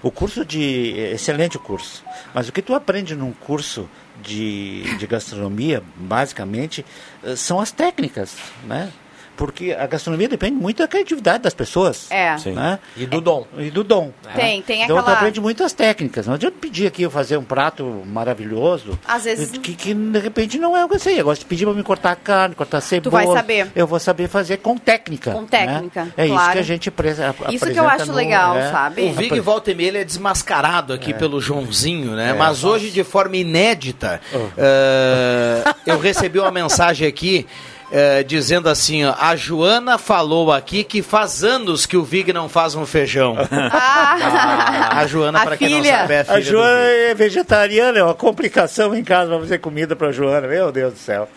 O 0.02 0.10
curso 0.10 0.44
de. 0.44 0.94
Excelente 1.12 1.56
o 1.56 1.60
curso. 1.60 2.04
Mas 2.36 2.50
o 2.50 2.52
que 2.52 2.60
tu 2.60 2.74
aprende 2.74 3.16
num 3.16 3.32
curso 3.32 3.88
de, 4.22 4.82
de 4.98 5.06
gastronomia, 5.06 5.82
basicamente, 5.96 6.84
eh, 7.24 7.34
são 7.34 7.58
as 7.58 7.72
técnicas, 7.72 8.36
né? 8.64 8.92
Porque 9.36 9.76
a 9.78 9.86
gastronomia 9.86 10.28
depende 10.28 10.54
muito 10.56 10.78
da 10.78 10.88
criatividade 10.88 11.42
das 11.44 11.52
pessoas. 11.54 12.10
É. 12.10 12.36
Sim. 12.38 12.52
Né? 12.52 12.78
E 12.96 13.04
do 13.06 13.20
dom. 13.20 13.46
E 13.58 13.70
do 13.70 13.84
dom. 13.84 14.10
Tem, 14.34 14.62
tem 14.62 14.82
Então 14.82 14.96
tu 14.96 15.00
aquela. 15.00 15.16
aprende 15.18 15.40
muitas 15.40 15.72
técnicas. 15.72 16.26
Não 16.26 16.34
adianta 16.34 16.56
pedir 16.60 16.86
aqui 16.86 17.02
eu 17.02 17.10
fazer 17.10 17.36
um 17.36 17.44
prato 17.44 18.02
maravilhoso. 18.06 18.98
Às 19.06 19.24
vezes- 19.24 19.50
Que, 19.58 19.74
que 19.74 19.92
de 19.94 20.18
repente 20.18 20.58
não 20.58 20.76
é 20.76 20.84
o 20.84 20.88
que 20.88 20.94
eu 20.94 20.98
sei. 20.98 21.20
Agora, 21.20 21.36
se 21.36 21.44
pedir 21.44 21.64
para 21.66 21.74
me 21.74 21.82
cortar 21.82 22.12
a 22.12 22.16
carne, 22.16 22.54
cortar 22.54 22.78
a 22.78 22.80
cebola. 22.80 23.24
vai 23.24 23.26
saber. 23.34 23.70
Eu 23.76 23.86
vou 23.86 23.98
saber 24.00 24.28
fazer 24.28 24.56
com 24.58 24.76
técnica. 24.78 25.32
Com 25.32 25.42
né? 25.42 25.46
técnica, 25.50 26.08
É 26.16 26.24
isso 26.24 26.34
claro. 26.34 26.52
que 26.52 26.58
a 26.58 26.62
gente 26.62 26.90
presa, 26.90 27.34
Isso 27.50 27.66
que 27.70 27.78
eu 27.78 27.88
acho 27.88 28.12
legal, 28.12 28.56
é. 28.56 28.70
sabe? 28.70 29.02
O 29.02 29.12
Vig 29.12 29.38
volta 29.40 29.70
e 29.70 29.74
meia 29.74 29.98
é 29.98 30.04
desmascarado 30.04 30.92
aqui 30.92 31.12
pelo 31.12 31.40
Joãozinho, 31.40 32.12
né? 32.12 32.32
Mas 32.32 32.64
hoje, 32.64 32.90
de 32.90 33.04
forma 33.04 33.36
inédita, 33.36 34.20
eh, 34.56 35.62
eu 35.86 35.98
recebi 35.98 36.38
uma 36.38 36.50
mensagem 36.50 37.06
aqui 37.06 37.46
eh, 37.90 38.22
dizendo 38.22 38.68
assim: 38.68 39.04
ó, 39.04 39.14
a 39.18 39.34
Joana 39.36 39.98
falou 39.98 40.52
aqui 40.52 40.82
que 40.84 41.02
faz 41.02 41.42
anos 41.44 41.86
que 41.86 41.96
o 41.96 42.02
Vig 42.04 42.32
não 42.32 42.48
faz 42.48 42.74
um 42.74 42.84
feijão. 42.86 43.36
Ah, 43.50 44.98
A 45.00 45.06
Joana, 45.06 45.40
A 45.40 45.44
para 45.44 45.56
quem 45.56 45.68
não 45.70 45.82
filha. 45.82 45.98
sabe, 45.98 46.14
é 46.14 46.20
a 46.20 46.24
filha 46.24 46.36
A 46.36 46.40
do 46.40 46.44
Joana 46.46 46.80
Vig. 46.80 47.00
é 47.10 47.14
vegetariana, 47.14 47.98
é 47.98 48.02
uma 48.02 48.14
complicação 48.14 48.94
em 48.94 49.02
casa 49.04 49.30
para 49.30 49.40
fazer 49.40 49.58
comida 49.58 49.94
para 49.96 50.10
Joana. 50.12 50.46
Meu 50.46 50.70
Deus 50.72 50.94
do 50.94 50.98
céu. 50.98 51.28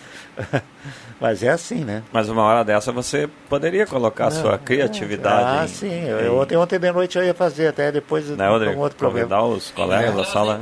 Mas 1.22 1.44
é 1.44 1.50
assim, 1.50 1.84
né? 1.84 2.02
Mas 2.14 2.30
uma 2.30 2.44
hora 2.44 2.64
dessa 2.64 2.92
você 2.94 3.30
poderia 3.50 3.86
colocar 3.86 4.28
a 4.28 4.32
sua 4.32 4.58
criatividade. 4.58 5.44
Ah, 5.60 5.66
em- 5.66 5.68
sim. 5.68 6.04
Eu, 6.08 6.20
em- 6.22 6.26
eu 6.26 6.38
ontem, 6.40 6.56
ontem 6.56 6.80
de 6.80 6.92
noite 6.92 7.18
eu 7.18 7.24
ia 7.26 7.34
fazer, 7.34 7.68
até 7.68 7.92
depois 7.92 8.26
né, 8.30 8.48
Rodrigo? 8.48 8.76
um 8.76 8.80
outro 8.80 8.98
problema. 8.98 9.28
Convidar 9.28 9.44
os 9.46 9.70
colegas 9.72 10.16
da 10.16 10.24
sala. 10.24 10.60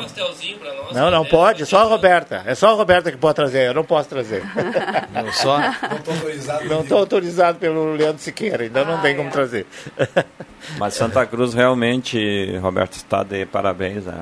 Não, 0.94 1.12
não 1.12 1.24
pode, 1.26 1.66
só 1.66 1.82
a 1.82 1.84
Roberta. 1.84 2.42
É 2.46 2.56
só 2.56 2.70
a 2.70 2.74
Roberta 2.74 3.12
que 3.12 3.18
pode 3.18 3.36
trazer, 3.36 3.68
eu 3.68 3.74
não 3.74 3.84
posso 3.84 4.10
trazer. 4.10 4.44
Não 5.14 5.32
só. 5.32 5.60
Não 5.60 5.98
estou 5.98 6.14
autorizado. 6.14 6.66
Não 6.66 6.82
estou 6.82 6.98
autorizado 6.98 7.58
pelo 7.60 7.94
Leandro 7.94 8.22
Siqueira, 8.22 8.66
então 8.66 8.86
não 8.86 9.00
tem 9.02 9.16
como 9.16 9.30
trazer. 9.30 9.66
Mas 10.78 10.94
Santa 10.96 11.26
Cruz 11.26 11.54
realmente, 11.54 12.58
Roberto, 12.62 12.94
está 12.94 13.24
de 13.24 13.46
parabéns 13.46 14.06
né, 14.06 14.14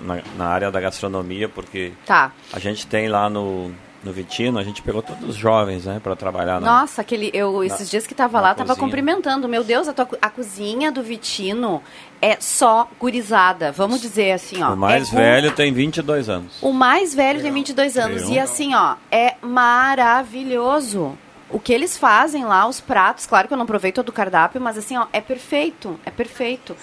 na, 0.00 0.18
na 0.36 0.46
área 0.46 0.70
da 0.70 0.80
gastronomia, 0.80 1.48
porque 1.48 1.92
Tá. 2.06 2.32
a 2.52 2.58
gente 2.58 2.86
tem 2.86 3.08
lá 3.08 3.28
no, 3.30 3.72
no 4.02 4.12
Vitino, 4.12 4.58
a 4.58 4.62
gente 4.62 4.80
pegou 4.82 5.02
todos 5.02 5.28
os 5.28 5.36
jovens 5.36 5.84
né, 5.84 6.00
para 6.02 6.16
trabalhar 6.16 6.60
na, 6.60 6.80
Nossa, 6.80 7.02
aquele, 7.02 7.30
eu, 7.34 7.62
esses 7.62 7.90
dias 7.90 8.06
que 8.06 8.14
tava 8.14 8.38
na 8.38 8.48
lá, 8.48 8.54
tava 8.54 8.68
cozinha. 8.68 8.86
cumprimentando. 8.86 9.48
Meu 9.48 9.62
Deus, 9.62 9.88
a, 9.88 9.92
tua, 9.92 10.08
a 10.22 10.30
cozinha 10.30 10.90
do 10.90 11.02
Vitino 11.02 11.82
é 12.20 12.36
só 12.40 12.88
gurizada. 12.98 13.70
Vamos 13.70 14.00
dizer 14.00 14.32
assim, 14.32 14.62
ó. 14.62 14.72
O 14.72 14.76
mais 14.76 15.12
é 15.12 15.16
velho 15.16 15.52
tem 15.52 15.72
22 15.72 16.28
anos. 16.28 16.58
O 16.62 16.72
mais 16.72 17.14
velho 17.14 17.42
tem 17.42 17.52
22 17.52 17.98
anos. 17.98 18.22
Viu? 18.22 18.32
E 18.32 18.38
assim, 18.38 18.74
ó, 18.74 18.96
é 19.10 19.34
maravilhoso. 19.42 21.16
O 21.50 21.58
que 21.58 21.72
eles 21.72 21.96
fazem 21.96 22.44
lá, 22.44 22.66
os 22.66 22.80
pratos, 22.80 23.26
claro 23.26 23.48
que 23.48 23.54
eu 23.54 23.58
não 23.58 23.66
provei 23.66 23.92
todo 23.92 24.08
o 24.08 24.12
cardápio, 24.12 24.60
mas 24.60 24.78
assim, 24.78 24.96
ó, 24.96 25.06
é 25.12 25.20
perfeito, 25.20 25.98
é 26.06 26.10
perfeito. 26.10 26.76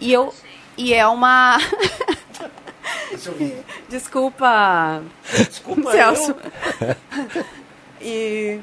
E 0.00 0.12
eu 0.12 0.32
e 0.76 0.94
é 0.94 1.06
uma 1.06 1.58
Desculpa. 3.88 5.02
Desculpa 5.48 5.92
Celso. 5.92 6.34
E 8.00 8.58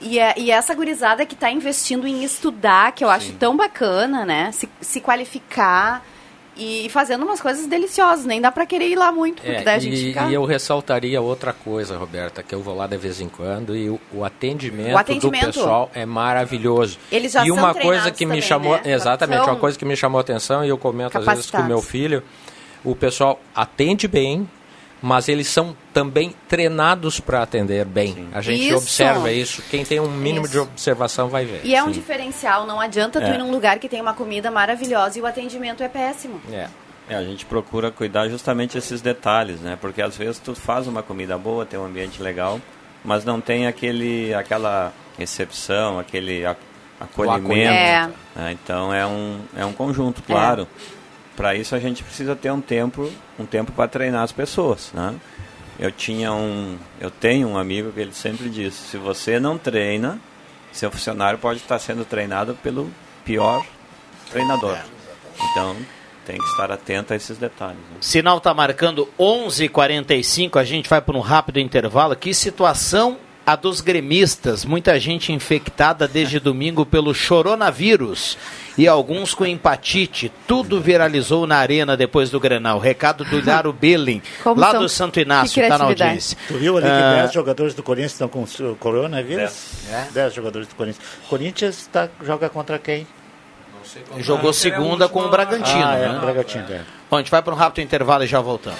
e, 0.00 0.18
é- 0.18 0.34
e 0.38 0.50
essa 0.50 0.74
gurizada 0.74 1.26
que 1.26 1.34
está 1.34 1.50
investindo 1.50 2.06
em 2.06 2.24
estudar, 2.24 2.92
que 2.92 3.04
eu 3.04 3.10
acho 3.10 3.32
tão 3.32 3.54
bacana, 3.56 4.24
né? 4.24 4.50
Se, 4.52 4.66
se 4.80 4.98
qualificar 5.00 6.02
e 6.56 6.88
fazendo 6.88 7.22
umas 7.24 7.38
coisas 7.40 7.66
deliciosas. 7.66 8.24
Nem 8.24 8.40
dá 8.40 8.50
pra 8.50 8.64
querer 8.64 8.88
ir 8.88 8.96
lá 8.96 9.12
muito, 9.12 9.42
porque 9.42 9.58
É, 9.58 9.62
daí 9.62 9.76
a 9.76 9.78
gente 9.78 9.96
e, 9.96 10.04
fica... 10.08 10.24
e 10.26 10.34
eu 10.34 10.44
ressaltaria 10.46 11.20
outra 11.20 11.52
coisa, 11.52 11.98
Roberta, 11.98 12.42
que 12.42 12.54
eu 12.54 12.62
vou 12.62 12.74
lá 12.76 12.86
de 12.86 12.96
vez 12.96 13.20
em 13.20 13.28
quando 13.28 13.76
e 13.76 13.90
o, 13.90 14.00
o 14.12 14.24
atendimento, 14.24 14.94
O 14.94 14.98
atendimento. 14.98 15.46
do 15.46 15.52
pessoal 15.52 15.90
é 15.94 16.06
maravilhoso. 16.06 16.98
Eles 17.12 17.32
já 17.32 17.44
e 17.44 17.50
uma 17.50 17.74
coisa 17.74 18.10
que 18.10 18.24
me 18.24 18.30
também, 18.36 18.42
chamou, 18.42 18.72
né? 18.76 18.82
exatamente, 18.92 19.44
São 19.44 19.52
uma 19.54 19.60
coisa 19.60 19.78
que 19.78 19.84
me 19.84 19.96
chamou 19.96 20.18
a 20.18 20.22
atenção 20.22 20.64
e 20.64 20.68
eu 20.70 20.78
comento 20.78 21.18
às 21.18 21.26
vezes 21.26 21.50
com 21.50 21.58
o 21.58 21.64
meu 21.66 21.82
filho, 21.82 22.22
o 22.84 22.94
pessoal 22.94 23.40
atende 23.54 24.06
bem, 24.08 24.48
mas 25.02 25.28
eles 25.28 25.46
são 25.48 25.74
também 25.94 26.34
treinados 26.48 27.20
para 27.20 27.42
atender 27.42 27.84
bem. 27.86 28.28
A 28.32 28.40
gente 28.42 28.66
Isso. 28.68 28.76
observa 28.76 29.32
isso. 29.32 29.62
Quem 29.70 29.84
tem 29.84 29.98
um 29.98 30.10
mínimo 30.10 30.46
de 30.46 30.58
observação 30.58 31.28
vai 31.28 31.44
ver. 31.46 31.62
E 31.64 31.74
é 31.74 31.82
um 31.82 31.86
Sim. 31.86 31.92
diferencial, 31.92 32.66
não 32.66 32.78
adianta 32.78 33.18
tu 33.20 33.26
É. 33.26 33.34
ir 33.34 33.38
num 33.38 33.50
lugar 33.50 33.78
que 33.78 33.88
tem 33.88 34.00
uma 34.00 34.12
comida 34.12 34.50
maravilhosa 34.50 35.18
e 35.18 35.22
o 35.22 35.26
atendimento 35.26 35.82
é 35.82 35.88
péssimo. 35.88 36.40
É. 36.52 36.68
É, 37.08 37.14
a 37.16 37.24
gente 37.24 37.44
procura 37.46 37.90
cuidar 37.90 38.28
justamente 38.28 38.78
esses 38.78 39.00
detalhes, 39.00 39.58
né? 39.60 39.76
Porque 39.80 40.00
às 40.00 40.16
vezes 40.16 40.38
tu 40.38 40.54
faz 40.54 40.86
uma 40.86 41.02
comida 41.02 41.36
boa, 41.36 41.66
tem 41.66 41.80
um 41.80 41.84
ambiente 41.86 42.22
legal, 42.22 42.60
mas 43.04 43.24
não 43.24 43.40
tem 43.40 43.66
aquele, 43.66 44.32
aquela 44.34 44.92
recepção, 45.18 45.98
aquele 45.98 46.44
acolhimento. 47.00 47.44
acolhimento. 47.46 48.14
né? 48.36 48.52
Então 48.52 48.92
é 48.94 49.04
um, 49.06 49.40
é 49.56 49.64
um 49.64 49.72
conjunto, 49.72 50.22
claro. 50.22 50.68
Para 51.40 51.54
isso 51.54 51.74
a 51.74 51.78
gente 51.78 52.04
precisa 52.04 52.36
ter 52.36 52.50
um 52.50 52.60
tempo, 52.60 53.10
um 53.38 53.46
tempo 53.46 53.72
para 53.72 53.88
treinar 53.88 54.22
as 54.22 54.30
pessoas, 54.30 54.90
né? 54.92 55.14
Eu 55.78 55.90
tinha 55.90 56.30
um, 56.34 56.76
eu 57.00 57.10
tenho 57.10 57.48
um 57.48 57.56
amigo 57.56 57.90
que 57.92 57.98
ele 57.98 58.12
sempre 58.12 58.50
diz: 58.50 58.74
se 58.74 58.98
você 58.98 59.40
não 59.40 59.56
treina, 59.56 60.20
seu 60.70 60.90
funcionário 60.90 61.38
pode 61.38 61.60
estar 61.60 61.78
sendo 61.78 62.04
treinado 62.04 62.54
pelo 62.62 62.90
pior 63.24 63.64
treinador. 64.30 64.76
Então 65.50 65.74
tem 66.26 66.36
que 66.36 66.44
estar 66.44 66.70
atento 66.70 67.14
a 67.14 67.16
esses 67.16 67.38
detalhes. 67.38 67.80
né? 67.90 67.96
Sinal 68.02 68.36
está 68.36 68.52
marcando 68.52 69.08
11:45. 69.18 70.58
A 70.60 70.64
gente 70.64 70.90
vai 70.90 71.00
para 71.00 71.16
um 71.16 71.20
rápido 71.20 71.58
intervalo. 71.58 72.14
Que 72.14 72.34
situação 72.34 73.16
a 73.46 73.56
dos 73.56 73.80
gremistas? 73.80 74.64
Muita 74.64 74.98
gente 75.00 75.32
infectada 75.32 76.06
desde 76.06 76.38
domingo 76.40 76.84
pelo 76.86 77.12
coronavírus 77.14 78.36
e 78.78 78.86
alguns 78.86 79.34
com 79.34 79.44
empatite. 79.44 80.30
Tudo 80.46 80.80
viralizou 80.80 81.46
na 81.46 81.56
arena 81.56 81.96
depois 81.96 82.30
do 82.30 82.38
Grenal. 82.40 82.78
Recado 82.78 83.24
do 83.24 83.42
Dário 83.42 83.72
Belling, 83.74 84.22
Como 84.42 84.60
lá 84.60 84.70
são- 84.70 84.80
do 84.82 84.88
Santo 84.88 85.14
que 85.14 85.20
Inácio, 85.22 85.62
está 85.62 85.76
na 85.78 85.84
audiência. 85.84 86.36
Tu 86.48 86.58
viu 86.58 86.76
ali 86.76 86.86
que 86.86 86.92
Ah, 86.92 87.14
10 87.22 87.32
jogadores 87.32 87.74
do 87.74 87.82
Corinthians 87.82 88.12
estão 88.12 88.28
com 88.28 88.42
o 88.42 88.76
coronavírus? 88.76 89.52
10 90.12 90.34
jogadores 90.34 90.68
do 90.68 90.74
Corinthians. 90.74 91.04
Corinthians 91.28 91.88
tá, 91.92 92.08
joga 92.24 92.48
contra 92.48 92.78
quem? 92.78 93.06
Jogou 94.18 94.52
segunda 94.52 95.08
com 95.08 95.20
o 95.20 95.28
Bragantino. 95.30 95.84
Ah, 95.84 95.96
é, 95.96 96.08
né? 96.08 96.18
o 96.18 96.20
Bragantino, 96.20 96.64
é. 96.70 96.82
Bom, 97.10 97.16
a 97.16 97.18
gente 97.20 97.30
vai 97.30 97.42
para 97.42 97.52
um 97.52 97.56
rápido 97.56 97.82
intervalo 97.84 98.22
e 98.22 98.26
já 98.26 98.38
voltamos. 98.40 98.78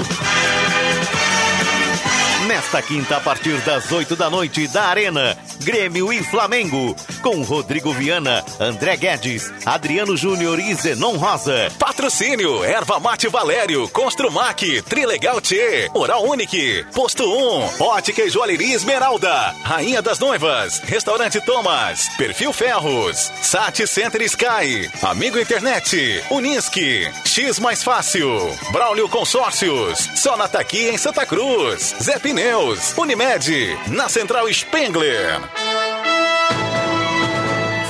Nesta 2.47 2.83
quinta, 2.83 3.19
a 3.19 3.21
partir 3.21 3.57
das 3.59 3.93
8 3.93 4.17
da 4.17 4.29
noite, 4.29 4.67
da 4.67 4.85
Arena, 4.85 5.37
Grêmio 5.61 6.13
e 6.13 6.25
Flamengo, 6.25 6.97
com 7.23 7.41
Rodrigo 7.43 7.93
Viana, 7.93 8.45
André 8.59 8.97
Guedes, 8.97 9.53
Adriano 9.65 10.17
Júnior 10.17 10.59
e 10.59 10.75
Zenon 10.75 11.17
Rosa. 11.17 11.71
Patrocínio, 11.79 12.65
Erva 12.65 12.99
Mate 12.99 13.29
Valério, 13.29 13.89
Construmac, 13.91 14.83
Trilegal 14.83 15.41
T, 15.41 15.89
Oral 15.95 16.25
Unique, 16.25 16.85
Posto 16.93 17.25
1, 17.25 17.85
Ótica 17.85 18.23
e 18.23 18.31
Joalheria 18.31 18.75
Esmeralda, 18.75 19.55
Rainha 19.63 20.03
das 20.03 20.19
Noivas, 20.19 20.81
Restaurante 20.81 21.41
Thomas, 21.43 22.09
Perfil 22.17 22.53
Ferros, 22.53 23.31
Sat 23.41 23.87
Center 23.87 24.21
Sky, 24.23 24.91
Amigo 25.03 25.39
Internet, 25.39 26.25
Unisque, 26.31 27.09
X 27.25 27.61
Mais 27.61 27.85
Fácil, 27.85 28.53
Braulio 28.73 29.09
Consórcios, 29.09 30.09
Sonata 30.17 30.59
aqui 30.59 30.89
em 30.89 30.99
Santa 30.99 31.25
Cruz, 31.25 31.95
Zé 32.03 32.19
Pneus, 32.33 32.97
Unimed, 32.97 33.79
na 33.89 34.09
Central 34.09 34.49
Spengler. 34.49 35.39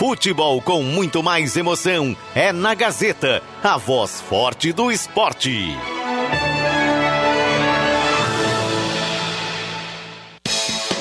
Futebol 0.01 0.61
com 0.61 0.83
muito 0.83 1.23
mais 1.23 1.57
emoção 1.57 2.17
é 2.35 2.53
na 2.53 2.75
Gazeta, 2.75 3.41
a 3.63 3.77
voz 3.77 4.21
forte 4.21 4.73
do 4.73 4.91
esporte. 4.91 5.79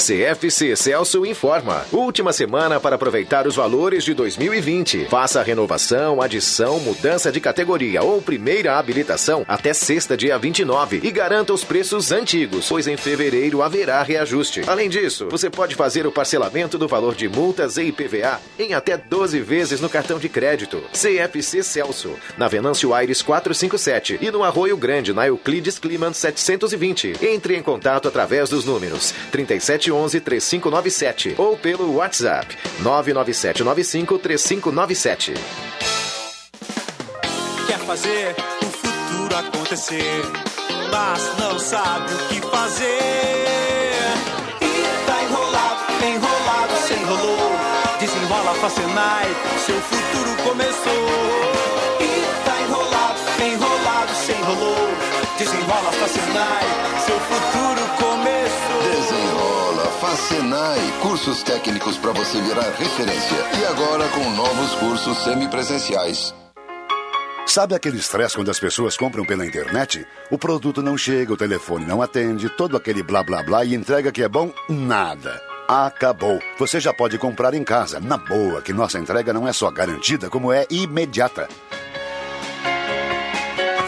CFC 0.01 0.75
Celso 0.75 1.23
informa. 1.27 1.85
Última 1.91 2.33
semana 2.33 2.79
para 2.79 2.95
aproveitar 2.95 3.45
os 3.45 3.55
valores 3.55 4.03
de 4.03 4.15
2020. 4.15 5.05
Faça 5.05 5.43
renovação, 5.43 6.19
adição, 6.19 6.79
mudança 6.79 7.31
de 7.31 7.39
categoria 7.39 8.01
ou 8.01 8.19
primeira 8.19 8.79
habilitação 8.79 9.45
até 9.47 9.73
sexta, 9.73 10.17
dia 10.17 10.39
29 10.39 11.01
e 11.03 11.11
garanta 11.11 11.53
os 11.53 11.63
preços 11.63 12.11
antigos, 12.11 12.67
pois 12.67 12.87
em 12.87 12.97
fevereiro 12.97 13.61
haverá 13.61 14.01
reajuste. 14.01 14.63
Além 14.65 14.89
disso, 14.89 15.27
você 15.29 15.51
pode 15.51 15.75
fazer 15.75 16.07
o 16.07 16.11
parcelamento 16.11 16.79
do 16.79 16.87
valor 16.87 17.13
de 17.13 17.29
multas 17.29 17.77
e 17.77 17.83
IPVA 17.83 18.41
em 18.57 18.73
até 18.73 18.97
12 18.97 19.39
vezes 19.39 19.79
no 19.79 19.89
cartão 19.89 20.17
de 20.17 20.27
crédito. 20.27 20.81
CFC 20.91 21.61
Celso, 21.61 22.15
na 22.39 22.47
Venâncio 22.47 22.91
Aires 22.91 23.21
457 23.21 24.17
e 24.19 24.31
no 24.31 24.43
Arroio 24.43 24.75
Grande, 24.77 25.13
na 25.13 25.27
Euclides 25.27 25.77
Climan 25.77 26.11
720. 26.11 27.17
Entre 27.21 27.55
em 27.55 27.61
contato 27.61 28.07
através 28.07 28.49
dos 28.49 28.65
números 28.65 29.13
3711-3597 29.91 31.35
ou 31.37 31.57
pelo 31.57 31.95
WhatsApp 31.95 32.57
99795-3597. 32.81 35.33
Quer 37.67 37.79
fazer 37.79 38.33
o 38.61 38.65
futuro 38.65 39.35
acontecer, 39.35 40.21
mas 40.91 41.37
não 41.37 41.59
sabe 41.59 42.13
o 42.13 42.17
que 42.29 42.39
fazer. 42.47 42.87
E 44.61 44.85
tá 45.05 45.21
enrolado, 45.23 45.81
enrolado, 46.05 46.73
se 46.87 46.93
enrolou. 46.93 47.51
Desenrola 47.99 48.53
Facenai, 48.55 49.27
seu 49.65 49.79
futuro 49.81 50.35
começou. 50.43 51.09
E 51.99 52.23
tá 52.45 52.61
enrolado, 52.61 53.19
enrolado, 53.43 54.15
se 54.15 54.31
enrolou. 54.31 54.87
Desenrola 55.37 55.91
Facenai, 55.91 56.65
seu 57.05 57.19
futuro 57.19 57.60
Facenai, 60.01 60.79
cursos 60.99 61.43
técnicos 61.43 61.95
para 61.95 62.11
você 62.11 62.41
virar 62.41 62.71
referência. 62.71 63.37
E 63.61 63.65
agora 63.67 64.07
com 64.09 64.31
novos 64.31 64.73
cursos 64.79 65.23
semipresenciais. 65.23 66.33
Sabe 67.45 67.75
aquele 67.75 67.97
estresse 67.97 68.35
quando 68.35 68.49
as 68.49 68.59
pessoas 68.59 68.97
compram 68.97 69.23
pela 69.23 69.45
internet? 69.45 70.03
O 70.31 70.39
produto 70.39 70.81
não 70.81 70.97
chega, 70.97 71.31
o 71.31 71.37
telefone 71.37 71.85
não 71.85 72.01
atende, 72.01 72.49
todo 72.49 72.75
aquele 72.75 73.03
blá 73.03 73.21
blá 73.21 73.43
blá 73.43 73.63
e 73.63 73.75
entrega 73.75 74.11
que 74.11 74.23
é 74.23 74.27
bom? 74.27 74.51
Nada. 74.67 75.39
Acabou. 75.67 76.39
Você 76.57 76.79
já 76.79 76.91
pode 76.91 77.19
comprar 77.19 77.53
em 77.53 77.63
casa, 77.63 77.99
na 77.99 78.17
boa, 78.17 78.59
que 78.59 78.73
nossa 78.73 78.97
entrega 78.97 79.31
não 79.31 79.47
é 79.47 79.53
só 79.53 79.69
garantida, 79.69 80.31
como 80.31 80.51
é 80.51 80.65
imediata. 80.71 81.47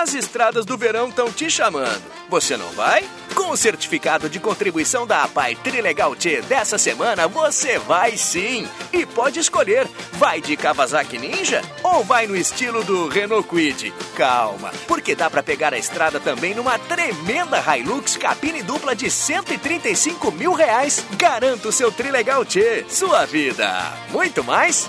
As 0.00 0.14
estradas 0.14 0.64
do 0.64 0.78
verão 0.78 1.10
estão 1.10 1.30
te 1.30 1.50
chamando. 1.50 2.02
Você 2.30 2.56
não 2.56 2.70
vai? 2.70 3.06
Com 3.34 3.50
o 3.50 3.56
certificado 3.56 4.30
de 4.30 4.40
contribuição 4.40 5.06
da 5.06 5.24
APAI 5.24 5.54
Trilegal 5.56 6.16
T 6.16 6.40
dessa 6.40 6.78
semana, 6.78 7.28
você 7.28 7.78
vai 7.78 8.16
sim! 8.16 8.66
E 8.94 9.04
pode 9.04 9.40
escolher, 9.40 9.86
vai 10.12 10.40
de 10.40 10.56
Kawasaki 10.56 11.18
Ninja 11.18 11.60
ou 11.82 12.02
vai 12.02 12.26
no 12.26 12.34
estilo 12.34 12.82
do 12.82 13.08
Renault 13.08 13.46
Kwid? 13.46 13.92
Calma, 14.16 14.72
porque 14.88 15.14
dá 15.14 15.28
para 15.28 15.42
pegar 15.42 15.74
a 15.74 15.78
estrada 15.78 16.18
também 16.18 16.54
numa 16.54 16.78
tremenda 16.78 17.62
Hilux 17.76 18.16
cabine 18.16 18.62
dupla 18.62 18.96
de 18.96 19.10
135 19.10 20.32
mil 20.32 20.54
reais. 20.54 21.04
Garanto 21.18 21.68
o 21.68 21.72
seu 21.72 21.92
Trilegal 21.92 22.42
T, 22.46 22.86
sua 22.88 23.26
vida. 23.26 23.92
Muito 24.08 24.42
mais? 24.42 24.88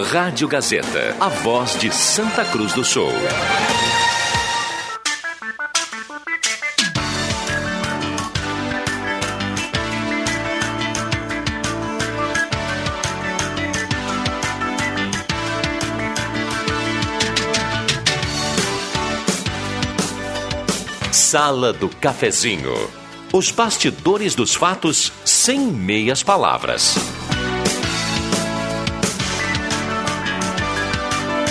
Rádio 0.00 0.48
Gazeta, 0.48 1.14
a 1.20 1.28
voz 1.28 1.78
de 1.78 1.94
Santa 1.94 2.46
Cruz 2.46 2.72
do 2.72 2.82
Sul. 2.82 3.12
Sala 21.12 21.72
do 21.74 21.90
Cafezinho. 21.90 22.72
Os 23.30 23.50
bastidores 23.50 24.34
dos 24.34 24.54
fatos 24.54 25.12
sem 25.24 25.58
meias 25.60 26.22
palavras. 26.22 27.21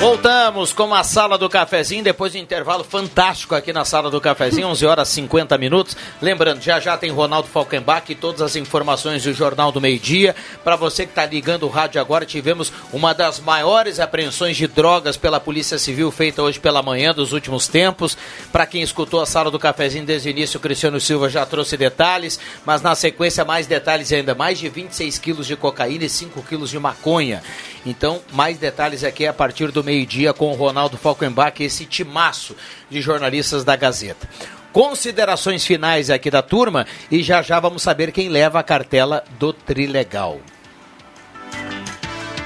Voltamos 0.01 0.73
com 0.73 0.95
a 0.95 1.03
sala 1.03 1.37
do 1.37 1.47
cafezinho, 1.47 2.03
depois 2.03 2.31
do 2.31 2.39
intervalo 2.39 2.83
fantástico 2.83 3.53
aqui 3.53 3.71
na 3.71 3.85
sala 3.85 4.09
do 4.09 4.19
cafezinho, 4.19 4.69
11 4.69 4.83
horas 4.83 5.07
50 5.09 5.55
minutos. 5.59 5.95
Lembrando, 6.19 6.59
já 6.59 6.79
já 6.79 6.97
tem 6.97 7.11
Ronaldo 7.11 7.47
Falkenbach 7.47 8.11
e 8.11 8.15
todas 8.15 8.41
as 8.41 8.55
informações 8.55 9.23
do 9.23 9.31
Jornal 9.31 9.71
do 9.71 9.79
Meio 9.79 9.99
Dia. 9.99 10.35
Para 10.63 10.75
você 10.75 11.05
que 11.05 11.11
está 11.11 11.23
ligando 11.27 11.67
o 11.67 11.69
rádio 11.69 12.01
agora, 12.01 12.25
tivemos 12.25 12.73
uma 12.91 13.13
das 13.13 13.39
maiores 13.39 13.99
apreensões 13.99 14.57
de 14.57 14.65
drogas 14.65 15.17
pela 15.17 15.39
Polícia 15.39 15.77
Civil 15.77 16.09
feita 16.09 16.41
hoje 16.41 16.59
pela 16.59 16.81
manhã 16.81 17.13
dos 17.13 17.31
últimos 17.31 17.67
tempos. 17.67 18.17
Para 18.51 18.65
quem 18.65 18.81
escutou 18.81 19.21
a 19.21 19.27
sala 19.27 19.51
do 19.51 19.59
cafezinho 19.59 20.03
desde 20.03 20.29
o 20.29 20.31
início, 20.31 20.57
o 20.57 20.61
Cristiano 20.61 20.99
Silva 20.99 21.29
já 21.29 21.45
trouxe 21.45 21.77
detalhes, 21.77 22.39
mas 22.65 22.81
na 22.81 22.95
sequência 22.95 23.45
mais 23.45 23.67
detalhes 23.67 24.11
ainda, 24.11 24.33
mais 24.33 24.57
de 24.57 24.67
26 24.67 25.19
quilos 25.19 25.45
de 25.45 25.55
cocaína 25.55 26.05
e 26.05 26.09
5 26.09 26.41
quilos 26.41 26.71
de 26.71 26.79
maconha. 26.79 27.43
Então, 27.85 28.19
mais 28.33 28.57
detalhes 28.57 29.03
aqui 29.03 29.27
a 29.27 29.33
partir 29.33 29.71
do 29.71 29.83
meio-dia 29.91 30.33
com 30.33 30.49
o 30.49 30.55
Ronaldo 30.55 30.97
Falkenbach, 30.97 31.61
esse 31.61 31.85
timaço 31.85 32.55
de 32.89 33.01
jornalistas 33.01 33.65
da 33.65 33.75
Gazeta. 33.75 34.27
Considerações 34.71 35.65
finais 35.65 36.09
aqui 36.09 36.31
da 36.31 36.41
turma 36.41 36.87
e 37.11 37.21
já 37.21 37.41
já 37.41 37.59
vamos 37.59 37.81
saber 37.81 38.13
quem 38.13 38.29
leva 38.29 38.57
a 38.57 38.63
cartela 38.63 39.21
do 39.37 39.51
Trilegal 39.51 40.39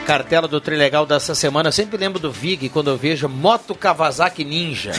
cartela 0.05 0.47
do 0.47 0.61
Trilegal 0.61 1.05
dessa 1.05 1.33
semana. 1.35 1.69
Eu 1.69 1.73
sempre 1.73 1.97
lembro 1.97 2.19
do 2.19 2.31
Vig 2.31 2.69
quando 2.69 2.89
eu 2.89 2.97
vejo 2.97 3.27
Moto 3.27 3.73
Kawasaki 3.75 4.45
Ninja. 4.45 4.91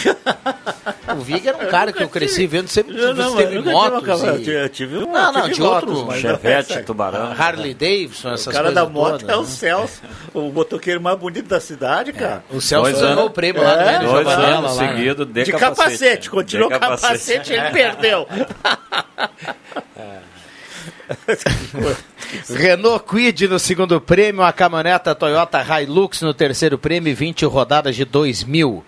o 1.17 1.21
Vig 1.21 1.47
era 1.49 1.57
um 1.57 1.67
cara 1.69 1.93
que 1.93 2.03
eu 2.03 2.09
cresci 2.09 2.47
vendo, 2.47 2.69
sempre 2.69 2.99
Eu 2.99 3.15
não, 3.15 3.37
teve 3.37 3.57
eu 3.57 3.63
motos. 3.65 4.01
tive 4.01 4.13
uma- 4.31 4.37
e- 4.39 4.49
eu 4.65 4.69
tive 4.69 4.97
uma- 4.99 5.07
não, 5.23 5.33
não, 5.33 5.43
tive 5.43 5.55
de 5.55 5.61
motos, 5.61 5.91
outro. 5.91 6.07
mas 6.07 6.21
Chevette, 6.21 6.73
essa- 6.75 6.83
Tubarão. 6.83 7.33
Harley 7.39 7.75
Davidson, 7.75 8.33
essas 8.33 8.47
O 8.47 8.51
cara 8.51 8.65
coisas 8.73 8.85
da 8.85 8.91
moto 8.91 9.21
todas, 9.21 9.29
é 9.29 9.37
o 9.37 9.41
né? 9.43 9.47
Celso, 9.47 10.03
o 10.35 10.41
motoqueiro 10.53 11.01
mais 11.01 11.19
bonito 11.19 11.47
da 11.49 11.61
cidade, 11.61 12.13
cara. 12.13 12.45
O 12.51 12.61
Celso 12.61 12.91
Dois 12.91 13.01
ganhou 13.01 13.13
anos- 13.21 13.27
o 13.27 13.31
prêmio 13.31 13.63
lá 13.63 13.77
no 13.77 13.83
É, 13.83 13.99
Dois 14.01 14.27
anos 14.29 14.77
lá, 14.77 14.83
né? 14.83 14.89
seguidos 14.93 15.27
de, 15.27 15.45
De 15.45 15.53
capacete. 15.53 15.77
capacete, 15.77 16.31
continuou 16.31 16.71
De 16.71 16.79
capacete, 16.79 17.53
ele 17.53 17.71
perdeu. 17.71 18.27
Renault 22.51 23.05
Quid 23.05 23.49
no 23.49 23.59
segundo 23.59 24.01
prêmio, 24.01 24.43
a 24.43 24.53
caminhoneta 24.53 25.15
Toyota 25.15 25.63
Hilux 25.63 26.23
no 26.23 26.35
terceiro 26.35 26.79
prêmio, 26.79 27.15
20 27.15 27.45
rodadas 27.47 27.95
de 27.97 28.05
2 28.05 28.45
mil. 28.45 28.85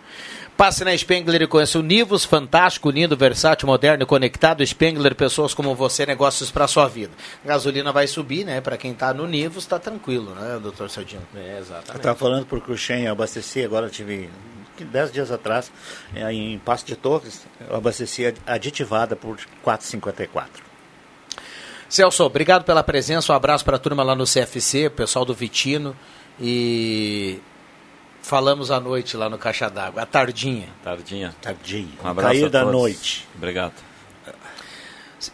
Passe 0.57 0.85
na 0.85 0.97
Spengler 0.97 1.43
e 1.43 1.47
conheça 1.47 1.79
o 1.79 1.83
Nivus, 1.83 2.25
fantástico, 2.25 2.91
lindo, 2.91 3.17
versátil, 3.17 3.69
moderno 3.69 4.03
e 4.03 4.07
conectado. 4.07 4.67
Spengler, 4.67 5.15
pessoas 5.15 5.55
como 5.55 5.73
você, 5.73 6.05
negócios 6.05 6.51
para 6.51 6.67
sua 6.67 6.89
vida. 6.89 7.13
Gasolina 7.45 7.93
vai 7.93 8.09
subir, 8.09 8.45
né? 8.45 8.61
Para 8.61 8.77
quem 8.77 8.93
tá 8.93 9.15
no 9.15 9.25
Nivus, 9.25 9.67
tá 9.67 9.79
tranquilo, 9.79 10.35
né, 10.35 10.59
doutor 10.61 10.91
Sardinho? 10.91 11.23
É, 11.37 11.55
Eu 11.55 11.59
exatamente. 11.59 11.97
estava 11.99 12.19
falando 12.19 12.45
por 12.47 12.61
Cruxem, 12.61 13.05
eu 13.05 13.13
abasteci 13.13 13.65
agora, 13.65 13.87
eu 13.87 13.91
tive 13.91 14.29
que 14.77 14.85
dez 14.85 15.13
dias 15.13 15.31
atrás, 15.31 15.71
em 16.15 16.59
Passo 16.59 16.85
de 16.87 16.97
Torres, 16.97 17.47
eu 17.69 17.77
abasteci 17.77 18.35
aditivada 18.45 19.15
por 19.15 19.37
4,54. 19.65 20.68
Celso, 21.89 22.23
obrigado 22.25 22.65
pela 22.65 22.83
presença, 22.83 23.33
um 23.33 23.37
abraço 23.37 23.65
para 23.65 23.77
a 23.77 23.79
turma 23.79 24.03
lá 24.03 24.15
no 24.15 24.25
CFC, 24.25 24.91
pessoal 24.91 25.25
do 25.25 25.33
Vitino 25.33 25.97
e 26.41 27.41
falamos 28.23 28.71
à 28.71 28.79
noite 28.79 29.17
lá 29.17 29.29
no 29.31 29.39
Caixa 29.39 29.71
d'Água, 29.71 30.03
à 30.03 30.07
tardinha. 30.07 30.69
Tardinha. 30.85 31.35
Tardinha. 31.41 31.89
Um 32.05 32.09
abraço 32.09 32.35
Cair 32.35 32.51
da 32.51 32.65
noite. 32.65 33.27
Obrigado. 33.35 33.73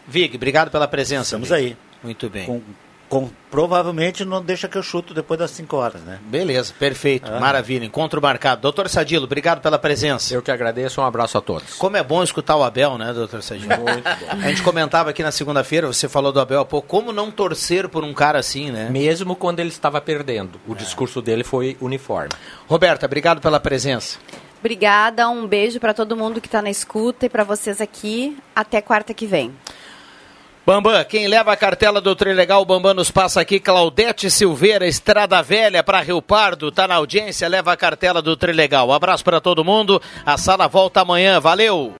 Vig, 0.07 0.35
obrigado 0.35 0.71
pela 0.71 0.87
presença. 0.87 1.23
Estamos 1.23 1.49
Vig. 1.49 1.59
aí. 1.59 1.77
Muito 2.01 2.29
bem. 2.29 2.45
Com, 2.45 2.61
com- 3.09 3.29
provavelmente 3.51 4.25
não 4.25 4.41
deixa 4.41 4.67
que 4.67 4.77
eu 4.77 4.83
chuto 4.83 5.13
depois 5.13 5.39
das 5.39 5.51
5 5.51 5.77
horas, 5.77 6.01
né? 6.01 6.19
Beleza, 6.25 6.73
perfeito, 6.77 7.31
Ah. 7.31 7.39
maravilha. 7.39 7.85
Encontro 7.85 8.21
marcado. 8.21 8.61
Doutor 8.61 8.89
Sadilo, 8.89 9.25
obrigado 9.25 9.61
pela 9.61 9.79
presença. 9.79 10.33
Eu 10.33 10.41
que 10.41 10.51
agradeço, 10.51 10.99
um 10.99 11.05
abraço 11.05 11.37
a 11.37 11.41
todos. 11.41 11.75
Como 11.75 11.95
é 11.97 12.03
bom 12.03 12.21
escutar 12.23 12.55
o 12.57 12.63
Abel, 12.63 12.97
né, 12.97 13.13
doutor 13.13 13.41
Sadilo? 13.41 13.67
Muito 13.69 14.03
bom. 14.03 14.09
A 14.29 14.47
gente 14.49 14.61
comentava 14.61 15.09
aqui 15.11 15.23
na 15.23 15.31
segunda-feira, 15.31 15.87
você 15.87 16.09
falou 16.09 16.31
do 16.31 16.39
Abel 16.39 16.59
há 16.61 16.65
pouco, 16.65 16.87
como 16.87 17.11
não 17.13 17.31
torcer 17.31 17.87
por 17.87 18.03
um 18.03 18.13
cara 18.13 18.39
assim, 18.39 18.71
né? 18.71 18.89
Mesmo 18.89 19.35
quando 19.35 19.59
ele 19.59 19.69
estava 19.69 20.01
perdendo. 20.01 20.59
O 20.67 20.75
discurso 20.75 21.21
dele 21.21 21.43
foi 21.43 21.77
uniforme. 21.79 22.31
Roberta, 22.67 23.05
obrigado 23.05 23.39
pela 23.41 23.59
presença. 23.59 24.17
Obrigada, 24.59 25.29
um 25.29 25.45
beijo 25.45 25.79
para 25.79 25.93
todo 25.93 26.17
mundo 26.17 26.41
que 26.41 26.47
está 26.47 26.59
na 26.61 26.71
escuta 26.71 27.27
e 27.27 27.29
para 27.29 27.43
vocês 27.43 27.79
aqui. 27.79 28.35
Até 28.55 28.81
quarta 28.81 29.13
que 29.13 29.27
vem. 29.27 29.53
Bambam, 30.65 31.05
quem 31.05 31.27
leva 31.27 31.53
a 31.53 31.55
cartela 31.55 32.01
do 32.01 32.15
Trilegal, 32.15 32.65
Bambam 32.65 32.95
nos 32.95 33.11
passa 33.11 33.39
aqui, 33.39 33.59
Claudete 33.59 34.31
Silveira, 34.31 34.87
Estrada 34.87 35.39
Velha 35.43 35.83
para 35.83 36.01
Rio 36.01 36.19
Pardo, 36.23 36.71
tá 36.71 36.87
na 36.87 36.95
audiência, 36.95 37.47
leva 37.47 37.71
a 37.71 37.77
cartela 37.77 38.19
do 38.19 38.35
Trilegal. 38.35 38.87
Um 38.87 38.91
abraço 38.93 39.23
para 39.23 39.39
todo 39.39 39.63
mundo, 39.63 40.01
a 40.25 40.39
sala 40.39 40.67
volta 40.67 41.01
amanhã, 41.01 41.39
valeu! 41.39 41.93